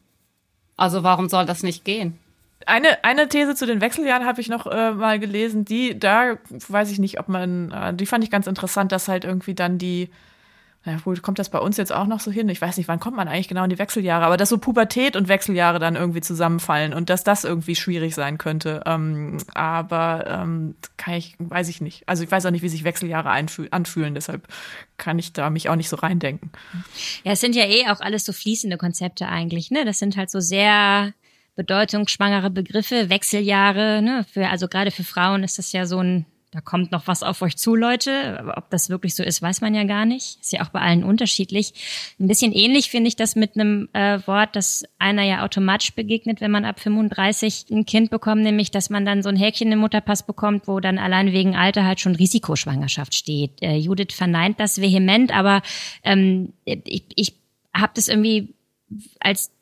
Also 0.76 1.03
warum 1.03 1.28
soll 1.28 1.47
das 1.47 1.62
nicht 1.62 1.84
gehen? 1.84 2.18
Eine, 2.66 3.05
eine 3.05 3.28
These 3.28 3.55
zu 3.55 3.66
den 3.66 3.80
Wechseljahren 3.80 4.26
habe 4.26 4.40
ich 4.40 4.49
noch 4.49 4.66
äh, 4.66 4.93
mal 4.93 5.18
gelesen, 5.18 5.64
die, 5.64 5.99
da 5.99 6.38
weiß 6.68 6.90
ich 6.90 6.99
nicht, 6.99 7.18
ob 7.18 7.28
man, 7.28 7.70
äh, 7.72 7.95
die 7.95 8.07
fand 8.07 8.22
ich 8.24 8.30
ganz 8.30 8.47
interessant, 8.47 8.93
dass 8.93 9.09
halt 9.09 9.24
irgendwie 9.24 9.55
dann 9.55 9.78
die 9.78 10.11
ja, 10.85 11.05
wohl 11.07 11.16
kommt 11.18 11.39
das 11.39 11.49
bei 11.49 11.61
uns 11.61 11.76
jetzt 11.76 11.93
auch 11.93 12.07
noch 12.07 12.18
so 12.18 12.33
hin. 12.33 12.49
Ich 12.49 12.61
weiß 12.61 12.76
nicht, 12.76 12.89
wann 12.89 12.99
kommt 12.99 13.16
man 13.16 13.28
eigentlich 13.28 13.47
genau 13.47 13.62
in 13.62 13.70
die 13.70 13.78
Wechseljahre, 13.78 14.24
aber 14.24 14.37
dass 14.37 14.49
so 14.49 14.59
Pubertät 14.59 15.14
und 15.14 15.28
Wechseljahre 15.28 15.78
dann 15.78 15.95
irgendwie 15.95 16.20
zusammenfallen 16.20 16.93
und 16.93 17.09
dass 17.09 17.22
das 17.22 17.45
irgendwie 17.45 17.76
schwierig 17.76 18.16
sein 18.16 18.37
könnte. 18.37 18.83
Ähm, 18.85 19.39
aber 19.55 20.24
ähm, 20.26 20.74
kann 20.97 21.14
ich, 21.14 21.37
weiß 21.39 21.68
ich 21.68 21.80
nicht. 21.80 22.09
Also 22.09 22.24
ich 22.24 22.30
weiß 22.30 22.47
auch 22.47 22.51
nicht, 22.51 22.62
wie 22.62 22.68
sich 22.68 22.83
Wechseljahre 22.83 23.30
anfühlen, 23.30 24.14
deshalb 24.14 24.49
kann 24.97 25.20
ich 25.20 25.33
da 25.33 25.51
mich 25.51 25.68
auch 25.68 25.76
nicht 25.76 25.89
so 25.89 25.97
reindenken. 25.97 26.51
Ja, 27.22 27.33
es 27.33 27.41
sind 27.41 27.55
ja 27.55 27.64
eh 27.64 27.89
auch 27.89 28.01
alles 28.01 28.24
so 28.24 28.33
fließende 28.33 28.76
Konzepte 28.76 29.28
eigentlich, 29.28 29.70
ne? 29.70 29.85
Das 29.85 30.01
sind 30.01 30.16
halt 30.16 30.30
so 30.30 30.41
sehr 30.41 31.12
bedeutungsschwangere 31.55 32.51
Begriffe, 32.51 33.09
Wechseljahre, 33.09 34.03
ne? 34.03 34.26
Für, 34.33 34.49
also 34.49 34.66
gerade 34.66 34.91
für 34.91 35.05
Frauen 35.05 35.45
ist 35.45 35.59
das 35.59 35.70
ja 35.70 35.87
so 35.87 36.01
ein 36.01 36.26
da 36.53 36.61
kommt 36.61 36.92
noch 36.92 37.07
was 37.07 37.22
auf 37.22 37.40
euch 37.40 37.57
zu, 37.57 37.74
Leute. 37.74 38.53
Ob 38.57 38.68
das 38.68 38.90
wirklich 38.90 39.14
so 39.14 39.22
ist, 39.22 39.40
weiß 39.40 39.62
man 39.62 39.74
ja 39.74 39.84
gar 39.84 40.05
nicht. 40.05 40.38
Ist 40.38 40.53
ja 40.53 40.62
auch 40.62 40.68
bei 40.68 40.80
allen 40.80 41.03
unterschiedlich. 41.03 41.72
Ein 42.20 42.28
bisschen 42.28 42.53
ähnlich 42.53 42.90
finde 42.90 43.09
ich 43.09 43.16
das 43.16 43.36
mit 43.36 43.55
einem 43.57 43.88
äh, 43.94 44.18
Wort, 44.26 44.55
das 44.55 44.84
einer 44.98 45.22
ja 45.22 45.44
automatisch 45.44 45.94
begegnet, 45.94 46.42
wenn 46.42 46.50
man 46.50 46.66
ab 46.66 46.78
35 46.78 47.68
ein 47.70 47.86
Kind 47.86 48.11
bekommt, 48.11 48.42
nämlich, 48.42 48.70
dass 48.70 48.90
man 48.90 49.07
dann 49.07 49.22
so 49.22 49.30
ein 49.30 49.36
Häkchen 49.36 49.72
im 49.72 49.78
Mutterpass 49.78 50.26
bekommt, 50.26 50.68
wo 50.68 50.78
dann 50.78 50.98
allein 50.98 51.32
wegen 51.32 51.57
Alter 51.57 51.86
halt 51.86 52.00
schon 52.00 52.16
Risikoschwangerschaft 52.16 53.14
steht. 53.14 53.62
Äh, 53.62 53.76
Judith 53.76 54.12
verneint 54.14 54.61
das 54.61 54.78
vehement, 54.78 55.34
aber 55.34 55.62
ähm, 56.05 56.53
ich, 56.66 57.05
ich 57.16 57.34
habe 57.72 57.92
das 57.94 58.09
irgendwie 58.09 58.55
als 59.20 59.53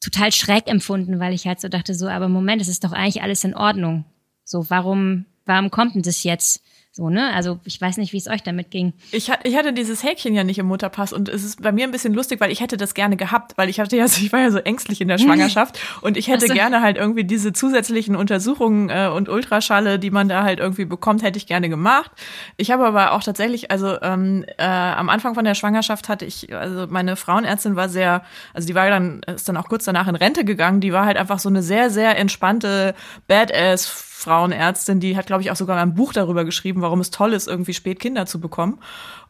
total 0.00 0.30
schräg 0.30 0.68
empfunden, 0.68 1.20
weil 1.20 1.32
ich 1.32 1.46
halt 1.46 1.58
so 1.58 1.68
dachte, 1.68 1.94
so, 1.94 2.06
aber 2.06 2.28
Moment, 2.28 2.60
es 2.60 2.68
ist 2.68 2.84
doch 2.84 2.92
eigentlich 2.92 3.22
alles 3.22 3.44
in 3.44 3.54
Ordnung. 3.54 4.04
So, 4.44 4.68
warum 4.68 5.24
warum 5.46 5.70
kommt 5.70 5.94
denn 5.94 6.02
das 6.02 6.22
jetzt? 6.22 6.62
So, 6.96 7.10
ne? 7.10 7.34
Also 7.34 7.60
ich 7.64 7.78
weiß 7.78 7.98
nicht, 7.98 8.14
wie 8.14 8.16
es 8.16 8.26
euch 8.26 8.42
damit 8.42 8.70
ging. 8.70 8.94
Ich, 9.12 9.30
ich 9.42 9.56
hatte 9.58 9.74
dieses 9.74 10.02
Häkchen 10.02 10.34
ja 10.34 10.44
nicht 10.44 10.56
im 10.56 10.64
Mutterpass 10.64 11.12
und 11.12 11.28
es 11.28 11.44
ist 11.44 11.60
bei 11.60 11.70
mir 11.70 11.84
ein 11.84 11.90
bisschen 11.90 12.14
lustig, 12.14 12.40
weil 12.40 12.50
ich 12.50 12.62
hätte 12.62 12.78
das 12.78 12.94
gerne 12.94 13.18
gehabt, 13.18 13.52
weil 13.58 13.68
ich 13.68 13.78
hatte 13.80 13.98
ja, 13.98 14.04
ich 14.06 14.32
war 14.32 14.40
ja 14.40 14.50
so 14.50 14.56
ängstlich 14.56 15.02
in 15.02 15.08
der 15.08 15.18
Schwangerschaft 15.18 15.78
und 16.00 16.16
ich 16.16 16.28
hätte 16.28 16.44
also. 16.44 16.54
gerne 16.54 16.80
halt 16.80 16.96
irgendwie 16.96 17.24
diese 17.24 17.52
zusätzlichen 17.52 18.16
Untersuchungen 18.16 18.88
äh, 18.88 19.10
und 19.14 19.28
Ultraschalle, 19.28 19.98
die 19.98 20.10
man 20.10 20.30
da 20.30 20.42
halt 20.42 20.58
irgendwie 20.58 20.86
bekommt, 20.86 21.22
hätte 21.22 21.36
ich 21.36 21.46
gerne 21.46 21.68
gemacht. 21.68 22.10
Ich 22.56 22.70
habe 22.70 22.86
aber 22.86 23.12
auch 23.12 23.22
tatsächlich, 23.22 23.70
also 23.70 24.00
ähm, 24.00 24.46
äh, 24.56 24.64
am 24.64 25.10
Anfang 25.10 25.34
von 25.34 25.44
der 25.44 25.54
Schwangerschaft 25.54 26.08
hatte 26.08 26.24
ich, 26.24 26.54
also 26.54 26.86
meine 26.88 27.16
Frauenärztin 27.16 27.76
war 27.76 27.90
sehr, 27.90 28.24
also 28.54 28.66
die 28.66 28.74
war 28.74 28.88
dann, 28.88 29.20
ist 29.24 29.46
dann 29.50 29.58
auch 29.58 29.68
kurz 29.68 29.84
danach 29.84 30.08
in 30.08 30.16
Rente 30.16 30.46
gegangen, 30.46 30.80
die 30.80 30.94
war 30.94 31.04
halt 31.04 31.18
einfach 31.18 31.40
so 31.40 31.50
eine 31.50 31.62
sehr, 31.62 31.90
sehr 31.90 32.16
entspannte 32.16 32.94
Badass 33.28 34.05
Frauenärztin, 34.18 34.98
die 34.98 35.14
hat, 35.14 35.26
glaube 35.26 35.42
ich, 35.42 35.50
auch 35.50 35.56
sogar 35.56 35.76
ein 35.76 35.94
Buch 35.94 36.14
darüber 36.14 36.46
geschrieben, 36.46 36.80
warum 36.80 37.00
es 37.00 37.10
toll 37.10 37.34
ist, 37.34 37.46
irgendwie 37.46 37.74
spät 37.74 38.00
Kinder 38.00 38.24
zu 38.24 38.40
bekommen. 38.40 38.78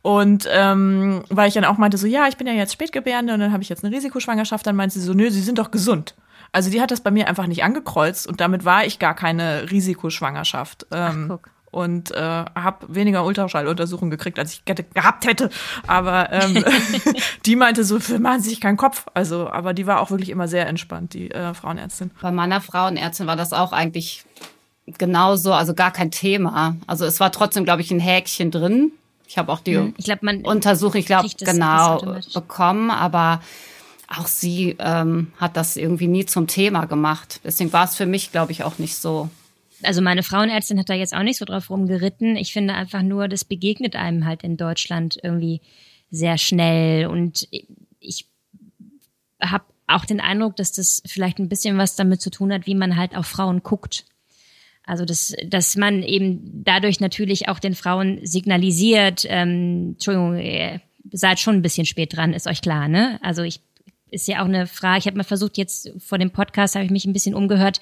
Und 0.01 0.49
ähm, 0.53 1.25
weil 1.29 1.49
ich 1.49 1.55
dann 1.55 1.65
auch 1.65 1.77
meinte, 1.77 1.99
so 1.99 2.07
ja, 2.07 2.29
ich 2.29 2.37
bin 2.37 2.47
ja 2.47 2.53
jetzt 2.53 2.73
Spätgebärende 2.73 3.35
und 3.35 3.41
dann 3.41 3.53
habe 3.53 3.65
ich 3.65 3.69
jetzt 3.69 3.85
eine 3.85 3.95
Risikoschwangerschaft, 3.95 4.65
dann 4.65 4.77
meinte 4.77 4.97
sie 4.97 5.05
so, 5.05 5.13
nö, 5.13 5.29
sie 5.29 5.41
sind 5.41 5.59
doch 5.59 5.73
gesund. 5.73 6.15
Also 6.53 6.71
die 6.71 6.81
hat 6.81 6.93
das 6.93 7.01
bei 7.01 7.11
mir 7.11 7.27
einfach 7.27 7.49
nicht 7.49 7.65
angekreuzt 7.65 8.29
und 8.29 8.41
damit 8.41 8.65
war 8.65 8.87
ich 8.87 9.01
gar 9.01 9.15
keine 9.15 9.69
Risikoschwangerschaft. 9.73 10.87
Ähm, 10.93 11.33
Ach, 11.35 11.51
und 11.73 12.13
äh, 12.13 12.45
habe 12.55 12.87
weniger 12.89 13.25
Ultraschalluntersuchungen 13.25 14.13
gekriegt, 14.13 14.39
als 14.39 14.53
ich 14.53 14.63
hätte, 14.69 14.85
gehabt 14.85 15.27
hätte. 15.27 15.51
Aber 15.89 16.33
ähm, 16.33 16.65
die 17.45 17.57
meinte 17.57 17.83
so, 17.83 17.99
für 17.99 18.21
man 18.21 18.41
sich 18.41 18.61
keinen 18.61 18.77
Kopf. 18.77 19.07
Also, 19.15 19.51
aber 19.51 19.75
die 19.75 19.89
war 19.89 20.01
auch 20.01 20.11
wirklich 20.11 20.31
immer 20.31 20.47
sehr 20.47 20.69
entspannt, 20.69 21.13
die 21.13 21.33
äh, 21.33 21.55
Frauenärztin. 21.55 22.13
Bei 22.23 22.31
meiner 22.31 22.61
Frauenärztin 22.61 23.27
war 23.27 23.37
das 23.37 23.53
auch 23.53 23.73
eigentlich 23.73 24.25
genauso, 24.87 25.53
also 25.53 25.75
gar 25.75 25.93
kein 25.93 26.11
Thema. 26.11 26.77
Also 26.87 27.05
es 27.05 27.21
war 27.21 27.33
trotzdem, 27.33 27.65
glaube 27.65 27.83
ich, 27.83 27.91
ein 27.91 28.01
Häkchen 28.01 28.51
drin. 28.51 28.93
Ich 29.29 29.39
habe 29.39 29.53
auch 29.53 29.61
die 29.61 29.77
hm, 29.77 29.95
ich 29.97 30.05
glaub, 30.05 30.23
man 30.23 30.43
Untersuchung, 30.43 31.01
ich 31.01 31.07
glaube, 31.07 31.29
genau 31.39 32.01
bekommen, 32.33 32.91
aber 32.91 33.41
auch 34.09 34.29
sie 34.29 34.77
ähm, 34.79 35.33
hat 35.37 35.57
das 35.57 35.77
irgendwie 35.77 36.07
nie 36.07 36.27
zum 36.27 36.47
Thema 36.47 36.85
gemacht. 36.85 37.41
Deswegen 37.43 37.73
war 37.73 37.85
es 37.85 37.97
für 37.97 38.07
mich, 38.07 38.31
glaube 38.31 38.53
ich, 38.53 38.63
auch 38.63 38.79
nicht 38.79 38.97
so. 38.97 39.29
Also 39.83 40.01
meine 40.01 40.23
Frauenärztin 40.23 40.79
hat 40.79 40.89
da 40.89 40.95
jetzt 40.95 41.15
auch 41.15 41.23
nicht 41.23 41.39
so 41.39 41.45
drauf 41.45 41.71
rumgeritten. 41.71 42.37
Ich 42.37 42.53
finde 42.53 42.75
einfach 42.75 43.03
nur, 43.03 43.29
das 43.29 43.45
begegnet 43.45 43.97
einem 43.97 44.25
halt 44.25 44.43
in 44.43 44.57
Deutschland 44.57 45.19
irgendwie 45.23 45.61
sehr 46.11 46.39
schnell. 46.39 47.07
Und 47.07 47.49
ich 47.99 48.27
habe 49.43 49.65
auch 49.87 50.05
den 50.05 50.21
Eindruck, 50.21 50.57
dass 50.57 50.73
das 50.73 51.03
vielleicht 51.05 51.39
ein 51.39 51.49
bisschen 51.49 51.77
was 51.79 51.97
damit 51.97 52.21
zu 52.21 52.31
tun 52.31 52.53
hat, 52.53 52.67
wie 52.67 52.75
man 52.75 52.97
halt 52.97 53.17
auf 53.17 53.27
Frauen 53.27 53.63
guckt. 53.63 54.05
Also 54.87 55.05
dass, 55.05 55.35
dass 55.45 55.77
man 55.77 56.03
eben 56.03 56.63
dadurch 56.65 57.01
natürlich 57.01 57.49
auch 57.49 57.59
den 57.59 57.75
Frauen 57.75 58.21
signalisiert, 58.23 59.27
ähm, 59.29 59.95
Entschuldigung, 59.95 60.39
ihr 60.39 60.81
seid 61.13 61.41
schon 61.41 61.57
ein 61.57 61.63
bisschen 61.63 61.87
spät 61.87 62.17
dran, 62.17 62.33
ist 62.33 62.47
euch 62.47 62.63
klar, 62.63 62.89
ne? 62.89 63.19
Also 63.23 63.43
ich 63.43 63.61
ist 64.11 64.29
ja 64.29 64.41
auch 64.41 64.47
eine 64.47 64.69
Frage, 64.69 65.01
ich 65.01 65.07
habe 65.07 65.17
mal 65.17 65.25
versucht, 65.25 65.59
jetzt 65.59 65.93
vor 65.99 66.19
dem 66.19 66.31
Podcast 66.31 66.77
habe 66.77 66.85
ich 66.85 66.93
mich 66.93 67.05
ein 67.05 67.13
bisschen 67.13 67.35
umgehört, 67.35 67.81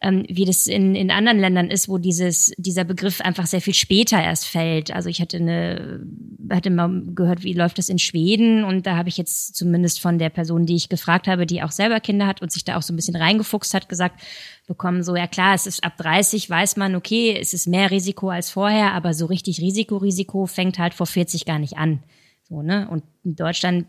ähm, 0.00 0.24
wie 0.28 0.44
das 0.44 0.66
in, 0.66 0.94
in 0.94 1.10
anderen 1.10 1.38
Ländern 1.38 1.70
ist, 1.70 1.88
wo 1.88 1.98
dieses, 1.98 2.52
dieser 2.56 2.84
Begriff 2.84 3.20
einfach 3.20 3.46
sehr 3.46 3.60
viel 3.60 3.74
später 3.74 4.22
erst 4.22 4.46
fällt. 4.46 4.92
Also 4.92 5.08
ich 5.08 5.20
hatte 5.20 5.38
eine, 5.38 6.06
hatte 6.50 6.70
mal 6.70 7.02
gehört, 7.14 7.42
wie 7.42 7.52
läuft 7.52 7.78
das 7.78 7.88
in 7.88 7.98
Schweden 7.98 8.62
und 8.62 8.86
da 8.86 8.96
habe 8.96 9.08
ich 9.08 9.16
jetzt 9.16 9.56
zumindest 9.56 10.00
von 10.00 10.18
der 10.18 10.30
Person, 10.30 10.66
die 10.66 10.76
ich 10.76 10.88
gefragt 10.88 11.26
habe, 11.26 11.46
die 11.46 11.62
auch 11.62 11.72
selber 11.72 11.98
Kinder 12.00 12.26
hat 12.26 12.42
und 12.42 12.52
sich 12.52 12.64
da 12.64 12.76
auch 12.76 12.82
so 12.82 12.92
ein 12.92 12.96
bisschen 12.96 13.16
reingefuchst 13.16 13.74
hat, 13.74 13.88
gesagt 13.88 14.20
bekommen, 14.66 15.02
so 15.02 15.16
ja 15.16 15.26
klar, 15.26 15.54
es 15.54 15.66
ist 15.66 15.82
ab 15.82 15.96
30, 15.96 16.48
weiß 16.48 16.76
man, 16.76 16.94
okay, 16.94 17.36
es 17.38 17.52
ist 17.52 17.66
mehr 17.66 17.90
Risiko 17.90 18.28
als 18.28 18.50
vorher, 18.50 18.92
aber 18.92 19.14
so 19.14 19.26
richtig 19.26 19.60
Risiko, 19.60 19.96
Risiko 19.96 20.46
fängt 20.46 20.78
halt 20.78 20.94
vor 20.94 21.06
40 21.06 21.44
gar 21.44 21.58
nicht 21.58 21.76
an. 21.76 22.02
So, 22.48 22.62
ne? 22.62 22.88
Und 22.88 23.02
in 23.24 23.36
Deutschland 23.36 23.86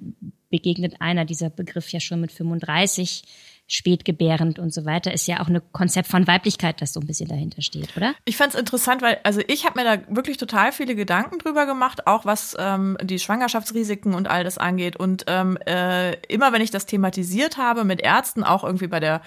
begegnet 0.50 0.96
einer 1.00 1.26
dieser 1.26 1.50
Begriff 1.50 1.92
ja 1.92 2.00
schon 2.00 2.20
mit 2.20 2.32
35 2.32 3.24
spätgebärend 3.70 4.58
und 4.58 4.74
so 4.74 4.84
weiter, 4.84 5.14
ist 5.14 5.28
ja 5.28 5.42
auch 5.42 5.48
ein 5.48 5.62
Konzept 5.72 6.10
von 6.10 6.28
Weiblichkeit, 6.28 6.82
das 6.82 6.92
so 6.92 7.00
ein 7.00 7.08
bisschen 7.08 7.30
dahinter 7.30 7.62
steht, 7.62 7.96
oder? 7.96 8.16
Ich 8.26 8.36
fand 8.36 8.54
es 8.54 8.60
interessant, 8.60 9.02
weil 9.04 9.20
also 9.24 9.42
ich 9.48 9.66
habe 9.66 9.80
mir 9.80 9.86
da 9.86 10.16
wirklich 10.16 10.38
total 10.38 10.72
viele 10.72 10.96
Gedanken 10.96 11.38
drüber 11.38 11.68
gemacht, 11.68 12.08
auch 12.08 12.26
was 12.26 12.58
ähm, 12.60 12.98
die 13.02 13.20
Schwangerschaftsrisiken 13.20 14.16
und 14.16 14.28
all 14.28 14.44
das 14.44 14.58
angeht. 14.58 14.98
Und 14.98 15.26
ähm, 15.28 15.58
äh, 15.68 16.14
immer 16.28 16.52
wenn 16.52 16.62
ich 16.62 16.72
das 16.72 16.88
thematisiert 16.88 17.58
habe 17.58 17.84
mit 17.84 18.02
Ärzten, 18.02 18.44
auch 18.44 18.64
irgendwie 18.64 18.88
bei 18.88 19.00
der 19.00 19.22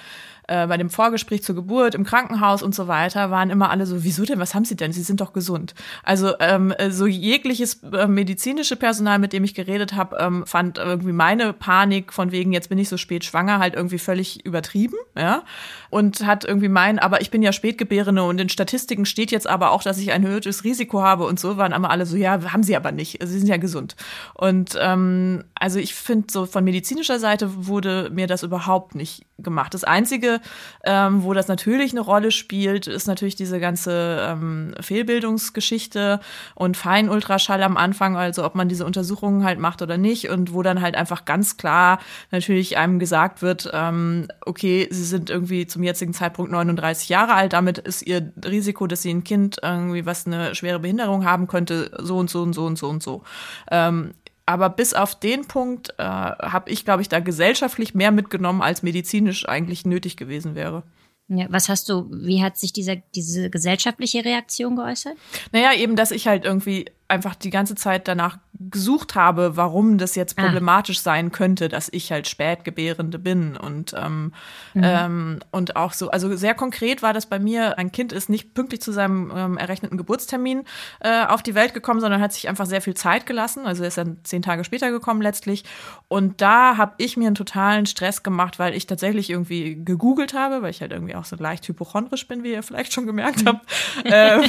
äh, 0.53 0.67
bei 0.67 0.77
dem 0.77 0.91
Vorgespräch 0.91 1.43
zur 1.43 1.55
Geburt 1.55 1.95
im 1.95 2.05
Krankenhaus 2.05 2.63
und 2.63 2.75
so 2.75 2.87
weiter, 2.87 3.31
waren 3.31 3.49
immer 3.49 3.71
alle 3.71 3.87
so, 3.87 4.05
wieso 4.05 4.25
denn, 4.25 4.39
was 4.39 4.55
haben 4.55 4.67
Sie 4.67 4.77
denn? 4.77 4.93
Sie 4.93 5.03
sind 5.03 5.23
doch 5.23 5.33
gesund. 5.33 5.75
Also 6.03 6.35
ähm, 6.41 6.75
so 6.91 7.07
jegliches 7.07 7.83
äh, 7.85 8.07
medizinische 8.07 8.77
Personal, 8.77 9.19
mit 9.19 9.33
dem 9.33 9.45
ich 9.45 9.55
geredet 9.55 9.95
habe, 9.95 10.17
ähm, 10.21 10.45
fand 10.47 10.77
irgendwie 10.77 11.13
meine 11.13 11.55
Panik 11.55 12.13
von 12.13 12.33
wegen, 12.33 12.53
jetzt 12.53 12.69
bin 12.69 12.77
ich 12.77 12.91
so 12.91 12.99
spät 12.99 13.25
schwanger, 13.25 13.61
halt 13.61 13.75
irgendwie 13.75 13.99
völlig 13.99 14.45
übertrieben, 14.45 14.97
ja. 15.17 15.43
Und 15.89 16.27
hat 16.27 16.45
irgendwie 16.45 16.69
mein, 16.69 16.99
aber 16.99 17.23
ich 17.23 17.31
bin 17.31 17.43
ja 17.43 17.53
Spätgebärende 17.53 18.23
und 18.23 18.41
in 18.41 18.49
Statistiken 18.49 19.07
steht 19.07 19.31
jetzt 19.31 19.47
aber 19.47 19.71
auch, 19.71 19.83
dass 19.83 19.99
ich 19.99 20.13
ein 20.13 20.25
erhöhtes 20.25 20.65
Risiko 20.65 21.03
habe 21.03 21.25
und 21.25 21.41
so, 21.41 21.57
waren 21.57 21.73
immer 21.73 21.91
alle 21.91 22.05
so, 22.05 22.17
ja, 22.17 22.53
haben 22.53 22.63
sie 22.63 22.77
aber 22.77 22.93
nicht. 22.93 23.19
Sie 23.23 23.39
sind 23.39 23.49
ja 23.49 23.57
gesund. 23.57 23.97
Und 24.35 24.77
ähm, 24.81 25.45
also 25.55 25.79
ich 25.79 25.95
finde, 25.95 26.29
so 26.31 26.45
von 26.45 26.65
medizinischer 26.65 27.19
Seite 27.19 27.67
wurde 27.67 28.11
mir 28.13 28.27
das 28.27 28.43
überhaupt 28.43 28.95
nicht 28.95 29.25
gemacht. 29.43 29.75
Das 29.75 29.85
Einzige, 29.85 30.41
ähm, 30.85 31.23
wo 31.23 31.35
das 31.35 31.49
natürlich 31.49 31.93
eine 31.93 32.01
Rolle 32.01 32.31
spielt, 32.31 32.87
ist 32.87 33.07
natürlich 33.07 33.37
diese 33.37 33.61
ganze 33.61 34.27
ähm, 34.29 34.75
Fehlbildungsgeschichte 34.81 36.21
und 36.55 36.77
Feinultraschall 36.77 37.63
am 37.63 37.77
Anfang, 37.77 38.17
also 38.17 38.45
ob 38.45 38.55
man 38.55 38.69
diese 38.69 38.87
Untersuchungen 38.87 39.45
halt 39.45 39.59
macht 39.59 39.83
oder 39.83 39.99
nicht 39.99 40.29
und 40.29 40.53
wo 40.53 40.63
dann 40.63 40.81
halt 40.81 40.97
einfach 40.97 41.25
ganz 41.25 41.57
klar 41.57 41.99
natürlich 42.31 42.77
einem 42.77 42.99
gesagt 42.99 43.43
wird, 43.43 43.71
ähm, 43.73 44.29
okay, 44.45 44.89
sie 44.91 45.05
sind 45.05 45.31
irgendwie 45.31 45.67
zum 45.67 45.83
jetzigen 45.83 46.15
Zeitpunkt 46.15 46.51
39 46.53 47.09
Jahre 47.09 47.35
alt, 47.35 47.53
damit 47.53 47.79
ist 47.79 48.03
ihr 48.03 48.33
Risiko, 48.45 48.87
dass 48.87 49.03
sie 49.03 49.11
ein 49.11 49.25
Kind 49.25 49.59
irgendwie 49.63 50.07
was 50.07 50.27
eine 50.27 50.55
schwere 50.55 50.81
Behinderung 50.81 51.25
haben 51.25 51.47
könnte, 51.47 51.91
so 52.01 52.19
und 52.19 52.31
so 52.31 52.43
und 52.43 52.53
so 52.53 52.67
und 52.67 52.79
so 52.79 52.89
und 52.89 53.03
so. 53.03 53.23
Ähm, 53.71 54.13
aber 54.47 54.69
bis 54.71 54.95
auf 54.95 55.19
den 55.19 55.47
Punkt 55.47 55.95
äh, 55.99 56.03
habe 56.03 56.71
ich, 56.71 56.85
glaube 56.85 57.03
ich, 57.03 57.09
da 57.09 57.21
gesellschaftlich 57.21 57.95
mehr 57.95 58.11
mitgenommen, 58.11 58.63
als 58.63 58.83
medizinisch 58.83 59.49
eigentlich 59.49 59.85
nötig 59.85 60.17
gewesen 60.17 60.55
wäre. 60.55 60.83
Ja, 61.29 61.47
was 61.49 61.69
hast 61.69 61.89
du, 61.89 62.11
wie 62.11 62.43
hat 62.43 62.59
sich 62.59 62.73
dieser, 62.73 62.97
diese 62.97 63.49
gesellschaftliche 63.49 64.25
Reaktion 64.25 64.77
geäußert? 64.77 65.17
Naja, 65.53 65.73
eben, 65.75 65.97
dass 65.97 66.11
ich 66.11 66.27
halt 66.27 66.45
irgendwie 66.45 66.87
einfach 67.13 67.35
die 67.35 67.51
ganze 67.51 67.75
Zeit 67.75 68.09
danach 68.09 68.39
gesucht 68.71 69.15
habe, 69.15 69.57
warum 69.57 69.99
das 69.99 70.15
jetzt 70.15 70.39
ah. 70.39 70.43
problematisch 70.43 70.99
ah. 71.01 71.03
sein 71.03 71.33
könnte, 71.33 71.69
dass 71.69 71.89
ich 71.93 72.11
halt 72.11 72.27
Spätgebärende 72.27 73.19
bin 73.19 73.57
und 73.57 73.95
ähm, 73.95 74.33
mhm. 74.73 74.83
ähm, 74.83 75.39
und 75.51 75.77
auch 75.77 75.93
so, 75.93 76.11
also 76.11 76.35
sehr 76.37 76.55
konkret 76.55 77.03
war 77.03 77.13
das 77.13 77.27
bei 77.27 77.39
mir. 77.39 77.79
Ein 77.79 77.93
Kind 77.93 78.13
ist 78.13 78.31
nicht 78.31 78.55
pünktlich 78.55 78.81
zu 78.81 78.93
seinem 78.93 79.33
ähm, 79.35 79.59
errechneten 79.59 79.99
Geburtstermin 79.99 80.65
äh, 81.01 81.27
auf 81.27 81.43
die 81.43 81.55
Welt 81.55 81.75
gekommen, 81.75 82.01
sondern 82.01 82.21
hat 82.21 82.33
sich 82.33 82.49
einfach 82.49 82.67
sehr 82.67 82.81
viel 82.81 82.95
Zeit 82.95 83.27
gelassen. 83.27 83.67
Also 83.67 83.85
ist 83.85 83.99
dann 83.99 84.19
zehn 84.23 84.43
Tage 84.43 84.65
später 84.65 84.91
gekommen 84.91 85.21
letztlich. 85.21 85.65
Und 86.09 86.41
da 86.41 86.77
habe 86.77 86.95
ich 86.99 87.17
mir 87.17 87.27
einen 87.27 87.35
totalen 87.35 87.87
Stress 87.87 88.23
gemacht, 88.23 88.59
weil 88.59 88.75
ich 88.75 88.87
tatsächlich 88.87 89.29
irgendwie 89.29 89.83
gegoogelt 89.85 90.35
habe, 90.35 90.63
weil 90.63 90.71
ich 90.71 90.81
halt 90.81 90.93
irgendwie 90.93 91.15
auch 91.15 91.25
so 91.25 91.37
leicht 91.37 91.67
hypochondrisch 91.69 92.27
bin, 92.27 92.43
wie 92.43 92.53
ihr 92.53 92.63
vielleicht 92.63 92.93
schon 92.93 93.07
gemerkt 93.07 93.45
habt. 93.47 93.67
ähm, 94.05 94.43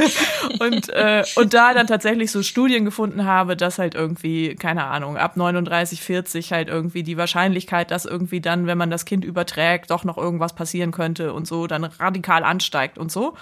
und 0.60 0.88
äh, 0.90 1.24
und 1.36 1.52
da 1.52 1.74
dann 1.74 1.86
tatsächlich 1.86 2.05
tatsächlich 2.06 2.30
so 2.30 2.44
Studien 2.44 2.84
gefunden 2.84 3.24
habe, 3.24 3.56
dass 3.56 3.80
halt 3.80 3.96
irgendwie, 3.96 4.54
keine 4.54 4.84
Ahnung, 4.84 5.16
ab 5.16 5.36
39, 5.36 6.00
40 6.00 6.52
halt 6.52 6.68
irgendwie 6.68 7.02
die 7.02 7.16
Wahrscheinlichkeit, 7.16 7.90
dass 7.90 8.04
irgendwie 8.04 8.40
dann, 8.40 8.68
wenn 8.68 8.78
man 8.78 8.90
das 8.90 9.06
Kind 9.06 9.24
überträgt, 9.24 9.90
doch 9.90 10.04
noch 10.04 10.16
irgendwas 10.16 10.54
passieren 10.54 10.92
könnte 10.92 11.32
und 11.32 11.48
so, 11.48 11.66
dann 11.66 11.82
radikal 11.82 12.44
ansteigt 12.44 12.96
und 12.96 13.10
so. 13.10 13.36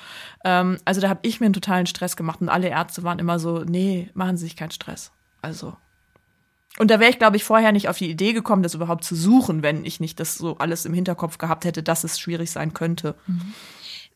Ähm, 0.44 0.78
also 0.86 1.02
da 1.02 1.10
habe 1.10 1.20
ich 1.24 1.40
mir 1.40 1.46
einen 1.46 1.52
totalen 1.52 1.84
Stress 1.84 2.16
gemacht 2.16 2.40
und 2.40 2.48
alle 2.48 2.68
Ärzte 2.68 3.02
waren 3.02 3.18
immer 3.18 3.38
so, 3.38 3.64
nee, 3.64 4.08
machen 4.14 4.38
Sie 4.38 4.44
sich 4.44 4.56
keinen 4.56 4.70
Stress. 4.70 5.12
Also. 5.42 5.76
Und 6.78 6.90
da 6.90 7.00
wäre 7.00 7.10
ich, 7.10 7.18
glaube 7.18 7.36
ich, 7.36 7.44
vorher 7.44 7.70
nicht 7.70 7.90
auf 7.90 7.98
die 7.98 8.10
Idee 8.10 8.32
gekommen, 8.32 8.62
das 8.62 8.74
überhaupt 8.74 9.04
zu 9.04 9.14
suchen, 9.14 9.62
wenn 9.62 9.84
ich 9.84 10.00
nicht 10.00 10.18
das 10.18 10.36
so 10.36 10.56
alles 10.56 10.86
im 10.86 10.94
Hinterkopf 10.94 11.36
gehabt 11.36 11.66
hätte, 11.66 11.82
dass 11.82 12.02
es 12.02 12.18
schwierig 12.18 12.50
sein 12.50 12.72
könnte. 12.72 13.14
Mhm. 13.26 13.52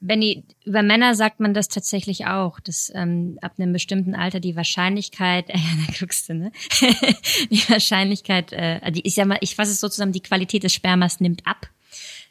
Benny, 0.00 0.44
über 0.64 0.82
Männer 0.82 1.14
sagt 1.14 1.40
man 1.40 1.54
das 1.54 1.68
tatsächlich 1.68 2.26
auch, 2.26 2.60
dass 2.60 2.92
ähm, 2.94 3.38
ab 3.42 3.54
einem 3.58 3.72
bestimmten 3.72 4.14
Alter 4.14 4.38
die 4.38 4.54
Wahrscheinlichkeit, 4.54 5.50
äh, 5.50 5.54
da 5.54 5.92
guckst 5.98 6.28
du, 6.28 6.34
ne? 6.34 6.52
die 7.50 7.68
Wahrscheinlichkeit, 7.68 8.52
äh, 8.52 8.92
die, 8.92 9.06
ich 9.06 9.14
sag 9.14 9.26
mal, 9.26 9.38
ich 9.40 9.56
fasse 9.56 9.72
es 9.72 9.80
so 9.80 9.88
zusammen, 9.88 10.12
die 10.12 10.20
Qualität 10.22 10.62
des 10.62 10.72
Spermas 10.72 11.20
nimmt 11.20 11.46
ab. 11.46 11.68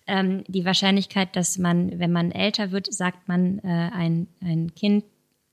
Ähm, 0.08 0.46
die 0.48 0.64
Wahrscheinlichkeit, 0.64 1.36
dass 1.36 1.58
man, 1.58 2.00
wenn 2.00 2.14
man 2.14 2.32
älter 2.32 2.72
wird, 2.72 2.92
sagt 2.94 3.28
man, 3.28 3.60
äh, 3.60 3.90
ein, 3.94 4.28
ein 4.42 4.74
Kind 4.74 5.04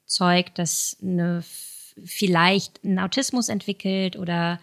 zeugt, 0.06 0.60
das 0.60 0.96
eine, 1.02 1.42
vielleicht 2.04 2.84
einen 2.84 3.00
Autismus 3.00 3.48
entwickelt 3.48 4.16
oder 4.16 4.60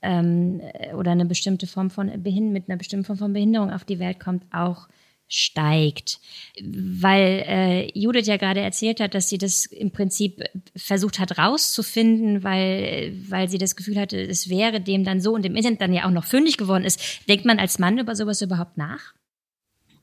ähm, 0.00 0.62
oder 0.94 1.10
eine 1.10 1.26
bestimmte 1.26 1.66
Form 1.66 1.90
von 1.90 2.22
Behind 2.22 2.52
mit 2.52 2.68
einer 2.68 2.78
bestimmten 2.78 3.04
Form 3.04 3.18
von 3.18 3.32
Behinderung 3.32 3.72
auf 3.72 3.84
die 3.84 3.98
Welt 3.98 4.20
kommt, 4.20 4.44
auch 4.52 4.88
steigt. 5.28 6.20
Weil 6.62 7.44
äh, 7.46 7.98
Judith 7.98 8.26
ja 8.26 8.36
gerade 8.36 8.60
erzählt 8.60 9.00
hat, 9.00 9.14
dass 9.14 9.28
sie 9.28 9.38
das 9.38 9.66
im 9.66 9.90
Prinzip 9.90 10.42
versucht 10.74 11.18
hat 11.18 11.38
rauszufinden, 11.38 12.42
weil, 12.42 13.14
weil 13.28 13.48
sie 13.48 13.58
das 13.58 13.76
Gefühl 13.76 14.00
hatte, 14.00 14.20
es 14.20 14.48
wäre 14.48 14.80
dem 14.80 15.04
dann 15.04 15.20
so 15.20 15.34
und 15.34 15.44
im 15.44 15.54
Internet 15.54 15.80
dann 15.80 15.92
ja 15.92 16.06
auch 16.06 16.10
noch 16.10 16.24
fündig 16.24 16.56
geworden 16.56 16.84
ist. 16.84 17.28
Denkt 17.28 17.44
man 17.44 17.58
als 17.58 17.78
Mann 17.78 17.98
über 17.98 18.16
sowas 18.16 18.40
überhaupt 18.40 18.78
nach? 18.78 19.12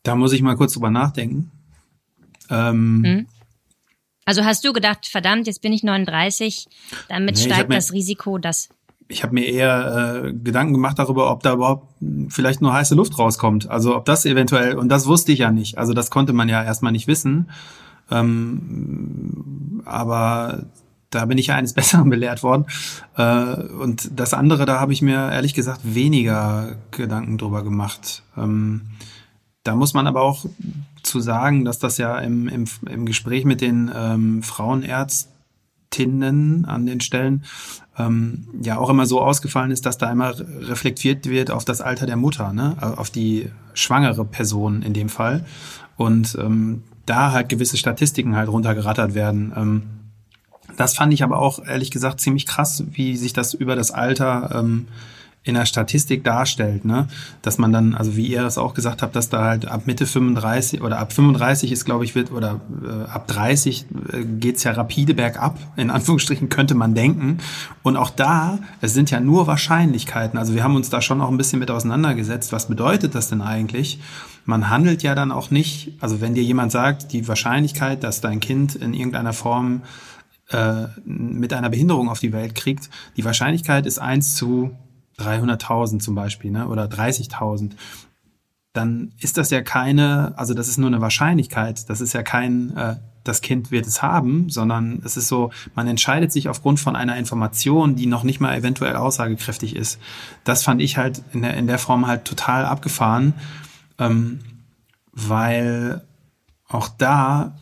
Da 0.04 0.16
muss 0.16 0.34
ich 0.34 0.42
mal 0.42 0.56
kurz 0.56 0.74
drüber 0.74 0.92
nachdenken. 0.92 1.52
Ähm, 2.50 3.04
hm. 3.04 3.28
Also 4.26 4.44
hast 4.44 4.66
du 4.66 4.74
gedacht, 4.74 5.08
verdammt, 5.08 5.48
jetzt 5.48 5.62
bin 5.62 5.74
ich 5.74 5.84
39, 5.84 6.68
damit 7.10 7.36
nee, 7.36 7.42
steigt 7.44 7.72
das 7.72 7.94
Risiko, 7.94 8.40
dass 8.40 8.70
ich 9.08 9.24
habe 9.24 9.34
mir 9.34 9.46
eher 9.46 10.24
äh, 10.26 10.34
Gedanken 10.34 10.74
gemacht 10.74 10.98
darüber, 10.98 11.32
ob 11.32 11.44
da 11.44 11.54
überhaupt 11.54 11.88
vielleicht 12.30 12.62
nur 12.62 12.74
heiße 12.74 12.96
Luft 12.96 13.20
rauskommt. 13.20 13.70
Also 13.70 13.96
ob 13.96 14.06
das 14.06 14.26
eventuell, 14.26 14.78
und 14.78 14.90
das 14.90 15.06
wusste 15.06 15.32
ich 15.32 15.40
ja 15.40 15.52
nicht. 15.52 15.78
Also 15.78 15.94
das 15.94 16.10
konnte 16.10 16.34
man 16.34 16.50
ja 16.50 16.64
erstmal 16.64 16.92
nicht 16.92 17.08
wissen. 17.08 17.50
Ähm, 18.10 19.82
aber 19.86 20.66
da 21.12 21.26
bin 21.26 21.38
ich 21.38 21.48
ja 21.48 21.56
eines 21.56 21.74
Besseren 21.74 22.10
belehrt 22.10 22.44
worden. 22.44 22.66
Äh, 23.16 23.64
und 23.80 24.20
das 24.20 24.34
andere, 24.34 24.66
da 24.66 24.80
habe 24.80 24.94
ich 24.94 25.02
mir 25.02 25.32
ehrlich 25.32 25.54
gesagt 25.54 25.82
weniger 25.84 26.78
Gedanken 26.92 27.38
drüber 27.38 27.64
gemacht. 27.64 28.24
Ähm, 28.36 28.82
da 29.64 29.76
muss 29.76 29.94
man 29.94 30.08
aber 30.08 30.22
auch 30.22 30.46
zu 31.04 31.20
sagen, 31.20 31.66
dass 31.66 31.80
das 31.80 31.98
ja 31.98 32.18
im, 32.20 32.48
im, 32.48 32.66
im 32.88 33.06
Gespräch 33.06 33.44
mit 33.46 33.60
den 33.62 33.92
ähm, 33.96 34.44
Frauenärztinnen 34.44 36.66
an 36.66 36.86
den 36.86 37.02
Stellen 37.02 37.44
ähm, 37.98 38.48
ja 38.62 38.78
auch 38.78 38.90
immer 38.90 39.06
so 39.06 39.22
ausgefallen 39.22 39.72
ist, 39.72 39.86
dass 39.86 39.98
da 39.98 40.12
immer 40.12 40.36
reflektiert 40.62 41.28
wird 41.28 41.52
auf 41.52 41.66
das 41.66 41.82
Alter 41.82 42.06
der 42.06 42.18
Mutter, 42.18 42.54
ne? 42.54 42.76
Auf 42.98 43.10
die 43.10 43.50
schwangere 43.74 44.26
Person 44.26 44.82
in 44.82 44.94
dem 44.94 45.10
Fall. 45.10 45.46
Und 45.98 46.38
ähm, 46.40 46.84
da 47.06 47.32
halt 47.32 47.50
gewisse 47.50 47.78
Statistiken 47.78 48.36
halt 48.36 48.50
runtergerattert 48.50 49.14
werden. 49.14 49.54
Ähm, 49.56 49.84
das 50.78 50.96
fand 50.96 51.14
ich 51.14 51.24
aber 51.24 51.40
auch 51.40 51.66
ehrlich 51.66 51.92
gesagt 51.92 52.20
ziemlich 52.20 52.46
krass, 52.46 52.84
wie 52.92 53.16
sich 53.16 53.34
das 53.34 53.54
über 53.54 53.76
das 53.76 53.92
Alter 53.92 54.52
ähm, 54.56 54.88
in 55.46 55.54
der 55.54 55.68
Statistik 55.68 56.24
darstellt, 56.24 56.86
ne? 56.86 57.08
Dass 57.44 57.60
man 57.60 57.72
dann, 57.72 57.94
also 57.94 58.16
wie 58.18 58.26
ihr 58.26 58.42
das 58.42 58.58
auch 58.58 58.74
gesagt 58.74 59.04
habt, 59.04 59.16
dass 59.16 59.30
da 59.30 59.44
halt 59.44 59.68
ab 59.68 59.84
Mitte 59.86 60.08
35 60.08 60.82
oder 60.82 60.98
ab 60.98 61.14
35 61.14 61.72
ist, 61.72 61.86
glaube 61.86 62.04
ich, 62.04 62.16
wird 62.16 62.32
oder 62.32 62.60
äh, 62.84 63.10
ab 63.10 63.28
30 63.28 63.86
äh, 64.12 64.24
geht's 64.24 64.64
ja 64.64 64.72
rapide 64.72 65.14
bergab, 65.14 65.60
in 65.78 65.92
Anführungsstrichen 65.92 66.50
könnte 66.50 66.74
man 66.74 66.96
denken. 66.96 67.38
Und 67.84 67.96
auch 67.96 68.10
da, 68.10 68.58
es 68.82 68.96
sind 68.96 69.12
ja 69.12 69.20
nur 69.20 69.46
Wahrscheinlichkeiten. 69.46 70.40
Also 70.40 70.56
wir 70.56 70.64
haben 70.64 70.76
uns 70.76 70.90
da 70.90 71.00
schon 71.00 71.22
auch 71.22 71.30
ein 71.30 71.38
bisschen 71.38 71.60
mit 71.60 71.70
auseinandergesetzt. 71.70 72.52
Was 72.52 72.68
bedeutet 72.68 73.14
das 73.14 73.30
denn 73.30 73.44
eigentlich? 73.44 74.00
Man 74.46 74.72
handelt 74.72 75.04
ja 75.04 75.14
dann 75.14 75.32
auch 75.32 75.52
nicht, 75.52 75.94
also 76.02 76.22
wenn 76.22 76.34
dir 76.34 76.44
jemand 76.44 76.72
sagt, 76.72 77.14
die 77.14 77.28
Wahrscheinlichkeit, 77.28 78.04
dass 78.04 78.20
dein 78.20 78.40
Kind 78.40 78.74
in 78.74 78.96
irgendeiner 78.96 79.34
Form 79.34 79.84
äh, 80.50 80.88
mit 81.06 81.54
einer 81.54 81.70
Behinderung 81.70 82.10
auf 82.10 82.20
die 82.20 82.34
Welt 82.34 82.56
kriegt, 82.56 82.90
die 83.16 83.26
Wahrscheinlichkeit 83.26 83.86
ist 83.86 84.00
eins 84.00 84.36
zu 84.36 84.76
300.000 85.20 86.00
zum 86.00 86.16
Beispiel, 86.16 86.52
ne? 86.52 86.68
oder 86.68 86.86
30.000. 86.86 87.72
dann 88.74 89.14
ist 89.20 89.38
das 89.38 89.50
ja 89.50 89.62
keine, 89.62 90.34
also 90.38 90.54
das 90.54 90.68
ist 90.68 90.78
nur 90.78 90.88
eine 90.88 91.02
Wahrscheinlichkeit, 91.02 91.90
das 91.90 92.02
ist 92.02 92.14
ja 92.14 92.24
kein, 92.24 92.76
äh, 92.76 92.96
das 93.24 93.42
Kind 93.42 93.72
wird 93.72 93.88
es 93.88 94.02
haben, 94.02 94.50
sondern 94.50 95.02
es 95.04 95.18
ist 95.18 95.28
so, 95.28 95.52
man 95.74 95.88
entscheidet 95.88 96.32
sich 96.32 96.48
aufgrund 96.48 96.80
von 96.80 96.96
einer 96.96 97.18
Information, 97.18 97.96
die 97.96 98.06
noch 98.06 98.24
nicht 98.24 98.40
mal 98.40 98.56
eventuell 98.56 98.96
aussagekräftig 98.96 99.76
ist. 99.76 100.00
Das 100.44 100.64
fand 100.64 100.82
ich 100.82 100.98
halt 100.98 101.24
in 101.34 101.42
der, 101.42 101.56
in 101.56 101.68
der 101.68 101.80
Form 101.80 102.08
halt 102.08 102.26
total 102.26 102.66
abgefahren, 102.66 103.34
ähm, 103.98 104.40
weil 105.12 106.02
auch 106.68 106.90
da 106.90 107.58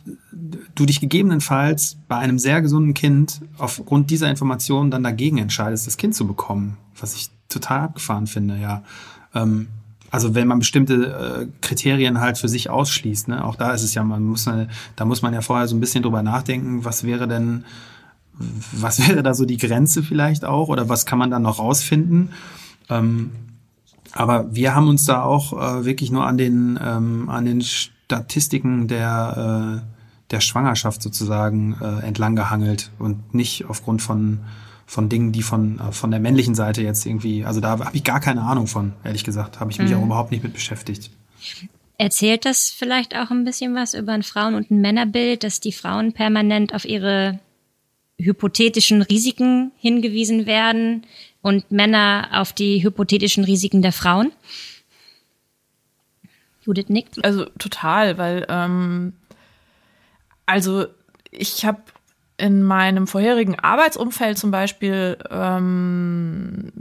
du 0.74 0.86
dich 0.86 1.00
gegebenenfalls 1.00 1.98
bei 2.08 2.16
einem 2.16 2.38
sehr 2.38 2.62
gesunden 2.62 2.94
Kind 2.94 3.42
aufgrund 3.58 4.10
dieser 4.10 4.30
Information 4.30 4.90
dann 4.90 5.02
dagegen 5.02 5.38
entscheidest, 5.38 5.86
das 5.86 5.96
Kind 5.96 6.14
zu 6.14 6.26
bekommen, 6.26 6.78
was 6.98 7.14
ich 7.14 7.30
total 7.54 7.80
abgefahren 7.80 8.26
finde, 8.26 8.58
ja. 8.58 8.82
Ähm, 9.34 9.68
also 10.10 10.36
wenn 10.36 10.46
man 10.46 10.60
bestimmte 10.60 10.94
äh, 10.94 11.46
Kriterien 11.60 12.20
halt 12.20 12.38
für 12.38 12.48
sich 12.48 12.70
ausschließt, 12.70 13.26
ne? 13.26 13.44
auch 13.44 13.56
da 13.56 13.72
ist 13.72 13.82
es 13.82 13.94
ja, 13.94 14.04
man 14.04 14.22
muss, 14.22 14.48
da 14.94 15.04
muss 15.04 15.22
man 15.22 15.34
ja 15.34 15.40
vorher 15.40 15.66
so 15.66 15.74
ein 15.74 15.80
bisschen 15.80 16.04
drüber 16.04 16.22
nachdenken, 16.22 16.84
was 16.84 17.02
wäre 17.02 17.26
denn, 17.26 17.64
was 18.70 19.00
wäre 19.08 19.24
da 19.24 19.34
so 19.34 19.44
die 19.44 19.56
Grenze 19.56 20.04
vielleicht 20.04 20.44
auch 20.44 20.68
oder 20.68 20.88
was 20.88 21.04
kann 21.04 21.18
man 21.18 21.32
dann 21.32 21.42
noch 21.42 21.58
rausfinden? 21.58 22.30
Ähm, 22.88 23.32
aber 24.12 24.54
wir 24.54 24.76
haben 24.76 24.86
uns 24.86 25.04
da 25.04 25.22
auch 25.22 25.52
äh, 25.52 25.84
wirklich 25.84 26.12
nur 26.12 26.24
an 26.24 26.38
den, 26.38 26.78
ähm, 26.80 27.28
an 27.28 27.44
den 27.44 27.60
Statistiken 27.60 28.86
der, 28.86 29.82
äh, 29.82 30.30
der 30.30 30.40
Schwangerschaft 30.40 31.02
sozusagen 31.02 31.76
äh, 31.80 32.06
entlang 32.06 32.36
gehangelt 32.36 32.92
und 33.00 33.34
nicht 33.34 33.64
aufgrund 33.68 34.00
von 34.00 34.38
von 34.86 35.08
Dingen, 35.08 35.32
die 35.32 35.42
von, 35.42 35.78
äh, 35.78 35.92
von 35.92 36.10
der 36.10 36.20
männlichen 36.20 36.54
Seite 36.54 36.82
jetzt 36.82 37.06
irgendwie, 37.06 37.44
also 37.44 37.60
da 37.60 37.70
habe 37.70 37.90
ich 37.92 38.04
gar 38.04 38.20
keine 38.20 38.42
Ahnung 38.42 38.66
von, 38.66 38.92
ehrlich 39.04 39.24
gesagt, 39.24 39.60
habe 39.60 39.70
ich 39.70 39.78
mich 39.78 39.90
mhm. 39.90 39.98
auch 39.98 40.04
überhaupt 40.04 40.30
nicht 40.30 40.42
mit 40.42 40.52
beschäftigt. 40.52 41.10
Erzählt 41.96 42.44
das 42.44 42.70
vielleicht 42.70 43.16
auch 43.16 43.30
ein 43.30 43.44
bisschen 43.44 43.74
was 43.74 43.94
über 43.94 44.12
ein 44.12 44.22
Frauen- 44.22 44.54
und 44.54 44.70
ein 44.70 44.80
Männerbild, 44.80 45.44
dass 45.44 45.60
die 45.60 45.72
Frauen 45.72 46.12
permanent 46.12 46.74
auf 46.74 46.84
ihre 46.84 47.38
hypothetischen 48.18 49.02
Risiken 49.02 49.72
hingewiesen 49.76 50.46
werden 50.46 51.06
und 51.40 51.70
Männer 51.70 52.28
auf 52.32 52.52
die 52.52 52.82
hypothetischen 52.82 53.44
Risiken 53.44 53.82
der 53.82 53.92
Frauen? 53.92 54.32
Judith 56.64 56.88
nickt. 56.88 57.24
Also 57.24 57.44
total, 57.58 58.18
weil 58.18 58.46
ähm, 58.48 59.12
also 60.46 60.86
ich 61.30 61.64
habe 61.64 61.82
in 62.36 62.62
meinem 62.62 63.06
vorherigen 63.06 63.58
Arbeitsumfeld 63.58 64.38
zum 64.38 64.50
Beispiel 64.50 65.16
ähm, 65.30 66.72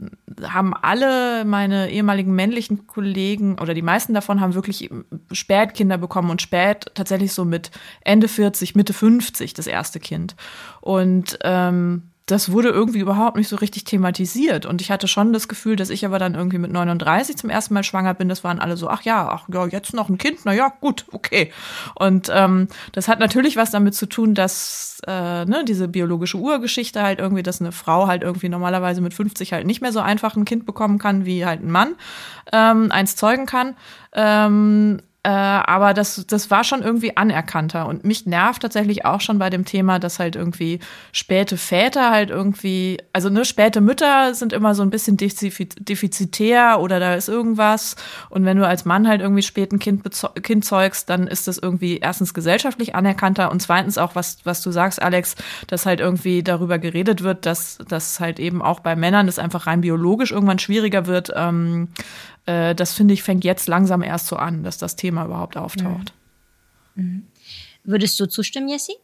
haben 0.41 0.73
alle 0.73 1.45
meine 1.45 1.91
ehemaligen 1.91 2.33
männlichen 2.33 2.87
Kollegen 2.87 3.59
oder 3.59 3.73
die 3.73 3.83
meisten 3.83 4.15
davon 4.15 4.41
haben 4.41 4.55
wirklich 4.55 4.89
spät 5.31 5.75
Kinder 5.75 5.97
bekommen 5.99 6.31
und 6.31 6.41
spät 6.41 6.87
tatsächlich 6.95 7.33
so 7.33 7.45
mit 7.45 7.69
Ende 8.01 8.27
40, 8.27 8.75
Mitte 8.75 8.93
50 8.93 9.53
das 9.53 9.67
erste 9.67 9.99
Kind. 9.99 10.35
Und 10.81 11.37
ähm, 11.43 12.12
das 12.25 12.51
wurde 12.51 12.69
irgendwie 12.69 12.99
überhaupt 12.99 13.35
nicht 13.35 13.49
so 13.49 13.57
richtig 13.57 13.83
thematisiert. 13.83 14.65
Und 14.65 14.79
ich 14.79 14.91
hatte 14.91 15.09
schon 15.09 15.33
das 15.33 15.49
Gefühl, 15.49 15.75
dass 15.75 15.89
ich 15.89 16.05
aber 16.05 16.19
dann 16.19 16.35
irgendwie 16.35 16.57
mit 16.57 16.71
39 16.71 17.35
zum 17.35 17.49
ersten 17.49 17.73
Mal 17.73 17.83
schwanger 17.83 18.13
bin. 18.13 18.29
Das 18.29 18.45
waren 18.45 18.59
alle 18.59 18.77
so, 18.77 18.87
ach 18.89 19.01
ja, 19.01 19.27
ach 19.29 19.49
ja, 19.53 19.65
jetzt 19.67 19.93
noch 19.93 20.07
ein 20.07 20.17
Kind, 20.17 20.39
na 20.45 20.53
ja, 20.53 20.71
gut, 20.79 21.05
okay. 21.11 21.51
Und 21.95 22.31
ähm, 22.33 22.69
das 22.93 23.09
hat 23.09 23.19
natürlich 23.19 23.57
was 23.57 23.71
damit 23.71 23.95
zu 23.95 24.05
tun, 24.05 24.35
dass 24.35 25.01
äh, 25.05 25.45
ne, 25.45 25.65
diese 25.67 25.89
biologische 25.89 26.37
Urgeschichte 26.37 27.03
halt 27.03 27.19
irgendwie, 27.19 27.43
dass 27.43 27.59
eine 27.59 27.73
Frau 27.73 28.07
halt 28.07 28.23
irgendwie 28.23 28.49
normalerweise 28.49 29.01
mit 29.01 29.13
50 29.13 29.51
halt 29.51 29.67
nicht 29.67 29.81
mehr 29.81 29.91
so 29.91 29.99
einfach 29.99 30.37
ein 30.37 30.45
Kind 30.45 30.65
bekommen 30.65 30.99
kann, 30.99 31.25
wie 31.25 31.45
halt 31.45 31.61
ein 31.61 31.71
Mann 31.71 31.95
ähm, 32.53 32.89
eins 32.91 33.17
zeugen 33.17 33.45
kann. 33.45 33.75
Ähm, 34.13 35.01
äh, 35.25 35.29
aber 35.29 35.93
das, 35.93 36.25
das 36.27 36.51
war 36.51 36.65
schon 36.65 36.81
irgendwie 36.81 37.15
anerkannter. 37.15 37.87
Und 37.87 38.03
mich 38.03 38.25
nervt 38.25 38.61
tatsächlich 38.61 39.05
auch 39.05 39.21
schon 39.21 39.39
bei 39.39 39.49
dem 39.49 39.63
Thema, 39.63 39.97
dass 39.97 40.19
halt 40.19 40.35
irgendwie 40.35 40.79
späte 41.13 41.55
Väter 41.55 42.11
halt 42.11 42.29
irgendwie, 42.29 42.97
also 43.13 43.29
ne, 43.29 43.45
späte 43.45 43.79
Mütter 43.79 44.33
sind 44.33 44.51
immer 44.51 44.75
so 44.75 44.83
ein 44.83 44.89
bisschen 44.89 45.15
defizitär 45.15 46.81
oder 46.81 46.99
da 46.99 47.13
ist 47.15 47.29
irgendwas. 47.29 47.95
Und 48.29 48.43
wenn 48.43 48.57
du 48.57 48.67
als 48.67 48.83
Mann 48.83 49.07
halt 49.07 49.21
irgendwie 49.21 49.43
spät 49.43 49.71
ein 49.71 49.79
Kind, 49.79 50.03
kind 50.43 50.65
zeugst, 50.65 51.09
dann 51.09 51.27
ist 51.27 51.47
das 51.47 51.57
irgendwie 51.57 51.99
erstens 51.99 52.33
gesellschaftlich 52.33 52.93
anerkannter 52.93 53.49
und 53.49 53.61
zweitens 53.61 53.97
auch, 53.97 54.15
was, 54.15 54.39
was 54.43 54.61
du 54.61 54.71
sagst, 54.71 55.01
Alex, 55.01 55.35
dass 55.67 55.85
halt 55.85 56.01
irgendwie 56.01 56.43
darüber 56.43 56.79
geredet 56.79 57.23
wird, 57.23 57.45
dass, 57.45 57.77
dass 57.87 58.19
halt 58.19 58.39
eben 58.39 58.61
auch 58.61 58.81
bei 58.81 58.97
Männern 58.97 59.27
das 59.27 59.39
einfach 59.39 59.67
rein 59.67 59.79
biologisch 59.79 60.31
irgendwann 60.33 60.59
schwieriger 60.59 61.05
wird, 61.05 61.31
ähm, 61.33 61.87
äh, 62.45 62.75
das 62.75 62.93
finde 62.93 63.13
ich, 63.13 63.23
fängt 63.23 63.43
jetzt 63.43 63.67
langsam 63.67 64.01
erst 64.01 64.27
so 64.27 64.35
an, 64.35 64.63
dass 64.63 64.77
das 64.77 64.95
Thema 64.95 65.25
überhaupt 65.25 65.57
auftaucht. 65.57 66.13
Mhm. 66.95 67.03
mhm. 67.03 67.27
Würdest 67.85 68.17
du 68.17 68.27
zustimmen, 68.27 68.69
Jessie? 68.69 68.95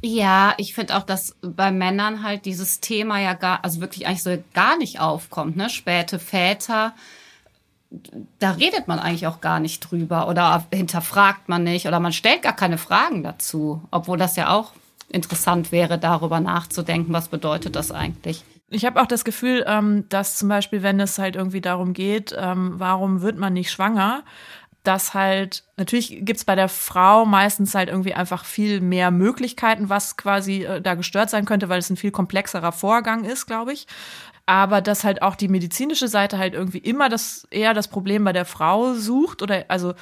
Ja, 0.00 0.54
ich 0.58 0.74
finde 0.74 0.96
auch, 0.96 1.02
dass 1.02 1.34
bei 1.42 1.72
Männern 1.72 2.22
halt 2.22 2.44
dieses 2.44 2.78
Thema 2.78 3.18
ja 3.20 3.34
gar, 3.34 3.64
also 3.64 3.80
wirklich 3.80 4.06
eigentlich 4.06 4.22
so 4.22 4.38
gar 4.54 4.78
nicht 4.78 5.00
aufkommt, 5.00 5.56
ne? 5.56 5.68
Späte 5.70 6.20
Väter, 6.20 6.94
da 8.38 8.52
redet 8.52 8.86
man 8.86 8.98
eigentlich 8.98 9.26
auch 9.26 9.40
gar 9.40 9.60
nicht 9.60 9.80
drüber 9.80 10.28
oder 10.28 10.64
hinterfragt 10.72 11.48
man 11.48 11.64
nicht 11.64 11.86
oder 11.86 12.00
man 12.00 12.12
stellt 12.12 12.42
gar 12.42 12.54
keine 12.54 12.78
Fragen 12.78 13.22
dazu, 13.22 13.82
obwohl 13.90 14.18
das 14.18 14.36
ja 14.36 14.50
auch 14.54 14.72
interessant 15.08 15.72
wäre, 15.72 15.98
darüber 15.98 16.38
nachzudenken, 16.38 17.12
was 17.12 17.28
bedeutet 17.28 17.76
das 17.76 17.90
eigentlich. 17.90 18.44
Ich 18.70 18.84
habe 18.84 19.00
auch 19.00 19.06
das 19.06 19.24
Gefühl, 19.24 19.64
ähm, 19.66 20.08
dass 20.08 20.36
zum 20.36 20.48
Beispiel, 20.48 20.82
wenn 20.82 21.00
es 21.00 21.18
halt 21.18 21.36
irgendwie 21.36 21.60
darum 21.60 21.94
geht, 21.94 22.34
ähm, 22.38 22.74
warum 22.76 23.22
wird 23.22 23.38
man 23.38 23.54
nicht 23.54 23.70
schwanger, 23.70 24.24
dass 24.82 25.14
halt, 25.14 25.64
natürlich 25.76 26.18
gibt's 26.20 26.44
bei 26.44 26.54
der 26.54 26.68
Frau 26.68 27.26
meistens 27.26 27.74
halt 27.74 27.88
irgendwie 27.88 28.14
einfach 28.14 28.44
viel 28.44 28.80
mehr 28.80 29.10
Möglichkeiten, 29.10 29.88
was 29.88 30.16
quasi 30.16 30.64
äh, 30.64 30.80
da 30.80 30.94
gestört 30.94 31.30
sein 31.30 31.44
könnte, 31.44 31.68
weil 31.68 31.78
es 31.78 31.90
ein 31.90 31.96
viel 31.96 32.10
komplexerer 32.10 32.72
Vorgang 32.72 33.24
ist, 33.24 33.46
glaube 33.46 33.72
ich. 33.72 33.86
Aber 34.46 34.80
dass 34.80 35.04
halt 35.04 35.20
auch 35.20 35.34
die 35.34 35.48
medizinische 35.48 36.08
Seite 36.08 36.38
halt 36.38 36.54
irgendwie 36.54 36.78
immer 36.78 37.10
das 37.10 37.46
eher 37.50 37.74
das 37.74 37.88
Problem 37.88 38.24
bei 38.24 38.32
der 38.32 38.46
Frau 38.46 38.94
sucht 38.94 39.42
oder 39.42 39.66
also 39.68 39.94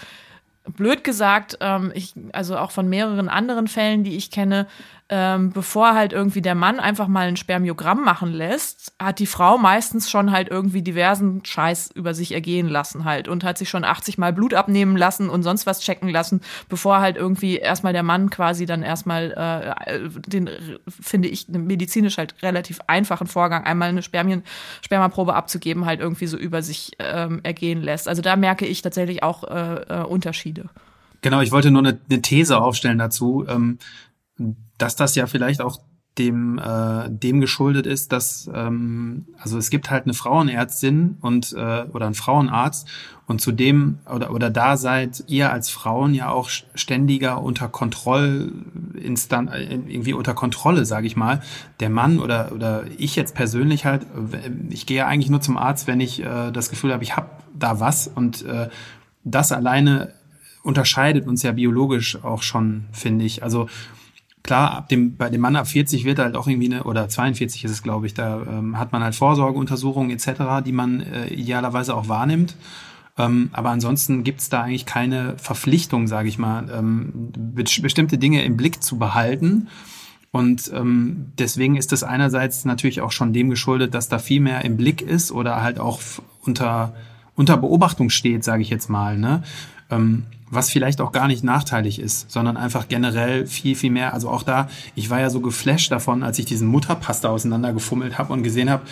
blöd 0.69 1.05
gesagt, 1.05 1.59
ähm, 1.61 1.91
ich, 1.95 2.15
also 2.33 2.57
auch 2.57 2.71
von 2.71 2.89
mehreren 2.89 3.29
anderen 3.29 3.69
Fällen, 3.69 4.05
die 4.05 4.17
ich 4.17 4.31
kenne, 4.31 4.67
ähm, 5.09 5.51
bevor 5.51 5.95
halt 5.95 6.13
irgendwie 6.13 6.43
der 6.43 6.57
Mann 6.57 6.81
einfach 6.81 7.07
mal 7.07 7.29
ein 7.29 7.37
Spermiogramm 7.37 8.03
machen 8.03 8.33
lässt, 8.33 8.93
hat 9.01 9.21
die 9.21 9.27
Frau 9.27 9.57
meistens 9.57 10.11
schon 10.11 10.33
halt 10.33 10.49
irgendwie 10.49 10.83
diversen 10.83 11.45
Scheiß 11.45 11.93
über 11.95 12.13
sich 12.13 12.33
ergehen 12.33 12.69
lassen 12.69 13.05
halt 13.05 13.29
und 13.29 13.45
hat 13.45 13.57
sich 13.57 13.69
schon 13.69 13.85
80 13.85 14.19
Mal 14.19 14.33
Blut 14.33 14.53
abnehmen 14.53 14.97
lassen 14.97 15.31
und 15.31 15.45
sonst 15.45 15.65
was 15.65 15.81
checken 15.81 16.09
lassen, 16.09 16.41
bevor 16.69 16.99
halt 16.99 17.17
irgendwie 17.17 17.57
erstmal 17.57 17.93
der 17.93 18.03
Mann 18.03 18.31
quasi 18.31 18.67
dann 18.67 18.83
erstmal 18.83 19.77
äh, 19.87 20.09
den, 20.27 20.51
finde 20.89 21.29
ich, 21.29 21.47
medizinisch 21.49 22.19
halt 22.19 22.35
relativ 22.43 22.81
einfachen 22.89 23.29
Vorgang, 23.29 23.63
einmal 23.63 23.91
eine 23.91 24.03
Spermien, 24.03 24.43
Spermaprobe 24.83 25.35
abzugeben, 25.35 25.87
halt 25.87 26.01
irgendwie 26.01 26.27
so 26.27 26.37
über 26.37 26.63
sich 26.63 26.93
ähm, 26.99 27.41
ergehen 27.45 27.81
lässt. 27.81 28.09
Also 28.09 28.23
da 28.23 28.35
merke 28.35 28.67
ich 28.67 28.83
tatsächlich 28.83 29.23
auch 29.23 29.45
äh, 29.45 30.01
äh, 30.01 30.03
Unterschiede. 30.03 30.69
Genau, 31.23 31.41
ich 31.41 31.53
wollte 31.53 31.71
nur 31.71 31.83
eine, 31.83 31.99
eine 32.11 32.23
These 32.23 32.61
aufstellen 32.61 32.99
dazu. 32.99 33.45
Ähm, 33.49 33.79
dass 34.79 34.97
das 34.97 35.15
ja 35.15 35.27
vielleicht 35.27 35.61
auch 35.61 35.81
dem 36.19 36.59
äh, 36.59 37.11
dem 37.11 37.41
geschuldet 37.41 37.87
ist, 37.87 38.11
dass 38.13 38.51
ähm, 38.53 39.27
also 39.39 39.59
es 39.59 39.69
gibt 39.69 39.91
halt 39.91 40.05
eine 40.05 40.15
Frauenärztin 40.15 41.19
und 41.21 41.53
äh, 41.53 41.85
oder 41.93 42.07
einen 42.07 42.15
Frauenarzt 42.15 42.89
und 43.27 43.41
zudem 43.41 43.99
oder 44.11 44.33
oder 44.33 44.49
da 44.49 44.77
seid 44.77 45.25
ihr 45.27 45.53
als 45.53 45.69
Frauen 45.69 46.15
ja 46.15 46.31
auch 46.31 46.49
ständiger 46.49 47.43
unter 47.43 47.69
Kontrollinstan 47.69 49.49
äh, 49.49 49.75
irgendwie 49.75 50.15
unter 50.15 50.33
Kontrolle, 50.33 50.87
sage 50.87 51.07
ich 51.07 51.17
mal. 51.17 51.43
Der 51.81 51.91
Mann 51.91 52.19
oder 52.19 52.53
oder 52.53 52.85
ich 52.97 53.15
jetzt 53.15 53.35
persönlich 53.35 53.85
halt, 53.85 54.07
ich 54.71 54.87
gehe 54.87 54.99
ja 54.99 55.07
eigentlich 55.07 55.31
nur 55.31 55.43
zum 55.43 55.59
Arzt, 55.59 55.87
wenn 55.87 56.01
ich 56.01 56.23
äh, 56.23 56.51
das 56.51 56.71
Gefühl 56.71 56.95
habe, 56.95 57.05
ich 57.05 57.17
habe 57.17 57.29
da 57.55 57.79
was 57.79 58.09
und 58.09 58.43
äh, 58.47 58.69
das 59.25 59.53
alleine 59.53 60.15
unterscheidet 60.63 61.27
uns 61.27 61.43
ja 61.43 61.53
biologisch 61.53 62.25
auch 62.25 62.43
schon, 62.43 62.87
finde 62.91 63.25
ich. 63.25 63.43
Also 63.43 63.69
klar, 64.47 64.73
ab 64.73 64.89
dem, 64.89 65.17
bei 65.17 65.29
dem 65.29 65.41
Mann 65.41 65.57
ab 65.57 65.69
40 65.69 66.05
wird 66.05 66.19
halt 66.19 66.37
auch 66.37 66.47
irgendwie 66.47 66.73
eine, 66.73 66.85
oder 66.85 67.09
42 67.09 67.65
ist 67.65 67.71
es, 67.71 67.83
glaube 67.83 68.07
ich, 68.07 68.15
da 68.15 68.41
ähm, 68.43 68.79
hat 68.79 68.93
man 68.93 69.03
halt 69.03 69.15
Vorsorgeuntersuchungen 69.15 70.11
etc., 70.11 70.65
die 70.65 70.73
man 70.73 71.01
äh, 71.01 71.27
idealerweise 71.29 71.95
auch 71.95 72.09
wahrnimmt. 72.09 72.57
Ähm, 73.19 73.51
aber 73.53 73.71
ansonsten 73.71 74.25
gibt's 74.25 74.49
da 74.49 74.63
eigentlich 74.63 74.87
keine 74.87 75.37
Verpflichtung, 75.39 76.07
sage 76.07 76.29
ich 76.29 76.39
mal, 76.39 76.69
ähm, 76.71 77.33
bestimmte 77.55 78.19
Dinge 78.19 78.45
im 78.45 78.57
Blick 78.57 78.83
zu 78.83 78.99
behalten. 78.99 79.69
Und 80.33 80.71
ähm, 80.75 81.33
deswegen 81.39 81.77
ist 81.77 81.93
es 81.93 82.03
einerseits 82.03 82.65
natürlich 82.65 83.01
auch 83.01 83.13
schon 83.13 83.33
dem 83.33 83.49
geschuldet, 83.49 83.95
dass 83.95 84.09
da 84.09 84.19
viel 84.19 84.41
mehr 84.41 84.65
im 84.65 84.77
Blick 84.77 85.01
ist 85.01 85.33
oder 85.33 85.63
halt 85.63 85.79
auch 85.79 86.01
unter, 86.45 86.95
unter 87.35 87.57
Beobachtung 87.57 88.11
steht, 88.11 88.45
sage 88.45 88.63
ich 88.63 88.69
jetzt 88.69 88.91
mal. 88.91 89.17
Ne? 89.17 89.43
Ähm, 89.91 90.25
was 90.51 90.71
vielleicht 90.71 91.01
auch 91.01 91.13
gar 91.13 91.27
nicht 91.27 91.43
nachteilig 91.43 91.99
ist, 91.99 92.31
sondern 92.31 92.57
einfach 92.57 92.89
generell 92.89 93.47
viel, 93.47 93.75
viel 93.75 93.91
mehr. 93.91 94.15
Also 94.15 94.31
auch 94.31 94.43
da, 94.43 94.69
ich 94.95 95.11
war 95.11 95.21
ja 95.21 95.31
so 95.31 95.41
geflasht 95.41 95.91
davon, 95.91 96.23
als 96.23 96.39
ich 96.39 96.45
diesen 96.45 96.69
Mutterpasta 96.69 97.29
auseinandergefummelt 97.29 98.19
habe 98.19 98.33
und 98.33 98.43
gesehen 98.43 98.71
habe, 98.71 98.83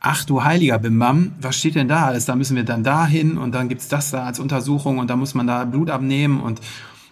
ach 0.00 0.24
du 0.24 0.44
heiliger 0.44 0.78
Bimbam, 0.78 1.32
was 1.40 1.56
steht 1.56 1.74
denn 1.74 1.88
da 1.88 2.06
alles? 2.06 2.24
Da 2.24 2.36
müssen 2.36 2.56
wir 2.56 2.64
dann 2.64 2.84
da 2.84 3.06
hin 3.06 3.38
und 3.38 3.54
dann 3.54 3.68
gibt's 3.68 3.88
das 3.88 4.10
da 4.10 4.24
als 4.24 4.38
Untersuchung 4.38 4.98
und 4.98 5.10
da 5.10 5.16
muss 5.16 5.34
man 5.34 5.46
da 5.46 5.64
Blut 5.64 5.90
abnehmen 5.90 6.40
und 6.40 6.60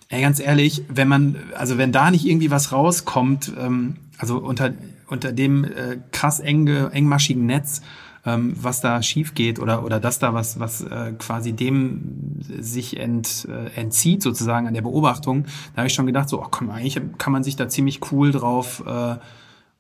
ey, 0.09 0.23
ganz 0.23 0.41
ehrlich, 0.41 0.83
wenn 0.89 1.09
man, 1.09 1.37
also 1.57 1.77
wenn 1.77 1.93
da 1.93 2.11
nicht 2.11 2.27
irgendwie 2.27 2.51
was 2.51 2.73
rauskommt, 2.73 3.53
ähm, 3.59 3.97
also 4.17 4.39
unter, 4.39 4.73
unter 5.09 5.33
dem 5.33 5.65
äh, 5.65 5.99
krass 6.13 6.41
enge, 6.41 6.91
engmaschigen 6.93 7.47
Netz, 7.47 7.83
ähm, 8.29 8.53
was 8.61 8.81
da 8.81 9.03
schief 9.03 9.35
geht 9.35 9.59
oder, 9.59 9.85
oder 9.85 10.01
dass 10.01 10.19
da 10.19 10.35
was, 10.35 10.61
was 10.61 10.83
äh, 10.83 11.15
quasi 11.19 11.53
dem 11.53 12.41
sich 12.41 12.99
ent, 12.99 13.49
äh, 13.51 13.81
entzieht 13.81 14.23
sozusagen 14.23 14.67
an 14.67 14.75
der 14.75 14.83
Beobachtung, 14.83 15.45
da 15.73 15.79
habe 15.79 15.87
ich 15.87 15.95
schon 15.95 16.07
gedacht, 16.07 16.29
so, 16.29 16.43
ach 16.43 16.49
komm, 16.51 16.71
eigentlich 16.71 17.01
kann 17.17 17.33
man 17.33 17.43
sich 17.43 17.57
da 17.57 17.69
ziemlich 17.69 18.13
cool 18.13 18.33
drauf 18.33 18.85
äh, 18.87 19.17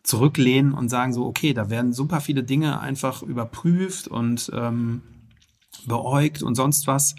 zurücklehnen 0.02 0.72
und 0.72 0.88
sagen 0.88 1.12
so, 1.12 1.26
okay, 1.26 1.52
da 1.52 1.68
werden 1.68 1.92
super 1.92 2.20
viele 2.20 2.42
Dinge 2.42 2.80
einfach 2.80 3.22
überprüft 3.22 4.08
und 4.08 4.50
ähm, 4.54 5.02
beäugt 5.86 6.42
und 6.42 6.54
sonst 6.54 6.86
was, 6.86 7.14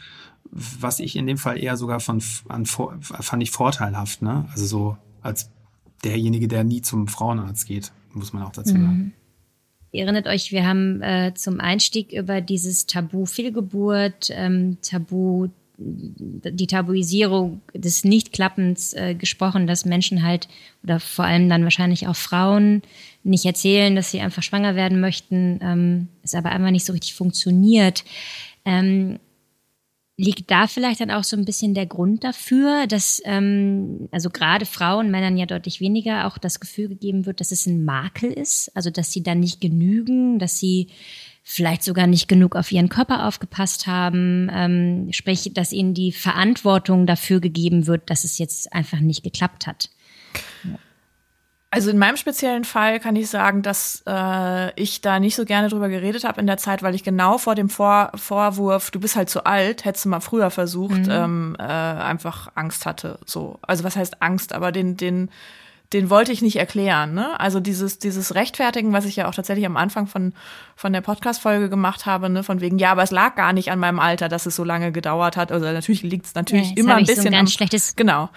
was 0.51 0.99
ich 0.99 1.15
in 1.15 1.27
dem 1.27 1.37
Fall 1.37 1.61
eher 1.61 1.77
sogar 1.77 1.99
von 1.99 2.23
an, 2.47 2.65
fand 2.65 3.43
ich 3.43 3.51
vorteilhaft, 3.51 4.23
ne? 4.23 4.47
Also 4.51 4.65
so 4.65 4.97
als 5.21 5.51
derjenige, 6.03 6.47
der 6.47 6.63
nie 6.63 6.81
zum 6.81 7.07
Frauenarzt 7.07 7.67
geht, 7.67 7.91
muss 8.13 8.33
man 8.33 8.41
auch 8.41 8.51
dazu 8.51 8.71
sagen. 8.71 9.13
Ihr 9.91 10.03
erinnert 10.03 10.27
euch, 10.27 10.51
wir 10.51 10.67
haben 10.67 11.01
äh, 11.01 11.33
zum 11.33 11.59
Einstieg 11.59 12.11
über 12.11 12.41
dieses 12.41 12.85
Tabu 12.85 13.25
Fehlgeburt, 13.25 14.29
ähm, 14.31 14.77
Tabu 14.81 15.49
die 15.81 16.67
Tabuisierung 16.67 17.61
des 17.73 18.03
Nichtklappens 18.03 18.93
äh, 18.93 19.15
gesprochen, 19.15 19.65
dass 19.65 19.85
Menschen 19.85 20.23
halt 20.23 20.49
oder 20.83 20.99
vor 20.99 21.23
allem 21.23 21.47
dann 21.47 21.63
wahrscheinlich 21.63 22.07
auch 22.07 22.17
Frauen 22.17 22.81
nicht 23.23 23.45
erzählen, 23.45 23.95
dass 23.95 24.11
sie 24.11 24.19
einfach 24.19 24.43
schwanger 24.43 24.75
werden 24.75 24.99
möchten, 24.99 25.59
ähm, 25.61 26.07
es 26.21 26.35
aber 26.35 26.49
einfach 26.49 26.71
nicht 26.71 26.85
so 26.85 26.91
richtig 26.91 27.13
funktioniert. 27.13 28.03
Ähm, 28.65 29.19
liegt 30.19 30.51
da 30.51 30.67
vielleicht 30.67 30.99
dann 30.99 31.11
auch 31.11 31.23
so 31.23 31.37
ein 31.37 31.45
bisschen 31.45 31.73
der 31.73 31.85
Grund 31.85 32.25
dafür, 32.25 32.87
dass 32.87 33.21
ähm, 33.23 34.09
also 34.11 34.29
gerade 34.29 34.65
Frauen, 34.65 35.11
Männern 35.11 35.37
ja 35.37 35.45
deutlich 35.45 35.79
weniger 35.79 36.27
auch 36.27 36.37
das 36.37 36.59
Gefühl 36.59 36.89
gegeben 36.89 37.25
wird, 37.25 37.39
dass 37.39 37.51
es 37.53 37.65
ein 37.65 37.85
Makel 37.85 38.29
ist, 38.33 38.69
also 38.75 38.89
dass 38.89 39.13
sie 39.13 39.23
dann 39.23 39.39
nicht 39.39 39.61
genügen, 39.61 40.37
dass 40.37 40.59
sie 40.59 40.89
vielleicht 41.41 41.83
sogar 41.83 42.05
nicht 42.05 42.27
genug 42.27 42.57
auf 42.57 42.69
ihren 42.69 42.89
Körper 42.89 43.27
aufgepasst 43.27 43.87
haben, 43.87 44.51
ähm, 44.53 45.07
sprich, 45.13 45.51
dass 45.53 45.71
ihnen 45.71 45.93
die 45.93 46.11
Verantwortung 46.11 47.07
dafür 47.07 47.39
gegeben 47.39 47.87
wird, 47.87 48.09
dass 48.09 48.25
es 48.25 48.37
jetzt 48.39 48.73
einfach 48.73 48.99
nicht 48.99 49.23
geklappt 49.23 49.67
hat. 49.67 49.89
Also 51.71 51.91
in 51.91 51.99
meinem 51.99 52.17
speziellen 52.17 52.63
Fall 52.63 52.99
kann 52.99 53.15
ich 53.15 53.29
sagen, 53.29 53.61
dass 53.61 54.01
äh, 54.07 54.73
ich 54.81 55.01
da 55.01 55.19
nicht 55.19 55.35
so 55.35 55.45
gerne 55.45 55.69
drüber 55.69 55.87
geredet 55.87 56.23
habe 56.23 56.41
in 56.41 56.47
der 56.47 56.57
Zeit, 56.57 56.81
weil 56.81 56.95
ich 56.95 57.03
genau 57.03 57.37
vor 57.37 57.53
dem 57.53 57.69
vor 57.69 58.11
Vorwurf, 58.15 58.89
du 58.89 58.99
bist 58.99 59.15
halt 59.15 59.29
zu 59.29 59.45
alt, 59.45 59.85
hättest 59.85 60.05
du 60.05 60.09
mal 60.09 60.19
früher 60.19 60.49
versucht, 60.49 61.05
mhm. 61.05 61.11
ähm, 61.11 61.55
äh, 61.59 61.63
einfach 61.63 62.51
Angst 62.55 62.87
hatte. 62.87 63.19
So, 63.25 63.59
also 63.61 63.83
was 63.83 63.95
heißt 63.95 64.19
Angst? 64.21 64.53
Aber 64.53 64.71
den 64.71 64.97
den 64.97 65.29
den 65.93 66.11
wollte 66.11 66.31
ich 66.31 66.43
nicht 66.43 66.57
erklären. 66.57 67.15
Ne? 67.15 67.39
Also 67.39 67.59
dieses, 67.59 67.97
dieses 67.97 68.35
Rechtfertigen, 68.35 68.93
was 68.93 69.05
ich 69.05 69.15
ja 69.15 69.27
auch 69.27 69.33
tatsächlich 69.33 69.65
am 69.65 69.75
Anfang 69.75 70.05
von, 70.05 70.33
von 70.75 70.93
der 70.93 71.01
Podcast-Folge 71.01 71.67
gemacht 71.67 72.05
habe, 72.05 72.29
ne? 72.29 72.43
von 72.43 72.61
wegen, 72.61 72.77
ja, 72.77 72.91
aber 72.91 73.01
es 73.01 73.09
lag 73.09 73.35
gar 73.35 73.53
nicht 73.53 73.71
an 73.71 73.79
meinem 73.79 73.99
Alter, 73.99 74.29
dass 74.29 74.45
es 74.45 74.55
so 74.55 74.63
lange 74.63 74.91
gedauert 74.91 75.35
hat. 75.35 75.51
Also 75.51 75.65
natürlich 75.65 76.03
liegt 76.03 76.27
es 76.27 76.35
natürlich 76.35 76.69
ja, 76.69 76.77
immer 76.77 76.95
ein 76.95 77.05
bisschen. 77.05 77.23
So 77.23 77.27
ein 77.29 77.33
ganz 77.33 77.49
am, 77.49 77.53
schlechtes, 77.53 77.95
genau. 77.95 78.29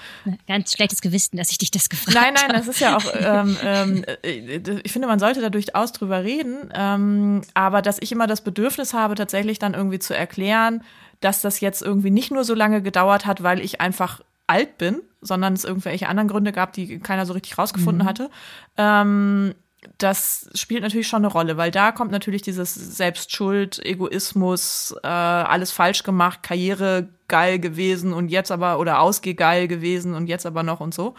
Ganz 0.49 0.73
schlechtes 0.73 1.03
Gewissen, 1.03 1.37
dass 1.37 1.51
ich 1.51 1.59
dich 1.59 1.70
das 1.70 1.91
gefragt 1.91 2.16
habe. 2.16 2.33
Nein, 2.33 2.43
nein, 2.49 2.57
das 2.57 2.69
ist 2.69 2.81
ja 2.81 2.97
auch, 2.97 3.05
ähm, 3.20 3.57
ähm, 3.62 4.05
äh, 4.23 4.79
ich 4.83 4.93
finde, 4.93 5.07
man 5.07 5.19
sollte 5.19 5.43
da 5.43 5.51
durchaus 5.51 5.93
drüber 5.93 6.24
reden. 6.24 6.70
Ähm, 6.74 7.43
aber 7.53 7.83
dass 7.83 7.99
ich 8.01 8.12
immer 8.12 8.27
das 8.27 8.41
Bedürfnis 8.41 8.95
habe, 8.95 9.15
tatsächlich 9.15 9.59
dann 9.59 9.74
irgendwie 9.74 9.99
zu 9.99 10.16
erklären, 10.16 10.83
dass 11.20 11.43
das 11.43 11.61
jetzt 11.61 11.83
irgendwie 11.83 12.11
nicht 12.11 12.31
nur 12.31 12.45
so 12.45 12.55
lange 12.55 12.81
gedauert 12.81 13.27
hat, 13.27 13.43
weil 13.43 13.61
ich 13.61 13.83
einfach 13.83 14.23
alt 14.47 14.79
bin, 14.79 15.03
sondern 15.23 15.55
es 15.55 15.65
irgendwelche 15.65 16.09
anderen 16.09 16.28
Gründe 16.28 16.53
gab, 16.53 16.73
die 16.73 16.99
keiner 16.99 17.27
so 17.27 17.32
richtig 17.32 17.57
rausgefunden 17.57 18.05
mhm. 18.05 18.09
hatte. 18.09 18.31
Ähm, 18.77 19.55
das 19.99 20.49
spielt 20.55 20.82
natürlich 20.82 21.09
schon 21.09 21.24
eine 21.24 21.32
Rolle, 21.32 21.57
weil 21.57 21.73
da 21.73 21.90
kommt 21.90 22.12
natürlich 22.12 22.43
dieses 22.43 22.74
Selbstschuld, 22.74 23.85
Egoismus, 23.85 24.94
äh, 25.03 25.09
alles 25.09 25.73
falsch 25.73 26.05
gemacht, 26.05 26.44
Karriere 26.44 27.09
geil 27.27 27.59
gewesen 27.59 28.12
und 28.12 28.28
jetzt 28.28 28.53
aber 28.53 28.78
oder 28.78 29.01
Ausgeh 29.01 29.35
geil 29.35 29.66
gewesen 29.66 30.15
und 30.15 30.28
jetzt 30.28 30.47
aber 30.47 30.62
noch 30.62 30.78
und 30.78 30.94
so. 30.94 31.15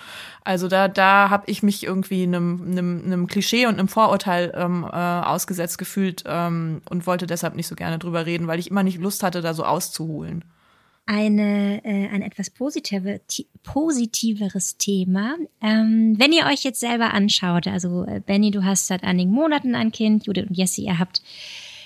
Also 0.46 0.70
da 0.70 0.88
da 0.88 1.30
habe 1.30 1.44
ich 1.48 1.62
mich 1.62 1.84
irgendwie 1.84 2.24
einem, 2.24 2.62
einem, 2.66 3.02
einem 3.04 3.28
Klischee 3.28 3.66
und 3.66 3.80
einem 3.80 3.90
Vorurteil 3.90 4.54
ähm, 4.56 4.86
äh, 4.90 4.96
ausgesetzt 4.96 5.78
gefühlt 5.78 6.24
ähm, 6.26 6.82
und 6.90 7.06
wollte 7.06 7.28
deshalb 7.28 7.56
nicht 7.56 7.68
so 7.68 7.76
gerne 7.76 8.00
drüber 8.00 8.26
reden, 8.26 8.48
weil 8.48 8.60
ich 8.60 8.72
immer 8.72 8.84
nicht 8.84 9.02
Lust 9.02 9.24
hatte, 9.24 9.42
da 9.42 9.54
so 9.54 9.66
auszuholen 9.66 10.46
eine, 11.06 11.84
äh, 11.84 12.08
ein 12.10 12.22
etwas 12.22 12.50
positive, 12.50 13.22
positiveres 13.64 14.78
Thema. 14.78 15.36
Ähm, 15.62 16.16
wenn 16.18 16.32
ihr 16.32 16.46
euch 16.46 16.64
jetzt 16.64 16.80
selber 16.80 17.14
anschaut, 17.14 17.68
also 17.68 18.06
äh, 18.06 18.22
Benny, 18.26 18.52
du 18.52 18.64
hast 18.64 18.88
seit 18.88 19.04
einigen 19.04 19.32
Monaten 19.32 19.76
ein 19.76 19.92
Kind, 19.92 20.26
Judith 20.26 20.48
und 20.48 20.58
Jesse, 20.58 20.82
ihr 20.82 21.00
habt 21.00 21.22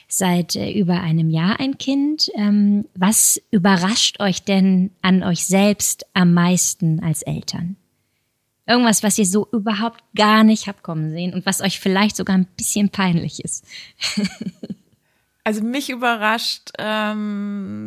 seit 0.08 0.56
äh, 0.56 0.72
über 0.72 1.02
einem 1.02 1.30
Jahr 1.30 1.60
ein 1.60 1.78
Kind. 1.78 2.30
Ähm, 2.36 2.86
was 2.96 3.42
überrascht 3.52 4.20
euch 4.20 4.44
denn 4.44 4.92
an 5.02 5.24
euch 5.24 5.46
selbst 5.46 6.06
am 6.14 6.34
meisten 6.34 7.02
als 7.02 7.24
Eltern? 7.24 7.76
Irgendwas, 8.68 9.02
was 9.02 9.18
ihr 9.18 9.26
so 9.26 9.48
überhaupt 9.52 10.04
gar 10.14 10.44
nicht 10.44 10.68
habt 10.68 10.84
kommen 10.84 11.12
sehen 11.12 11.34
und 11.34 11.46
was 11.46 11.62
euch 11.62 11.80
vielleicht 11.80 12.18
sogar 12.18 12.38
ein 12.38 12.48
bisschen 12.58 12.90
peinlich 12.90 13.44
ist. 13.44 13.66
Also 15.48 15.64
mich 15.64 15.90
überrascht, 15.90 16.72
ähm, 16.78 17.78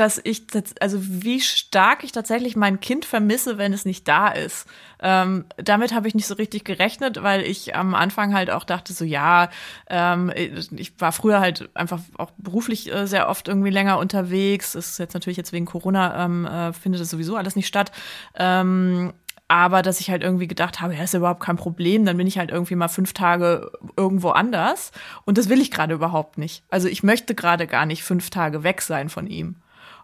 dass 0.00 0.18
ich, 0.24 0.46
also 0.80 0.98
wie 1.02 1.40
stark 1.42 2.04
ich 2.04 2.12
tatsächlich 2.12 2.56
mein 2.56 2.80
Kind 2.80 3.04
vermisse, 3.04 3.58
wenn 3.58 3.74
es 3.74 3.84
nicht 3.84 4.08
da 4.08 4.28
ist. 4.28 4.66
Ähm, 5.02 5.44
damit 5.58 5.92
habe 5.94 6.08
ich 6.08 6.14
nicht 6.14 6.26
so 6.26 6.34
richtig 6.34 6.64
gerechnet, 6.64 7.22
weil 7.22 7.42
ich 7.42 7.76
am 7.76 7.94
Anfang 7.94 8.32
halt 8.32 8.50
auch 8.50 8.64
dachte, 8.64 8.94
so 8.94 9.04
ja, 9.04 9.50
ähm, 9.88 10.32
ich 10.34 10.98
war 10.98 11.12
früher 11.12 11.40
halt 11.40 11.68
einfach 11.74 12.00
auch 12.16 12.30
beruflich 12.38 12.90
äh, 12.90 13.06
sehr 13.06 13.28
oft 13.28 13.46
irgendwie 13.46 13.68
länger 13.68 13.98
unterwegs. 13.98 14.72
Das 14.72 14.88
ist 14.88 14.98
jetzt 14.98 15.12
natürlich 15.12 15.36
jetzt 15.36 15.52
wegen 15.52 15.66
Corona 15.66 16.24
ähm, 16.24 16.46
äh, 16.46 16.72
findet 16.72 17.02
das 17.02 17.10
sowieso 17.10 17.36
alles 17.36 17.54
nicht 17.54 17.66
statt. 17.66 17.92
Ähm, 18.36 19.12
aber 19.48 19.82
dass 19.82 20.00
ich 20.00 20.10
halt 20.10 20.22
irgendwie 20.22 20.46
gedacht 20.46 20.80
habe, 20.80 20.94
ja, 20.94 21.02
ist 21.02 21.12
ja 21.12 21.18
überhaupt 21.18 21.42
kein 21.42 21.56
Problem, 21.56 22.06
dann 22.06 22.16
bin 22.16 22.26
ich 22.26 22.38
halt 22.38 22.50
irgendwie 22.50 22.76
mal 22.76 22.88
fünf 22.88 23.12
Tage 23.12 23.70
irgendwo 23.98 24.30
anders. 24.30 24.92
Und 25.26 25.36
das 25.36 25.50
will 25.50 25.60
ich 25.60 25.70
gerade 25.70 25.92
überhaupt 25.92 26.38
nicht. 26.38 26.62
Also 26.70 26.88
ich 26.88 27.02
möchte 27.02 27.34
gerade 27.34 27.66
gar 27.66 27.84
nicht 27.84 28.02
fünf 28.02 28.30
Tage 28.30 28.62
weg 28.62 28.80
sein 28.80 29.10
von 29.10 29.26
ihm. 29.26 29.56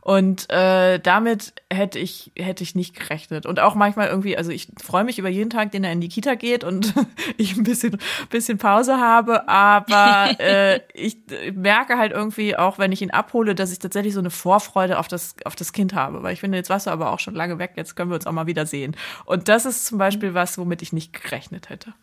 Und 0.07 0.49
äh, 0.51 1.01
damit 1.01 1.53
hätte 1.69 1.99
ich 1.99 2.31
hätte 2.39 2.62
ich 2.62 2.77
nicht 2.77 2.95
gerechnet. 2.95 3.45
Und 3.45 3.59
auch 3.59 3.74
manchmal 3.74 4.07
irgendwie, 4.07 4.39
also 4.39 4.53
ich 4.53 4.69
freue 4.81 5.03
mich 5.03 5.19
über 5.19 5.28
jeden 5.28 5.51
Tag, 5.51 5.73
den 5.73 5.83
er 5.83 5.91
in 5.91 6.01
die 6.01 6.07
Kita 6.07 6.37
geht 6.37 6.62
und 6.62 6.95
ich 7.37 7.57
ein 7.57 7.65
bisschen 7.65 7.99
bisschen 8.31 8.57
Pause 8.57 8.99
habe. 8.99 9.49
Aber 9.49 10.31
äh, 10.39 10.78
ich 10.95 11.16
merke 11.55 11.99
halt 11.99 12.12
irgendwie 12.12 12.57
auch, 12.57 12.78
wenn 12.78 12.93
ich 12.93 13.03
ihn 13.03 13.11
abhole, 13.11 13.57
dass 13.57 13.73
ich 13.73 13.81
tatsächlich 13.81 14.15
so 14.15 14.20
eine 14.20 14.31
Vorfreude 14.31 15.01
auf 15.01 15.09
das 15.09 15.35
auf 15.45 15.57
das 15.57 15.73
Kind 15.73 15.93
habe. 15.93 16.23
Weil 16.23 16.35
ich 16.35 16.41
finde, 16.41 16.57
jetzt 16.57 16.70
warst 16.70 16.87
du 16.87 16.93
aber 16.93 17.11
auch 17.11 17.19
schon 17.19 17.35
lange 17.35 17.59
weg. 17.59 17.73
Jetzt 17.74 17.97
können 17.97 18.12
wir 18.12 18.15
uns 18.15 18.28
auch 18.28 18.33
mal 18.33 18.47
wieder 18.47 18.65
sehen. 18.65 18.97
Und 19.24 19.49
das 19.49 19.66
ist 19.66 19.87
zum 19.87 19.99
Beispiel 19.99 20.35
was, 20.35 20.57
womit 20.57 20.83
ich 20.83 20.93
nicht 20.93 21.20
gerechnet 21.20 21.69
hätte. 21.69 21.95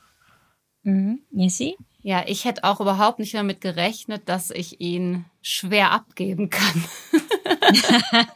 Mhm. 0.81 1.21
Jessie? 1.31 1.77
Ja, 2.05 2.23
ich 2.27 2.43
hätte 2.43 2.65
auch 2.65 2.81
überhaupt 2.81 3.19
nicht 3.19 3.33
damit 3.33 3.61
gerechnet, 3.61 4.27
dass 4.27 4.51
ich 4.51 4.81
ihn 4.81 5.23
schwer 5.41 5.91
abgeben 5.91 6.49
kann. 6.49 6.83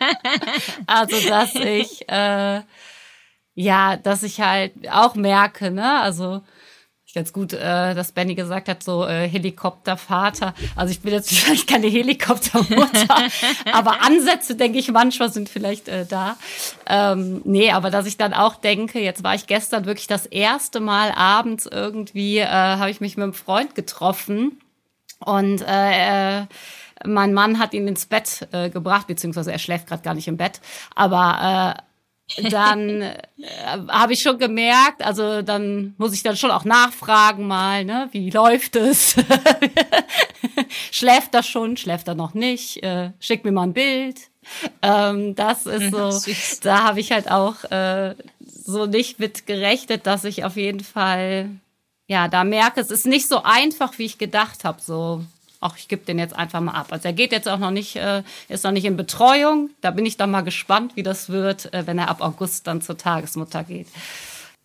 also, 0.87 1.27
dass 1.27 1.53
ich, 1.55 2.07
äh, 2.07 2.61
ja, 3.55 3.97
dass 3.97 4.23
ich 4.23 4.39
halt 4.39 4.71
auch 4.89 5.15
merke, 5.15 5.69
ne, 5.69 5.99
also, 5.99 6.41
ganz 7.13 7.33
gut, 7.33 7.53
äh, 7.53 7.95
dass 7.95 8.11
Benny 8.11 8.35
gesagt 8.35 8.67
hat, 8.67 8.83
so 8.83 9.05
äh, 9.05 9.27
Helikoptervater. 9.27 10.53
Also 10.75 10.91
ich 10.91 11.01
bin 11.01 11.13
jetzt 11.13 11.29
vielleicht 11.33 11.67
keine 11.67 11.87
Helikoptermutter, 11.87 13.07
aber 13.71 14.01
Ansätze, 14.01 14.55
denke 14.55 14.79
ich, 14.79 14.91
manchmal 14.91 15.31
sind 15.31 15.49
vielleicht 15.49 15.87
äh, 15.87 16.05
da. 16.05 16.37
Ähm, 16.85 17.41
nee, 17.45 17.71
aber 17.71 17.89
dass 17.89 18.05
ich 18.07 18.17
dann 18.17 18.33
auch 18.33 18.55
denke, 18.55 18.99
jetzt 18.99 19.23
war 19.23 19.35
ich 19.35 19.47
gestern 19.47 19.85
wirklich 19.85 20.07
das 20.07 20.25
erste 20.25 20.79
Mal 20.79 21.11
abends 21.11 21.65
irgendwie, 21.65 22.39
äh, 22.39 22.47
habe 22.47 22.91
ich 22.91 23.01
mich 23.01 23.17
mit 23.17 23.23
einem 23.23 23.33
Freund 23.33 23.75
getroffen 23.75 24.59
und 25.19 25.61
äh, 25.61 26.41
äh 26.41 26.45
mein 27.05 27.33
Mann 27.33 27.59
hat 27.59 27.75
ihn 27.75 27.87
ins 27.87 28.07
Bett 28.07 28.47
äh, 28.51 28.71
gebracht, 28.71 29.05
beziehungsweise 29.05 29.51
er 29.51 29.59
schläft 29.59 29.87
gerade 29.87 30.01
gar 30.01 30.15
nicht 30.15 30.27
im 30.27 30.37
Bett. 30.37 30.61
Aber 30.95 31.75
äh, 31.77 31.81
dann 32.49 33.01
äh, 33.01 33.17
habe 33.87 34.13
ich 34.13 34.21
schon 34.21 34.37
gemerkt, 34.37 35.03
also 35.03 35.41
dann 35.41 35.95
muss 35.97 36.13
ich 36.13 36.23
dann 36.23 36.35
schon 36.35 36.51
auch 36.51 36.65
nachfragen 36.65 37.47
mal, 37.47 37.85
ne, 37.85 38.09
wie 38.11 38.29
läuft 38.29 38.75
es? 38.75 39.15
schläft 40.91 41.33
er 41.33 41.43
schon, 41.43 41.77
schläft 41.77 42.07
er 42.07 42.15
noch 42.15 42.33
nicht? 42.33 42.83
Äh, 42.83 43.11
schick 43.19 43.45
mir 43.45 43.51
mal 43.51 43.63
ein 43.63 43.73
Bild. 43.73 44.19
Ähm, 44.81 45.35
das 45.35 45.65
ist 45.65 45.91
so, 45.91 46.11
Süß. 46.11 46.59
da 46.61 46.83
habe 46.83 46.99
ich 46.99 47.11
halt 47.11 47.31
auch 47.31 47.63
äh, 47.71 48.15
so 48.39 48.85
nicht 48.85 49.19
mit 49.19 49.47
gerechnet, 49.47 50.05
dass 50.05 50.23
ich 50.23 50.43
auf 50.43 50.57
jeden 50.57 50.81
Fall 50.81 51.49
ja, 52.07 52.29
da 52.29 52.43
merke, 52.43 52.79
es 52.79 52.89
ist 52.89 53.05
nicht 53.05 53.27
so 53.27 53.43
einfach, 53.43 53.97
wie 53.97 54.05
ich 54.05 54.17
gedacht 54.17 54.63
habe. 54.63 54.81
So, 54.81 55.23
ach, 55.59 55.77
ich 55.77 55.87
gebe 55.87 56.05
den 56.05 56.19
jetzt 56.19 56.35
einfach 56.35 56.61
mal 56.61 56.73
ab. 56.73 56.87
Also 56.91 57.07
er 57.07 57.13
geht 57.13 57.31
jetzt 57.31 57.47
auch 57.47 57.59
noch 57.59 57.71
nicht, 57.71 57.95
äh, 57.95 58.23
ist 58.49 58.63
noch 58.63 58.71
nicht 58.71 58.85
in 58.85 58.97
Betreuung. 58.97 59.69
Da 59.81 59.91
bin 59.91 60.05
ich 60.05 60.17
dann 60.17 60.31
mal 60.31 60.41
gespannt, 60.41 60.95
wie 60.95 61.03
das 61.03 61.29
wird, 61.29 61.73
äh, 61.73 61.87
wenn 61.87 61.97
er 61.97 62.09
ab 62.09 62.21
August 62.21 62.67
dann 62.67 62.81
zur 62.81 62.97
Tagesmutter 62.97 63.63
geht. 63.63 63.87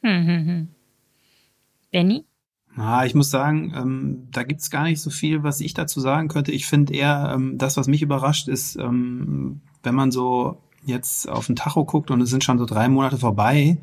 Hm, 0.03 0.27
hm, 0.27 0.47
hm. 0.47 0.69
Benny? 1.91 2.25
Ah, 2.77 3.05
ich 3.05 3.15
muss 3.15 3.31
sagen, 3.31 3.75
ähm, 3.77 4.29
da 4.31 4.45
gibt's 4.45 4.71
gar 4.71 4.85
nicht 4.85 5.01
so 5.01 5.11
viel, 5.11 5.43
was 5.43 5.61
ich 5.61 5.75
dazu 5.75 6.01
sagen 6.01 6.29
könnte. 6.29 6.53
Ich 6.53 6.67
finde 6.67 6.95
eher, 6.95 7.33
ähm, 7.35 7.59
das, 7.59 7.77
was 7.77 7.87
mich 7.87 8.01
überrascht, 8.01 8.49
ist, 8.49 8.77
ähm, 8.77 9.61
wenn 9.83 9.95
man 9.95 10.11
so 10.11 10.59
jetzt 10.85 11.29
auf 11.29 11.47
den 11.47 11.57
Tacho 11.57 11.85
guckt 11.85 12.11
und 12.11 12.21
es 12.23 12.31
sind 12.31 12.45
schon 12.45 12.59
so 12.59 12.65
drei 12.65 12.89
Monate 12.89 13.19
vorbei, 13.19 13.77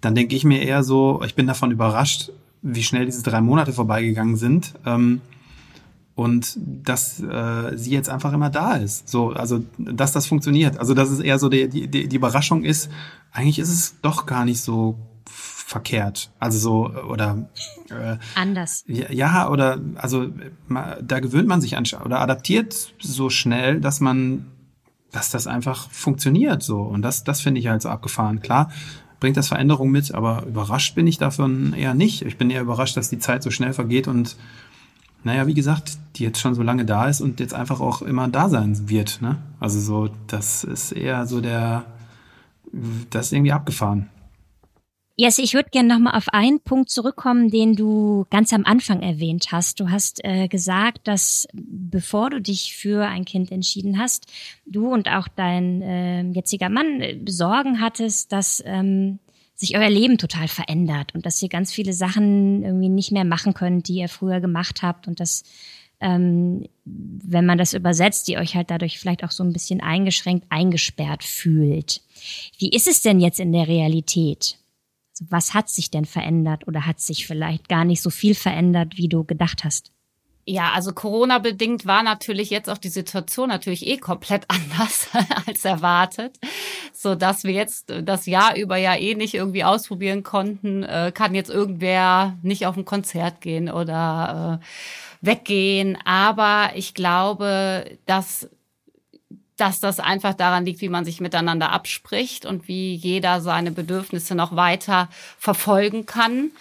dann 0.00 0.14
denke 0.14 0.36
ich 0.36 0.44
mir 0.44 0.62
eher 0.62 0.82
so, 0.82 1.22
ich 1.24 1.34
bin 1.34 1.46
davon 1.46 1.70
überrascht, 1.70 2.30
wie 2.62 2.82
schnell 2.82 3.06
diese 3.06 3.22
drei 3.22 3.40
Monate 3.40 3.72
vorbeigegangen 3.72 4.36
sind. 4.36 4.74
Ähm, 4.84 5.22
und 6.20 6.58
dass 6.58 7.18
äh, 7.18 7.78
sie 7.78 7.92
jetzt 7.92 8.10
einfach 8.10 8.34
immer 8.34 8.50
da 8.50 8.74
ist. 8.74 9.08
So, 9.08 9.30
also 9.30 9.64
dass 9.78 10.12
das 10.12 10.26
funktioniert. 10.26 10.76
Also 10.76 10.92
dass 10.92 11.08
es 11.08 11.18
eher 11.18 11.38
so 11.38 11.48
die, 11.48 11.66
die, 11.66 11.88
die 11.88 12.14
Überraschung 12.14 12.62
ist, 12.62 12.90
eigentlich 13.32 13.58
ist 13.58 13.70
es 13.70 13.98
doch 14.02 14.26
gar 14.26 14.44
nicht 14.44 14.60
so 14.60 14.98
verkehrt. 15.24 16.30
Also 16.38 16.58
so 16.58 16.90
oder 17.08 17.48
äh, 17.88 18.18
anders. 18.34 18.84
Ja, 18.86 19.48
oder 19.48 19.80
also 19.94 20.26
da 20.68 21.20
gewöhnt 21.20 21.48
man 21.48 21.62
sich 21.62 21.78
an 21.78 21.84
oder 22.04 22.20
adaptiert 22.20 22.92
so 23.00 23.30
schnell, 23.30 23.80
dass 23.80 24.00
man 24.00 24.44
dass 25.12 25.30
das 25.30 25.46
einfach 25.46 25.90
funktioniert 25.90 26.62
so 26.62 26.82
und 26.82 27.00
das 27.00 27.24
das 27.24 27.40
finde 27.40 27.60
ich 27.60 27.68
halt 27.68 27.80
so 27.80 27.88
abgefahren. 27.88 28.42
Klar, 28.42 28.70
bringt 29.20 29.38
das 29.38 29.48
Veränderung 29.48 29.90
mit, 29.90 30.12
aber 30.12 30.44
überrascht 30.46 30.94
bin 30.94 31.06
ich 31.06 31.16
davon 31.16 31.72
eher 31.72 31.94
nicht. 31.94 32.20
Ich 32.26 32.36
bin 32.36 32.50
eher 32.50 32.60
überrascht, 32.60 32.98
dass 32.98 33.08
die 33.08 33.18
Zeit 33.18 33.42
so 33.42 33.50
schnell 33.50 33.72
vergeht 33.72 34.06
und 34.06 34.36
naja, 35.24 35.46
wie 35.46 35.54
gesagt, 35.54 35.98
die 36.16 36.24
jetzt 36.24 36.40
schon 36.40 36.54
so 36.54 36.62
lange 36.62 36.84
da 36.84 37.08
ist 37.08 37.20
und 37.20 37.40
jetzt 37.40 37.54
einfach 37.54 37.80
auch 37.80 38.02
immer 38.02 38.28
da 38.28 38.48
sein 38.48 38.88
wird. 38.88 39.22
Ne? 39.22 39.38
Also 39.58 39.80
so, 39.80 40.14
das 40.26 40.64
ist 40.64 40.92
eher 40.92 41.26
so 41.26 41.40
der, 41.40 41.84
das 43.10 43.26
ist 43.26 43.32
irgendwie 43.32 43.52
abgefahren. 43.52 44.08
Yes, 45.16 45.36
ich 45.36 45.52
würde 45.52 45.68
gerne 45.68 45.92
nochmal 45.92 46.16
auf 46.16 46.28
einen 46.28 46.60
Punkt 46.60 46.88
zurückkommen, 46.88 47.50
den 47.50 47.76
du 47.76 48.24
ganz 48.30 48.54
am 48.54 48.64
Anfang 48.64 49.02
erwähnt 49.02 49.48
hast. 49.52 49.78
Du 49.78 49.90
hast 49.90 50.24
äh, 50.24 50.48
gesagt, 50.48 51.06
dass 51.06 51.46
bevor 51.52 52.30
du 52.30 52.40
dich 52.40 52.74
für 52.74 53.06
ein 53.06 53.26
Kind 53.26 53.52
entschieden 53.52 53.98
hast, 53.98 54.32
du 54.64 54.90
und 54.90 55.10
auch 55.10 55.28
dein 55.28 55.82
äh, 55.82 56.22
jetziger 56.22 56.70
Mann 56.70 57.02
äh, 57.02 57.18
Sorgen 57.28 57.82
hattest, 57.82 58.32
dass 58.32 58.62
ähm, 58.64 59.18
sich 59.56 59.76
euer 59.76 59.90
Leben 59.90 60.16
total 60.16 60.48
verändert 60.48 61.14
und 61.14 61.26
dass 61.26 61.42
ihr 61.42 61.50
ganz 61.50 61.70
viele 61.70 61.92
Sachen 61.92 62.62
irgendwie 62.64 62.88
nicht 62.88 63.12
mehr 63.12 63.26
machen 63.26 63.52
könnt, 63.52 63.88
die 63.88 63.96
ihr 63.96 64.08
früher 64.08 64.40
gemacht 64.40 64.80
habt 64.80 65.06
und 65.06 65.20
dass 65.20 65.42
ähm, 66.00 66.66
wenn 66.84 67.46
man 67.46 67.58
das 67.58 67.74
übersetzt, 67.74 68.28
die 68.28 68.38
euch 68.38 68.56
halt 68.56 68.70
dadurch 68.70 68.98
vielleicht 68.98 69.22
auch 69.22 69.30
so 69.30 69.44
ein 69.44 69.52
bisschen 69.52 69.80
eingeschränkt, 69.80 70.46
eingesperrt 70.48 71.24
fühlt. 71.24 72.00
Wie 72.58 72.70
ist 72.70 72.88
es 72.88 73.02
denn 73.02 73.20
jetzt 73.20 73.40
in 73.40 73.52
der 73.52 73.68
Realität? 73.68 74.56
Also 75.12 75.26
was 75.30 75.54
hat 75.54 75.68
sich 75.68 75.90
denn 75.90 76.06
verändert 76.06 76.66
oder 76.66 76.86
hat 76.86 77.00
sich 77.00 77.26
vielleicht 77.26 77.68
gar 77.68 77.84
nicht 77.84 78.00
so 78.00 78.10
viel 78.10 78.34
verändert, 78.34 78.96
wie 78.96 79.08
du 79.08 79.24
gedacht 79.24 79.64
hast? 79.64 79.92
Ja, 80.46 80.72
also 80.72 80.92
Corona-bedingt 80.92 81.86
war 81.86 82.02
natürlich 82.02 82.50
jetzt 82.50 82.70
auch 82.70 82.78
die 82.78 82.88
Situation 82.88 83.50
natürlich 83.50 83.86
eh 83.86 83.98
komplett 83.98 84.44
anders 84.48 85.08
als 85.46 85.64
erwartet, 85.64 86.38
so 86.92 87.14
dass 87.14 87.44
wir 87.44 87.52
jetzt 87.52 87.92
das 88.02 88.26
Jahr 88.26 88.56
über 88.56 88.76
ja 88.76 88.96
eh 88.96 89.14
nicht 89.14 89.34
irgendwie 89.34 89.64
ausprobieren 89.64 90.22
konnten, 90.22 90.82
äh, 90.82 91.12
kann 91.14 91.34
jetzt 91.34 91.50
irgendwer 91.50 92.38
nicht 92.42 92.66
auf 92.66 92.76
ein 92.76 92.86
Konzert 92.86 93.40
gehen 93.42 93.70
oder 93.70 94.60
äh, 94.60 94.64
weggehen. 95.20 95.98
Aber 96.04 96.70
ich 96.74 96.94
glaube, 96.94 97.98
dass 98.06 98.48
dass 99.56 99.78
das 99.78 100.00
einfach 100.00 100.32
daran 100.32 100.64
liegt, 100.64 100.80
wie 100.80 100.88
man 100.88 101.04
sich 101.04 101.20
miteinander 101.20 101.70
abspricht 101.70 102.46
und 102.46 102.66
wie 102.66 102.94
jeder 102.94 103.42
seine 103.42 103.70
Bedürfnisse 103.70 104.34
noch 104.34 104.56
weiter 104.56 105.10
verfolgen 105.38 106.06
kann 106.06 106.52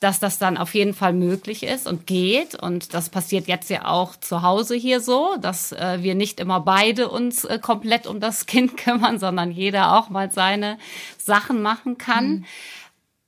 dass 0.00 0.20
das 0.20 0.38
dann 0.38 0.58
auf 0.58 0.74
jeden 0.74 0.92
Fall 0.92 1.14
möglich 1.14 1.62
ist 1.62 1.86
und 1.86 2.06
geht. 2.06 2.54
Und 2.54 2.92
das 2.92 3.08
passiert 3.08 3.48
jetzt 3.48 3.70
ja 3.70 3.86
auch 3.86 4.14
zu 4.16 4.42
Hause 4.42 4.74
hier 4.74 5.00
so, 5.00 5.36
dass 5.40 5.72
äh, 5.72 6.02
wir 6.02 6.14
nicht 6.14 6.38
immer 6.38 6.60
beide 6.60 7.08
uns 7.08 7.44
äh, 7.44 7.58
komplett 7.58 8.06
um 8.06 8.20
das 8.20 8.46
Kind 8.46 8.76
kümmern, 8.84 9.18
sondern 9.18 9.50
jeder 9.50 9.96
auch 9.96 10.10
mal 10.10 10.30
seine 10.30 10.78
Sachen 11.16 11.62
machen 11.62 11.96
kann. 11.96 12.28
Mhm. 12.28 12.44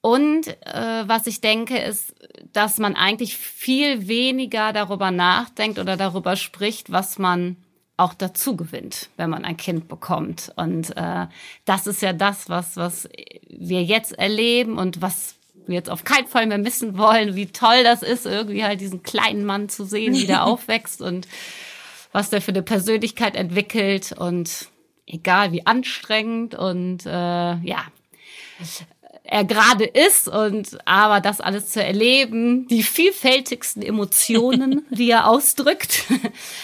Und 0.09 0.49
äh, 0.65 1.07
was 1.07 1.27
ich 1.27 1.43
denke, 1.43 1.77
ist, 1.77 2.15
dass 2.55 2.79
man 2.79 2.97
eigentlich 2.97 3.37
viel 3.37 4.09
weniger 4.09 4.73
darüber 4.73 5.11
nachdenkt 5.11 5.79
oder 5.79 5.99
darüber 5.99 6.35
spricht, 6.35 6.91
was 6.91 7.19
man 7.19 7.59
auch 7.99 8.15
dazu 8.15 8.57
gewinnt, 8.57 9.11
wenn 9.19 9.29
man 9.29 9.45
ein 9.45 9.59
Kind 9.59 9.87
bekommt. 9.87 10.51
Und 10.57 10.97
äh, 10.97 11.27
das 11.67 11.87
ist 11.87 12.01
ja 12.01 12.15
das, 12.15 12.49
was, 12.49 12.79
was 12.79 13.07
wir 13.51 13.85
jetzt 13.85 14.19
erleben 14.19 14.79
und 14.79 15.03
was 15.03 15.35
wir 15.67 15.75
jetzt 15.75 15.91
auf 15.91 16.05
keinen 16.05 16.27
Fall 16.27 16.47
mehr 16.47 16.57
missen 16.57 16.97
wollen, 16.97 17.35
wie 17.35 17.49
toll 17.49 17.83
das 17.83 18.03
ist, 18.03 18.25
irgendwie 18.25 18.65
halt 18.65 18.81
diesen 18.81 19.03
kleinen 19.03 19.45
Mann 19.45 19.69
zu 19.69 19.85
sehen, 19.85 20.15
wie 20.15 20.27
der 20.27 20.45
aufwächst 20.47 21.03
und 21.03 21.29
was 22.13 22.31
der 22.31 22.41
für 22.41 22.53
eine 22.53 22.63
Persönlichkeit 22.63 23.37
entwickelt 23.37 24.13
und 24.17 24.69
egal 25.07 25.53
wie 25.53 25.67
anstrengend 25.67 26.55
und 26.55 27.05
äh, 27.05 27.11
ja 27.11 27.85
er 29.31 29.45
gerade 29.45 29.85
ist 29.85 30.27
und 30.27 30.79
aber 30.87 31.21
das 31.21 31.41
alles 31.41 31.69
zu 31.69 31.85
erleben, 31.85 32.67
die 32.69 32.83
vielfältigsten 32.83 33.83
Emotionen, 33.83 34.87
die 34.91 35.11
er 35.11 35.29
ausdrückt, 35.29 36.05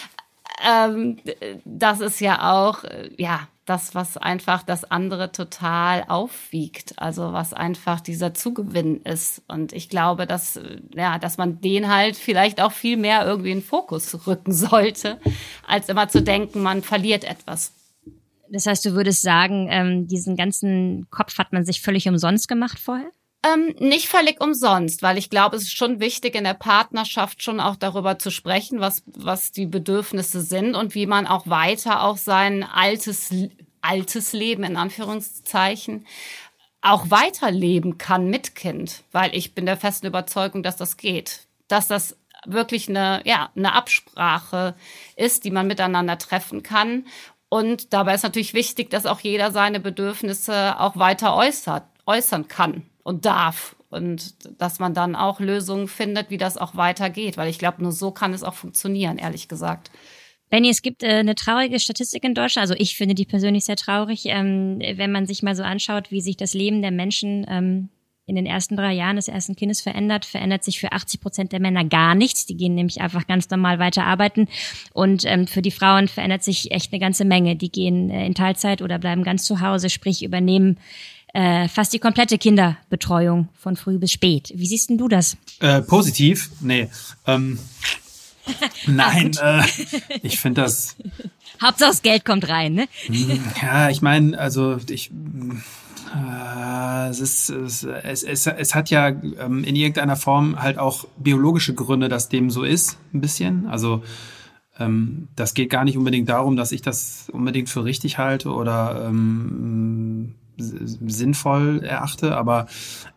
ähm, 0.67 1.17
das 1.63 2.01
ist 2.01 2.19
ja 2.19 2.51
auch 2.51 2.83
ja 3.17 3.47
das, 3.65 3.95
was 3.95 4.17
einfach 4.17 4.63
das 4.63 4.83
andere 4.89 5.31
total 5.31 6.05
aufwiegt. 6.07 6.93
Also 6.97 7.33
was 7.33 7.53
einfach 7.53 7.99
dieser 7.99 8.33
Zugewinn 8.33 9.01
ist. 9.01 9.41
Und 9.47 9.73
ich 9.73 9.89
glaube, 9.89 10.27
dass, 10.27 10.59
ja, 10.93 11.17
dass 11.17 11.37
man 11.37 11.61
den 11.61 11.91
halt 11.91 12.15
vielleicht 12.15 12.61
auch 12.61 12.71
viel 12.71 12.97
mehr 12.97 13.25
irgendwie 13.25 13.51
in 13.51 13.59
den 13.59 13.65
Fokus 13.65 14.27
rücken 14.27 14.53
sollte, 14.53 15.19
als 15.67 15.89
immer 15.89 16.09
zu 16.09 16.21
denken, 16.21 16.61
man 16.61 16.83
verliert 16.83 17.23
etwas. 17.23 17.73
Das 18.49 18.65
heißt, 18.65 18.85
du 18.85 18.93
würdest 18.93 19.21
sagen, 19.21 19.67
ähm, 19.69 20.07
diesen 20.07 20.35
ganzen 20.35 21.07
Kopf 21.09 21.37
hat 21.37 21.53
man 21.53 21.65
sich 21.65 21.81
völlig 21.81 22.07
umsonst 22.07 22.47
gemacht 22.47 22.79
vorher? 22.79 23.11
Ähm, 23.45 23.75
nicht 23.79 24.07
völlig 24.07 24.41
umsonst, 24.41 25.03
weil 25.03 25.17
ich 25.17 25.29
glaube, 25.29 25.55
es 25.55 25.63
ist 25.63 25.77
schon 25.77 25.99
wichtig, 25.99 26.35
in 26.35 26.45
der 26.45 26.55
Partnerschaft 26.55 27.43
schon 27.43 27.59
auch 27.59 27.75
darüber 27.75 28.17
zu 28.17 28.31
sprechen, 28.31 28.79
was, 28.79 29.03
was 29.05 29.51
die 29.51 29.67
Bedürfnisse 29.67 30.41
sind 30.41 30.75
und 30.75 30.95
wie 30.95 31.05
man 31.05 31.27
auch 31.27 31.45
weiter 31.45 32.03
auch 32.03 32.17
sein 32.17 32.63
altes, 32.63 33.31
altes 33.81 34.33
Leben 34.33 34.63
in 34.63 34.77
Anführungszeichen 34.77 36.05
auch 36.81 37.09
weiterleben 37.09 37.97
kann 37.97 38.29
mit 38.29 38.55
Kind, 38.55 39.03
weil 39.11 39.35
ich 39.35 39.53
bin 39.53 39.65
der 39.65 39.77
festen 39.77 40.07
Überzeugung, 40.07 40.61
dass 40.63 40.77
das 40.77 40.97
geht, 40.97 41.47
dass 41.67 41.87
das 41.87 42.15
wirklich 42.45 42.89
eine, 42.89 43.21
ja, 43.25 43.49
eine 43.55 43.73
Absprache 43.73 44.75
ist, 45.15 45.45
die 45.45 45.51
man 45.51 45.67
miteinander 45.67 46.17
treffen 46.17 46.63
kann. 46.63 47.05
Und 47.55 47.93
dabei 47.93 48.15
ist 48.15 48.23
natürlich 48.23 48.53
wichtig, 48.53 48.89
dass 48.89 49.05
auch 49.05 49.21
jeder 49.21 49.49
seine 49.49 49.79
Bedürfnisse 49.79 50.77
auch 50.77 50.97
weiter 50.97 51.37
äußert, 51.37 51.83
äußern 52.05 52.49
kann 52.49 52.83
und 53.03 53.23
darf. 53.23 53.77
Und 53.89 54.61
dass 54.61 54.79
man 54.79 54.93
dann 54.93 55.15
auch 55.15 55.39
Lösungen 55.39 55.87
findet, 55.87 56.29
wie 56.29 56.37
das 56.37 56.57
auch 56.57 56.75
weitergeht. 56.75 57.37
Weil 57.37 57.49
ich 57.49 57.57
glaube, 57.57 57.81
nur 57.81 57.93
so 57.93 58.11
kann 58.11 58.33
es 58.33 58.43
auch 58.43 58.55
funktionieren, 58.55 59.17
ehrlich 59.17 59.47
gesagt. 59.47 59.89
Benny, 60.49 60.67
es 60.67 60.81
gibt 60.81 61.01
äh, 61.01 61.11
eine 61.11 61.33
traurige 61.33 61.79
Statistik 61.79 62.25
in 62.25 62.33
Deutschland. 62.33 62.69
Also 62.69 62.75
ich 62.77 62.97
finde 62.97 63.15
die 63.15 63.25
persönlich 63.25 63.63
sehr 63.63 63.77
traurig, 63.77 64.23
ähm, 64.25 64.79
wenn 64.81 65.13
man 65.13 65.25
sich 65.25 65.41
mal 65.41 65.55
so 65.55 65.63
anschaut, 65.63 66.11
wie 66.11 66.19
sich 66.19 66.35
das 66.35 66.53
Leben 66.53 66.81
der 66.81 66.91
Menschen 66.91 67.45
ähm, 67.47 67.87
in 68.27 68.35
den 68.35 68.45
ersten 68.45 68.75
drei 68.75 68.93
Jahren 68.93 69.17
des 69.17 69.27
ersten 69.27 69.55
Kindes 69.55 69.81
verändert, 69.81 70.25
verändert 70.25 70.63
sich 70.63 70.79
für 70.79 70.91
80 70.91 71.21
Prozent 71.21 71.51
der 71.51 71.59
Männer 71.59 71.85
gar 71.85 72.15
nichts. 72.15 72.45
Die 72.45 72.57
gehen 72.57 72.73
nämlich 72.73 73.01
einfach 73.01 73.27
ganz 73.27 73.49
normal 73.49 73.77
weiter 73.77 74.03
arbeiten. 74.05 74.47
Und 74.93 75.25
ähm, 75.25 75.45
für 75.47 75.61
die 75.61 75.71
Frauen 75.71 76.07
verändert 76.07 76.43
sich 76.43 76.71
echt 76.71 76.91
eine 76.91 76.99
ganze 76.99 77.23
Menge. 77.23 77.55
Die 77.55 77.71
gehen 77.71 78.09
äh, 78.09 78.25
in 78.25 78.33
Teilzeit 78.33 78.81
oder 78.81 78.97
bleiben 78.97 79.23
ganz 79.23 79.45
zu 79.45 79.61
Hause, 79.61 79.89
sprich 79.89 80.23
übernehmen 80.23 80.77
äh, 81.35 81.67
fast 81.67 81.93
die 81.93 81.99
komplette 81.99 82.37
Kinderbetreuung 82.37 83.49
von 83.59 83.75
früh 83.75 83.97
bis 83.97 84.11
spät. 84.11 84.53
Wie 84.55 84.65
siehst 84.65 84.89
denn 84.89 84.97
du 84.97 85.07
das? 85.07 85.37
Äh, 85.59 85.81
positiv? 85.81 86.49
Nee. 86.61 86.89
Ähm, 87.27 87.59
nein, 88.87 89.33
äh, 89.41 89.61
ich 90.23 90.39
finde 90.39 90.61
das. 90.61 90.95
Hauptsache 91.61 91.89
das 91.89 92.01
Geld 92.01 92.25
kommt 92.25 92.47
rein, 92.47 92.73
ne? 92.73 92.87
Hm, 93.07 93.43
ja, 93.61 93.89
ich 93.89 94.01
meine, 94.01 94.39
also 94.39 94.77
ich. 94.89 95.11
Es, 97.09 97.19
ist, 97.19 97.49
es, 97.49 97.83
es, 97.83 98.47
es 98.47 98.75
hat 98.75 98.89
ja 98.89 99.09
ähm, 99.09 99.63
in 99.63 99.75
irgendeiner 99.75 100.15
Form 100.15 100.61
halt 100.61 100.77
auch 100.77 101.05
biologische 101.17 101.73
Gründe, 101.73 102.09
dass 102.09 102.29
dem 102.29 102.49
so 102.49 102.63
ist, 102.63 102.97
ein 103.13 103.21
bisschen. 103.21 103.67
Also 103.67 104.01
ähm, 104.79 105.27
das 105.35 105.53
geht 105.53 105.69
gar 105.69 105.83
nicht 105.83 105.97
unbedingt 105.97 106.29
darum, 106.29 106.55
dass 106.55 106.71
ich 106.71 106.81
das 106.81 107.29
unbedingt 107.31 107.69
für 107.69 107.83
richtig 107.83 108.17
halte 108.17 108.51
oder 108.51 109.07
ähm, 109.07 110.35
sinnvoll 110.57 111.83
erachte, 111.83 112.37
aber 112.37 112.67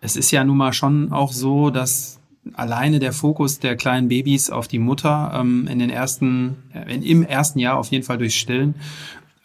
es 0.01 0.16
ist 0.16 0.31
ja 0.31 0.43
nun 0.45 0.57
mal 0.57 0.73
schon 0.73 1.12
auch 1.12 1.33
so, 1.33 1.70
dass 1.70 2.20
alleine 2.55 2.99
der 2.99 3.12
Fokus 3.12 3.59
der 3.59 3.77
kleinen 3.77 4.09
Babys 4.09 4.51
auf 4.51 4.69
die 4.69 4.79
Mutter 4.79 5.33
ähm, 5.35 5.66
in 5.69 5.79
den 5.79 5.91
ersten, 5.91 6.57
äh, 6.73 6.95
in, 6.95 7.03
im 7.03 7.23
ersten 7.23 7.59
Jahr 7.59 7.77
auf 7.77 7.89
jeden 7.89 8.05
Fall 8.05 8.19
durch 8.19 8.39
Stillen 8.39 8.75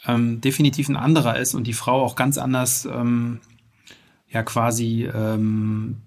ähm, 0.05 0.41
definitiv 0.41 0.89
ein 0.89 0.97
anderer 0.97 1.37
ist 1.37 1.53
und 1.55 1.67
die 1.67 1.73
Frau 1.73 2.01
auch 2.01 2.15
ganz 2.15 2.37
anders 2.37 2.85
ähm, 2.85 3.39
ja 4.27 4.43
quasi 4.43 5.05
ähm, 5.05 6.01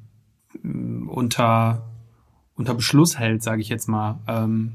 unter 1.08 1.82
unter 2.56 2.74
Beschluss 2.74 3.18
hält, 3.18 3.42
sage 3.42 3.60
ich 3.60 3.68
jetzt 3.68 3.88
mal. 3.88 4.18
Ähm, 4.26 4.72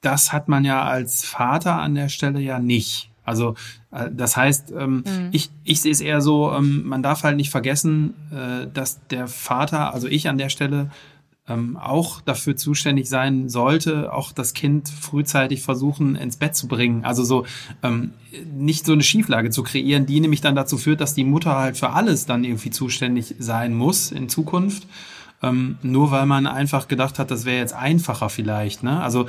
das 0.00 0.32
hat 0.32 0.48
man 0.48 0.64
ja 0.64 0.84
als 0.84 1.24
Vater 1.24 1.76
an 1.76 1.94
der 1.94 2.08
Stelle 2.08 2.40
ja 2.40 2.58
nicht. 2.58 3.10
Also 3.24 3.54
äh, 3.90 4.10
das 4.10 4.36
heißt, 4.36 4.72
ähm, 4.72 5.04
mhm. 5.06 5.28
ich, 5.32 5.50
ich 5.64 5.80
sehe 5.80 5.92
es 5.92 6.00
eher 6.00 6.20
so, 6.20 6.52
ähm, 6.52 6.86
man 6.86 7.02
darf 7.02 7.22
halt 7.22 7.36
nicht 7.36 7.50
vergessen, 7.50 8.14
äh, 8.32 8.66
dass 8.72 9.06
der 9.08 9.28
Vater, 9.28 9.92
also 9.92 10.08
ich 10.08 10.28
an 10.28 10.38
der 10.38 10.48
Stelle, 10.48 10.90
ähm, 11.48 11.76
auch 11.76 12.20
dafür 12.20 12.56
zuständig 12.56 13.08
sein 13.08 13.48
sollte, 13.48 14.12
auch 14.12 14.32
das 14.32 14.54
Kind 14.54 14.88
frühzeitig 14.88 15.62
versuchen 15.62 16.16
ins 16.16 16.36
Bett 16.36 16.54
zu 16.54 16.68
bringen. 16.68 17.04
Also 17.04 17.24
so 17.24 17.46
ähm, 17.82 18.12
nicht 18.52 18.86
so 18.86 18.92
eine 18.92 19.02
Schieflage 19.02 19.50
zu 19.50 19.62
kreieren, 19.62 20.06
die 20.06 20.20
nämlich 20.20 20.40
dann 20.40 20.54
dazu 20.54 20.78
führt, 20.78 21.00
dass 21.00 21.14
die 21.14 21.24
Mutter 21.24 21.56
halt 21.56 21.76
für 21.76 21.90
alles 21.90 22.26
dann 22.26 22.44
irgendwie 22.44 22.70
zuständig 22.70 23.34
sein 23.38 23.74
muss 23.74 24.12
in 24.12 24.28
Zukunft. 24.28 24.86
Ähm, 25.42 25.78
nur 25.82 26.10
weil 26.10 26.26
man 26.26 26.46
einfach 26.46 26.88
gedacht 26.88 27.18
hat, 27.18 27.30
das 27.30 27.44
wäre 27.44 27.58
jetzt 27.58 27.74
einfacher 27.74 28.28
vielleicht. 28.28 28.82
Ne? 28.82 29.00
Also 29.00 29.28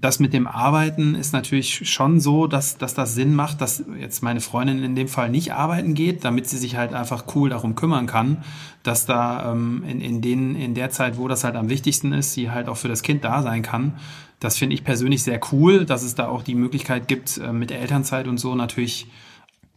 das 0.00 0.18
mit 0.18 0.32
dem 0.32 0.46
Arbeiten 0.46 1.14
ist 1.14 1.32
natürlich 1.32 1.88
schon 1.88 2.20
so, 2.20 2.46
dass, 2.46 2.78
dass 2.78 2.94
das 2.94 3.14
Sinn 3.14 3.34
macht, 3.34 3.60
dass 3.60 3.84
jetzt 3.98 4.22
meine 4.22 4.40
Freundin 4.40 4.82
in 4.82 4.94
dem 4.94 5.08
Fall 5.08 5.30
nicht 5.30 5.52
arbeiten 5.52 5.94
geht, 5.94 6.24
damit 6.24 6.48
sie 6.48 6.58
sich 6.58 6.76
halt 6.76 6.92
einfach 6.92 7.24
cool 7.34 7.50
darum 7.50 7.74
kümmern 7.74 8.06
kann, 8.06 8.44
dass 8.82 9.06
da 9.06 9.52
ähm, 9.52 9.84
in, 9.88 10.00
in, 10.00 10.20
den, 10.20 10.54
in 10.54 10.74
der 10.74 10.90
Zeit, 10.90 11.16
wo 11.16 11.28
das 11.28 11.44
halt 11.44 11.56
am 11.56 11.68
wichtigsten 11.68 12.12
ist, 12.12 12.34
sie 12.34 12.50
halt 12.50 12.68
auch 12.68 12.76
für 12.76 12.88
das 12.88 13.02
Kind 13.02 13.24
da 13.24 13.42
sein 13.42 13.62
kann. 13.62 13.94
Das 14.40 14.58
finde 14.58 14.74
ich 14.74 14.84
persönlich 14.84 15.22
sehr 15.22 15.40
cool, 15.52 15.84
dass 15.84 16.02
es 16.02 16.14
da 16.14 16.28
auch 16.28 16.42
die 16.42 16.54
Möglichkeit 16.54 17.08
gibt, 17.08 17.38
äh, 17.38 17.52
mit 17.52 17.70
Elternzeit 17.70 18.28
und 18.28 18.38
so 18.38 18.54
natürlich 18.54 19.06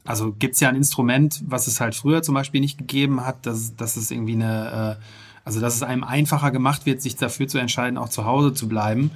also 0.07 0.33
gibt's 0.33 0.59
ja 0.59 0.69
ein 0.69 0.75
Instrument, 0.75 1.41
was 1.47 1.65
es 1.65 1.81
halt 1.81 1.95
früher 1.95 2.21
zum 2.21 2.35
Beispiel 2.35 2.61
nicht 2.61 2.77
gegeben 2.77 3.25
hat, 3.25 3.47
dass, 3.47 3.75
dass 3.75 3.97
es 3.97 4.11
irgendwie 4.11 4.33
eine, 4.33 4.97
äh, 4.99 5.03
also 5.43 5.59
dass 5.59 5.75
es 5.75 5.81
einem 5.81 6.03
einfacher 6.03 6.51
gemacht 6.51 6.85
wird, 6.85 7.01
sich 7.01 7.15
dafür 7.15 7.47
zu 7.47 7.57
entscheiden, 7.57 7.97
auch 7.97 8.09
zu 8.09 8.25
Hause 8.25 8.53
zu 8.53 8.67
bleiben 8.67 9.09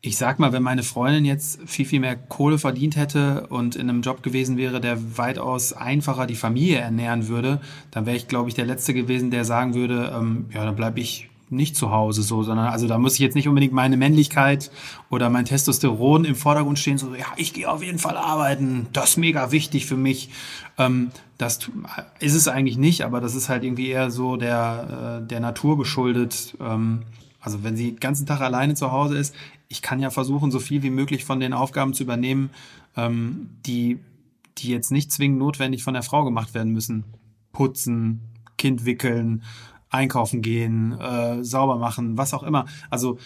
ich 0.00 0.16
sag 0.16 0.38
mal, 0.38 0.52
wenn 0.52 0.62
meine 0.62 0.82
Freundin 0.82 1.24
jetzt 1.24 1.58
viel, 1.66 1.84
viel 1.84 2.00
mehr 2.00 2.16
Kohle 2.16 2.58
verdient 2.58 2.96
hätte 2.96 3.46
und 3.48 3.76
in 3.76 3.88
einem 3.88 4.02
Job 4.02 4.22
gewesen 4.22 4.56
wäre, 4.56 4.80
der 4.80 5.18
weitaus 5.18 5.72
einfacher 5.72 6.26
die 6.26 6.36
Familie 6.36 6.78
ernähren 6.78 7.28
würde, 7.28 7.60
dann 7.90 8.06
wäre 8.06 8.16
ich, 8.16 8.28
glaube 8.28 8.48
ich, 8.48 8.54
der 8.54 8.66
Letzte 8.66 8.94
gewesen, 8.94 9.30
der 9.30 9.44
sagen 9.44 9.74
würde, 9.74 10.12
ähm, 10.16 10.46
ja, 10.52 10.64
dann 10.64 10.76
bleibe 10.76 11.00
ich 11.00 11.28
nicht 11.48 11.76
zu 11.76 11.90
Hause 11.90 12.22
so, 12.22 12.42
sondern 12.42 12.66
also 12.66 12.88
da 12.88 12.98
muss 12.98 13.14
ich 13.14 13.20
jetzt 13.20 13.34
nicht 13.34 13.46
unbedingt 13.46 13.72
meine 13.72 13.96
Männlichkeit 13.96 14.70
oder 15.10 15.30
mein 15.30 15.44
Testosteron 15.44 16.24
im 16.24 16.34
Vordergrund 16.34 16.78
stehen, 16.78 16.98
so 16.98 17.14
ja, 17.14 17.26
ich 17.36 17.54
gehe 17.54 17.70
auf 17.70 17.82
jeden 17.82 17.98
Fall 17.98 18.16
arbeiten, 18.16 18.88
das 18.92 19.10
ist 19.10 19.16
mega 19.16 19.52
wichtig 19.52 19.86
für 19.86 19.96
mich. 19.96 20.30
Ähm, 20.76 21.10
das 21.38 21.70
ist 22.18 22.34
es 22.34 22.48
eigentlich 22.48 22.78
nicht, 22.78 23.02
aber 23.02 23.20
das 23.20 23.34
ist 23.34 23.48
halt 23.48 23.62
irgendwie 23.62 23.88
eher 23.88 24.10
so 24.10 24.36
der, 24.36 25.20
äh, 25.22 25.26
der 25.26 25.40
Natur 25.40 25.78
geschuldet. 25.78 26.56
Ähm, 26.60 27.02
also 27.46 27.62
wenn 27.62 27.76
sie 27.76 27.92
den 27.92 28.00
ganzen 28.00 28.26
Tag 28.26 28.40
alleine 28.40 28.74
zu 28.74 28.90
Hause 28.90 29.16
ist, 29.16 29.32
ich 29.68 29.80
kann 29.80 30.00
ja 30.00 30.10
versuchen, 30.10 30.50
so 30.50 30.58
viel 30.58 30.82
wie 30.82 30.90
möglich 30.90 31.24
von 31.24 31.38
den 31.38 31.52
Aufgaben 31.52 31.94
zu 31.94 32.02
übernehmen, 32.02 32.50
ähm, 32.96 33.50
die, 33.64 34.00
die 34.58 34.70
jetzt 34.70 34.90
nicht 34.90 35.12
zwingend 35.12 35.38
notwendig 35.38 35.84
von 35.84 35.94
der 35.94 36.02
Frau 36.02 36.24
gemacht 36.24 36.54
werden 36.54 36.72
müssen. 36.72 37.04
Putzen, 37.52 38.20
Kind 38.58 38.84
wickeln, 38.84 39.44
einkaufen 39.90 40.42
gehen, 40.42 40.98
äh, 40.98 41.44
sauber 41.44 41.76
machen, 41.76 42.18
was 42.18 42.34
auch 42.34 42.42
immer. 42.42 42.66
Also 42.90 43.16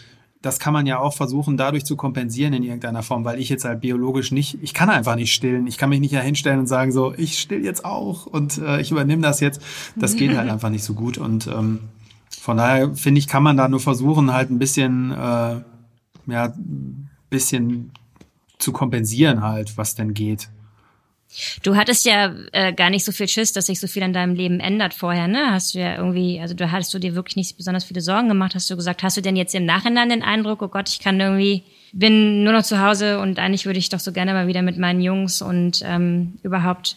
das 0.42 0.58
kann 0.58 0.74
man 0.74 0.84
ja 0.84 0.98
auch 0.98 1.14
versuchen, 1.14 1.56
dadurch 1.56 1.86
zu 1.86 1.96
kompensieren 1.96 2.52
in 2.52 2.62
irgendeiner 2.62 3.02
Form, 3.02 3.24
weil 3.24 3.40
ich 3.40 3.48
jetzt 3.48 3.64
halt 3.64 3.80
biologisch 3.80 4.32
nicht, 4.32 4.58
ich 4.60 4.74
kann 4.74 4.90
einfach 4.90 5.16
nicht 5.16 5.32
stillen. 5.32 5.66
Ich 5.66 5.78
kann 5.78 5.88
mich 5.88 6.00
nicht 6.00 6.12
ja 6.12 6.20
hinstellen 6.20 6.60
und 6.60 6.66
sagen 6.66 6.92
so, 6.92 7.14
ich 7.16 7.38
still 7.38 7.64
jetzt 7.64 7.86
auch 7.86 8.26
und 8.26 8.58
äh, 8.58 8.82
ich 8.82 8.90
übernehme 8.90 9.22
das 9.22 9.40
jetzt. 9.40 9.62
Das 9.96 10.14
geht 10.16 10.36
halt 10.36 10.50
einfach 10.50 10.68
nicht 10.68 10.84
so 10.84 10.92
gut. 10.92 11.16
Und 11.16 11.46
ähm, 11.46 11.80
von 12.38 12.56
daher 12.56 12.94
finde 12.94 13.18
ich, 13.18 13.26
kann 13.26 13.42
man 13.42 13.56
da 13.56 13.68
nur 13.68 13.80
versuchen, 13.80 14.32
halt 14.32 14.50
ein 14.50 14.58
bisschen 14.58 15.12
äh, 15.12 15.60
ja, 16.26 16.54
bisschen 17.28 17.92
zu 18.58 18.72
kompensieren 18.72 19.42
halt, 19.42 19.76
was 19.76 19.94
denn 19.94 20.14
geht. 20.14 20.48
Du 21.62 21.76
hattest 21.76 22.04
ja 22.06 22.34
äh, 22.50 22.72
gar 22.72 22.90
nicht 22.90 23.04
so 23.04 23.12
viel 23.12 23.28
Schiss, 23.28 23.52
dass 23.52 23.66
sich 23.66 23.78
so 23.78 23.86
viel 23.86 24.02
an 24.02 24.12
deinem 24.12 24.34
Leben 24.34 24.58
ändert 24.58 24.94
vorher, 24.94 25.28
ne? 25.28 25.52
Hast 25.52 25.74
du 25.74 25.78
ja 25.78 25.96
irgendwie, 25.96 26.40
also 26.40 26.54
du 26.54 26.72
hattest 26.72 26.92
du 26.92 26.98
dir 26.98 27.14
wirklich 27.14 27.36
nicht 27.36 27.56
besonders 27.56 27.84
viele 27.84 28.00
Sorgen 28.00 28.28
gemacht, 28.28 28.56
hast 28.56 28.68
du 28.68 28.74
gesagt, 28.74 29.04
hast 29.04 29.16
du 29.16 29.22
denn 29.22 29.36
jetzt 29.36 29.54
im 29.54 29.64
Nachhinein 29.64 30.08
den 30.08 30.24
Eindruck, 30.24 30.60
oh 30.60 30.68
Gott, 30.68 30.88
ich 30.88 30.98
kann 30.98 31.20
irgendwie, 31.20 31.62
bin 31.92 32.42
nur 32.42 32.52
noch 32.52 32.64
zu 32.64 32.80
Hause 32.80 33.20
und 33.20 33.38
eigentlich 33.38 33.64
würde 33.64 33.78
ich 33.78 33.88
doch 33.90 34.00
so 34.00 34.10
gerne 34.10 34.32
mal 34.32 34.48
wieder 34.48 34.62
mit 34.62 34.76
meinen 34.76 35.00
Jungs 35.00 35.40
und 35.40 35.82
ähm, 35.84 36.38
überhaupt 36.42 36.96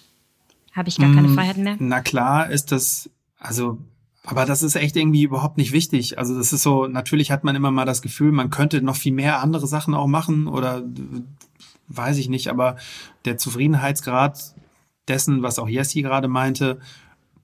habe 0.73 0.89
ich 0.89 0.97
gar 0.97 1.13
keine 1.13 1.27
mm, 1.27 1.35
Freiheiten 1.35 1.63
mehr? 1.63 1.75
Na 1.77 2.01
klar 2.01 2.49
ist 2.49 2.71
das, 2.71 3.11
also 3.37 3.77
aber 4.25 4.45
das 4.45 4.63
ist 4.63 4.75
echt 4.75 4.95
irgendwie 4.95 5.23
überhaupt 5.23 5.57
nicht 5.57 5.73
wichtig. 5.73 6.17
Also 6.17 6.37
das 6.37 6.53
ist 6.53 6.63
so, 6.63 6.87
natürlich 6.87 7.29
hat 7.29 7.43
man 7.43 7.55
immer 7.55 7.71
mal 7.71 7.85
das 7.85 8.01
Gefühl, 8.01 8.31
man 8.31 8.49
könnte 8.49 8.81
noch 8.81 8.95
viel 8.95 9.13
mehr 9.13 9.41
andere 9.41 9.67
Sachen 9.67 9.93
auch 9.93 10.07
machen 10.07 10.47
oder 10.47 10.83
weiß 11.89 12.17
ich 12.17 12.29
nicht, 12.29 12.47
aber 12.47 12.77
der 13.25 13.37
Zufriedenheitsgrad 13.37 14.55
dessen, 15.09 15.43
was 15.43 15.59
auch 15.59 15.67
Jessi 15.67 16.01
gerade 16.01 16.29
meinte, 16.29 16.79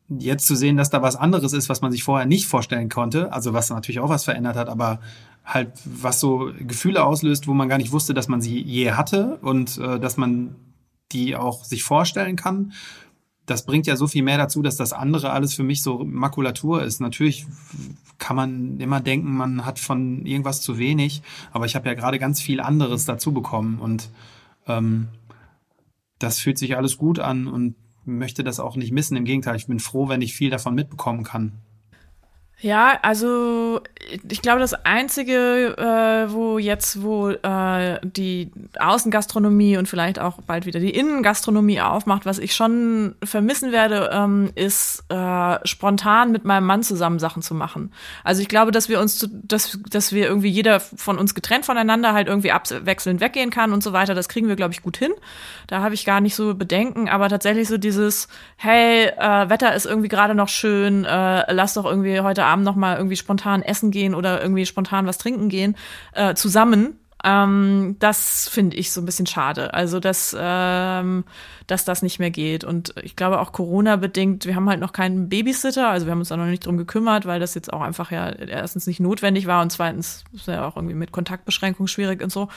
jetzt 0.08 0.48
zu 0.48 0.56
sehen, 0.56 0.78
dass 0.78 0.90
da 0.90 1.02
was 1.02 1.18
anderes 1.18 1.52
ist, 1.52 1.68
was 1.68 1.82
man 1.82 1.92
sich 1.92 2.04
vorher 2.04 2.26
nicht 2.26 2.48
vorstellen 2.48 2.90
konnte, 2.90 3.34
also 3.34 3.54
was 3.54 3.70
natürlich 3.70 4.00
auch 4.00 4.10
was 4.10 4.24
verändert 4.24 4.56
hat, 4.56 4.70
aber 4.70 5.02
halt 5.44 5.74
was 5.84 6.20
so 6.20 6.52
Gefühle 6.60 7.04
auslöst, 7.04 7.48
wo 7.48 7.54
man 7.54 7.70
gar 7.70 7.78
nicht 7.78 7.92
wusste, 7.92 8.14
dass 8.14 8.30
man 8.30 8.42
sie 8.42 8.60
je 8.62 8.94
hatte 8.94 9.38
und 9.42 9.78
äh, 9.78 10.00
dass 10.00 10.16
man 10.16 10.56
die 11.12 11.36
auch 11.36 11.66
sich 11.66 11.84
vorstellen 11.84 12.36
kann 12.36 12.72
das 13.50 13.66
bringt 13.66 13.88
ja 13.88 13.96
so 13.96 14.08
viel 14.08 14.24
mehr 14.24 14.38
dazu, 14.38 14.62
dass 14.62 14.78
das 14.78 14.94
andere 14.94 15.32
alles 15.32 15.54
für 15.54 15.64
mich 15.64 15.82
so 15.82 16.04
Makulatur 16.04 16.84
ist. 16.84 17.02
Natürlich 17.02 17.46
kann 18.18 18.36
man 18.36 18.80
immer 18.80 19.00
denken, 19.00 19.36
man 19.36 19.66
hat 19.66 19.80
von 19.80 20.26
irgendwas 20.26 20.62
zu 20.62 20.78
wenig, 20.78 21.22
aber 21.52 21.66
ich 21.66 21.76
habe 21.76 21.88
ja 21.88 21.96
gerade 21.96 22.20
ganz 22.20 22.42
viel 22.42 22.60
anderes 22.60 23.06
dazu 23.06 23.34
bekommen 23.34 23.80
und 23.80 24.10
ähm, 24.68 25.08
das 26.20 26.40
fühlt 26.40 26.58
sich 26.58 26.76
alles 26.76 26.98
gut 26.98 27.20
an 27.20 27.48
und 27.48 27.76
möchte 28.06 28.44
das 28.44 28.60
auch 28.60 28.76
nicht 28.76 28.92
missen. 28.92 29.16
Im 29.16 29.26
Gegenteil, 29.26 29.56
ich 29.56 29.68
bin 29.68 29.80
froh, 29.80 30.10
wenn 30.10 30.22
ich 30.22 30.34
viel 30.34 30.50
davon 30.50 30.76
mitbekommen 30.76 31.24
kann. 31.24 31.54
Ja, 32.62 33.00
also 33.04 33.80
ich 34.28 34.42
glaube, 34.42 34.60
das 34.60 34.74
Einzige, 34.74 35.78
äh, 35.78 36.34
wo 36.34 36.58
jetzt, 36.58 37.02
wo 37.02 37.30
äh, 37.30 38.00
die 38.04 38.52
Außengastronomie 38.78 39.78
und 39.78 39.88
vielleicht 39.88 40.20
auch 40.20 40.42
bald 40.42 40.66
wieder 40.66 40.82
die 40.82 40.90
Innengastronomie 40.90 41.80
aufmacht, 41.80 42.26
was 42.26 42.38
ich 42.38 42.54
schon 42.54 43.16
vermissen 43.24 43.72
werde, 43.72 44.10
ähm, 44.12 44.52
ist 44.56 45.06
äh, 45.08 45.58
spontan 45.66 46.34
mit 46.34 46.44
meinem 46.44 46.66
Mann 46.66 46.84
zusammen 46.84 47.18
Sachen 47.20 47.42
zu 47.42 47.56
machen. 47.56 47.94
Also 48.26 48.42
ich 48.42 48.50
glaube, 48.50 48.72
dass 48.72 48.90
wir 48.90 49.00
uns, 49.00 49.20
zu, 49.20 49.28
dass, 49.28 49.80
dass 49.90 50.12
wir 50.12 50.28
irgendwie 50.28 50.50
jeder 50.50 50.82
von 50.82 51.18
uns 51.18 51.36
getrennt 51.36 51.66
voneinander 51.66 52.14
halt 52.14 52.28
irgendwie 52.28 52.52
abwechselnd 52.52 53.22
weggehen 53.22 53.52
kann 53.52 53.72
und 53.72 53.84
so 53.84 53.94
weiter. 53.94 54.16
Das 54.16 54.28
kriegen 54.28 54.50
wir, 54.50 54.58
glaube 54.58 54.74
ich, 54.74 54.82
gut 54.82 54.98
hin. 54.98 55.14
Da 55.68 55.80
habe 55.82 55.94
ich 55.94 56.04
gar 56.04 56.20
nicht 56.20 56.36
so 56.36 56.56
Bedenken. 56.56 57.08
Aber 57.08 57.30
tatsächlich 57.30 57.70
so 57.70 57.78
dieses, 57.78 58.28
hey, 58.58 59.06
äh, 59.18 59.50
Wetter 59.50 59.74
ist 59.74 59.86
irgendwie 59.86 60.10
gerade 60.10 60.36
noch 60.36 60.50
schön, 60.50 61.06
äh, 61.06 61.54
lass 61.54 61.76
doch 61.76 61.86
irgendwie 61.86 62.20
heute 62.20 62.49
Abend 62.50 62.66
noch 62.66 62.76
mal 62.76 62.98
irgendwie 62.98 63.16
spontan 63.16 63.62
essen 63.62 63.92
gehen 63.92 64.16
oder 64.16 64.42
irgendwie 64.42 64.66
spontan 64.66 65.06
was 65.06 65.18
trinken 65.18 65.50
gehen, 65.50 65.76
äh, 66.14 66.34
zusammen. 66.36 67.00
Ähm, 67.24 67.98
das 68.00 68.48
finde 68.48 68.78
ich 68.78 68.92
so 68.92 69.02
ein 69.02 69.06
bisschen 69.06 69.26
schade. 69.26 69.74
Also, 69.74 70.00
dass, 70.00 70.36
ähm, 70.40 71.26
dass 71.68 71.84
das 71.84 72.02
nicht 72.02 72.20
mehr 72.20 72.32
geht. 72.32 72.64
Und 72.64 72.94
ich 73.04 73.16
glaube 73.16 73.40
auch 73.40 73.52
Corona-bedingt, 73.52 74.46
wir 74.46 74.56
haben 74.56 74.70
halt 74.70 74.80
noch 74.80 74.94
keinen 74.94 75.28
Babysitter, 75.28 75.90
also 75.90 76.06
wir 76.06 76.12
haben 76.12 76.20
uns 76.20 76.30
da 76.30 76.38
noch 76.38 76.46
nicht 76.46 76.66
drum 76.66 76.78
gekümmert, 76.78 77.26
weil 77.26 77.40
das 77.40 77.56
jetzt 77.56 77.74
auch 77.74 77.82
einfach 77.82 78.12
ja 78.12 78.30
erstens 78.30 78.88
nicht 78.88 79.00
notwendig 79.00 79.48
war 79.48 79.62
und 79.62 79.72
zweitens 79.72 80.24
ist 80.34 80.48
ja 80.48 80.66
auch 80.66 80.78
irgendwie 80.78 80.96
mit 80.96 81.12
Kontaktbeschränkung 81.12 81.88
schwierig 81.88 82.24
und 82.24 82.32
so. 82.32 82.48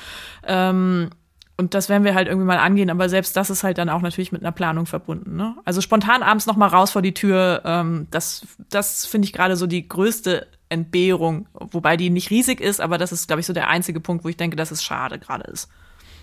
Ähm, 0.47 1.11
und 1.57 1.75
das 1.75 1.89
werden 1.89 2.05
wir 2.05 2.15
halt 2.15 2.29
irgendwie 2.29 2.47
mal 2.47 2.59
angehen, 2.59 2.91
aber 2.91 3.09
selbst 3.09 3.37
das 3.37 3.51
ist 3.51 3.63
halt 3.63 3.79
dann 3.79 3.89
auch 3.89 4.01
natürlich 4.01 4.33
mit 4.33 4.43
einer 4.43 4.53
Planung 4.53 4.87
verbunden. 4.87 5.37
Ne? 5.37 5.55
Also 5.65 5.81
spontan 5.81 6.23
abends 6.23 6.47
noch 6.47 6.57
mal 6.57 6.67
raus 6.67 6.91
vor 6.91 7.03
die 7.03 7.15
Tür, 7.15 7.63
ähm, 7.65 8.07
das, 8.11 8.47
das 8.71 9.07
finde 9.07 9.27
ich 9.27 9.33
gerade 9.33 9.57
so 9.57 9.67
die 9.67 9.87
größte 9.87 10.47
Entbehrung, 10.71 11.47
wobei 11.53 11.97
die 11.97 12.09
nicht 12.09 12.31
riesig 12.31 12.61
ist, 12.61 12.81
aber 12.81 12.97
das 12.97 13.13
ist, 13.13 13.27
glaube 13.27 13.41
ich, 13.41 13.47
so 13.47 13.53
der 13.53 13.69
einzige 13.69 14.01
Punkt, 14.01 14.25
wo 14.25 14.29
ich 14.29 14.39
denke, 14.39 14.57
dass 14.57 14.71
es 14.71 14.83
schade 14.83 15.19
gerade 15.19 15.45
ist. 15.45 15.69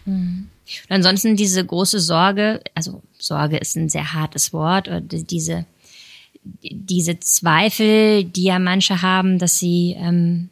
Mhm. 0.05 0.49
Und 0.89 0.95
ansonsten 0.95 1.35
diese 1.35 1.63
große 1.63 1.99
Sorge, 1.99 2.61
also 2.73 3.03
Sorge 3.17 3.57
ist 3.57 3.75
ein 3.75 3.89
sehr 3.89 4.13
hartes 4.13 4.51
Wort, 4.51 4.87
oder 4.87 5.01
diese, 5.01 5.65
diese 6.43 7.19
Zweifel, 7.19 8.23
die 8.23 8.43
ja 8.43 8.57
manche 8.57 9.03
haben, 9.03 9.37
dass 9.37 9.59
sie 9.59 9.95
ähm, 9.97 10.49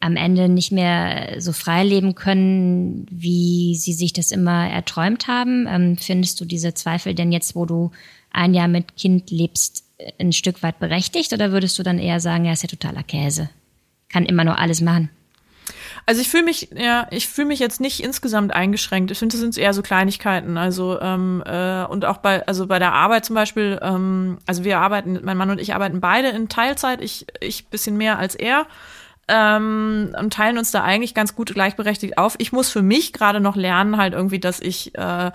am 0.00 0.16
Ende 0.16 0.48
nicht 0.48 0.70
mehr 0.70 1.40
so 1.40 1.52
frei 1.52 1.82
leben 1.82 2.14
können, 2.14 3.06
wie 3.10 3.74
sie 3.74 3.92
sich 3.92 4.12
das 4.12 4.30
immer 4.30 4.68
erträumt 4.68 5.26
haben. 5.26 5.66
Ähm, 5.68 5.96
findest 5.96 6.40
du 6.40 6.44
diese 6.44 6.74
Zweifel 6.74 7.14
denn 7.14 7.32
jetzt, 7.32 7.56
wo 7.56 7.66
du 7.66 7.90
ein 8.30 8.54
Jahr 8.54 8.68
mit 8.68 8.96
Kind 8.96 9.30
lebst, 9.30 9.84
ein 10.20 10.32
Stück 10.32 10.62
weit 10.62 10.78
berechtigt 10.78 11.32
oder 11.32 11.50
würdest 11.50 11.78
du 11.78 11.82
dann 11.82 11.98
eher 11.98 12.20
sagen, 12.20 12.44
ja, 12.44 12.52
ist 12.52 12.62
ja 12.62 12.68
totaler 12.68 13.02
Käse? 13.02 13.50
Kann 14.08 14.24
immer 14.24 14.44
nur 14.44 14.58
alles 14.58 14.80
machen. 14.80 15.10
Also 16.06 16.22
ich 16.22 16.28
fühle 16.28 16.44
mich, 16.44 16.70
ja, 16.74 17.06
ich 17.10 17.28
fühle 17.28 17.48
mich 17.48 17.58
jetzt 17.58 17.80
nicht 17.80 18.00
insgesamt 18.00 18.54
eingeschränkt. 18.54 19.10
Ich 19.10 19.18
finde, 19.18 19.34
das 19.34 19.40
sind 19.40 19.58
eher 19.58 19.74
so 19.74 19.82
Kleinigkeiten. 19.82 20.56
Also 20.56 20.98
ähm, 21.00 21.42
äh, 21.44 21.84
und 21.84 22.04
auch 22.04 22.18
bei, 22.18 22.46
also 22.46 22.66
bei 22.66 22.78
der 22.78 22.94
Arbeit 22.94 23.26
zum 23.26 23.34
Beispiel, 23.34 23.78
ähm, 23.82 24.38
also 24.46 24.64
wir 24.64 24.78
arbeiten, 24.78 25.18
mein 25.22 25.36
Mann 25.36 25.50
und 25.50 25.60
ich 25.60 25.74
arbeiten 25.74 26.00
beide 26.00 26.28
in 26.28 26.48
Teilzeit, 26.48 27.02
ich, 27.02 27.26
ich 27.40 27.66
bisschen 27.66 27.98
mehr 27.98 28.18
als 28.18 28.34
er. 28.34 28.66
Ähm, 29.28 30.14
und 30.18 30.32
teilen 30.32 30.56
uns 30.56 30.70
da 30.70 30.82
eigentlich 30.82 31.14
ganz 31.14 31.34
gut 31.34 31.52
gleichberechtigt 31.52 32.16
auf. 32.16 32.34
Ich 32.38 32.52
muss 32.52 32.70
für 32.70 32.82
mich 32.82 33.12
gerade 33.12 33.40
noch 33.40 33.56
lernen, 33.56 33.98
halt 33.98 34.14
irgendwie, 34.14 34.38
dass 34.38 34.58
ich 34.58 34.94
äh, 34.96 35.30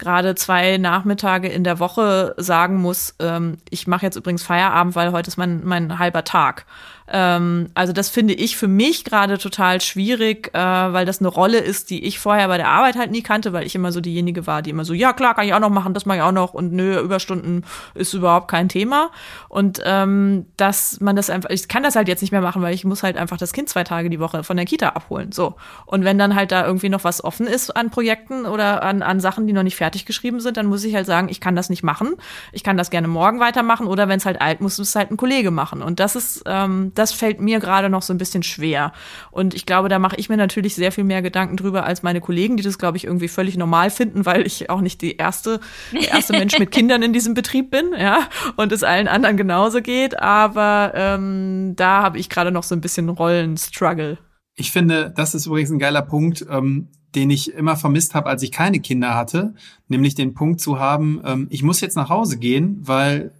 gerade 0.00 0.34
zwei 0.34 0.78
Nachmittage 0.78 1.48
in 1.48 1.62
der 1.62 1.78
Woche 1.78 2.34
sagen 2.36 2.76
muss, 2.76 3.14
ähm, 3.20 3.58
ich 3.70 3.86
mache 3.86 4.04
jetzt 4.04 4.16
übrigens 4.16 4.42
Feierabend, 4.42 4.96
weil 4.96 5.12
heute 5.12 5.28
ist 5.28 5.36
mein, 5.36 5.64
mein 5.64 5.98
halber 5.98 6.24
Tag. 6.24 6.66
Ähm, 7.10 7.68
also 7.74 7.92
das 7.92 8.08
finde 8.08 8.34
ich 8.34 8.56
für 8.56 8.68
mich 8.68 9.04
gerade 9.04 9.38
total 9.38 9.80
schwierig, 9.80 10.50
äh, 10.54 10.58
weil 10.58 11.06
das 11.06 11.20
eine 11.20 11.28
Rolle 11.28 11.58
ist, 11.58 11.90
die 11.90 12.04
ich 12.04 12.18
vorher 12.18 12.48
bei 12.48 12.56
der 12.56 12.68
Arbeit 12.68 12.96
halt 12.96 13.10
nie 13.10 13.22
kannte, 13.22 13.52
weil 13.52 13.66
ich 13.66 13.74
immer 13.74 13.92
so 13.92 14.00
diejenige 14.00 14.46
war, 14.46 14.62
die 14.62 14.70
immer 14.70 14.84
so, 14.84 14.94
ja 14.94 15.12
klar, 15.12 15.34
kann 15.34 15.46
ich 15.46 15.54
auch 15.54 15.60
noch 15.60 15.70
machen, 15.70 15.94
das 15.94 16.06
mache 16.06 16.18
ich 16.18 16.22
auch 16.22 16.32
noch 16.32 16.54
und 16.54 16.72
nö, 16.72 16.98
Überstunden 16.98 17.64
ist 17.94 18.14
überhaupt 18.14 18.48
kein 18.48 18.68
Thema. 18.68 19.10
Und 19.48 19.80
ähm, 19.84 20.46
dass 20.56 21.00
man 21.00 21.16
das 21.16 21.30
einfach, 21.30 21.50
ich 21.50 21.68
kann 21.68 21.82
das 21.82 21.96
halt 21.96 22.08
jetzt 22.08 22.22
nicht 22.22 22.32
mehr 22.32 22.40
machen, 22.40 22.62
weil 22.62 22.74
ich 22.74 22.84
muss 22.84 23.02
halt 23.02 23.16
einfach 23.16 23.36
das 23.36 23.52
Kind 23.52 23.68
zwei 23.68 23.84
Tage 23.84 24.10
die 24.10 24.20
Woche 24.20 24.44
von 24.44 24.56
der 24.56 24.66
Kita 24.66 24.90
abholen. 24.90 25.32
So. 25.32 25.54
Und 25.86 26.04
wenn 26.04 26.18
dann 26.18 26.34
halt 26.34 26.52
da 26.52 26.66
irgendwie 26.66 26.88
noch 26.88 27.04
was 27.04 27.22
offen 27.22 27.46
ist 27.46 27.76
an 27.76 27.90
Projekten 27.90 28.46
oder 28.46 28.82
an, 28.82 29.02
an 29.02 29.20
Sachen, 29.20 29.46
die 29.46 29.52
noch 29.52 29.62
nicht 29.62 29.76
fertig 29.76 30.06
geschrieben 30.06 30.40
sind, 30.40 30.56
dann 30.56 30.66
muss 30.66 30.84
ich 30.84 30.94
halt 30.94 31.06
sagen, 31.06 31.28
ich 31.28 31.40
kann 31.40 31.56
das 31.56 31.70
nicht 31.70 31.82
machen. 31.82 32.14
Ich 32.52 32.64
kann 32.64 32.76
das 32.76 32.90
gerne 32.90 33.08
morgen 33.08 33.40
weitermachen 33.40 33.86
oder 33.86 34.08
wenn 34.08 34.18
es 34.18 34.26
halt 34.26 34.40
alt 34.40 34.60
muss, 34.60 34.78
muss 34.78 34.88
es 34.88 34.94
halt 34.94 35.10
ein 35.10 35.16
Kollege 35.16 35.50
machen. 35.50 35.82
Und 35.82 36.00
das 36.00 36.16
ist, 36.16 36.42
ähm, 36.46 36.92
das 37.00 37.12
fällt 37.12 37.40
mir 37.40 37.58
gerade 37.58 37.88
noch 37.88 38.02
so 38.02 38.12
ein 38.12 38.18
bisschen 38.18 38.42
schwer. 38.42 38.92
Und 39.30 39.54
ich 39.54 39.66
glaube, 39.66 39.88
da 39.88 39.98
mache 39.98 40.16
ich 40.16 40.28
mir 40.28 40.36
natürlich 40.36 40.74
sehr 40.74 40.92
viel 40.92 41.04
mehr 41.04 41.22
Gedanken 41.22 41.56
drüber 41.56 41.84
als 41.84 42.02
meine 42.02 42.20
Kollegen, 42.20 42.56
die 42.56 42.62
das, 42.62 42.78
glaube 42.78 42.98
ich, 42.98 43.04
irgendwie 43.04 43.28
völlig 43.28 43.56
normal 43.56 43.90
finden, 43.90 44.26
weil 44.26 44.46
ich 44.46 44.68
auch 44.68 44.82
nicht 44.82 45.00
die 45.00 45.16
erste, 45.16 45.60
der 45.92 46.10
erste 46.10 46.34
Mensch 46.34 46.58
mit 46.58 46.70
Kindern 46.70 47.02
in 47.02 47.12
diesem 47.12 47.34
Betrieb 47.34 47.70
bin, 47.70 47.92
ja, 47.98 48.28
und 48.56 48.70
es 48.70 48.84
allen 48.84 49.08
anderen 49.08 49.36
genauso 49.36 49.80
geht. 49.80 50.20
Aber 50.20 50.92
ähm, 50.94 51.74
da 51.74 52.02
habe 52.02 52.18
ich 52.18 52.28
gerade 52.28 52.52
noch 52.52 52.64
so 52.64 52.74
ein 52.74 52.82
bisschen 52.82 53.08
Rollenstruggle. 53.08 54.18
Ich 54.54 54.70
finde, 54.70 55.10
das 55.16 55.34
ist 55.34 55.46
übrigens 55.46 55.70
ein 55.70 55.78
geiler 55.78 56.02
Punkt, 56.02 56.44
ähm, 56.50 56.88
den 57.14 57.30
ich 57.30 57.54
immer 57.54 57.76
vermisst 57.76 58.14
habe, 58.14 58.28
als 58.28 58.42
ich 58.42 58.52
keine 58.52 58.80
Kinder 58.80 59.14
hatte, 59.14 59.54
nämlich 59.88 60.14
den 60.14 60.34
Punkt 60.34 60.60
zu 60.60 60.78
haben, 60.78 61.22
ähm, 61.24 61.46
ich 61.50 61.62
muss 61.62 61.80
jetzt 61.80 61.96
nach 61.96 62.10
Hause 62.10 62.38
gehen, 62.38 62.78
weil 62.82 63.32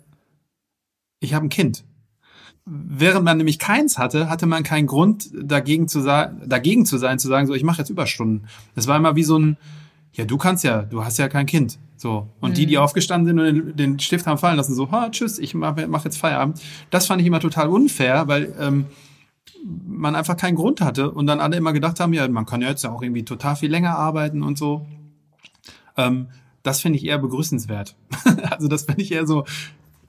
ich 1.20 1.35
habe 1.35 1.47
ein 1.47 1.51
Kind. 1.51 1.85
Während 2.72 3.24
man 3.24 3.36
nämlich 3.36 3.59
keins 3.59 3.98
hatte, 3.98 4.30
hatte 4.30 4.47
man 4.47 4.62
keinen 4.62 4.86
Grund 4.86 5.28
dagegen 5.34 5.88
zu, 5.88 6.02
dagegen 6.02 6.86
zu 6.86 6.98
sein, 6.98 7.18
zu 7.18 7.26
sagen, 7.26 7.48
so 7.48 7.55
ich 7.55 7.64
mache 7.64 7.78
jetzt 7.78 7.90
Überstunden. 7.90 8.47
Das 8.76 8.86
war 8.86 8.97
immer 8.97 9.16
wie 9.16 9.24
so 9.24 9.36
ein, 9.36 9.56
ja, 10.12 10.24
du 10.24 10.36
kannst 10.36 10.62
ja, 10.62 10.82
du 10.82 11.05
hast 11.05 11.18
ja 11.18 11.28
kein 11.28 11.47
Kind. 11.47 11.80
So. 11.97 12.28
Und 12.40 12.51
mhm. 12.51 12.55
die, 12.55 12.66
die 12.66 12.76
mhm. 12.76 12.82
aufgestanden 12.82 13.26
sind 13.26 13.38
und 13.40 13.44
den, 13.44 13.76
den, 13.76 13.98
Stift 13.98 14.26
haben 14.26 14.38
fallen 14.38 14.56
lassen, 14.56 14.74
so, 14.74 14.90
ha, 14.92 15.10
tschüss, 15.10 15.40
ich 15.40 15.55
mache 15.55 15.88
mach 15.88 16.05
jetzt 16.05 16.18
Feierabend. 16.18 16.60
Das 16.90 17.06
fand 17.06 17.20
ich 17.20 17.26
immer 17.26 17.40
total 17.40 17.68
unfair, 17.68 18.28
weil 18.28 18.55
ähm, 18.60 18.86
man 19.64 20.14
einfach 20.14 20.36
keinen 20.36 20.55
Grund 20.55 20.80
hatte 20.80 21.10
und 21.10 21.26
dann 21.26 21.40
alle 21.40 21.56
immer 21.56 21.72
gedacht 21.72 21.98
haben, 21.98 22.12
ja, 22.12 22.26
man 22.28 22.47
kann 22.47 22.62
ja 22.62 22.68
jetzt 22.68 22.84
ja 22.84 22.92
auch 22.92 23.02
irgendwie 23.02 23.24
total 23.24 23.56
viel 23.56 23.70
länger 23.70 23.98
arbeiten 23.98 24.44
und 24.44 24.56
so. 24.56 24.86
Ähm, 25.97 26.28
das 26.62 26.80
finde 26.80 26.98
ich 26.98 27.05
eher 27.05 27.18
begrüßenswert. 27.18 27.97
also 28.51 28.68
das 28.68 28.84
finde 28.84 29.02
ich 29.02 29.10
eher 29.10 29.26
so, 29.26 29.44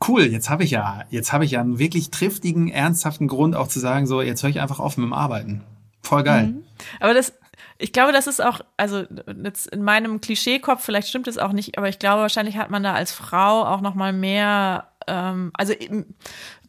cool, 0.07 0.23
jetzt 0.23 0.49
habe 0.49 0.63
ich 0.63 0.71
ja, 0.71 1.03
jetzt 1.09 1.33
habe 1.33 1.45
ich 1.45 1.51
ja 1.51 1.61
einen 1.61 1.79
wirklich 1.79 2.11
triftigen, 2.11 2.69
ernsthaften 2.69 3.27
Grund 3.27 3.55
auch 3.55 3.67
zu 3.67 3.79
sagen, 3.79 4.07
so, 4.07 4.21
jetzt 4.21 4.43
höre 4.43 4.49
ich 4.49 4.59
einfach 4.59 4.79
auf 4.79 4.97
mit 4.97 5.05
dem 5.05 5.13
Arbeiten. 5.13 5.63
Voll 6.01 6.23
geil. 6.23 6.47
Mhm. 6.47 6.63
Aber 6.99 7.13
das, 7.13 7.33
ich 7.77 7.93
glaube, 7.93 8.11
das 8.11 8.27
ist 8.27 8.43
auch, 8.43 8.61
also 8.77 9.03
jetzt 9.43 9.67
in 9.67 9.83
meinem 9.83 10.21
Klischeekopf, 10.21 10.83
vielleicht 10.83 11.07
stimmt 11.07 11.27
es 11.27 11.37
auch 11.37 11.51
nicht, 11.51 11.77
aber 11.77 11.89
ich 11.89 11.99
glaube, 11.99 12.21
wahrscheinlich 12.21 12.57
hat 12.57 12.69
man 12.69 12.83
da 12.83 12.93
als 12.93 13.11
Frau 13.11 13.65
auch 13.65 13.81
noch 13.81 13.95
mal 13.95 14.13
mehr, 14.13 14.87
ähm, 15.07 15.51
also 15.53 15.73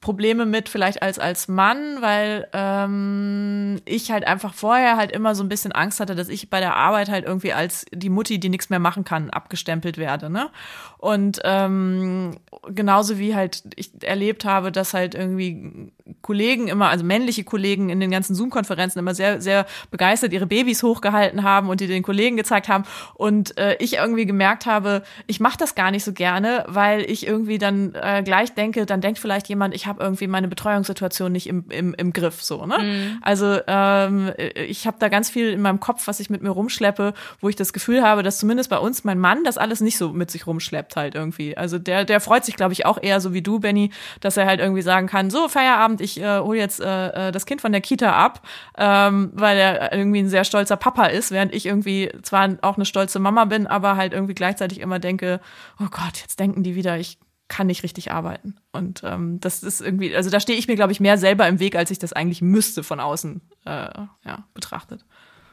Probleme 0.03 0.45
mit 0.45 0.69
vielleicht 0.69 1.01
als 1.01 1.19
als 1.19 1.49
Mann, 1.49 2.03
weil 2.03 2.49
ähm, 2.53 3.81
ich 3.87 4.11
halt 4.11 4.27
einfach 4.27 4.53
vorher 4.53 4.97
halt 4.97 5.13
immer 5.13 5.35
so 5.35 5.43
ein 5.43 5.49
bisschen 5.49 5.73
Angst 5.73 6.01
hatte, 6.01 6.15
dass 6.15 6.29
ich 6.29 6.51
bei 6.51 6.61
der 6.61 6.77
Arbeit 6.77 7.09
halt 7.09 7.25
irgendwie 7.25 7.55
als 7.55 7.87
die 7.93 8.11
Mutti, 8.11 8.39
die 8.39 8.51
nichts 8.51 8.69
mehr 8.69 8.81
machen 8.81 9.05
kann, 9.05 9.31
abgestempelt 9.31 9.97
werde, 9.97 10.29
ne? 10.29 10.51
Und 10.99 11.41
ähm, 11.45 12.37
genauso 12.69 13.19
wie 13.19 13.35
halt 13.35 13.63
ich 13.77 13.93
erlebt 14.03 14.45
habe, 14.45 14.73
dass 14.73 14.93
halt 14.93 15.15
irgendwie 15.15 15.93
Kollegen 16.21 16.69
immer, 16.69 16.89
also 16.89 17.05
männliche 17.05 17.45
Kollegen 17.45 17.89
in 17.89 18.01
den 18.01 18.11
ganzen 18.11 18.35
Zoom-Konferenzen 18.35 18.99
immer 18.99 19.15
sehr, 19.15 19.41
sehr 19.41 19.67
begeistert 19.91 20.33
ihre 20.33 20.47
Babys 20.47 20.83
hochgehalten 20.83 21.43
haben 21.43 21.69
und 21.69 21.81
die 21.81 21.87
den 21.87 22.03
Kollegen 22.03 22.37
gezeigt 22.37 22.69
haben. 22.69 22.85
Und 23.15 23.57
äh, 23.59 23.77
ich 23.79 23.95
irgendwie 23.95 24.27
gemerkt 24.27 24.67
habe, 24.67 25.03
ich 25.27 25.41
mache 25.41 25.59
das 25.59 25.75
gar 25.75 25.91
nicht 25.91 26.05
so 26.05 26.13
gerne, 26.13 26.65
weil 26.69 27.03
ich 27.03 27.27
irgendwie 27.27 27.59
dann 27.59 27.95
äh, 27.95 28.23
gleich 28.23 28.53
denke, 28.55 28.87
dann 28.87 29.01
denkt 29.01 29.19
vielleicht 29.19 29.49
jemand, 29.49 29.75
ich 29.75 29.87
habe 29.87 30.03
irgendwie 30.03 30.27
meine 30.27 30.49
Betreuungssituation 30.49 31.33
nicht 31.33 31.47
im, 31.47 31.65
im, 31.71 31.95
im 31.95 32.13
Griff. 32.13 32.43
so. 32.43 32.67
Ne? 32.67 32.79
Mhm. 32.79 33.19
Also 33.23 33.59
ähm, 33.67 34.33
ich 34.55 34.87
habe 34.87 34.97
da 35.01 35.09
ganz 35.09 35.31
viel 35.31 35.51
in 35.51 35.63
meinem 35.63 35.81
Kopf, 35.81 36.07
was 36.07 36.21
ich 36.21 36.31
mit 36.31 36.43
mir 36.43 36.51
rumschleppe, 36.51 37.15
wo 37.41 37.49
ich 37.49 37.57
das 37.57 37.73
Gefühl 37.73 38.03
habe, 38.03 38.23
dass 38.23 38.39
zumindest 38.39 38.71
bei 38.71 38.79
uns 38.79 39.05
mein 39.05 39.19
Mann 39.19 39.45
das 39.45 39.59
alles 39.59 39.81
nicht 39.81 39.97
so 39.97 40.11
mit 40.11 40.31
sich 40.31 40.47
rumschleppt 40.47 40.97
halt 40.97 41.15
irgendwie. 41.15 41.57
Also 41.57 41.79
der, 41.79 42.05
der 42.05 42.21
freut 42.21 42.45
sich, 42.45 42.57
glaube 42.57 42.73
ich, 42.73 42.85
auch 42.85 43.03
eher 43.03 43.21
so 43.21 43.33
wie 43.33 43.43
du, 43.43 43.61
Benny, 43.61 43.91
dass 44.21 44.37
er 44.37 44.47
halt 44.47 44.61
irgendwie 44.61 44.83
sagen 44.83 45.07
kann, 45.07 45.31
so 45.31 45.49
Feierabend, 45.49 46.01
ich 46.03 46.21
äh, 46.21 46.41
hole 46.41 46.59
jetzt 46.59 46.81
äh, 46.81 47.29
äh, 47.29 47.33
das 47.33 47.47
Kind 47.47 47.61
von 47.61 47.73
der 47.73 47.81
Kita 47.81 48.13
ab, 48.13 48.47
ähm, 48.77 49.31
weil 49.35 49.57
er 49.57 49.93
irgendwie 49.93 50.21
ein 50.21 50.29
sehr 50.29 50.45
stolzer 50.45 50.77
Papa 50.77 51.07
ist, 51.07 51.31
während 51.31 51.55
ich 51.55 51.67
irgendwie 51.67 52.11
zwar 52.23 52.59
auch 52.63 52.77
eine 52.77 52.85
stolze 52.85 53.19
Mama 53.19 53.45
bin, 53.45 53.67
aber 53.67 53.97
halt 53.97 54.13
irgendwie 54.13 54.35
gleichzeitig 54.35 54.81
immer 54.81 54.99
denke, 54.99 55.41
oh 55.81 55.89
Gott, 55.91 56.19
jetzt 56.21 56.41
denken 56.41 56.63
die 56.63 56.75
wieder, 56.75 56.99
ich 56.99 57.19
kann 57.49 57.67
nicht 57.67 57.83
richtig 57.83 58.11
arbeiten. 58.11 58.57
Und 58.73 59.03
ähm, 59.05 59.39
das 59.41 59.63
ist 59.63 59.81
irgendwie, 59.81 60.17
also 60.17 60.31
da 60.31 60.41
stehe 60.41 60.59
ich 60.59 60.69
mir, 60.69 60.75
glaube 60.77 60.93
ich, 60.93 61.01
mehr 61.01 61.19
selber 61.19 61.47
im 61.49 61.61
Weg, 61.61 61.77
als 61.77 61.91
ich 61.91 61.99
das 61.99 62.13
eigentlich 62.13 62.41
müsste 62.41 62.83
von 62.83 62.99
außen 62.99 63.43
äh, 63.67 63.91
ja, 64.25 64.49
betrachtet. 64.55 65.05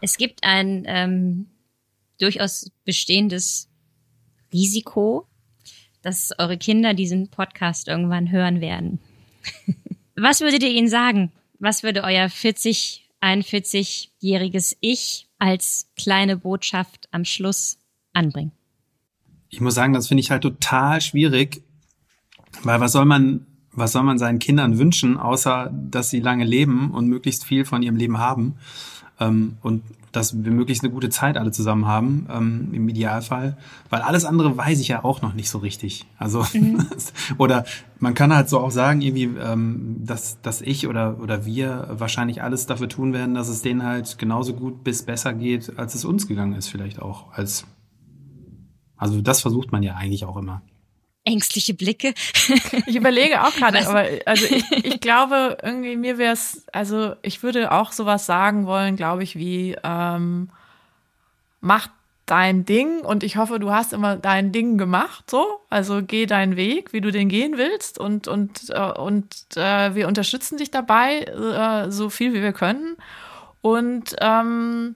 Es 0.02 0.16
gibt 0.16 0.44
ein 0.44 0.84
ähm, 0.88 1.48
durchaus 2.20 2.72
bestehendes 2.86 3.70
Risiko, 4.54 5.28
dass 6.02 6.32
eure 6.38 6.58
Kinder 6.58 6.94
diesen 6.94 7.30
Podcast 7.30 7.88
irgendwann 7.88 8.32
hören 8.32 8.62
werden. 8.62 9.00
Was 10.22 10.42
würdet 10.42 10.64
ihr 10.64 10.72
ihnen 10.72 10.90
sagen? 10.90 11.32
Was 11.60 11.84
würde 11.84 12.04
euer 12.04 12.30
40, 12.30 13.10
41-jähriges 13.22 14.76
Ich 14.82 15.30
als 15.38 15.90
kleine 15.98 16.38
Botschaft 16.38 17.08
am 17.12 17.26
Schluss 17.26 17.78
anbringen? 18.14 18.52
Ich 19.50 19.62
muss 19.62 19.76
sagen, 19.76 19.94
das 19.94 20.08
finde 20.08 20.22
ich 20.22 20.32
halt 20.32 20.44
total 20.44 21.02
schwierig, 21.02 21.64
weil 22.64 22.80
was 22.80 22.92
soll 22.92 23.06
man, 23.06 23.46
was 23.72 23.94
soll 23.94 24.04
man 24.04 24.18
seinen 24.20 24.40
Kindern 24.40 24.78
wünschen, 24.78 25.18
außer 25.18 25.72
dass 25.74 26.10
sie 26.10 26.20
lange 26.20 26.44
leben 26.44 26.92
und 26.92 27.08
möglichst 27.08 27.46
viel 27.46 27.66
von 27.66 27.82
ihrem 27.82 27.96
Leben 27.96 28.18
haben 28.18 28.56
ähm, 29.20 29.58
und 29.62 29.84
dass 30.12 30.44
wir 30.44 30.52
möglichst 30.52 30.84
eine 30.84 30.94
gute 30.94 31.10
Zeit 31.10 31.38
alle 31.38 31.52
zusammen 31.52 31.86
haben, 31.86 32.28
ähm, 32.30 32.70
im 32.74 32.88
Idealfall. 32.90 33.58
Weil 33.90 34.02
alles 34.02 34.26
andere 34.26 34.56
weiß 34.58 34.80
ich 34.80 34.88
ja 34.88 35.04
auch 35.04 35.22
noch 35.22 35.34
nicht 35.34 35.50
so 35.50 35.60
richtig. 35.60 36.06
Also, 36.18 36.46
mhm. 36.54 36.88
oder 37.38 37.66
man 38.00 38.14
kann 38.14 38.34
halt 38.34 38.50
so 38.50 38.60
auch 38.60 38.72
sagen, 38.72 39.02
irgendwie, 39.02 39.30
ähm, 39.40 39.98
dass, 40.00 40.42
dass 40.42 40.62
ich 40.62 40.88
oder, 40.88 41.20
oder 41.20 41.46
wir 41.46 41.88
wahrscheinlich 41.92 42.42
alles 42.42 42.66
dafür 42.66 42.90
tun 42.90 43.14
werden, 43.14 43.36
dass 43.36 43.50
es 43.50 43.62
denen 43.62 43.84
halt 43.84 44.18
genauso 44.18 44.54
gut 44.54 44.84
bis 44.84 45.04
besser 45.04 45.34
geht, 45.34 45.78
als 45.78 45.96
es 45.96 46.06
uns 46.06 46.28
gegangen 46.28 46.54
ist, 46.54 46.68
vielleicht 46.68 47.02
auch. 47.02 47.32
Als, 47.34 47.66
also 48.98 49.22
das 49.22 49.42
versucht 49.42 49.72
man 49.72 49.84
ja 49.84 49.96
eigentlich 49.96 50.26
auch 50.26 50.38
immer 50.38 50.62
ängstliche 51.30 51.74
Blicke. 51.74 52.14
ich 52.86 52.96
überlege 52.96 53.44
auch 53.44 53.54
gerade, 53.54 53.88
aber 53.88 54.06
also 54.26 54.46
ich, 54.46 54.64
ich 54.86 55.00
glaube, 55.00 55.58
irgendwie 55.64 55.96
mir 55.96 56.18
wäre 56.18 56.34
es, 56.34 56.66
also 56.72 57.14
ich 57.22 57.44
würde 57.44 57.72
auch 57.72 57.92
sowas 57.92 58.26
sagen 58.26 58.66
wollen, 58.66 58.96
glaube 58.96 59.24
ich, 59.24 59.36
wie 59.36 59.76
ähm, 59.84 60.50
mach 61.62 61.90
dein 62.26 62.64
Ding 62.64 63.00
und 63.00 63.24
ich 63.24 63.38
hoffe, 63.38 63.60
du 63.60 63.72
hast 63.72 63.92
immer 63.92 64.16
dein 64.16 64.52
Ding 64.52 64.78
gemacht, 64.78 65.30
so. 65.30 65.46
Also 65.70 66.02
geh 66.04 66.28
deinen 66.28 66.56
Weg, 66.56 66.94
wie 66.94 67.02
du 67.02 67.12
den 67.12 67.28
gehen 67.28 67.58
willst 67.58 67.98
und 67.98 68.28
und 68.28 68.70
äh, 68.70 68.92
und 68.92 69.26
äh, 69.56 69.96
wir 69.96 70.08
unterstützen 70.08 70.58
dich 70.58 70.70
dabei 70.70 71.22
äh, 71.22 71.92
so 71.92 72.10
viel 72.10 72.34
wie 72.34 72.42
wir 72.42 72.54
können 72.54 72.98
und 73.62 74.16
ähm, 74.22 74.96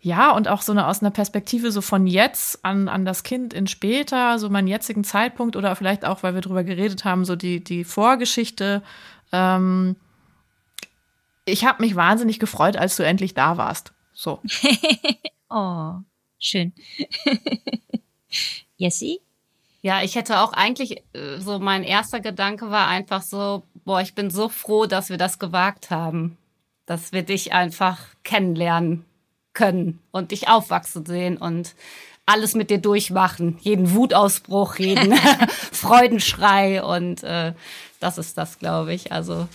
ja, 0.00 0.30
und 0.30 0.46
auch 0.46 0.62
so 0.62 0.72
eine 0.72 0.86
aus 0.86 1.02
einer 1.02 1.10
Perspektive 1.10 1.72
so 1.72 1.80
von 1.80 2.06
jetzt 2.06 2.64
an, 2.64 2.88
an 2.88 3.04
das 3.04 3.24
Kind 3.24 3.52
in 3.52 3.66
später, 3.66 4.38
so 4.38 4.48
meinen 4.48 4.68
jetzigen 4.68 5.02
Zeitpunkt 5.02 5.56
oder 5.56 5.74
vielleicht 5.74 6.04
auch, 6.04 6.22
weil 6.22 6.34
wir 6.34 6.40
drüber 6.40 6.62
geredet 6.62 7.04
haben, 7.04 7.24
so 7.24 7.34
die, 7.34 7.62
die 7.62 7.82
Vorgeschichte. 7.82 8.82
Ähm, 9.32 9.96
ich 11.44 11.64
habe 11.64 11.82
mich 11.82 11.96
wahnsinnig 11.96 12.38
gefreut, 12.38 12.76
als 12.76 12.94
du 12.94 13.02
endlich 13.02 13.34
da 13.34 13.56
warst. 13.56 13.92
So. 14.12 14.40
oh, 15.50 15.94
schön. 16.38 16.72
Jessie? 18.76 19.20
Ja, 19.82 20.02
ich 20.02 20.14
hätte 20.14 20.40
auch 20.40 20.52
eigentlich 20.52 21.02
äh, 21.12 21.38
so 21.38 21.58
mein 21.58 21.82
erster 21.82 22.20
Gedanke 22.20 22.70
war 22.70 22.86
einfach 22.86 23.22
so, 23.22 23.64
boah, 23.84 24.00
ich 24.00 24.14
bin 24.14 24.30
so 24.30 24.48
froh, 24.48 24.86
dass 24.86 25.08
wir 25.08 25.18
das 25.18 25.40
gewagt 25.40 25.90
haben, 25.90 26.36
dass 26.86 27.10
wir 27.10 27.24
dich 27.24 27.52
einfach 27.52 27.98
kennenlernen 28.22 29.04
können 29.52 29.98
und 30.10 30.30
dich 30.30 30.48
aufwachsen 30.48 31.04
sehen 31.04 31.36
und 31.36 31.74
alles 32.26 32.54
mit 32.54 32.68
dir 32.68 32.78
durchmachen, 32.78 33.58
jeden 33.62 33.94
Wutausbruch, 33.94 34.76
jeden 34.76 35.14
Freudenschrei 35.72 36.82
und 36.82 37.22
äh, 37.24 37.54
das 38.00 38.18
ist 38.18 38.36
das, 38.36 38.58
glaube 38.58 38.92
ich. 38.92 39.12
Also 39.12 39.48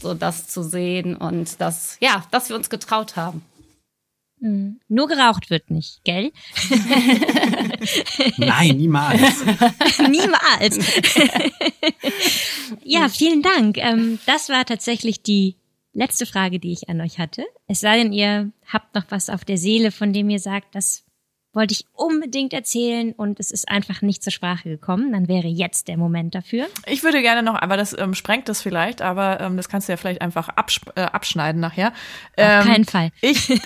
so 0.00 0.14
das 0.14 0.46
zu 0.48 0.62
sehen 0.62 1.16
und 1.16 1.60
das, 1.60 1.96
ja, 2.00 2.24
dass 2.30 2.48
wir 2.50 2.56
uns 2.56 2.68
getraut 2.68 3.16
haben. 3.16 3.42
Mhm. 4.40 4.80
Nur 4.88 5.08
geraucht 5.08 5.50
wird 5.50 5.70
nicht, 5.70 6.00
gell? 6.04 6.32
Nein, 8.38 8.76
niemals. 8.76 9.20
niemals. 10.08 10.78
ja, 12.84 13.08
vielen 13.08 13.42
Dank. 13.42 13.76
Ähm, 13.76 14.18
das 14.26 14.48
war 14.48 14.64
tatsächlich 14.64 15.22
die 15.22 15.56
letzte 15.92 16.26
Frage, 16.26 16.58
die 16.58 16.72
ich 16.72 16.88
an 16.88 17.00
euch 17.00 17.18
hatte. 17.18 17.44
Es 17.66 17.80
sei 17.80 17.98
denn, 17.98 18.12
ihr 18.12 18.52
habt 18.66 18.94
noch 18.94 19.04
was 19.10 19.30
auf 19.30 19.44
der 19.44 19.58
Seele, 19.58 19.90
von 19.90 20.12
dem 20.12 20.30
ihr 20.30 20.40
sagt, 20.40 20.74
das 20.74 21.04
wollte 21.52 21.72
ich 21.72 21.84
unbedingt 21.94 22.52
erzählen 22.52 23.12
und 23.12 23.40
es 23.40 23.50
ist 23.50 23.68
einfach 23.68 24.02
nicht 24.02 24.22
zur 24.22 24.32
Sprache 24.32 24.68
gekommen, 24.68 25.12
dann 25.12 25.26
wäre 25.26 25.48
jetzt 25.48 25.88
der 25.88 25.96
Moment 25.96 26.34
dafür. 26.34 26.66
Ich 26.86 27.02
würde 27.02 27.22
gerne 27.22 27.42
noch, 27.42 27.60
aber 27.60 27.76
das 27.76 27.96
ähm, 27.98 28.14
sprengt 28.14 28.48
das 28.48 28.62
vielleicht, 28.62 29.02
aber 29.02 29.40
ähm, 29.40 29.56
das 29.56 29.68
kannst 29.68 29.88
du 29.88 29.92
ja 29.92 29.96
vielleicht 29.96 30.22
einfach 30.22 30.48
absch 30.48 30.80
äh, 30.94 31.02
abschneiden 31.02 31.60
nachher. 31.60 31.92
Ähm, 32.36 32.60
Auf 32.60 32.66
keinen 32.66 32.84
Fall. 32.84 33.10
Ich, 33.20 33.60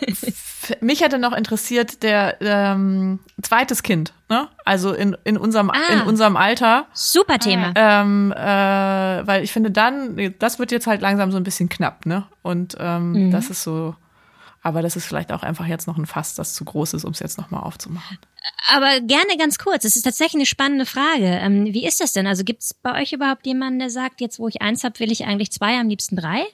mich 0.80 1.02
hätte 1.02 1.18
noch 1.18 1.32
interessiert 1.32 2.02
der 2.02 2.40
ähm, 2.40 3.20
zweites 3.42 3.82
Kind, 3.82 4.14
ne? 4.30 4.48
Also 4.64 4.94
in, 4.94 5.16
in 5.24 5.36
unserem 5.36 5.70
ah, 5.70 5.92
in 5.92 6.00
unserem 6.02 6.36
Alter. 6.36 6.86
Super 6.94 7.38
Thema. 7.38 7.72
Ähm, 7.74 8.32
äh, 8.32 9.26
weil 9.26 9.44
ich 9.44 9.52
finde 9.52 9.70
dann, 9.70 10.34
das 10.38 10.58
wird 10.58 10.72
jetzt 10.72 10.86
halt 10.86 11.02
langsam 11.02 11.30
so 11.32 11.36
ein 11.36 11.44
bisschen 11.44 11.68
knapp, 11.68 12.06
ne? 12.06 12.24
Und 12.40 12.76
ähm, 12.80 13.26
mhm. 13.26 13.30
das 13.30 13.50
ist 13.50 13.62
so 13.62 13.94
aber 14.64 14.80
das 14.80 14.96
ist 14.96 15.04
vielleicht 15.04 15.30
auch 15.30 15.42
einfach 15.42 15.66
jetzt 15.66 15.86
noch 15.86 15.98
ein 15.98 16.06
Fass, 16.06 16.34
das 16.34 16.54
zu 16.54 16.64
groß 16.64 16.94
ist, 16.94 17.04
um 17.04 17.12
es 17.12 17.20
jetzt 17.20 17.36
nochmal 17.36 17.62
aufzumachen. 17.62 18.18
Aber 18.72 18.98
gerne 19.00 19.36
ganz 19.38 19.58
kurz. 19.58 19.84
Es 19.84 19.94
ist 19.94 20.02
tatsächlich 20.02 20.36
eine 20.36 20.46
spannende 20.46 20.86
Frage. 20.86 21.26
Ähm, 21.26 21.66
wie 21.66 21.86
ist 21.86 22.00
das 22.00 22.14
denn? 22.14 22.26
Also 22.26 22.44
gibt 22.44 22.62
es 22.62 22.72
bei 22.72 23.00
euch 23.00 23.12
überhaupt 23.12 23.46
jemanden, 23.46 23.78
der 23.78 23.90
sagt, 23.90 24.22
jetzt 24.22 24.38
wo 24.38 24.48
ich 24.48 24.62
eins 24.62 24.82
habe, 24.82 24.98
will 25.00 25.12
ich 25.12 25.26
eigentlich 25.26 25.52
zwei, 25.52 25.78
am 25.78 25.88
liebsten 25.88 26.16
drei? 26.16 26.46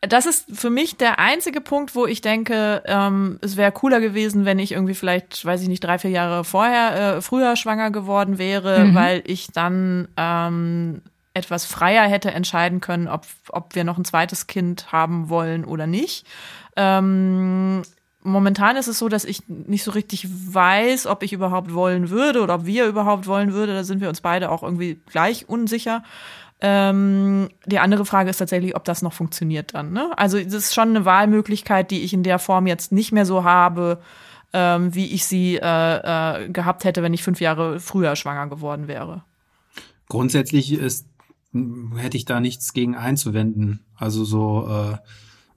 Das 0.00 0.24
ist 0.24 0.46
für 0.58 0.70
mich 0.70 0.96
der 0.96 1.18
einzige 1.18 1.60
Punkt, 1.60 1.94
wo 1.94 2.06
ich 2.06 2.22
denke, 2.22 2.82
ähm, 2.86 3.38
es 3.42 3.58
wäre 3.58 3.72
cooler 3.72 4.00
gewesen, 4.00 4.46
wenn 4.46 4.58
ich 4.58 4.72
irgendwie 4.72 4.94
vielleicht, 4.94 5.44
weiß 5.44 5.60
ich 5.60 5.68
nicht, 5.68 5.84
drei, 5.84 5.98
vier 5.98 6.10
Jahre 6.10 6.44
vorher, 6.44 7.16
äh, 7.16 7.20
früher 7.20 7.56
schwanger 7.56 7.90
geworden 7.90 8.38
wäre, 8.38 8.84
mhm. 8.84 8.94
weil 8.94 9.22
ich 9.26 9.48
dann 9.48 10.08
ähm, 10.16 11.02
etwas 11.36 11.66
freier 11.66 12.08
hätte 12.08 12.30
entscheiden 12.30 12.80
können, 12.80 13.08
ob, 13.08 13.26
ob 13.50 13.74
wir 13.74 13.84
noch 13.84 13.98
ein 13.98 14.04
zweites 14.04 14.46
Kind 14.46 14.90
haben 14.90 15.28
wollen 15.28 15.64
oder 15.64 15.86
nicht. 15.86 16.26
Ähm, 16.76 17.82
momentan 18.22 18.76
ist 18.76 18.88
es 18.88 18.98
so, 18.98 19.08
dass 19.08 19.24
ich 19.24 19.46
nicht 19.46 19.84
so 19.84 19.90
richtig 19.90 20.26
weiß, 20.30 21.06
ob 21.06 21.22
ich 21.22 21.34
überhaupt 21.34 21.74
wollen 21.74 22.08
würde 22.08 22.40
oder 22.40 22.54
ob 22.54 22.64
wir 22.64 22.86
überhaupt 22.86 23.26
wollen 23.26 23.52
würde. 23.52 23.74
Da 23.74 23.84
sind 23.84 24.00
wir 24.00 24.08
uns 24.08 24.22
beide 24.22 24.50
auch 24.50 24.62
irgendwie 24.62 24.98
gleich 25.10 25.48
unsicher. 25.48 26.02
Ähm, 26.62 27.50
die 27.66 27.80
andere 27.80 28.06
Frage 28.06 28.30
ist 28.30 28.38
tatsächlich, 28.38 28.74
ob 28.74 28.84
das 28.84 29.02
noch 29.02 29.12
funktioniert 29.12 29.74
dann. 29.74 29.92
Ne? 29.92 30.10
Also 30.16 30.38
es 30.38 30.54
ist 30.54 30.74
schon 30.74 30.88
eine 30.88 31.04
Wahlmöglichkeit, 31.04 31.90
die 31.90 32.02
ich 32.02 32.14
in 32.14 32.22
der 32.22 32.38
Form 32.38 32.66
jetzt 32.66 32.92
nicht 32.92 33.12
mehr 33.12 33.26
so 33.26 33.44
habe, 33.44 34.00
ähm, 34.54 34.94
wie 34.94 35.12
ich 35.12 35.26
sie 35.26 35.56
äh, 35.56 36.44
äh, 36.44 36.48
gehabt 36.48 36.84
hätte, 36.84 37.02
wenn 37.02 37.12
ich 37.12 37.22
fünf 37.22 37.42
Jahre 37.42 37.78
früher 37.78 38.16
schwanger 38.16 38.46
geworden 38.46 38.88
wäre. 38.88 39.22
Grundsätzlich 40.08 40.72
ist 40.72 41.06
hätte 41.96 42.16
ich 42.16 42.24
da 42.24 42.40
nichts 42.40 42.72
gegen 42.72 42.94
einzuwenden. 42.94 43.80
Also 43.96 44.24
so, 44.24 44.68
äh, 44.68 44.96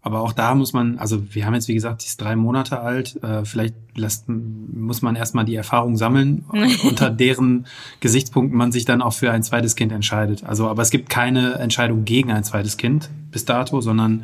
aber 0.01 0.21
auch 0.21 0.31
da 0.31 0.55
muss 0.55 0.71
man, 0.71 0.97
also 0.97 1.21
wir 1.33 1.45
haben 1.45 1.53
jetzt 1.53 1.67
wie 1.67 1.73
gesagt, 1.73 2.03
die 2.03 2.07
ist 2.07 2.21
drei 2.21 2.35
Monate 2.35 2.79
alt. 2.79 3.21
Äh, 3.21 3.43
vielleicht 3.43 3.75
lässt, 3.95 4.29
muss 4.29 5.01
man 5.01 5.15
erstmal 5.15 5.45
die 5.45 5.55
Erfahrung 5.55 5.97
sammeln, 5.97 6.45
unter 6.83 7.09
deren 7.09 7.67
Gesichtspunkten 7.99 8.57
man 8.57 8.71
sich 8.71 8.85
dann 8.85 9.01
auch 9.01 9.13
für 9.13 9.31
ein 9.31 9.43
zweites 9.43 9.75
Kind 9.75 9.91
entscheidet. 9.91 10.43
Also, 10.43 10.69
aber 10.69 10.81
es 10.81 10.89
gibt 10.89 11.09
keine 11.09 11.53
Entscheidung 11.55 12.05
gegen 12.05 12.31
ein 12.31 12.43
zweites 12.43 12.77
Kind 12.77 13.09
bis 13.31 13.45
dato, 13.45 13.81
sondern 13.81 14.23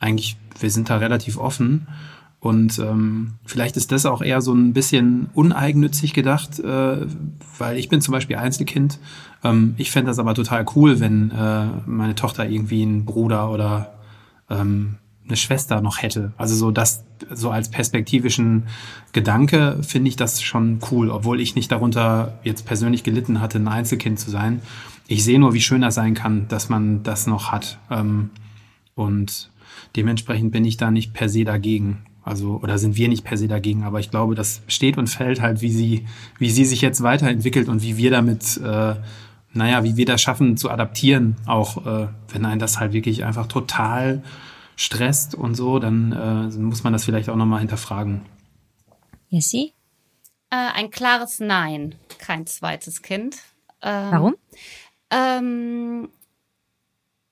eigentlich 0.00 0.36
wir 0.58 0.70
sind 0.70 0.90
da 0.90 0.96
relativ 0.96 1.38
offen. 1.38 1.86
Und 2.42 2.80
ähm, 2.80 3.34
vielleicht 3.44 3.76
ist 3.76 3.92
das 3.92 4.04
auch 4.04 4.20
eher 4.20 4.40
so 4.40 4.52
ein 4.52 4.72
bisschen 4.72 5.28
uneigennützig 5.32 6.12
gedacht, 6.12 6.58
äh, 6.58 7.06
weil 7.56 7.78
ich 7.78 7.88
bin 7.88 8.00
zum 8.00 8.10
Beispiel 8.10 8.34
Einzelkind. 8.34 8.98
Ähm, 9.44 9.74
ich 9.76 9.92
fände 9.92 10.10
das 10.10 10.18
aber 10.18 10.34
total 10.34 10.66
cool, 10.74 10.98
wenn 10.98 11.30
äh, 11.30 11.66
meine 11.86 12.16
Tochter 12.16 12.48
irgendwie 12.48 12.82
einen 12.82 13.04
Bruder 13.04 13.48
oder 13.52 13.92
ähm, 14.50 14.96
eine 15.24 15.36
Schwester 15.36 15.80
noch 15.82 16.02
hätte. 16.02 16.32
Also 16.36 16.56
so 16.56 16.72
das, 16.72 17.04
so 17.32 17.52
als 17.52 17.70
perspektivischen 17.70 18.64
Gedanke 19.12 19.78
finde 19.82 20.08
ich 20.08 20.16
das 20.16 20.42
schon 20.42 20.80
cool, 20.90 21.10
obwohl 21.10 21.40
ich 21.40 21.54
nicht 21.54 21.70
darunter 21.70 22.40
jetzt 22.42 22.66
persönlich 22.66 23.04
gelitten 23.04 23.40
hatte, 23.40 23.60
ein 23.60 23.68
Einzelkind 23.68 24.18
zu 24.18 24.32
sein. 24.32 24.62
Ich 25.06 25.22
sehe 25.22 25.38
nur, 25.38 25.54
wie 25.54 25.60
schön 25.60 25.82
das 25.82 25.94
sein 25.94 26.14
kann, 26.14 26.48
dass 26.48 26.68
man 26.68 27.04
das 27.04 27.28
noch 27.28 27.52
hat. 27.52 27.78
Ähm, 27.88 28.30
und 28.96 29.52
dementsprechend 29.94 30.50
bin 30.50 30.64
ich 30.64 30.76
da 30.76 30.90
nicht 30.90 31.14
per 31.14 31.28
se 31.28 31.44
dagegen. 31.44 31.98
Also, 32.24 32.60
oder 32.62 32.78
sind 32.78 32.96
wir 32.96 33.08
nicht 33.08 33.24
per 33.24 33.36
se 33.36 33.48
dagegen, 33.48 33.82
aber 33.82 33.98
ich 33.98 34.10
glaube, 34.10 34.34
das 34.34 34.62
steht 34.68 34.96
und 34.96 35.08
fällt 35.08 35.40
halt, 35.40 35.60
wie 35.60 35.72
sie, 35.72 36.06
wie 36.38 36.50
sie 36.50 36.64
sich 36.64 36.80
jetzt 36.80 37.02
weiterentwickelt 37.02 37.68
und 37.68 37.82
wie 37.82 37.96
wir 37.96 38.10
damit, 38.10 38.58
äh, 38.58 38.94
naja, 39.52 39.82
wie 39.82 39.96
wir 39.96 40.06
das 40.06 40.22
schaffen 40.22 40.56
zu 40.56 40.70
adaptieren, 40.70 41.36
auch 41.46 41.84
äh, 41.84 42.08
wenn 42.28 42.44
einen 42.44 42.60
das 42.60 42.78
halt 42.78 42.92
wirklich 42.92 43.24
einfach 43.24 43.48
total 43.48 44.22
stresst 44.76 45.34
und 45.34 45.54
so, 45.54 45.78
dann 45.78 46.12
äh, 46.12 46.56
muss 46.58 46.84
man 46.84 46.92
das 46.92 47.04
vielleicht 47.04 47.28
auch 47.28 47.36
nochmal 47.36 47.60
hinterfragen. 47.60 48.22
Jessie? 49.28 49.72
Äh, 50.50 50.56
ein 50.74 50.90
klares 50.90 51.40
Nein, 51.40 51.96
kein 52.18 52.46
zweites 52.46 53.02
Kind. 53.02 53.36
Ähm, 53.82 54.10
Warum? 54.10 54.36
Ähm, 55.10 56.08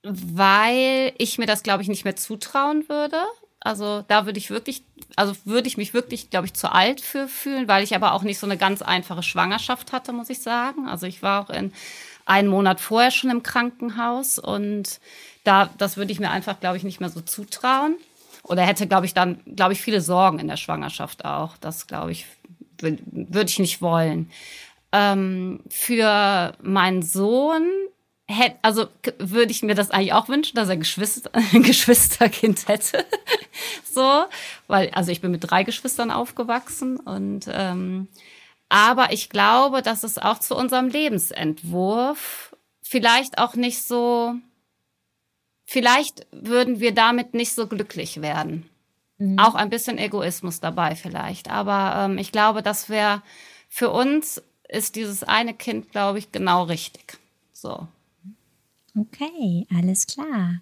weil 0.03 1.13
ich 1.17 1.37
mir 1.37 1.45
das, 1.45 1.63
glaube 1.63 1.83
ich, 1.83 1.89
nicht 1.89 2.03
mehr 2.03 2.15
zutrauen 2.15 2.89
würde. 2.89 3.17
Also 3.63 4.03
da 4.07 4.25
würde 4.25 4.39
ich 4.39 4.49
wirklich, 4.49 4.83
also 5.15 5.33
würde 5.45 5.67
ich 5.67 5.77
mich 5.77 5.93
wirklich, 5.93 6.31
glaube 6.31 6.47
ich, 6.47 6.53
zu 6.55 6.71
alt 6.71 6.99
für 6.99 7.27
fühlen, 7.27 7.67
weil 7.67 7.83
ich 7.83 7.95
aber 7.95 8.13
auch 8.13 8.23
nicht 8.23 8.39
so 8.39 8.47
eine 8.47 8.57
ganz 8.57 8.81
einfache 8.81 9.21
Schwangerschaft 9.23 9.93
hatte, 9.93 10.11
muss 10.13 10.31
ich 10.31 10.41
sagen. 10.41 10.87
Also 10.87 11.05
ich 11.05 11.21
war 11.21 11.43
auch 11.43 11.49
in 11.51 11.71
einen 12.25 12.47
Monat 12.47 12.81
vorher 12.81 13.11
schon 13.11 13.29
im 13.29 13.43
Krankenhaus 13.43 14.39
und 14.39 14.99
da, 15.43 15.69
das 15.77 15.95
würde 15.95 16.11
ich 16.11 16.19
mir 16.19 16.31
einfach, 16.31 16.59
glaube 16.59 16.77
ich, 16.77 16.83
nicht 16.83 16.99
mehr 16.99 17.09
so 17.09 17.21
zutrauen. 17.21 17.95
Oder 18.43 18.63
hätte, 18.63 18.87
glaube 18.87 19.05
ich, 19.05 19.13
dann, 19.13 19.39
glaube 19.55 19.73
ich, 19.73 19.81
viele 19.81 20.01
Sorgen 20.01 20.39
in 20.39 20.47
der 20.47 20.57
Schwangerschaft 20.57 21.23
auch. 21.25 21.57
Das, 21.57 21.85
glaube 21.85 22.11
ich, 22.11 22.25
würde 22.79 23.45
ich 23.49 23.59
nicht 23.59 23.81
wollen. 23.81 24.31
Ähm, 24.91 25.61
für 25.69 26.53
meinen 26.61 27.03
Sohn 27.03 27.69
hätte, 28.31 28.57
also 28.61 28.87
würde 29.17 29.51
ich 29.51 29.63
mir 29.63 29.75
das 29.75 29.91
eigentlich 29.91 30.13
auch 30.13 30.27
wünschen, 30.27 30.55
dass 30.55 30.69
er 30.69 30.77
Geschwister, 30.77 31.29
ein 31.33 31.63
Geschwisterkind 31.63 32.67
hätte. 32.67 33.05
so, 33.83 34.25
weil, 34.67 34.89
also 34.91 35.11
ich 35.11 35.21
bin 35.21 35.31
mit 35.31 35.49
drei 35.49 35.63
Geschwistern 35.63 36.11
aufgewachsen 36.11 36.97
und 36.97 37.45
ähm, 37.51 38.07
aber 38.69 39.11
ich 39.11 39.29
glaube, 39.29 39.81
dass 39.81 40.03
es 40.03 40.17
auch 40.17 40.39
zu 40.39 40.55
unserem 40.55 40.87
Lebensentwurf 40.87 42.55
vielleicht 42.81 43.37
auch 43.37 43.55
nicht 43.55 43.83
so, 43.83 44.35
vielleicht 45.65 46.25
würden 46.31 46.79
wir 46.79 46.93
damit 46.93 47.33
nicht 47.33 47.53
so 47.53 47.67
glücklich 47.67 48.21
werden. 48.21 48.69
Mhm. 49.17 49.37
Auch 49.39 49.55
ein 49.55 49.69
bisschen 49.69 49.97
Egoismus 49.97 50.61
dabei 50.61 50.95
vielleicht. 50.95 51.51
Aber 51.51 52.05
ähm, 52.05 52.17
ich 52.17 52.31
glaube, 52.31 52.63
dass 52.63 52.89
wir 52.89 53.21
für 53.67 53.89
uns 53.91 54.41
ist 54.67 54.95
dieses 54.95 55.23
eine 55.23 55.53
Kind, 55.53 55.91
glaube 55.91 56.19
ich, 56.19 56.31
genau 56.31 56.63
richtig. 56.63 57.19
So. 57.51 57.87
Okay, 58.97 59.65
alles 59.73 60.05
klar. 60.05 60.61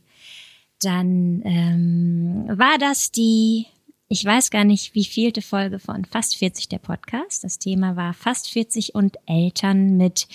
Dann 0.82 1.42
ähm, 1.44 2.46
war 2.48 2.78
das 2.78 3.12
die, 3.12 3.66
ich 4.08 4.24
weiß 4.24 4.50
gar 4.50 4.64
nicht, 4.64 4.96
wie 4.96 5.04
vielte 5.04 5.42
Folge 5.42 5.80
von 5.80 6.06
Fast 6.06 6.38
40 6.38 6.70
der 6.70 6.78
Podcast. 6.78 7.44
Das 7.44 7.60
Thema 7.60 7.96
war 7.96 8.14
Fast 8.14 8.50
40 8.50 8.96
und 8.96 9.18
Eltern 9.26 9.98
mit 9.98 10.28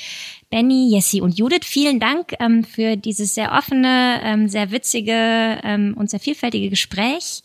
Benny, 0.50 0.90
Jessie 0.90 1.20
und 1.20 1.38
Judith. 1.38 1.64
Vielen 1.64 2.00
Dank 2.00 2.34
ähm, 2.40 2.64
für 2.64 2.96
dieses 2.96 3.34
sehr 3.34 3.52
offene, 3.52 4.20
ähm, 4.22 4.48
sehr 4.48 4.70
witzige 4.70 5.60
ähm, 5.62 5.94
und 5.96 6.10
sehr 6.10 6.20
vielfältige 6.20 6.68
Gespräch. 6.68 7.42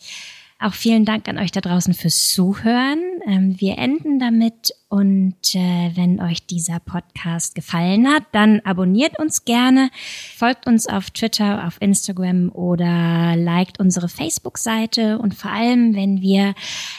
Auch 0.62 0.74
vielen 0.74 1.06
Dank 1.06 1.26
an 1.26 1.38
euch 1.38 1.52
da 1.52 1.62
draußen 1.62 1.94
fürs 1.94 2.28
Zuhören. 2.28 2.98
Ähm, 3.26 3.58
wir 3.58 3.78
enden 3.78 4.18
damit 4.18 4.74
und 4.90 5.54
äh, 5.54 5.90
wenn 5.94 6.20
euch 6.20 6.46
dieser 6.46 6.80
Podcast 6.80 7.54
gefallen 7.54 8.06
hat, 8.06 8.24
dann 8.32 8.60
abonniert 8.60 9.18
uns 9.18 9.46
gerne, 9.46 9.90
folgt 10.36 10.66
uns 10.66 10.86
auf 10.86 11.10
Twitter, 11.10 11.66
auf 11.66 11.78
Instagram 11.80 12.50
oder 12.50 13.36
liked 13.36 13.80
unsere 13.80 14.10
Facebook-Seite 14.10 15.18
und 15.18 15.34
vor 15.34 15.50
allem, 15.50 15.94
wenn 15.94 16.20
wir 16.20 16.54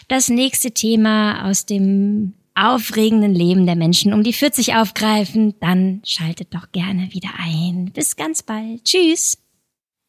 das 0.08 0.30
nächste 0.30 0.72
Thema 0.72 1.48
aus 1.48 1.68
dem 1.68 2.34
aufregenden 2.56 3.34
Leben 3.36 3.68
der 3.68 3.76
Menschen 3.76 4.12
um 4.12 4.24
die 4.24 4.34
40 4.34 4.76
aufgreifen, 4.76 5.54
dann 5.60 6.02
schaltet 6.04 6.54
doch 6.56 6.72
gerne 6.72 7.14
wieder 7.14 7.30
ein. 7.38 7.92
Bis 7.94 8.16
ganz 8.16 8.42
bald. 8.42 8.84
Tschüss. 8.86 9.38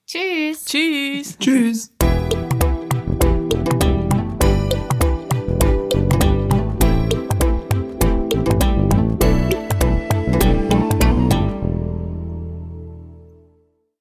Tschüss. 0.06 0.64
Tschüss. 0.64 1.38
Tschüss. 1.38 1.91